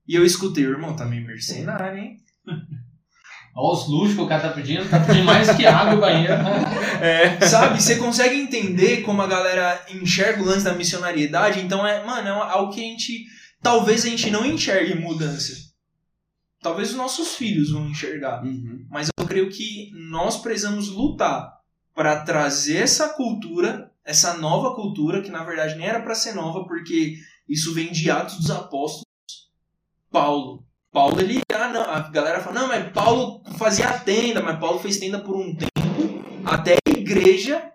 E 0.06 0.14
eu 0.14 0.24
escutei, 0.24 0.64
irmão, 0.64 0.94
tá 0.96 1.04
meio 1.04 1.26
mercenário, 1.26 1.98
hein? 1.98 2.16
Olha 3.54 3.72
os 3.78 3.88
luxos 3.88 4.14
que 4.14 4.20
o 4.20 4.26
cara 4.28 4.48
tá 4.48 4.54
pedindo, 4.54 4.88
tá 4.88 5.00
pedindo 5.00 5.24
mais 5.24 5.50
que 5.54 5.66
água 5.66 5.94
e 5.94 6.00
banheiro. 6.00 6.32
É. 7.02 7.40
Sabe? 7.46 7.82
Você 7.82 7.96
consegue 7.96 8.36
entender 8.36 9.02
como 9.02 9.20
a 9.20 9.26
galera 9.26 9.84
enxerga 9.90 10.42
o 10.42 10.44
lance 10.46 10.64
da 10.64 10.74
missionariedade? 10.74 11.60
Então 11.60 11.86
é, 11.86 12.04
mano, 12.04 12.28
é 12.28 12.30
algo 12.30 12.72
que 12.72 12.80
a 12.80 12.84
gente. 12.84 13.24
Talvez 13.60 14.04
a 14.04 14.08
gente 14.08 14.30
não 14.30 14.46
enxergue 14.46 14.94
mudança. 14.94 15.52
Talvez 16.62 16.90
os 16.90 16.96
nossos 16.96 17.34
filhos 17.36 17.70
vão 17.72 17.88
enxergar. 17.88 18.44
Uhum. 18.44 18.86
Mas 18.90 19.08
eu 19.18 19.26
creio 19.26 19.48
que 19.50 19.90
nós 20.10 20.36
precisamos 20.40 20.88
lutar 20.88 21.57
para 21.98 22.20
trazer 22.20 22.76
essa 22.76 23.08
cultura, 23.08 23.92
essa 24.04 24.34
nova 24.34 24.72
cultura, 24.76 25.20
que 25.20 25.32
na 25.32 25.42
verdade 25.42 25.74
nem 25.74 25.84
era 25.84 26.00
para 26.00 26.14
ser 26.14 26.32
nova, 26.32 26.64
porque 26.64 27.16
isso 27.48 27.74
vem 27.74 27.90
de 27.90 28.08
Atos 28.08 28.36
dos 28.36 28.52
Apóstolos. 28.52 29.02
Paulo. 30.08 30.64
Paulo, 30.92 31.20
ele. 31.20 31.40
Ah, 31.52 31.72
não, 31.72 31.82
a 31.82 32.08
galera 32.08 32.40
fala, 32.40 32.60
não, 32.60 32.68
mas 32.68 32.92
Paulo 32.92 33.42
fazia 33.58 33.98
tenda, 33.98 34.40
mas 34.40 34.60
Paulo 34.60 34.78
fez 34.78 34.98
tenda 34.98 35.18
por 35.18 35.34
um 35.34 35.52
tempo 35.56 35.72
até 36.44 36.74
a 36.74 36.90
igreja 36.90 37.68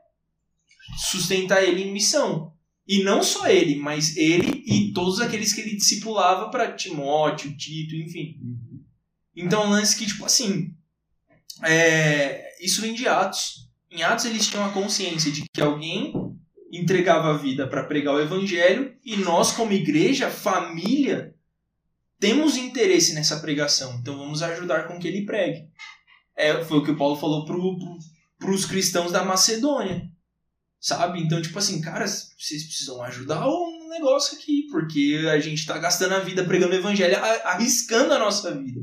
sustentar 0.96 1.62
ele 1.62 1.84
em 1.84 1.92
missão. 1.92 2.54
E 2.88 3.04
não 3.04 3.22
só 3.22 3.48
ele, 3.48 3.76
mas 3.76 4.16
ele 4.16 4.64
e 4.66 4.94
todos 4.94 5.20
aqueles 5.20 5.52
que 5.52 5.60
ele 5.60 5.76
discipulava 5.76 6.50
para 6.50 6.72
Timóteo, 6.72 7.58
Tito, 7.58 7.94
enfim. 7.98 8.40
Então, 9.36 9.66
um 9.66 9.72
lance 9.72 9.98
que, 9.98 10.06
tipo 10.06 10.24
assim, 10.24 10.74
é, 11.62 12.64
isso 12.64 12.80
vem 12.82 12.94
de 12.94 13.06
Atos. 13.06 13.63
Em 13.94 14.02
Atos 14.02 14.26
eles 14.26 14.48
tinham 14.48 14.66
a 14.66 14.72
consciência 14.72 15.32
de 15.32 15.44
que 15.54 15.62
alguém 15.62 16.14
entregava 16.72 17.30
a 17.30 17.38
vida 17.38 17.68
para 17.68 17.84
pregar 17.84 18.16
o 18.16 18.20
evangelho 18.20 18.98
e 19.06 19.16
nós, 19.18 19.52
como 19.52 19.72
igreja, 19.72 20.32
família, 20.32 21.36
temos 22.20 22.58
interesse 22.58 23.14
nessa 23.14 23.40
pregação. 23.40 24.00
Então 24.00 24.18
vamos 24.18 24.42
ajudar 24.42 24.88
com 24.88 24.98
que 24.98 25.08
ele 25.08 25.28
pregue. 25.28 25.68
É, 26.36 26.64
foi 26.66 26.80
o 26.80 26.84
que 26.84 26.90
o 26.90 26.98
Paulo 26.98 27.16
falou 27.16 27.46
pro, 27.46 27.78
pro, 28.40 28.68
cristãos 28.68 29.12
da 29.12 29.24
Macedônia. 29.24 30.10
Sabe? 30.80 31.22
Então, 31.22 31.40
tipo 31.40 31.60
assim, 31.60 31.80
cara, 31.80 32.08
vocês 32.08 32.64
precisam 32.64 33.00
ajudar 33.04 33.46
o 33.46 33.90
negócio 33.90 34.36
aqui, 34.36 34.66
porque 34.72 35.24
a 35.32 35.40
gente 35.40 35.68
tá 35.68 35.78
gastando 35.78 36.16
a 36.16 36.20
vida 36.20 36.44
pregando 36.44 36.74
o 36.74 36.78
evangelho, 36.78 37.16
arriscando 37.44 38.12
a 38.12 38.18
nossa 38.18 38.58
vida. 38.58 38.82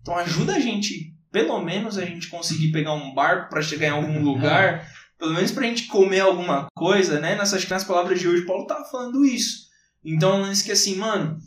Então 0.00 0.16
ajuda 0.18 0.56
a 0.56 0.58
gente, 0.58 1.14
pelo 1.30 1.62
menos 1.62 1.98
a 1.98 2.04
gente 2.04 2.28
conseguir 2.28 2.72
pegar 2.72 2.92
um 2.92 3.14
barco 3.14 3.50
para 3.50 3.62
chegar 3.62 3.88
em 3.88 3.90
algum 3.90 4.20
lugar, 4.24 4.88
pelo 5.18 5.34
menos 5.34 5.50
pra 5.50 5.66
gente 5.66 5.86
comer 5.86 6.20
alguma 6.20 6.68
coisa, 6.74 7.20
né? 7.20 7.36
Que 7.36 7.70
nas 7.70 7.84
palavras 7.84 8.20
de 8.20 8.28
hoje, 8.28 8.46
Paulo 8.46 8.66
tá 8.66 8.84
falando 8.84 9.24
isso. 9.24 9.68
Então, 10.04 10.40
lance 10.40 10.64
que 10.64 10.72
assim, 10.72 10.96
mano, 10.96 11.38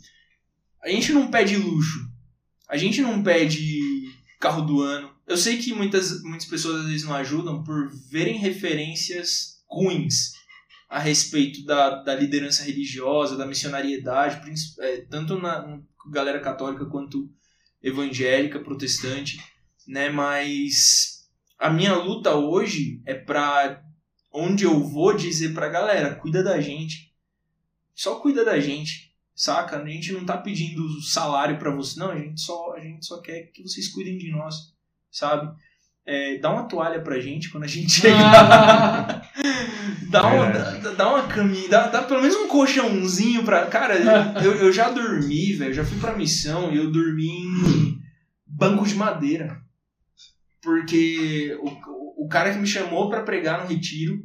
a 0.82 0.88
gente 0.88 1.12
não 1.12 1.30
pede 1.30 1.56
luxo, 1.56 2.00
a 2.68 2.76
gente 2.76 3.00
não 3.00 3.22
pede 3.22 3.80
carro 4.38 4.62
do 4.62 4.82
ano. 4.82 5.10
Eu 5.26 5.36
sei 5.36 5.56
que 5.56 5.72
muitas, 5.72 6.22
muitas 6.22 6.46
pessoas 6.46 6.80
às 6.80 6.86
vezes 6.86 7.06
não 7.06 7.14
ajudam 7.14 7.62
por 7.62 7.90
verem 8.10 8.38
referências 8.38 9.62
ruins 9.68 10.32
a 10.88 10.98
respeito 10.98 11.64
da, 11.64 12.02
da 12.02 12.14
liderança 12.14 12.64
religiosa, 12.64 13.36
da 13.36 13.46
missionariedade, 13.46 14.42
é, 14.80 14.98
tanto 15.08 15.40
na 15.40 15.80
galera 16.10 16.38
católica 16.40 16.84
quanto 16.84 17.30
evangélica, 17.82 18.60
protestante, 18.60 19.40
né? 19.86 20.08
Mas 20.08 21.28
a 21.58 21.70
minha 21.70 21.94
luta 21.94 22.34
hoje 22.34 23.02
é 23.06 23.14
pra 23.14 23.82
onde 24.32 24.64
eu 24.64 24.82
vou 24.82 25.14
dizer 25.14 25.52
pra 25.52 25.68
galera, 25.68 26.14
cuida 26.14 26.42
da 26.42 26.60
gente. 26.60 27.12
Só 27.94 28.16
cuida 28.16 28.44
da 28.44 28.58
gente, 28.58 29.14
saca? 29.34 29.76
A 29.76 29.86
gente 29.86 30.12
não 30.12 30.24
tá 30.24 30.36
pedindo 30.36 31.00
salário 31.02 31.58
pra 31.58 31.70
você, 31.70 32.00
não, 32.00 32.10
a 32.10 32.18
gente 32.18 32.40
só 32.40 32.74
a 32.74 32.80
gente 32.80 33.04
só 33.04 33.20
quer 33.20 33.50
que 33.52 33.62
vocês 33.62 33.88
cuidem 33.88 34.16
de 34.16 34.30
nós, 34.30 34.72
sabe? 35.10 35.54
É, 36.04 36.38
dá 36.38 36.50
uma 36.50 36.64
toalha 36.64 37.00
pra 37.00 37.20
gente 37.20 37.48
quando 37.50 37.64
a 37.64 37.68
gente 37.68 37.90
chegar. 38.00 39.30
dá, 40.10 40.26
uma, 40.26 40.50
dá, 40.50 40.90
dá 40.90 41.08
uma 41.14 41.28
caminha, 41.28 41.68
dá, 41.68 41.86
dá 41.88 42.02
pelo 42.02 42.22
menos 42.22 42.36
um 42.36 42.48
colchãozinho 42.48 43.44
pra. 43.44 43.66
Cara, 43.66 43.94
eu, 44.42 44.54
eu 44.56 44.72
já 44.72 44.90
dormi, 44.90 45.52
velho. 45.52 45.74
Já 45.74 45.84
fui 45.84 45.98
pra 46.00 46.16
missão 46.16 46.72
e 46.72 46.76
eu 46.76 46.90
dormi 46.90 47.28
em 47.28 47.98
banco 48.46 48.86
de 48.86 48.94
madeira. 48.94 49.62
Porque 50.62 51.58
o, 51.60 52.24
o, 52.24 52.28
cara 52.28 52.52
que 52.52 52.58
me 52.58 52.66
chamou 52.66 53.10
pra 53.10 53.24
pregar 53.24 53.62
no 53.62 53.68
retiro 53.68 54.24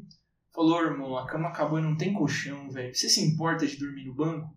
falou: 0.53 0.84
irmão, 0.84 1.18
a 1.18 1.26
cama 1.26 1.49
acabou 1.49 1.80
e 1.80 1.81
não 1.81 1.97
tem 1.97 2.14
colchão, 2.14 2.69
velho. 2.69 2.93
Você 2.93 3.09
se 3.09 3.22
importa 3.26 3.65
de 3.65 3.77
dormir 3.77 4.05
no 4.05 4.14
banco? 4.14 4.55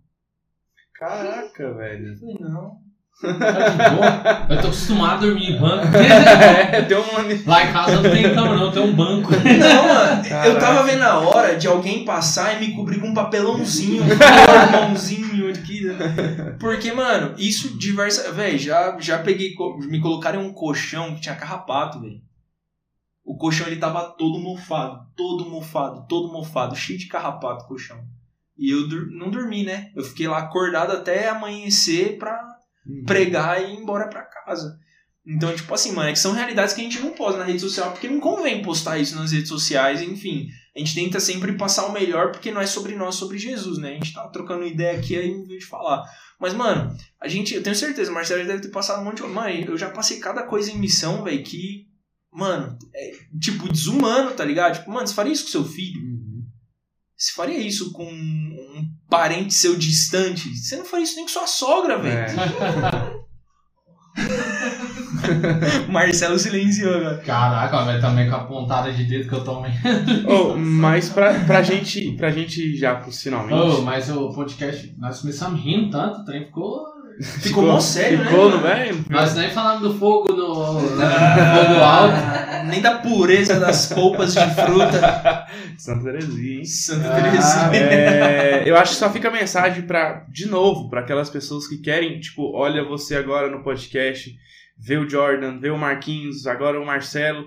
Caraca, 0.92 1.72
velho. 1.74 2.12
Eu 2.12 2.18
falei: 2.18 2.36
não. 2.38 2.89
Tá 3.20 3.68
de 3.68 3.94
boa. 3.96 4.46
Eu 4.48 4.60
tô 4.62 4.68
acostumado 4.68 5.12
a 5.24 5.26
dormir 5.28 5.50
em 5.52 5.58
banco. 5.60 5.86
É, 6.72 6.82
tem 6.82 6.96
uma. 6.96 7.18
Lá 7.46 7.64
em 7.64 7.72
casa 7.72 8.00
não 8.00 8.10
tem 8.10 8.34
cama, 8.34 8.56
não, 8.56 8.70
tem 8.72 8.82
um 8.82 8.94
banco. 8.94 9.30
Não, 9.32 9.88
mano, 9.88 10.22
eu 10.24 10.28
Caraca. 10.30 10.60
tava 10.60 10.82
vendo 10.84 11.02
a 11.02 11.18
hora 11.18 11.56
de 11.56 11.66
alguém 11.66 12.04
passar 12.04 12.54
e 12.56 12.60
me 12.66 12.74
cobrir 12.74 13.00
com 13.00 13.08
um 13.08 13.14
papelãozinho, 13.14 14.02
um 14.04 14.72
mãozinho 14.72 15.50
aqui. 15.50 15.82
Porque, 16.58 16.92
mano, 16.92 17.34
isso 17.36 17.76
diversas. 17.76 18.34
Véi, 18.34 18.56
já, 18.58 18.96
já 19.00 19.18
peguei. 19.18 19.54
Me 19.88 20.00
colocaram 20.00 20.42
em 20.42 20.46
um 20.46 20.52
colchão 20.52 21.14
que 21.14 21.20
tinha 21.20 21.34
carrapato, 21.34 22.00
velho. 22.00 22.20
O 23.24 23.36
colchão 23.36 23.66
ele 23.66 23.76
tava 23.76 24.02
todo 24.16 24.38
mofado, 24.38 25.00
todo 25.16 25.48
mofado, 25.48 26.06
todo 26.08 26.32
mofado, 26.32 26.74
cheio 26.74 26.98
de 26.98 27.06
carrapato 27.06 27.64
o 27.64 27.68
colchão. 27.68 27.98
E 28.58 28.70
eu 28.72 28.88
dur- 28.88 29.08
não 29.12 29.30
dormi, 29.30 29.62
né? 29.64 29.90
Eu 29.96 30.02
fiquei 30.04 30.26
lá 30.28 30.38
acordado 30.38 30.92
até 30.92 31.28
amanhecer 31.28 32.16
pra 32.18 32.40
pregar 33.06 33.62
e 33.62 33.74
ir 33.74 33.78
embora 33.78 34.08
pra 34.08 34.22
casa. 34.22 34.78
Então, 35.26 35.54
tipo 35.54 35.72
assim, 35.74 35.92
mano, 35.92 36.08
é 36.08 36.12
que 36.12 36.18
são 36.18 36.32
realidades 36.32 36.74
que 36.74 36.80
a 36.80 36.84
gente 36.84 36.98
não 36.98 37.12
posta 37.12 37.38
na 37.38 37.44
rede 37.44 37.60
social 37.60 37.92
porque 37.92 38.08
não 38.08 38.20
convém 38.20 38.62
postar 38.62 38.98
isso 38.98 39.14
nas 39.16 39.32
redes 39.32 39.48
sociais, 39.48 40.00
enfim. 40.00 40.48
a 40.74 40.78
gente 40.78 40.94
tenta 40.94 41.20
sempre 41.20 41.52
passar 41.52 41.86
o 41.86 41.92
melhor 41.92 42.32
porque 42.32 42.50
não 42.50 42.60
é 42.60 42.66
sobre 42.66 42.94
nós, 42.96 43.16
é 43.16 43.18
sobre 43.18 43.38
Jesus, 43.38 43.78
né? 43.78 43.90
A 43.90 43.94
gente 43.94 44.14
tá 44.14 44.26
trocando 44.28 44.66
ideia 44.66 44.98
aqui 44.98 45.16
aí 45.16 45.30
em 45.30 45.44
vez 45.44 45.60
de 45.60 45.66
falar. 45.66 46.04
Mas, 46.40 46.54
mano, 46.54 46.96
a 47.20 47.28
gente, 47.28 47.54
eu 47.54 47.62
tenho 47.62 47.76
certeza, 47.76 48.10
o 48.10 48.14
Marcelo 48.14 48.46
deve 48.46 48.62
ter 48.62 48.70
passado 48.70 49.02
um 49.02 49.04
monte 49.04 49.22
de. 49.22 49.28
Mano, 49.28 49.50
eu 49.50 49.76
já 49.76 49.90
passei 49.90 50.18
cada 50.18 50.44
coisa 50.44 50.72
em 50.72 50.78
missão, 50.78 51.22
velho, 51.22 51.44
que. 51.44 51.86
Mano, 52.32 52.78
é, 52.94 53.12
tipo, 53.38 53.68
desumano, 53.70 54.30
tá 54.32 54.44
ligado? 54.44 54.78
Tipo, 54.78 54.90
mano, 54.90 55.06
você 55.06 55.14
faria 55.14 55.32
isso 55.32 55.44
com 55.44 55.50
seu 55.50 55.64
filho? 55.64 56.00
Uhum. 56.00 56.46
Você 57.16 57.32
faria 57.32 57.58
isso 57.58 57.92
com 57.92 58.49
parente 59.10 59.52
seu 59.52 59.76
distante? 59.76 60.56
Você 60.56 60.76
não 60.76 60.84
faria 60.84 61.04
isso 61.04 61.16
nem 61.16 61.24
com 61.24 61.30
sua 61.30 61.46
sogra, 61.46 61.98
velho. 61.98 62.40
É. 62.40 63.20
Marcelo 65.88 66.38
silenciou 66.38 66.94
agora. 66.94 67.18
Caraca, 67.18 67.84
mas 67.84 68.00
também 68.00 68.28
com 68.28 68.36
a 68.36 68.44
pontada 68.44 68.92
de 68.92 69.04
dedo 69.04 69.28
que 69.28 69.34
eu 69.34 69.44
tomei. 69.44 69.72
Oh, 70.26 70.56
mas 70.56 71.08
pra, 71.08 71.34
pra, 71.40 71.62
gente, 71.62 72.12
pra 72.12 72.30
gente 72.30 72.76
já 72.76 73.00
finalmente. 73.00 73.54
Oh, 73.54 73.82
mas 73.82 74.08
o 74.10 74.32
podcast, 74.32 74.94
nós 74.98 75.20
começamos 75.20 75.60
rindo 75.60 75.90
tanto, 75.90 76.20
o 76.20 76.24
trem 76.24 76.46
ficou. 76.46 76.84
Ficou 77.20 77.64
mó 77.64 77.78
sério, 77.78 78.24
ficou, 78.24 78.50
né? 78.50 78.56
não 78.56 78.68
é? 78.70 78.92
Nós 79.10 79.34
nem 79.34 79.50
falamos 79.50 79.82
do 79.82 79.98
fogo 79.98 80.32
no. 80.32 80.54
fogo 80.54 81.80
alto. 81.82 82.39
Nem 82.64 82.80
da 82.80 82.98
pureza 82.98 83.58
das 83.58 83.86
polpas 83.92 84.34
de 84.34 84.54
fruta. 84.54 85.46
Santa 85.78 86.04
Terezinha, 86.04 86.58
hein? 86.58 86.64
Santa 86.64 87.08
Ah, 87.08 87.20
Terezinha. 87.70 87.84
É, 87.84 88.62
eu 88.68 88.76
acho 88.76 88.92
que 88.92 88.98
só 88.98 89.10
fica 89.12 89.28
a 89.28 89.32
mensagem 89.32 89.82
para 89.82 90.24
de 90.30 90.46
novo, 90.46 90.88
para 90.90 91.00
aquelas 91.00 91.30
pessoas 91.30 91.66
que 91.66 91.78
querem, 91.78 92.18
tipo, 92.20 92.52
olha 92.56 92.84
você 92.84 93.16
agora 93.16 93.50
no 93.50 93.62
podcast, 93.62 94.34
vê 94.78 94.96
o 94.96 95.08
Jordan, 95.08 95.58
vê 95.58 95.70
o 95.70 95.78
Marquinhos, 95.78 96.46
agora 96.46 96.80
o 96.80 96.86
Marcelo. 96.86 97.46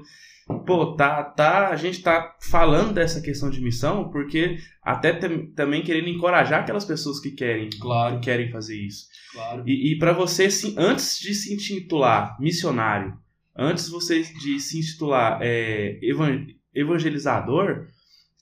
Pô, 0.65 0.94
tá, 0.98 1.23
tá, 1.23 1.69
a 1.69 1.76
gente 1.77 2.02
tá 2.03 2.35
falando 2.41 2.94
dessa 2.94 3.22
questão 3.22 3.49
de 3.49 3.61
missão 3.61 4.10
porque 4.11 4.57
até 4.84 5.14
tam- 5.14 5.48
também 5.56 5.81
querendo 5.81 6.10
encorajar 6.10 6.60
aquelas 6.60 6.84
pessoas 6.84 7.18
que 7.22 7.31
querem, 7.31 7.69
Claro, 7.80 8.15
que 8.19 8.26
querem 8.26 8.52
fazer 8.52 8.76
isso. 8.76 9.06
claro. 9.31 9.64
E, 9.65 9.94
e 9.94 9.98
para 9.98 10.11
você, 10.11 10.49
antes 10.77 11.18
de 11.18 11.34
se 11.34 11.53
intitular 11.53 12.35
missionário, 12.41 13.14
antes 13.55 13.89
você 13.89 14.21
de 14.23 14.59
se 14.59 14.80
intitular 14.80 15.39
é, 15.41 15.99
evan- 16.01 16.45
evangelizador, 16.73 17.88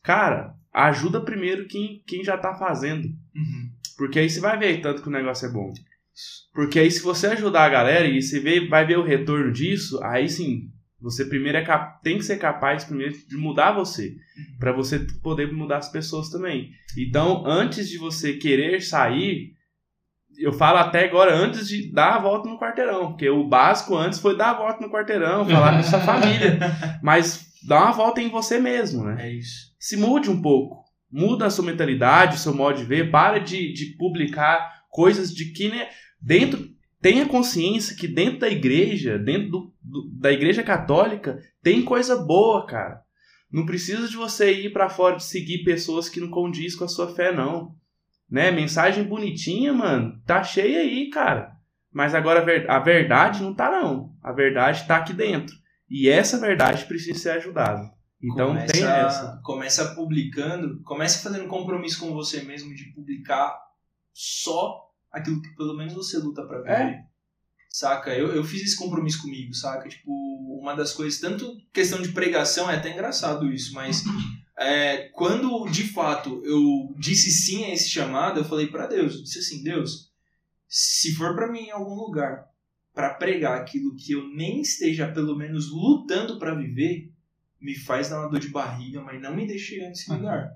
cara, 0.03 0.53
ajuda 0.73 1.21
primeiro 1.21 1.67
quem, 1.67 2.01
quem 2.05 2.23
já 2.23 2.37
tá 2.37 2.55
fazendo. 2.55 3.05
Uhum. 3.35 3.69
Porque 3.97 4.19
aí 4.19 4.29
você 4.29 4.39
vai 4.39 4.57
ver 4.57 4.81
tanto 4.81 5.01
que 5.01 5.07
o 5.07 5.11
negócio 5.11 5.47
é 5.47 5.51
bom. 5.51 5.71
Porque 6.53 6.79
aí 6.79 6.91
se 6.91 7.01
você 7.01 7.27
ajudar 7.27 7.65
a 7.65 7.69
galera 7.69 8.07
e 8.07 8.21
você 8.21 8.39
vê, 8.39 8.67
vai 8.67 8.85
ver 8.85 8.97
o 8.97 9.03
retorno 9.05 9.51
disso, 9.51 10.01
aí 10.03 10.27
sim, 10.27 10.69
você 10.99 11.25
primeiro 11.25 11.57
é 11.57 11.63
cap- 11.63 12.01
tem 12.03 12.17
que 12.17 12.23
ser 12.25 12.37
capaz 12.37 12.83
primeiro 12.83 13.13
de 13.27 13.37
mudar 13.37 13.71
você, 13.71 14.15
Pra 14.59 14.71
você 14.71 14.99
poder 15.21 15.51
mudar 15.51 15.77
as 15.77 15.91
pessoas 15.91 16.29
também. 16.29 16.69
Então, 16.97 17.45
antes 17.45 17.89
de 17.89 17.97
você 17.97 18.33
querer 18.33 18.81
sair, 18.81 19.53
eu 20.41 20.53
falo 20.53 20.77
até 20.77 21.05
agora 21.05 21.33
antes 21.35 21.67
de 21.67 21.91
dar 21.91 22.15
a 22.15 22.19
volta 22.19 22.49
no 22.49 22.59
quarteirão, 22.59 23.09
porque 23.09 23.29
o 23.29 23.47
básico 23.47 23.95
antes 23.95 24.19
foi 24.19 24.35
dar 24.37 24.51
a 24.51 24.57
volta 24.57 24.85
no 24.85 24.91
quarteirão, 24.91 25.45
falar 25.47 25.77
com 25.77 25.83
sua 25.83 25.99
família, 26.01 26.59
mas 27.01 27.47
dá 27.67 27.81
uma 27.83 27.91
volta 27.91 28.21
em 28.21 28.29
você 28.29 28.59
mesmo, 28.59 29.03
né? 29.03 29.27
É 29.27 29.31
isso. 29.33 29.71
se 29.79 29.95
mude 29.97 30.29
um 30.29 30.41
pouco. 30.41 30.81
Muda 31.11 31.45
a 31.45 31.49
sua 31.49 31.65
mentalidade, 31.65 32.35
o 32.35 32.39
seu 32.39 32.53
modo 32.55 32.77
de 32.77 32.85
ver. 32.85 33.11
Para 33.11 33.37
de, 33.39 33.73
de 33.73 33.97
publicar 33.97 34.81
coisas 34.89 35.33
de 35.33 35.51
que 35.51 35.69
né, 35.69 35.87
dentro. 36.21 36.69
Tenha 37.01 37.25
consciência 37.25 37.95
que 37.97 38.07
dentro 38.07 38.39
da 38.41 38.47
igreja, 38.49 39.17
dentro 39.17 39.49
do, 39.49 39.73
do- 39.81 40.09
da 40.19 40.31
igreja 40.31 40.61
católica, 40.61 41.39
tem 41.63 41.81
coisa 41.81 42.15
boa, 42.15 42.63
cara. 42.67 43.01
Não 43.51 43.65
precisa 43.65 44.07
de 44.07 44.15
você 44.15 44.51
ir 44.53 44.71
pra 44.71 44.87
fora 44.87 45.17
de 45.17 45.23
seguir 45.23 45.63
pessoas 45.63 46.07
que 46.07 46.19
não 46.21 46.29
condiz 46.29 46.75
com 46.75 46.83
a 46.85 46.87
sua 46.87 47.13
fé, 47.13 47.33
não. 47.35 47.75
Né? 48.31 48.49
Mensagem 48.49 49.03
bonitinha, 49.03 49.73
mano, 49.73 50.21
tá 50.25 50.41
cheia 50.43 50.79
aí, 50.79 51.09
cara. 51.09 51.51
Mas 51.91 52.15
agora 52.15 52.39
a, 52.39 52.43
ver- 52.45 52.65
verdade 52.85 53.43
não 53.43 53.53
tá, 53.53 53.69
não. 53.69 54.15
A 54.23 54.31
verdade 54.31 54.87
tá 54.87 54.95
aqui 54.97 55.11
dentro. 55.11 55.53
E 55.89 56.07
essa 56.07 56.39
verdade 56.39 56.85
precisa 56.85 57.19
ser 57.19 57.29
ajudada. 57.31 57.91
Então 58.23 58.47
começa, 58.49 58.71
tem 58.73 58.83
essa. 58.83 59.41
Começa 59.43 59.95
publicando, 59.95 60.81
começa 60.83 61.21
fazendo 61.21 61.47
compromisso 61.47 61.99
com 61.99 62.13
você 62.13 62.41
mesmo 62.43 62.73
de 62.73 62.85
publicar 62.93 63.59
só 64.13 64.79
aquilo 65.11 65.41
que 65.41 65.53
pelo 65.55 65.75
menos 65.75 65.93
você 65.93 66.17
luta 66.17 66.45
pra 66.47 66.59
viver. 66.59 66.71
É. 66.71 67.03
Saca? 67.69 68.11
Eu, 68.13 68.33
eu 68.33 68.43
fiz 68.43 68.61
esse 68.61 68.77
compromisso 68.77 69.21
comigo, 69.21 69.53
saca? 69.53 69.89
Tipo, 69.89 70.11
uma 70.61 70.75
das 70.75 70.93
coisas, 70.93 71.19
tanto 71.19 71.57
questão 71.73 72.01
de 72.01 72.09
pregação, 72.09 72.69
é 72.69 72.75
até 72.75 72.91
engraçado 72.93 73.51
isso, 73.51 73.73
mas 73.73 74.03
é, 74.61 75.09
quando 75.09 75.65
de 75.69 75.83
fato 75.91 76.41
eu 76.45 76.93
disse 76.97 77.31
sim 77.31 77.63
a 77.65 77.73
esse 77.73 77.89
chamado, 77.89 78.39
eu 78.39 78.45
falei 78.45 78.67
pra 78.67 78.87
Deus, 78.87 79.15
eu 79.15 79.23
disse 79.23 79.39
assim, 79.39 79.63
Deus, 79.63 80.11
se 80.67 81.13
for 81.15 81.35
pra 81.35 81.51
mim 81.51 81.61
em 81.65 81.71
algum 81.71 81.95
lugar 81.95 82.45
pra 82.93 83.13
pregar 83.13 83.59
aquilo 83.59 83.95
que 83.95 84.11
eu 84.13 84.27
nem 84.29 84.61
esteja 84.61 85.11
pelo 85.11 85.35
menos 85.37 85.69
lutando 85.71 86.37
pra 86.37 86.53
viver, 86.55 87.11
me 87.59 87.75
faz 87.75 88.09
dar 88.09 88.19
uma 88.19 88.29
dor 88.29 88.39
de 88.39 88.49
barriga, 88.49 89.01
mas 89.01 89.21
não 89.21 89.35
me 89.35 89.47
deixe 89.47 89.75
chegar 89.75 89.89
nesse 89.89 90.09
Uhum. 90.09 90.17
lugar. 90.17 90.49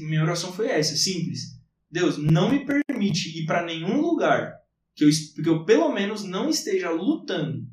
Minha 0.00 0.22
oração 0.22 0.52
foi 0.52 0.68
essa, 0.68 0.96
simples. 0.96 1.58
Deus, 1.90 2.18
não 2.18 2.50
me 2.50 2.64
permite 2.64 3.38
ir 3.38 3.46
pra 3.46 3.64
nenhum 3.64 4.00
lugar 4.00 4.54
que 4.94 5.04
eu, 5.04 5.08
que 5.42 5.48
eu 5.48 5.64
pelo 5.64 5.92
menos 5.92 6.24
não 6.24 6.48
esteja 6.50 6.90
lutando 6.90 7.66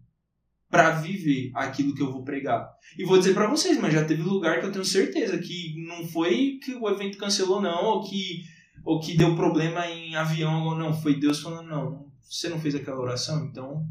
pra 0.76 0.92
viver 0.92 1.52
aquilo 1.54 1.96
que 1.96 2.02
eu 2.02 2.12
vou 2.12 2.24
pregar. 2.24 2.70
E 2.98 3.06
vou 3.06 3.18
dizer 3.18 3.34
pra 3.34 3.50
vocês, 3.50 3.80
mas 3.80 3.94
já 3.94 4.04
teve 4.04 4.22
lugar 4.22 4.60
que 4.60 4.66
eu 4.66 4.72
tenho 4.72 4.84
certeza 4.84 5.38
que 5.38 5.74
não 5.88 6.06
foi 6.06 6.60
que 6.62 6.76
o 6.76 6.90
evento 6.90 7.18
cancelou 7.18 7.62
não, 7.62 7.86
ou 7.86 8.04
que 8.04 8.44
ou 8.84 9.00
que 9.00 9.18
deu 9.18 9.36
problema 9.36 9.88
em 9.88 10.16
avião 10.16 10.66
ou 10.66 10.78
não, 10.78 10.94
foi 10.94 11.20
Deus 11.20 11.40
falando 11.40 11.68
não, 11.68 12.12
você 12.22 12.50
não 12.50 12.60
fez 12.60 12.76
aquela 12.76 13.00
oração, 13.00 13.46
então 13.46 13.88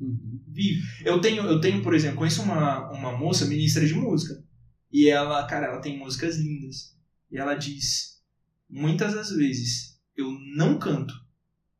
vive. 0.46 0.82
Eu 1.04 1.20
tenho, 1.20 1.42
eu 1.44 1.60
tenho, 1.60 1.82
por 1.82 1.94
exemplo, 1.94 2.18
conheço 2.18 2.42
uma, 2.42 2.90
uma 2.90 3.16
moça 3.16 3.46
ministra 3.46 3.86
de 3.86 3.94
música. 3.94 4.44
E 4.92 5.08
ela, 5.08 5.44
cara, 5.46 5.66
ela 5.66 5.80
tem 5.80 5.98
músicas 5.98 6.36
lindas. 6.36 6.96
E 7.30 7.38
ela 7.38 7.54
diz: 7.54 8.22
muitas 8.68 9.14
das 9.14 9.30
vezes 9.30 9.98
eu 10.16 10.30
não 10.54 10.78
canto 10.78 11.14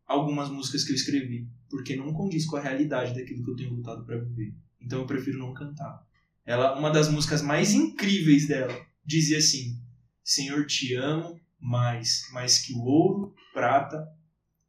algumas 0.07 0.49
músicas 0.49 0.83
que 0.83 0.93
eu 0.93 0.97
escrevi, 0.97 1.47
porque 1.69 1.95
não 1.95 2.13
condiz 2.13 2.47
com 2.47 2.57
a 2.57 2.61
realidade 2.61 3.15
daquilo 3.15 3.45
que 3.45 3.51
eu 3.51 3.57
tenho 3.57 3.75
lutado 3.75 4.05
para 4.05 4.19
viver. 4.19 4.55
Então 4.85 5.01
eu 5.01 5.07
prefiro 5.07 5.39
não 5.39 5.55
cantar. 5.55 6.07
Ela, 6.45 6.79
uma 6.79 6.91
das 6.91 7.09
músicas 7.09 7.41
mais 7.41 7.73
incríveis 7.73 8.47
dela, 8.47 8.75
dizia 9.05 9.39
assim: 9.39 9.81
Senhor, 10.23 10.67
te 10.67 10.95
amo 10.95 11.41
mais, 11.59 12.29
mais 12.33 12.59
que 12.59 12.75
o 12.75 12.83
ouro, 12.83 13.35
prata, 13.53 14.07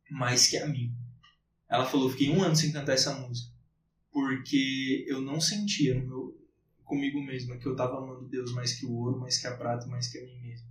mais 0.09 0.47
que 0.47 0.57
a 0.57 0.67
mim. 0.67 0.95
Ela 1.69 1.85
falou: 1.85 2.09
fiquei 2.09 2.29
um 2.29 2.41
ano 2.41 2.55
sem 2.55 2.71
cantar 2.71 2.93
essa 2.93 3.13
música 3.13 3.55
porque 4.15 5.03
eu 5.09 5.21
não 5.21 5.41
sentia 5.41 5.93
no 5.93 6.07
meu, 6.07 6.47
comigo 6.85 7.21
mesma 7.21 7.57
que 7.57 7.65
eu 7.65 7.75
tava 7.75 7.97
amando 7.97 8.29
Deus 8.29 8.53
mais 8.53 8.71
que 8.71 8.85
o 8.85 8.93
ouro, 8.93 9.19
mais 9.19 9.37
que 9.37 9.45
a 9.45 9.57
prata, 9.57 9.87
mais 9.87 10.07
que 10.07 10.17
a 10.17 10.23
mim 10.23 10.39
mesmo. 10.39 10.65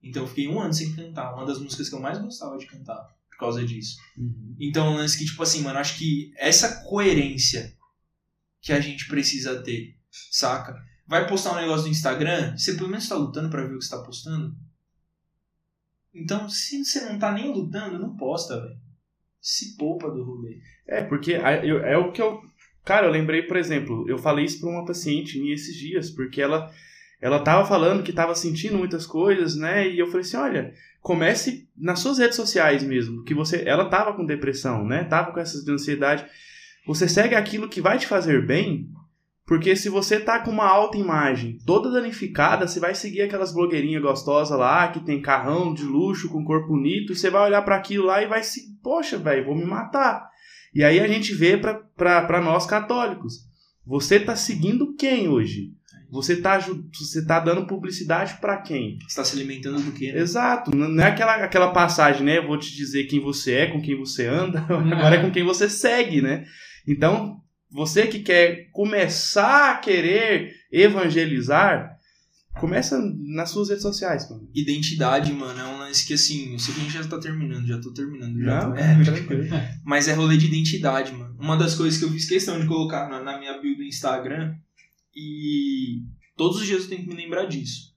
Então 0.00 0.22
eu 0.22 0.28
fiquei 0.28 0.46
um 0.46 0.60
ano 0.60 0.72
sem 0.72 0.94
cantar, 0.94 1.34
uma 1.34 1.44
das 1.44 1.58
músicas 1.58 1.88
que 1.88 1.96
eu 1.96 2.00
mais 2.00 2.16
gostava 2.16 2.56
de 2.56 2.66
cantar 2.66 3.12
por 3.28 3.38
causa 3.38 3.66
disso. 3.66 3.96
Então, 4.60 4.92
um 4.92 4.96
lance 4.98 5.18
que, 5.18 5.24
tipo 5.24 5.42
assim, 5.42 5.62
mano, 5.62 5.80
acho 5.80 5.98
que 5.98 6.32
essa 6.36 6.84
coerência 6.84 7.76
que 8.64 8.72
a 8.72 8.80
gente 8.80 9.06
precisa 9.06 9.62
ter, 9.62 9.94
saca? 10.30 10.74
Vai 11.06 11.28
postar 11.28 11.52
um 11.52 11.60
negócio 11.60 11.84
no 11.84 11.92
Instagram, 11.92 12.56
você 12.56 12.72
pelo 12.72 12.88
menos 12.88 13.06
tá 13.06 13.14
lutando 13.14 13.50
pra 13.50 13.62
ver 13.62 13.74
o 13.74 13.78
que 13.78 13.84
você 13.84 13.94
tá 13.94 14.02
postando? 14.02 14.56
Então, 16.14 16.48
se 16.48 16.82
você 16.82 17.04
não 17.04 17.18
tá 17.18 17.30
nem 17.30 17.52
lutando, 17.52 17.98
não 17.98 18.16
posta, 18.16 18.58
velho. 18.58 18.78
Se 19.38 19.76
poupa 19.76 20.10
do 20.10 20.24
rolê. 20.24 20.60
É, 20.86 21.02
porque 21.02 21.34
é 21.34 21.98
o 21.98 22.10
que 22.10 22.22
eu. 22.22 22.40
Cara, 22.86 23.06
eu 23.06 23.10
lembrei, 23.10 23.42
por 23.42 23.58
exemplo, 23.58 24.08
eu 24.08 24.16
falei 24.16 24.46
isso 24.46 24.60
pra 24.60 24.70
uma 24.70 24.86
paciente 24.86 25.38
minha 25.38 25.54
esses 25.54 25.76
dias, 25.76 26.10
porque 26.10 26.40
ela, 26.40 26.72
ela 27.20 27.40
tava 27.40 27.66
falando 27.68 28.02
que 28.02 28.12
tava 28.12 28.34
sentindo 28.34 28.78
muitas 28.78 29.04
coisas, 29.04 29.56
né? 29.56 29.86
E 29.86 29.98
eu 29.98 30.06
falei 30.06 30.22
assim: 30.22 30.38
olha, 30.38 30.72
comece 31.02 31.68
nas 31.76 31.98
suas 31.98 32.16
redes 32.16 32.36
sociais 32.36 32.82
mesmo, 32.82 33.24
que 33.24 33.34
você. 33.34 33.62
Ela 33.66 33.90
tava 33.90 34.14
com 34.14 34.24
depressão, 34.24 34.86
né? 34.86 35.04
Tava 35.04 35.32
com 35.32 35.40
essas 35.40 35.62
de 35.62 35.70
ansiedade. 35.70 36.24
Você 36.86 37.08
segue 37.08 37.34
aquilo 37.34 37.68
que 37.68 37.80
vai 37.80 37.98
te 37.98 38.06
fazer 38.06 38.46
bem, 38.46 38.88
porque 39.46 39.76
se 39.76 39.88
você 39.88 40.18
tá 40.18 40.38
com 40.38 40.50
uma 40.50 40.66
alta 40.66 40.96
imagem 40.96 41.58
toda 41.66 41.90
danificada, 41.90 42.66
você 42.66 42.80
vai 42.80 42.94
seguir 42.94 43.22
aquelas 43.22 43.52
blogueirinhas 43.52 44.02
gostosas 44.02 44.58
lá, 44.58 44.88
que 44.88 45.00
tem 45.00 45.20
carrão 45.20 45.74
de 45.74 45.82
luxo, 45.82 46.30
com 46.30 46.44
corpo 46.44 46.68
bonito, 46.68 47.12
e 47.12 47.16
você 47.16 47.30
vai 47.30 47.42
olhar 47.42 47.62
para 47.62 47.76
aquilo 47.76 48.06
lá 48.06 48.22
e 48.22 48.26
vai 48.26 48.42
se. 48.42 48.74
Poxa, 48.82 49.18
velho, 49.18 49.44
vou 49.44 49.54
me 49.54 49.64
matar. 49.64 50.28
E 50.74 50.82
aí 50.82 50.98
a 50.98 51.06
gente 51.06 51.34
vê 51.34 51.56
para 51.56 52.40
nós 52.42 52.66
católicos. 52.66 53.44
Você 53.86 54.18
tá 54.18 54.34
seguindo 54.34 54.94
quem 54.94 55.28
hoje? 55.28 55.72
Você 56.10 56.36
tá, 56.36 56.58
você 56.58 57.26
tá 57.26 57.40
dando 57.40 57.66
publicidade 57.66 58.38
para 58.40 58.58
quem? 58.58 58.98
Você 59.06 59.16
tá 59.16 59.24
se 59.24 59.36
alimentando 59.36 59.80
do 59.80 59.92
quê, 59.92 60.12
né? 60.12 60.20
Exato, 60.20 60.74
não 60.74 61.02
é 61.02 61.08
aquela, 61.08 61.34
aquela 61.36 61.72
passagem, 61.72 62.24
né? 62.24 62.38
Eu 62.38 62.46
vou 62.46 62.58
te 62.58 62.74
dizer 62.74 63.04
quem 63.04 63.20
você 63.20 63.54
é, 63.54 63.66
com 63.66 63.82
quem 63.82 63.98
você 63.98 64.26
anda, 64.26 64.60
agora 64.70 65.16
é 65.16 65.20
com 65.20 65.30
quem 65.30 65.42
você 65.42 65.68
segue, 65.68 66.22
né? 66.22 66.44
Então, 66.86 67.40
você 67.70 68.06
que 68.06 68.20
quer 68.20 68.70
começar 68.70 69.72
a 69.72 69.78
querer 69.78 70.54
evangelizar, 70.70 71.94
Começa 72.60 73.00
nas 73.18 73.50
suas 73.50 73.68
redes 73.68 73.82
sociais, 73.82 74.30
mano. 74.30 74.48
Identidade, 74.54 75.32
mano, 75.32 75.58
é 75.58 75.64
um 75.64 75.78
lance 75.78 76.06
que 76.06 76.14
assim, 76.14 76.52
eu 76.52 76.58
sei 76.58 76.72
que 76.72 76.80
a 76.80 76.84
gente 76.84 76.92
já 76.92 77.04
tá 77.08 77.18
terminando, 77.18 77.66
já 77.66 77.80
tô 77.80 77.92
terminando. 77.92 78.40
Já 78.40 78.60
Não, 78.60 78.72
tô- 78.72 78.78
é, 78.78 79.02
tranquilo. 79.02 79.44
mas 79.84 80.06
é 80.06 80.12
rolê 80.14 80.36
de 80.36 80.46
identidade, 80.46 81.12
mano. 81.12 81.36
Uma 81.38 81.56
das 81.56 81.74
coisas 81.74 81.98
que 81.98 82.04
eu 82.04 82.10
fiz 82.12 82.28
questão 82.28 82.60
de 82.60 82.66
colocar 82.66 83.08
na, 83.08 83.20
na 83.20 83.38
minha 83.38 83.58
bio 83.60 83.76
do 83.76 83.82
Instagram 83.82 84.54
e 85.14 86.04
todos 86.36 86.60
os 86.60 86.66
dias 86.66 86.84
eu 86.84 86.88
tenho 86.90 87.02
que 87.02 87.08
me 87.08 87.16
lembrar 87.16 87.46
disso. 87.46 87.92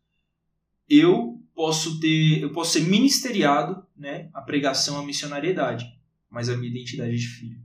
Eu 0.90 1.40
posso 1.56 2.00
ter, 2.00 2.42
eu 2.42 2.52
posso 2.52 2.74
ser 2.74 2.82
ministeriado, 2.82 3.86
né, 3.96 4.30
a 4.34 4.42
pregação, 4.42 4.98
a 4.98 5.06
missionariedade, 5.06 5.86
mas 6.32 6.50
a 6.50 6.58
minha 6.58 6.72
identidade 6.72 7.12
é 7.12 7.16
de 7.16 7.28
filho. 7.28 7.60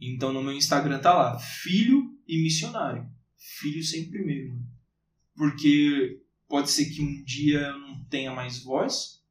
Então 0.00 0.32
no 0.32 0.42
meu 0.42 0.52
Instagram 0.52 0.98
tá 0.98 1.14
lá, 1.14 1.38
filho 1.38 2.18
e 2.26 2.42
missionário. 2.42 3.08
Filho 3.36 3.82
sempre 3.82 4.24
mano. 4.24 4.66
Porque 5.34 6.20
pode 6.48 6.70
ser 6.70 6.86
que 6.86 7.02
um 7.02 7.22
dia 7.24 7.60
eu 7.60 7.78
não 7.78 8.04
tenha 8.04 8.32
mais 8.32 8.62
voz, 8.62 9.24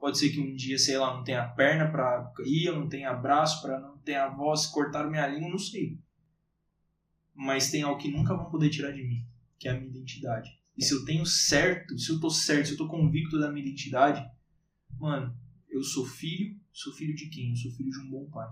Pode 0.00 0.18
ser 0.18 0.30
que 0.30 0.40
um 0.40 0.56
dia, 0.56 0.78
sei 0.78 0.96
lá, 0.96 1.14
não 1.14 1.22
tenha 1.22 1.46
perna 1.46 1.86
pra 1.90 2.32
ir, 2.46 2.64
eu 2.64 2.80
não 2.80 2.88
tenha 2.88 3.12
braço 3.12 3.60
pra 3.60 3.78
não 3.78 3.98
ter 3.98 4.14
a 4.14 4.30
voz, 4.30 4.66
cortaram 4.66 5.10
minha 5.10 5.26
língua, 5.26 5.50
não 5.50 5.58
sei. 5.58 6.00
Mas 7.34 7.70
tem 7.70 7.82
algo 7.82 8.00
que 8.00 8.10
nunca 8.10 8.34
vão 8.34 8.50
poder 8.50 8.70
tirar 8.70 8.92
de 8.92 9.02
mim, 9.04 9.26
que 9.58 9.68
é 9.68 9.72
a 9.72 9.74
minha 9.74 9.90
identidade. 9.90 10.58
E 10.74 10.82
se 10.82 10.94
eu 10.94 11.04
tenho 11.04 11.26
certo, 11.26 11.98
se 11.98 12.10
eu 12.10 12.18
tô 12.18 12.30
certo, 12.30 12.66
se 12.66 12.72
eu 12.72 12.78
tô 12.78 12.88
convicto 12.88 13.38
da 13.38 13.52
minha 13.52 13.66
identidade, 13.66 14.26
mano, 14.98 15.36
eu 15.68 15.82
sou 15.82 16.06
filho, 16.06 16.58
sou 16.72 16.94
filho 16.94 17.14
de 17.14 17.28
quem? 17.28 17.50
Eu 17.50 17.56
sou 17.56 17.70
filho 17.70 17.90
de 17.90 18.00
um 18.00 18.10
bom 18.10 18.24
pai. 18.30 18.48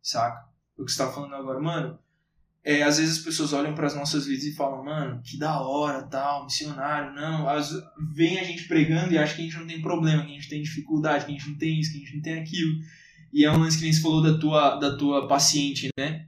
Saca? 0.00 0.50
O 0.76 0.84
que 0.84 0.92
você 0.92 0.98
tá 0.98 1.10
falando 1.10 1.34
agora, 1.34 1.60
mano, 1.60 1.98
é, 2.66 2.82
às 2.82 2.98
vezes 2.98 3.18
as 3.18 3.24
pessoas 3.24 3.52
olham 3.52 3.76
para 3.76 3.86
as 3.86 3.94
nossas 3.94 4.26
vidas 4.26 4.42
e 4.42 4.52
falam, 4.52 4.84
mano, 4.84 5.22
que 5.22 5.38
da 5.38 5.60
hora, 5.60 6.02
tal, 6.02 6.44
missionário, 6.44 7.14
não. 7.14 7.48
As, 7.48 7.72
vem 8.12 8.40
a 8.40 8.44
gente 8.44 8.64
pregando 8.66 9.12
e 9.12 9.18
acha 9.18 9.36
que 9.36 9.42
a 9.42 9.44
gente 9.44 9.56
não 9.56 9.68
tem 9.68 9.80
problema, 9.80 10.24
que 10.24 10.32
a 10.32 10.34
gente 10.34 10.48
tem 10.48 10.62
dificuldade, 10.62 11.24
que 11.24 11.30
a 11.30 11.34
gente 11.34 11.48
não 11.48 11.56
tem 11.56 11.78
isso, 11.78 11.92
que 11.92 11.98
a 11.98 12.00
gente 12.00 12.16
não 12.16 12.22
tem 12.22 12.40
aquilo. 12.40 12.76
E 13.32 13.44
é 13.44 13.52
um 13.52 13.58
lance 13.58 13.78
que 13.78 13.84
nem 13.84 13.92
você 13.92 14.00
falou 14.00 14.20
da 14.20 14.36
tua, 14.36 14.76
da 14.80 14.96
tua 14.96 15.28
paciente, 15.28 15.90
né? 15.96 16.26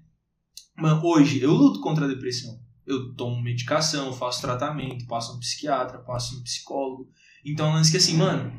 Mano, 0.76 1.04
hoje 1.04 1.42
eu 1.42 1.52
luto 1.52 1.80
contra 1.80 2.04
a 2.04 2.08
depressão. 2.08 2.60
Eu 2.86 3.12
tomo 3.14 3.42
medicação, 3.42 4.12
faço 4.12 4.40
tratamento, 4.40 5.06
passo 5.06 5.34
no 5.34 5.40
psiquiatra, 5.40 5.98
passo 5.98 6.36
no 6.36 6.44
psicólogo. 6.44 7.10
Então 7.44 7.66
é 7.66 7.70
um 7.70 7.74
lance 7.74 7.90
que 7.90 7.96
assim, 7.96 8.16
mano, 8.16 8.52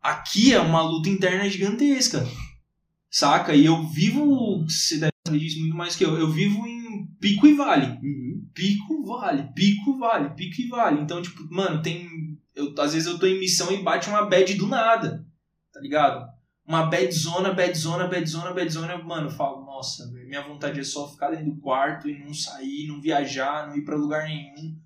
aqui 0.00 0.54
é 0.54 0.60
uma 0.60 0.80
luta 0.80 1.10
interna 1.10 1.50
gigantesca. 1.50 2.26
Saca? 3.10 3.54
E 3.54 3.66
eu 3.66 3.86
vivo, 3.88 4.64
você 4.66 4.96
deve 4.96 5.12
saber 5.30 5.38
disso 5.38 5.60
muito 5.60 5.76
mais 5.76 5.96
que 5.96 6.04
eu, 6.04 6.18
eu 6.18 6.30
vivo 6.30 6.66
em 6.66 7.06
pico 7.20 7.46
e 7.46 7.54
vale 7.54 7.86
Uhum. 8.02 8.48
pico 8.54 9.04
vale, 9.04 9.52
pico 9.54 9.98
vale, 9.98 10.30
pico 10.34 10.60
e 10.60 10.68
vale. 10.68 11.00
Então, 11.00 11.22
tipo, 11.22 11.42
mano, 11.52 11.82
tem. 11.82 12.38
Eu, 12.54 12.74
às 12.78 12.92
vezes 12.92 13.08
eu 13.08 13.18
tô 13.18 13.26
em 13.26 13.38
missão 13.38 13.72
e 13.72 13.82
bate 13.82 14.08
uma 14.08 14.26
bad 14.26 14.52
do 14.54 14.66
nada. 14.66 15.26
Tá 15.72 15.80
ligado? 15.80 16.28
Uma 16.66 16.86
bad 16.86 17.10
zona, 17.12 17.52
bad 17.52 17.76
zona, 17.76 18.06
bad 18.06 18.28
zona, 18.28 18.52
bad 18.52 18.70
zona. 18.70 18.98
Mano, 18.98 19.26
eu 19.28 19.30
falo, 19.30 19.64
nossa, 19.64 20.06
minha 20.10 20.42
vontade 20.42 20.78
é 20.80 20.84
só 20.84 21.08
ficar 21.08 21.30
dentro 21.30 21.46
do 21.46 21.60
quarto 21.60 22.08
e 22.08 22.18
não 22.18 22.32
sair, 22.34 22.86
não 22.86 23.00
viajar, 23.00 23.68
não 23.68 23.76
ir 23.76 23.84
pra 23.84 23.96
lugar 23.96 24.24
nenhum. 24.28 24.78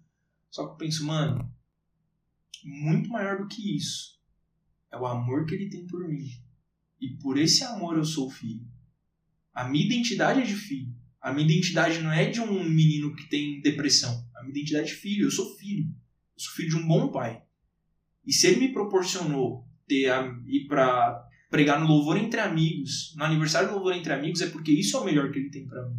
Só 0.50 0.66
que 0.66 0.72
eu 0.72 0.76
penso, 0.76 1.04
mano, 1.04 1.50
muito 2.64 3.10
maior 3.10 3.38
do 3.38 3.48
que 3.48 3.76
isso 3.76 4.14
é 4.94 4.96
o 4.96 5.06
amor 5.06 5.44
que 5.44 5.54
ele 5.54 5.68
tem 5.68 5.86
por 5.86 6.06
mim. 6.08 6.30
E 7.00 7.08
por 7.16 7.36
esse 7.36 7.64
amor 7.64 7.96
eu 7.96 8.04
sou 8.04 8.30
filho. 8.30 8.64
A 9.54 9.64
minha 9.68 9.84
identidade 9.84 10.40
é 10.40 10.44
de 10.44 10.54
filho. 10.54 10.92
A 11.20 11.32
minha 11.32 11.46
identidade 11.46 12.00
não 12.00 12.12
é 12.12 12.28
de 12.28 12.40
um 12.40 12.64
menino 12.64 13.14
que 13.14 13.28
tem 13.28 13.60
depressão. 13.60 14.28
A 14.36 14.42
minha 14.42 14.50
identidade 14.50 14.90
é 14.90 14.94
filho. 14.94 15.26
Eu 15.26 15.30
sou 15.30 15.56
filho. 15.56 15.86
Eu 15.86 16.42
sou 16.42 16.52
filho 16.54 16.70
de 16.70 16.76
um 16.76 16.86
bom 16.86 17.12
pai. 17.12 17.42
E 18.26 18.32
se 18.32 18.46
ele 18.46 18.60
me 18.60 18.72
proporcionou 18.72 19.66
ter 19.86 20.10
a, 20.10 20.26
ir 20.46 20.66
pra 20.66 21.24
pregar 21.50 21.80
no 21.80 21.86
louvor 21.86 22.16
entre 22.16 22.40
amigos, 22.40 23.14
no 23.16 23.24
aniversário 23.24 23.68
do 23.68 23.74
louvor 23.74 23.94
entre 23.94 24.12
amigos, 24.12 24.40
é 24.40 24.48
porque 24.48 24.72
isso 24.72 24.96
é 24.96 25.00
o 25.00 25.04
melhor 25.04 25.30
que 25.30 25.38
ele 25.38 25.50
tem 25.50 25.66
pra 25.66 25.88
mim. 25.88 25.96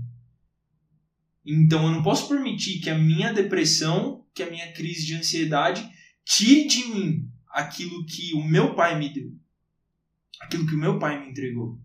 Então 1.46 1.86
eu 1.86 1.92
não 1.92 2.04
posso 2.04 2.28
permitir 2.28 2.80
que 2.80 2.90
a 2.90 2.98
minha 2.98 3.32
depressão, 3.32 4.26
que 4.34 4.44
a 4.44 4.50
minha 4.50 4.74
crise 4.74 5.06
de 5.06 5.16
ansiedade 5.16 5.88
tire 6.26 6.68
de 6.68 6.86
mim 6.88 7.32
aquilo 7.48 8.06
que 8.06 8.34
o 8.34 8.44
meu 8.44 8.76
pai 8.76 9.00
me 9.00 9.14
deu. 9.14 9.32
Aquilo 10.42 10.68
que 10.68 10.76
o 10.76 10.80
meu 10.80 11.00
pai 11.00 11.24
me 11.24 11.30
entregou. 11.30 11.80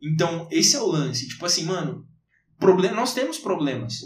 Então, 0.00 0.48
esse 0.50 0.76
é 0.76 0.80
o 0.80 0.86
lance. 0.86 1.28
Tipo 1.28 1.44
assim, 1.46 1.64
mano, 1.64 2.06
problema, 2.58 2.96
nós 2.96 3.14
temos 3.14 3.38
problemas. 3.38 4.00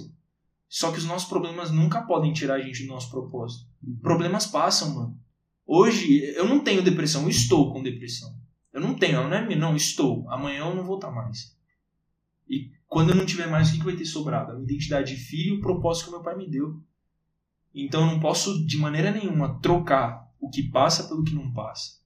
Só 0.69 0.91
que 0.91 0.99
os 0.99 1.05
nossos 1.05 1.29
problemas 1.29 1.71
nunca 1.71 2.03
podem 2.03 2.33
tirar 2.33 2.55
a 2.55 2.61
gente 2.61 2.83
do 2.83 2.89
nosso 2.89 3.11
propósito. 3.11 3.69
Problemas 4.03 4.47
passam, 4.47 4.95
mano. 4.95 5.21
Hoje, 5.67 6.21
eu 6.37 6.49
não 6.49 6.61
tenho 6.61 6.83
depressão, 6.83 7.23
eu 7.23 7.29
estou 7.29 7.73
com 7.73 7.83
depressão. 7.83 8.37
Eu 8.73 8.81
não 8.81 8.95
tenho, 8.95 9.23
não 9.29 9.37
é 9.37 9.57
não, 9.57 9.77
estou. 9.77 10.29
Amanhã 10.29 10.67
eu 10.67 10.75
não 10.75 10.85
vou 10.85 10.97
estar 10.97 11.13
mais. 11.13 11.57
E 12.49 12.73
quando 12.89 13.11
eu 13.11 13.17
não 13.17 13.25
tiver 13.25 13.47
mais, 13.47 13.69
o 13.69 13.73
que 13.73 13.79
que 13.79 13.85
vai 13.85 13.97
ter 13.97 14.05
sobrado? 14.05 14.51
A 14.51 14.55
minha 14.55 14.65
identidade 14.65 15.15
de 15.15 15.21
filho 15.21 15.55
e 15.55 15.59
o 15.59 15.61
propósito 15.61 16.07
que 16.07 16.11
meu 16.11 16.23
pai 16.23 16.37
me 16.37 16.51
deu. 16.51 16.83
Então 17.73 18.03
eu 18.03 18.07
não 18.07 18.21
posso, 18.21 18.67
de 18.67 18.77
maneira 18.77 19.11
nenhuma, 19.11 19.61
trocar 19.61 20.29
o 20.41 20.51
que 20.51 20.71
passa 20.71 21.05
pelo 21.05 21.25
que 21.25 21.35
não 21.35 21.53
passa. 21.53 21.99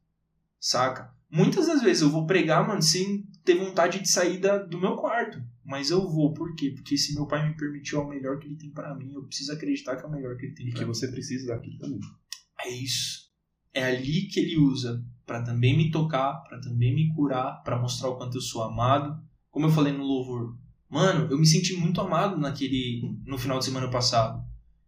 Saca? 0.60 1.12
Muitas 1.30 1.66
das 1.66 1.82
vezes 1.82 2.02
eu 2.02 2.10
vou 2.10 2.26
pregar, 2.26 2.66
mano, 2.66 2.82
sem 2.82 3.26
ter 3.52 3.58
vontade 3.58 4.00
de 4.00 4.08
sair 4.08 4.38
da, 4.38 4.58
do 4.58 4.78
meu 4.80 4.94
quarto. 4.96 5.42
Mas 5.64 5.90
eu 5.90 6.08
vou, 6.08 6.32
por 6.34 6.54
quê? 6.54 6.70
Porque 6.74 6.96
se 6.96 7.14
meu 7.14 7.26
pai 7.26 7.48
me 7.48 7.56
permitiu 7.56 8.00
é 8.00 8.04
o 8.04 8.08
melhor 8.08 8.38
que 8.38 8.46
ele 8.46 8.56
tem 8.56 8.70
pra 8.70 8.94
mim, 8.94 9.12
eu 9.12 9.22
preciso 9.24 9.52
acreditar 9.52 9.96
que 9.96 10.04
é 10.04 10.06
o 10.06 10.10
melhor 10.10 10.36
que 10.36 10.46
ele 10.46 10.54
tem 10.54 10.66
E 10.66 10.70
pra 10.70 10.78
que 10.80 10.84
mim. 10.86 10.92
você 10.94 11.08
precisa 11.08 11.46
daquilo 11.46 11.78
também. 11.78 12.00
É 12.64 12.68
isso. 12.70 13.28
É 13.74 13.84
ali 13.84 14.26
que 14.28 14.40
ele 14.40 14.56
usa 14.58 15.04
pra 15.26 15.42
também 15.42 15.76
me 15.76 15.90
tocar, 15.90 16.42
pra 16.48 16.60
também 16.60 16.94
me 16.94 17.14
curar, 17.14 17.62
pra 17.62 17.78
mostrar 17.78 18.08
o 18.08 18.16
quanto 18.16 18.36
eu 18.38 18.40
sou 18.40 18.62
amado. 18.62 19.20
Como 19.50 19.66
eu 19.66 19.70
falei 19.70 19.92
no 19.92 20.04
louvor, 20.04 20.56
mano, 20.88 21.30
eu 21.30 21.38
me 21.38 21.46
senti 21.46 21.74
muito 21.76 22.00
amado 22.00 22.38
naquele 22.38 23.02
no 23.26 23.36
final 23.38 23.58
de 23.58 23.64
semana 23.66 23.88
passado. 23.90 24.42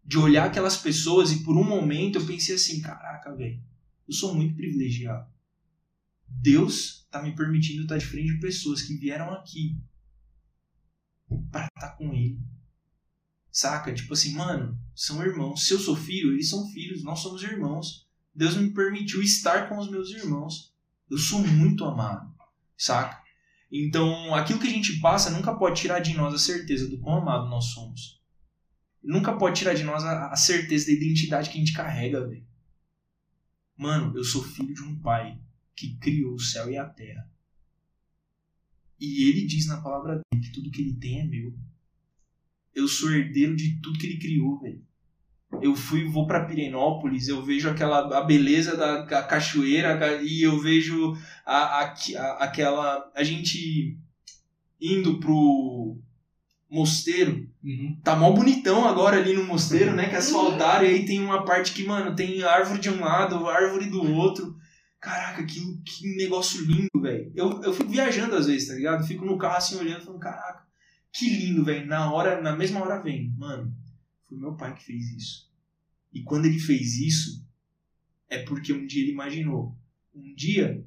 De 0.05 0.19
olhar 0.19 0.47
aquelas 0.47 0.77
pessoas 0.77 1.31
e 1.31 1.43
por 1.45 1.57
um 1.57 1.65
momento 1.65 2.19
eu 2.19 2.27
pensei 2.27 2.55
assim, 2.55 2.81
caraca, 2.81 3.35
velho, 3.35 3.61
eu 4.09 4.15
sou 4.15 4.35
muito 4.35 4.55
privilegiado. 4.55 5.29
Deus 6.31 7.07
tá 7.11 7.23
me 7.23 7.35
permitindo 7.35 7.83
estar 7.83 7.99
de 7.99 8.07
frente 8.07 8.35
de 8.35 8.41
pessoas 8.41 8.83
que 8.83 8.97
vieram 8.97 9.33
aqui 9.33 9.79
para 11.51 11.67
estar 11.67 11.97
com 11.97 12.15
ele. 12.15 12.41
Saca? 13.51 13.93
Tipo 13.93 14.15
assim, 14.15 14.35
mano, 14.35 14.79
são 14.95 15.23
irmãos. 15.23 15.67
Se 15.67 15.75
eu 15.75 15.79
sou 15.79 15.97
filho, 15.97 16.33
eles 16.33 16.49
são 16.49 16.69
filhos, 16.71 17.03
nós 17.03 17.19
somos 17.19 17.43
irmãos. 17.43 18.09
Deus 18.35 18.57
me 18.57 18.73
permitiu 18.73 19.21
estar 19.21 19.69
com 19.69 19.77
os 19.79 19.91
meus 19.91 20.11
irmãos. 20.11 20.73
Eu 21.11 21.19
sou 21.19 21.45
muito 21.45 21.85
amado, 21.85 22.33
saca? 22.77 23.21
Então, 23.71 24.35
aquilo 24.35 24.61
que 24.61 24.67
a 24.67 24.71
gente 24.71 25.01
passa 25.01 25.31
nunca 25.31 25.55
pode 25.55 25.81
tirar 25.81 26.01
de 26.01 26.15
nós 26.15 26.33
a 26.33 26.39
certeza 26.39 26.89
do 26.89 26.99
quão 27.01 27.19
amado 27.19 27.49
nós 27.49 27.67
somos. 27.67 28.21
Nunca 29.03 29.37
pode 29.37 29.59
tirar 29.59 29.75
de 29.75 29.83
nós 29.83 30.05
a, 30.05 30.29
a 30.29 30.37
certeza 30.37 30.87
da 30.87 30.93
identidade 30.93 31.51
que 31.51 31.57
a 31.57 31.61
gente 31.61 31.73
carrega, 31.73 32.27
velho. 32.27 32.47
Mano, 33.77 34.17
eu 34.17 34.23
sou 34.23 34.43
filho 34.43 34.75
de 34.75 34.83
um 34.83 35.01
pai 35.01 35.41
que 35.81 35.97
criou 35.97 36.35
o 36.35 36.39
céu 36.41 36.71
e 36.71 36.77
a 36.77 36.85
terra. 36.85 37.27
E 38.99 39.29
ele 39.31 39.47
diz 39.47 39.67
na 39.67 39.81
palavra 39.81 40.17
dele 40.31 40.45
que 40.45 40.53
tudo 40.53 40.71
que 40.71 40.83
ele 40.83 40.95
tem 40.95 41.21
é 41.21 41.25
meu. 41.25 41.55
Eu 42.75 42.87
sou 42.87 43.11
herdeiro 43.11 43.57
de 43.57 43.81
tudo 43.81 43.99
que 43.99 44.07
ele 44.07 44.19
criou, 44.19 44.61
velho. 44.61 44.83
Eu 45.63 45.75
fui, 45.75 46.05
vou 46.05 46.27
pra 46.27 46.45
Pirenópolis, 46.45 47.27
eu 47.27 47.43
vejo 47.45 47.69
aquela 47.69 48.17
a 48.19 48.23
beleza 48.23 48.77
da 48.77 49.05
ca- 49.05 49.25
cachoeira 49.25 49.99
ca- 49.99 50.23
e 50.23 50.43
eu 50.43 50.61
vejo 50.61 51.13
a, 51.45 51.81
a, 51.81 51.95
a- 51.95 52.45
aquela 52.45 53.11
a 53.17 53.25
gente 53.25 53.99
indo 54.81 55.19
pro 55.19 55.99
mosteiro. 56.71 57.49
Uhum. 57.65 57.99
Tá 58.05 58.15
mó 58.15 58.31
bonitão 58.33 58.87
agora 58.87 59.17
ali 59.17 59.35
no 59.35 59.45
mosteiro, 59.45 59.93
né? 59.93 60.09
Que 60.09 60.17
asfaltaram 60.17 60.85
e 60.87 60.91
aí 60.91 61.05
tem 61.05 61.21
uma 61.21 61.45
parte 61.45 61.73
que, 61.73 61.85
mano, 61.85 62.15
tem 62.15 62.43
árvore 62.45 62.79
de 62.81 62.89
um 62.91 63.01
lado, 63.01 63.49
árvore 63.49 63.87
do 63.87 64.03
outro. 64.15 64.57
Caraca, 65.01 65.45
que, 65.47 65.79
que 65.79 66.17
negócio 66.17 66.63
lindo, 66.65 67.01
velho. 67.01 67.33
Eu, 67.35 67.63
eu 67.63 67.73
fico 67.73 67.89
viajando 67.89 68.37
às 68.37 68.47
vezes, 68.47 68.69
tá 68.69 68.75
ligado? 68.75 69.07
Fico 69.07 69.25
no 69.25 69.39
carro 69.39 69.57
assim 69.57 69.77
olhando, 69.77 70.05
falando, 70.05 70.21
caraca, 70.21 70.67
que 71.11 71.29
lindo, 71.29 71.65
velho. 71.65 71.87
Na 71.87 72.13
hora, 72.13 72.41
na 72.43 72.55
mesma 72.55 72.81
hora 72.81 73.03
vem, 73.03 73.31
mano, 73.39 73.75
foi 74.29 74.37
meu 74.37 74.55
pai 74.57 74.75
que 74.75 74.85
fez 74.85 75.11
isso. 75.11 75.51
E 76.13 76.23
quando 76.23 76.45
ele 76.45 76.59
fez 76.59 76.99
isso, 76.99 77.47
é 78.29 78.43
porque 78.43 78.73
um 78.73 78.87
dia 78.87 79.03
ele 79.03 79.13
imaginou. 79.13 79.75
Um 80.15 80.35
dia, 80.35 80.85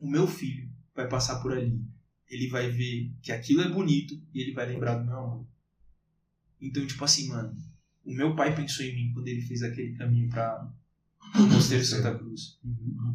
o 0.00 0.10
meu 0.10 0.26
filho 0.26 0.68
vai 0.94 1.08
passar 1.08 1.40
por 1.40 1.52
ali. 1.52 1.80
Ele 2.28 2.48
vai 2.48 2.68
ver 2.68 3.12
que 3.22 3.30
aquilo 3.30 3.62
é 3.62 3.68
bonito 3.68 4.20
e 4.34 4.40
ele 4.40 4.52
vai 4.52 4.66
lembrar 4.66 4.96
do 4.96 5.06
meu 5.06 5.16
amor. 5.16 5.46
Então, 6.60 6.84
tipo 6.84 7.04
assim, 7.04 7.28
mano, 7.28 7.56
o 8.04 8.12
meu 8.12 8.34
pai 8.34 8.54
pensou 8.54 8.84
em 8.84 8.94
mim 8.94 9.12
quando 9.12 9.28
ele 9.28 9.42
fez 9.42 9.62
aquele 9.62 9.94
caminho 9.94 10.28
para 10.28 10.70
o 11.34 11.42
Mosteiro 11.42 11.82
de 11.82 11.88
Santa 11.88 12.16
Cruz. 12.16 12.58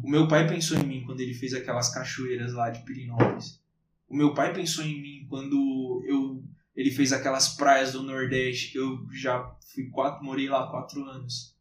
O 0.02 0.08
meu 0.08 0.28
pai 0.28 0.46
pensou 0.46 0.78
em 0.78 0.86
mim 0.86 1.04
quando 1.04 1.20
ele 1.20 1.34
fez 1.34 1.54
aquelas 1.54 1.92
cachoeiras 1.92 2.52
lá 2.52 2.70
de 2.70 2.84
Pirinópolis. 2.84 3.60
O 4.08 4.16
meu 4.16 4.34
pai 4.34 4.52
pensou 4.52 4.84
em 4.84 5.00
mim 5.00 5.26
quando 5.28 6.02
eu 6.06 6.44
ele 6.76 6.90
fez 6.90 7.12
aquelas 7.12 7.54
praias 7.56 7.92
do 7.92 8.02
Nordeste 8.02 8.72
que 8.72 8.78
eu 8.78 9.06
já 9.12 9.56
fui 9.72 9.88
quatro, 9.90 10.24
morei 10.24 10.48
lá 10.48 10.68
quatro 10.70 11.04
anos. 11.04 11.56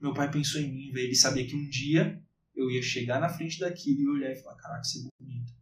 Meu 0.00 0.12
pai 0.12 0.30
pensou 0.30 0.60
em 0.60 0.70
mim, 0.70 0.92
velho. 0.92 1.06
Ele 1.06 1.14
sabia 1.14 1.46
que 1.46 1.56
um 1.56 1.68
dia 1.68 2.22
eu 2.54 2.70
ia 2.70 2.82
chegar 2.82 3.20
na 3.20 3.28
frente 3.28 3.58
daquilo 3.58 4.00
e 4.00 4.08
olhar 4.08 4.30
e 4.30 4.36
falar: 4.36 4.56
caraca, 4.56 4.84
você 4.84 4.98
é 4.98 5.08
bonito. 5.18 5.52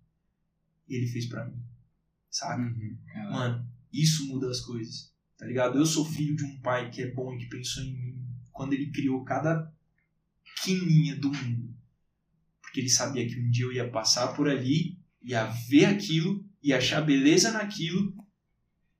E 0.89 0.97
ele 0.97 1.07
fez 1.07 1.27
pra 1.27 1.45
mim. 1.45 1.63
Saca? 2.31 2.61
Uhum. 2.61 2.99
Mano, 3.31 3.69
isso 3.93 4.27
muda 4.27 4.51
as 4.51 4.61
coisas. 4.61 5.15
Tá 5.39 5.47
ligado? 5.47 5.79
Eu 5.79 5.87
sou 5.87 6.05
filho 6.05 6.35
de 6.35 6.45
um 6.45 6.61
pai 6.61 6.91
que 6.91 7.03
é 7.03 7.11
bom 7.11 7.33
e 7.35 7.39
que 7.39 7.49
pensou 7.49 7.83
em 7.83 7.95
mim 7.95 8.27
quando 8.53 8.73
ele 8.73 8.91
criou 8.91 9.23
cada 9.23 9.73
quininha 10.63 11.17
do 11.17 11.33
mundo. 11.33 11.75
Porque 12.61 12.81
ele 12.81 12.89
sabia 12.91 13.27
que 13.27 13.39
um 13.41 13.51
dia 13.51 13.65
eu 13.65 13.73
ia 13.73 13.91
passar 13.91 14.29
por 14.35 14.49
ali, 14.49 14.99
ia 15.23 15.47
ver 15.69 15.87
aquilo, 15.87 16.45
ia 16.63 16.79
achar 16.79 17.01
beleza 17.01 17.51
naquilo, 17.53 18.15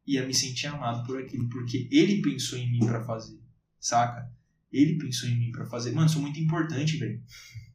ia 0.07 0.27
me 0.27 0.33
sentir 0.35 0.67
amado 0.69 1.05
por 1.07 1.21
aquilo. 1.21 1.49
Porque 1.49 1.89
ele 1.91 2.23
pensou 2.23 2.59
em 2.59 2.71
mim 2.71 2.81
pra 2.87 3.05
fazer. 3.05 3.39
Saca? 3.79 4.31
Ele 4.73 4.99
pensou 4.99 5.29
em 5.29 5.39
mim 5.39 5.51
pra 5.53 5.67
fazer. 5.67 5.93
Mano, 5.93 6.07
eu 6.07 6.09
sou 6.13 6.23
muito 6.23 6.39
importante, 6.41 6.97
velho. 6.97 7.23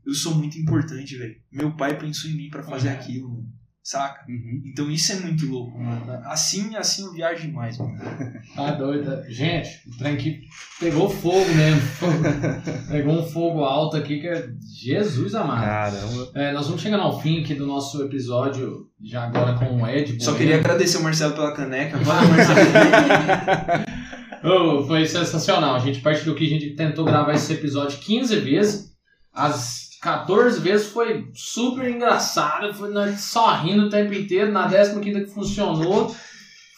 Eu 0.05 0.13
sou 0.13 0.35
muito 0.35 0.57
importante, 0.57 1.15
velho. 1.17 1.41
Meu 1.51 1.75
pai 1.75 1.97
pensou 1.99 2.29
em 2.29 2.35
mim 2.35 2.49
pra 2.49 2.63
fazer 2.63 2.89
Uhum. 2.89 2.95
aquilo, 2.95 3.29
mano. 3.29 3.60
Saca? 3.83 4.23
Uhum. 4.29 4.61
Então 4.65 4.91
isso 4.91 5.11
é 5.11 5.15
muito 5.15 5.47
louco, 5.47 5.79
mano. 5.79 6.05
Assim, 6.25 6.75
assim 6.75 7.03
eu 7.03 7.11
viajo 7.13 7.41
demais, 7.41 7.79
mano. 7.79 7.97
Tá 8.55 8.71
doido. 8.71 9.23
Gente, 9.27 9.69
o 9.87 9.97
trem 9.97 10.13
aqui 10.13 10.41
pegou 10.79 11.09
fogo 11.09 11.49
mesmo. 11.55 11.81
Pegou 12.91 13.19
um 13.19 13.23
fogo 13.23 13.63
alto 13.63 13.97
aqui 13.97 14.19
que 14.19 14.27
é 14.27 14.49
Jesus 14.79 15.33
amado. 15.33 15.65
Caramba. 15.65 16.31
É, 16.35 16.51
nós 16.51 16.67
vamos 16.67 16.81
chegando 16.81 17.01
ao 17.01 17.19
fim 17.19 17.41
aqui 17.41 17.55
do 17.55 17.65
nosso 17.65 18.03
episódio, 18.03 18.87
já 19.03 19.23
agora 19.23 19.55
com 19.55 19.81
o 19.81 19.87
Ed. 19.87 20.23
Só 20.23 20.35
queria 20.35 20.57
agradecer 20.57 20.97
o 20.97 21.03
Marcelo 21.03 21.33
pela 21.33 21.53
caneca. 21.53 21.97
Valeu, 21.97 22.29
Marcelo. 22.29 22.59
Oh, 24.43 24.83
foi 24.87 25.05
sensacional. 25.05 25.75
A 25.75 25.79
gente 25.79 26.01
partiu 26.01 26.25
do 26.25 26.35
que 26.35 26.45
a 26.45 26.49
gente 26.49 26.71
tentou 26.71 27.05
gravar 27.05 27.33
esse 27.33 27.53
episódio 27.53 27.99
15 27.99 28.39
vezes. 28.39 28.91
As 29.31 29.90
14 30.01 30.59
vezes 30.59 30.87
foi 30.87 31.29
super 31.33 31.87
engraçado. 31.87 32.73
Foi 32.73 32.89
nós 32.89 33.21
só 33.21 33.53
rindo 33.57 33.83
o 33.83 33.89
tempo 33.89 34.13
inteiro. 34.13 34.51
Na 34.51 34.67
15 34.67 34.99
que 34.99 35.25
funcionou. 35.27 36.09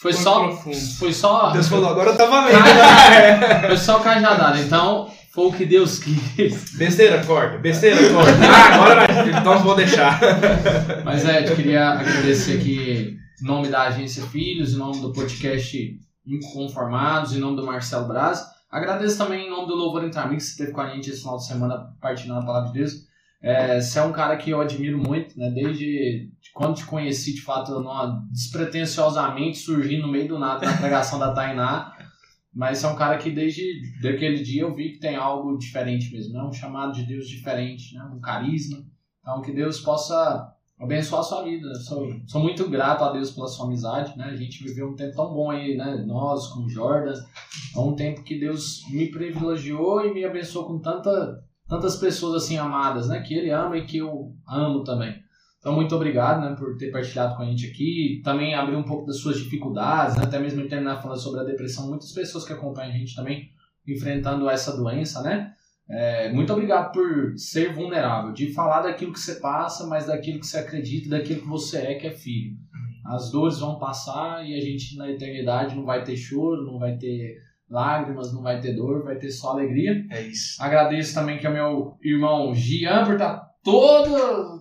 Foi 0.01 0.11
Foi 0.11 0.21
só. 0.21 0.47
profundo. 0.47 0.75
Foi 0.99 1.13
só. 1.13 1.51
Deus 1.51 1.69
falou, 1.69 1.89
agora 1.89 2.13
tá 2.13 2.25
valendo. 2.25 2.61
Cajadada. 2.61 3.67
Foi 3.67 3.77
só 3.77 3.99
cajadada. 3.99 4.59
Então, 4.59 5.09
foi 5.33 5.45
o 5.45 5.53
que 5.53 5.65
Deus 5.65 5.99
quis. 5.99 6.75
Besteira, 6.75 7.23
corta. 7.25 7.57
Besteira, 7.59 8.13
corta. 8.13 8.31
Ah, 8.45 8.75
agora 8.75 9.07
vai. 9.07 9.29
Então 9.39 9.59
vou 9.63 9.75
deixar. 9.75 10.19
Mas 11.05 11.25
é, 11.25 11.49
eu 11.49 11.55
queria 11.55 11.91
agradecer 11.91 12.57
aqui 12.59 13.17
em 13.41 13.45
nome 13.45 13.69
da 13.69 13.83
Agência 13.83 14.23
Filhos, 14.23 14.73
em 14.73 14.77
nome 14.77 14.99
do 14.99 15.13
podcast 15.13 15.97
Inconformados, 16.27 17.33
em 17.33 17.39
nome 17.39 17.55
do 17.55 17.65
Marcelo 17.65 18.05
Braz. 18.05 18.43
Agradeço 18.69 19.17
também 19.17 19.47
em 19.47 19.49
nome 19.49 19.67
do 19.67 19.75
Louvor 19.75 20.03
Entre 20.03 20.19
Amigos, 20.19 20.45
que 20.45 20.51
esteve 20.51 20.71
com 20.71 20.81
a 20.81 20.89
gente 20.89 21.09
esse 21.09 21.21
final 21.21 21.37
de 21.37 21.47
semana 21.47 21.77
partilhando 22.01 22.41
a 22.41 22.45
palavra 22.45 22.71
de 22.71 22.79
Deus. 22.79 23.12
É, 23.43 23.81
você 23.81 23.99
é 23.99 24.03
um 24.03 24.13
cara 24.13 24.37
que 24.37 24.49
eu 24.51 24.61
admiro 24.61 24.97
muito, 24.97 25.37
né? 25.37 25.51
Desde 25.51 26.31
quando 26.53 26.77
te 26.77 26.85
conheci, 26.85 27.33
de 27.33 27.41
fato, 27.41 27.73
numa, 27.73 28.25
despretensiosamente 28.31 29.57
surgi 29.57 29.97
no 29.97 30.07
meio 30.07 30.29
do 30.29 30.39
nada 30.39 30.65
na 30.65 30.77
pregação 30.77 31.19
da 31.19 31.33
Tainá. 31.33 31.93
Mas 32.55 32.77
você 32.77 32.85
é 32.85 32.89
um 32.89 32.95
cara 32.95 33.17
que 33.17 33.31
desde 33.31 33.63
daquele 34.01 34.41
dia 34.41 34.61
eu 34.61 34.73
vi 34.73 34.93
que 34.93 34.99
tem 34.99 35.15
algo 35.15 35.57
diferente 35.57 36.11
mesmo, 36.13 36.33
né? 36.33 36.43
Um 36.43 36.53
chamado 36.53 36.93
de 36.93 37.03
Deus 37.03 37.27
diferente, 37.27 37.93
né? 37.95 38.03
Um 38.15 38.21
carisma. 38.21 38.77
Então 39.21 39.41
que 39.41 39.51
Deus 39.51 39.81
possa 39.81 40.53
abençoar 40.79 41.21
a 41.21 41.23
sua 41.23 41.43
vida. 41.43 41.73
Sou, 41.75 42.07
sou 42.27 42.41
muito 42.41 42.69
grato 42.69 43.03
a 43.03 43.11
Deus 43.11 43.31
pela 43.31 43.47
sua 43.47 43.65
amizade, 43.65 44.17
né? 44.17 44.25
A 44.25 44.35
gente 44.35 44.63
viveu 44.63 44.89
um 44.89 44.95
tempo 44.95 45.15
tão 45.15 45.33
bom 45.33 45.49
aí, 45.49 45.75
né? 45.75 46.03
Nós 46.05 46.47
com 46.47 46.61
o 46.61 46.69
Jordan. 46.69 47.13
É 47.75 47.79
um 47.79 47.95
tempo 47.95 48.23
que 48.23 48.39
Deus 48.39 48.87
me 48.89 49.09
privilegiou 49.09 50.05
e 50.05 50.13
me 50.13 50.23
abençoou 50.23 50.67
com 50.67 50.79
tanta, 50.79 51.43
tantas 51.67 51.95
pessoas 51.97 52.43
assim 52.43 52.57
amadas, 52.57 53.07
né? 53.07 53.21
Que 53.21 53.33
Ele 53.33 53.49
ama 53.51 53.77
e 53.77 53.85
que 53.85 53.97
eu 53.97 54.33
amo 54.47 54.83
também. 54.83 55.23
Então, 55.63 55.73
muito 55.73 55.95
obrigado 55.95 56.41
né, 56.41 56.53
por 56.57 56.75
ter 56.75 56.91
partilhado 56.91 57.37
com 57.37 57.41
a 57.41 57.45
gente 57.45 57.67
aqui. 57.67 58.21
Também 58.21 58.53
abrir 58.53 58.75
um 58.75 58.83
pouco 58.83 59.05
das 59.05 59.19
suas 59.19 59.37
dificuldades, 59.37 60.17
né, 60.17 60.23
até 60.25 60.37
mesmo 60.37 60.67
terminar 60.67 61.01
falando 61.01 61.21
sobre 61.21 61.39
a 61.39 61.45
depressão. 61.45 61.87
Muitas 61.87 62.11
pessoas 62.11 62.43
que 62.43 62.51
acompanham 62.51 62.93
a 62.93 62.97
gente 62.97 63.15
também 63.15 63.49
enfrentando 63.87 64.49
essa 64.49 64.75
doença, 64.75 65.21
né? 65.21 65.53
É, 65.89 66.31
muito 66.33 66.51
obrigado 66.51 66.91
por 66.91 67.37
ser 67.37 67.73
vulnerável, 67.73 68.33
de 68.33 68.53
falar 68.53 68.81
daquilo 68.81 69.13
que 69.13 69.19
você 69.19 69.35
passa, 69.35 69.87
mas 69.87 70.07
daquilo 70.07 70.39
que 70.39 70.47
você 70.47 70.57
acredita, 70.57 71.09
daquilo 71.09 71.41
que 71.41 71.47
você 71.47 71.77
é, 71.77 71.95
que 71.95 72.07
é 72.07 72.11
filho. 72.11 72.57
As 73.05 73.31
dores 73.31 73.59
vão 73.59 73.77
passar 73.79 74.45
e 74.45 74.57
a 74.57 74.61
gente 74.61 74.97
na 74.97 75.09
eternidade 75.09 75.75
não 75.75 75.85
vai 75.85 76.03
ter 76.03 76.17
choro, 76.17 76.65
não 76.65 76.77
vai 76.77 76.97
ter 76.97 77.37
lágrimas, 77.73 78.31
não 78.31 78.43
vai 78.43 78.61
ter 78.61 78.73
dor, 78.73 79.03
vai 79.03 79.15
ter 79.15 79.31
só 79.31 79.51
alegria. 79.51 80.05
É 80.11 80.21
isso. 80.21 80.61
Agradeço 80.61 81.15
também 81.15 81.39
que 81.39 81.47
é 81.47 81.49
meu 81.49 81.97
irmão 82.03 82.53
Gian 82.53 83.03
por 83.03 83.13
estar 83.13 83.51
toda 83.63 84.52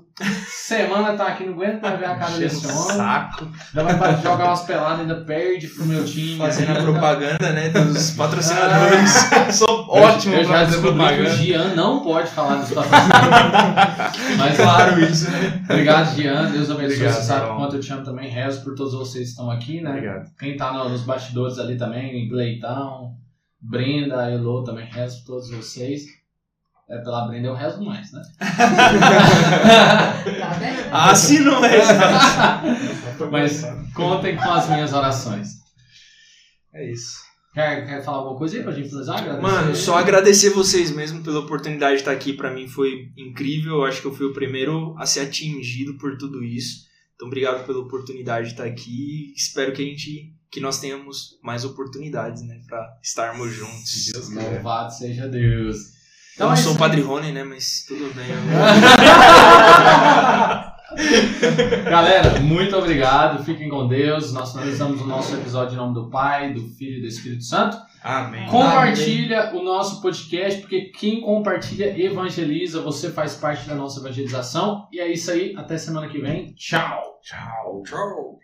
semana 0.46 1.14
tá 1.16 1.28
aqui, 1.28 1.44
não 1.44 1.54
aguento 1.54 1.80
mais 1.82 1.98
ver 1.98 2.04
a 2.06 2.16
cara 2.16 2.36
desse 2.38 2.66
o 2.66 2.70
homem. 2.76 2.96
saco. 2.96 3.48
Já 3.74 3.82
vai 3.82 3.98
pra 3.98 4.12
jogar 4.14 4.44
umas 4.46 4.62
peladas, 4.62 5.00
ainda 5.00 5.24
perde 5.24 5.66
pro 5.68 5.84
meu 5.86 6.04
time. 6.04 6.36
Fazendo 6.38 6.70
a 6.70 6.78
ainda. 6.78 6.82
propaganda, 6.92 7.52
né, 7.52 7.68
dos 7.70 8.10
patrocinadores. 8.12 9.10
Sou 9.56 9.68
Eu- 9.68 10.02
ótimo 10.02 10.34
eu 10.34 10.46
pra 10.46 10.58
já 10.58 10.64
descobri 10.70 11.16
que 11.16 11.22
o. 11.22 11.30
Gian 11.36 11.74
não 11.74 12.00
pode 12.02 12.30
falar 12.30 12.56
dos 12.56 12.70
patrocinadores. 12.70 14.36
Mas 14.38 14.56
claro 14.56 15.00
isso, 15.04 15.30
né? 15.30 15.62
Obrigado, 15.64 16.14
Gian. 16.16 16.50
Deus 16.50 16.70
abençoe. 16.70 16.84
Obrigado, 16.94 17.14
Você 17.14 17.22
sabe 17.22 17.42
irmão. 17.42 17.56
quanto 17.56 17.76
eu 17.76 17.80
te 17.80 17.92
amo 17.92 18.04
também. 18.04 18.30
Rezo 18.30 18.62
por 18.64 18.74
todos 18.74 18.92
vocês 18.94 19.24
que 19.24 19.30
estão 19.30 19.50
aqui, 19.50 19.80
né? 19.80 19.90
Obrigado. 19.90 20.30
Quem 20.38 20.56
tá 20.56 20.72
no- 20.72 20.88
nos 20.88 21.02
bastidores 21.02 21.58
ali 21.58 21.76
também, 21.76 22.28
Gleitão, 22.28 23.14
Brenda, 23.60 24.30
Elô, 24.30 24.62
também 24.64 24.86
rezo 24.86 25.18
por 25.20 25.34
todos 25.34 25.50
vocês. 25.50 26.02
É, 26.92 26.98
pela 26.98 27.26
Brenda 27.26 27.48
eu 27.48 27.54
rezo 27.54 27.82
mais, 27.82 28.12
né? 28.12 28.22
Se 31.16 31.40
não 31.40 31.64
é. 31.64 31.80
Mas 33.32 33.62
contem 33.94 34.36
com 34.36 34.50
as 34.50 34.68
minhas 34.68 34.92
orações. 34.92 35.52
É 36.74 36.92
isso. 36.92 37.16
Quer, 37.54 37.86
quer 37.86 38.04
falar 38.04 38.18
alguma 38.18 38.36
coisa 38.36 38.58
aí 38.58 38.62
pra 38.62 38.72
gente 38.72 38.90
finalizar? 38.90 39.20
Agradecer? 39.20 39.42
Mano, 39.42 39.74
só 39.74 39.96
agradecer 39.96 40.50
vocês 40.50 40.90
mesmo 40.90 41.22
pela 41.22 41.40
oportunidade 41.40 41.94
de 41.94 42.00
estar 42.00 42.12
aqui. 42.12 42.34
Pra 42.34 42.52
mim 42.52 42.68
foi 42.68 43.10
incrível. 43.16 43.76
Eu 43.76 43.84
acho 43.84 44.02
que 44.02 44.06
eu 44.06 44.14
fui 44.14 44.26
o 44.26 44.34
primeiro 44.34 44.94
a 44.98 45.06
ser 45.06 45.20
atingido 45.20 45.96
por 45.96 46.18
tudo 46.18 46.44
isso. 46.44 46.82
Então, 47.14 47.26
obrigado 47.26 47.64
pela 47.64 47.78
oportunidade 47.78 48.48
de 48.48 48.52
estar 48.52 48.64
aqui. 48.64 49.32
Espero 49.34 49.72
que 49.72 49.80
a 49.80 49.84
gente, 49.86 50.34
que 50.50 50.60
nós 50.60 50.78
tenhamos 50.78 51.38
mais 51.42 51.64
oportunidades, 51.64 52.42
né, 52.42 52.60
para 52.66 52.98
estarmos 53.02 53.50
juntos. 53.50 54.10
Deus. 54.12 54.28
Louvado 54.28 54.92
seja 54.92 55.26
Deus. 55.26 55.91
Eu 56.38 56.46
não 56.46 56.52
é 56.52 56.56
sou 56.56 56.74
o 56.74 56.78
Padre 56.78 57.02
Rony, 57.02 57.32
né, 57.32 57.44
mas 57.44 57.84
tudo 57.86 58.12
bem. 58.14 58.26
Galera, 61.84 62.40
muito 62.40 62.76
obrigado. 62.76 63.42
Fiquem 63.44 63.68
com 63.68 63.86
Deus. 63.86 64.32
Nós 64.32 64.52
finalizamos 64.52 65.00
o 65.00 65.06
nosso 65.06 65.34
episódio 65.34 65.74
em 65.74 65.76
nome 65.76 65.94
do 65.94 66.10
Pai, 66.10 66.52
do 66.52 66.68
Filho 66.68 66.98
e 66.98 67.00
do 67.00 67.06
Espírito 67.06 67.44
Santo. 67.44 67.76
Amém. 68.02 68.46
Compartilha 68.48 69.52
o 69.54 69.62
nosso 69.62 70.02
podcast, 70.02 70.60
porque 70.60 70.92
quem 70.98 71.20
compartilha 71.20 71.98
evangeliza. 71.98 72.82
Você 72.82 73.10
faz 73.10 73.34
parte 73.34 73.68
da 73.68 73.74
nossa 73.74 74.00
evangelização. 74.00 74.88
E 74.92 75.00
é 75.00 75.10
isso 75.10 75.30
aí. 75.30 75.54
Até 75.56 75.78
semana 75.78 76.08
que 76.08 76.18
vem. 76.18 76.52
Tchau. 76.54 77.20
Tchau. 77.22 77.82
Tchau. 77.84 78.38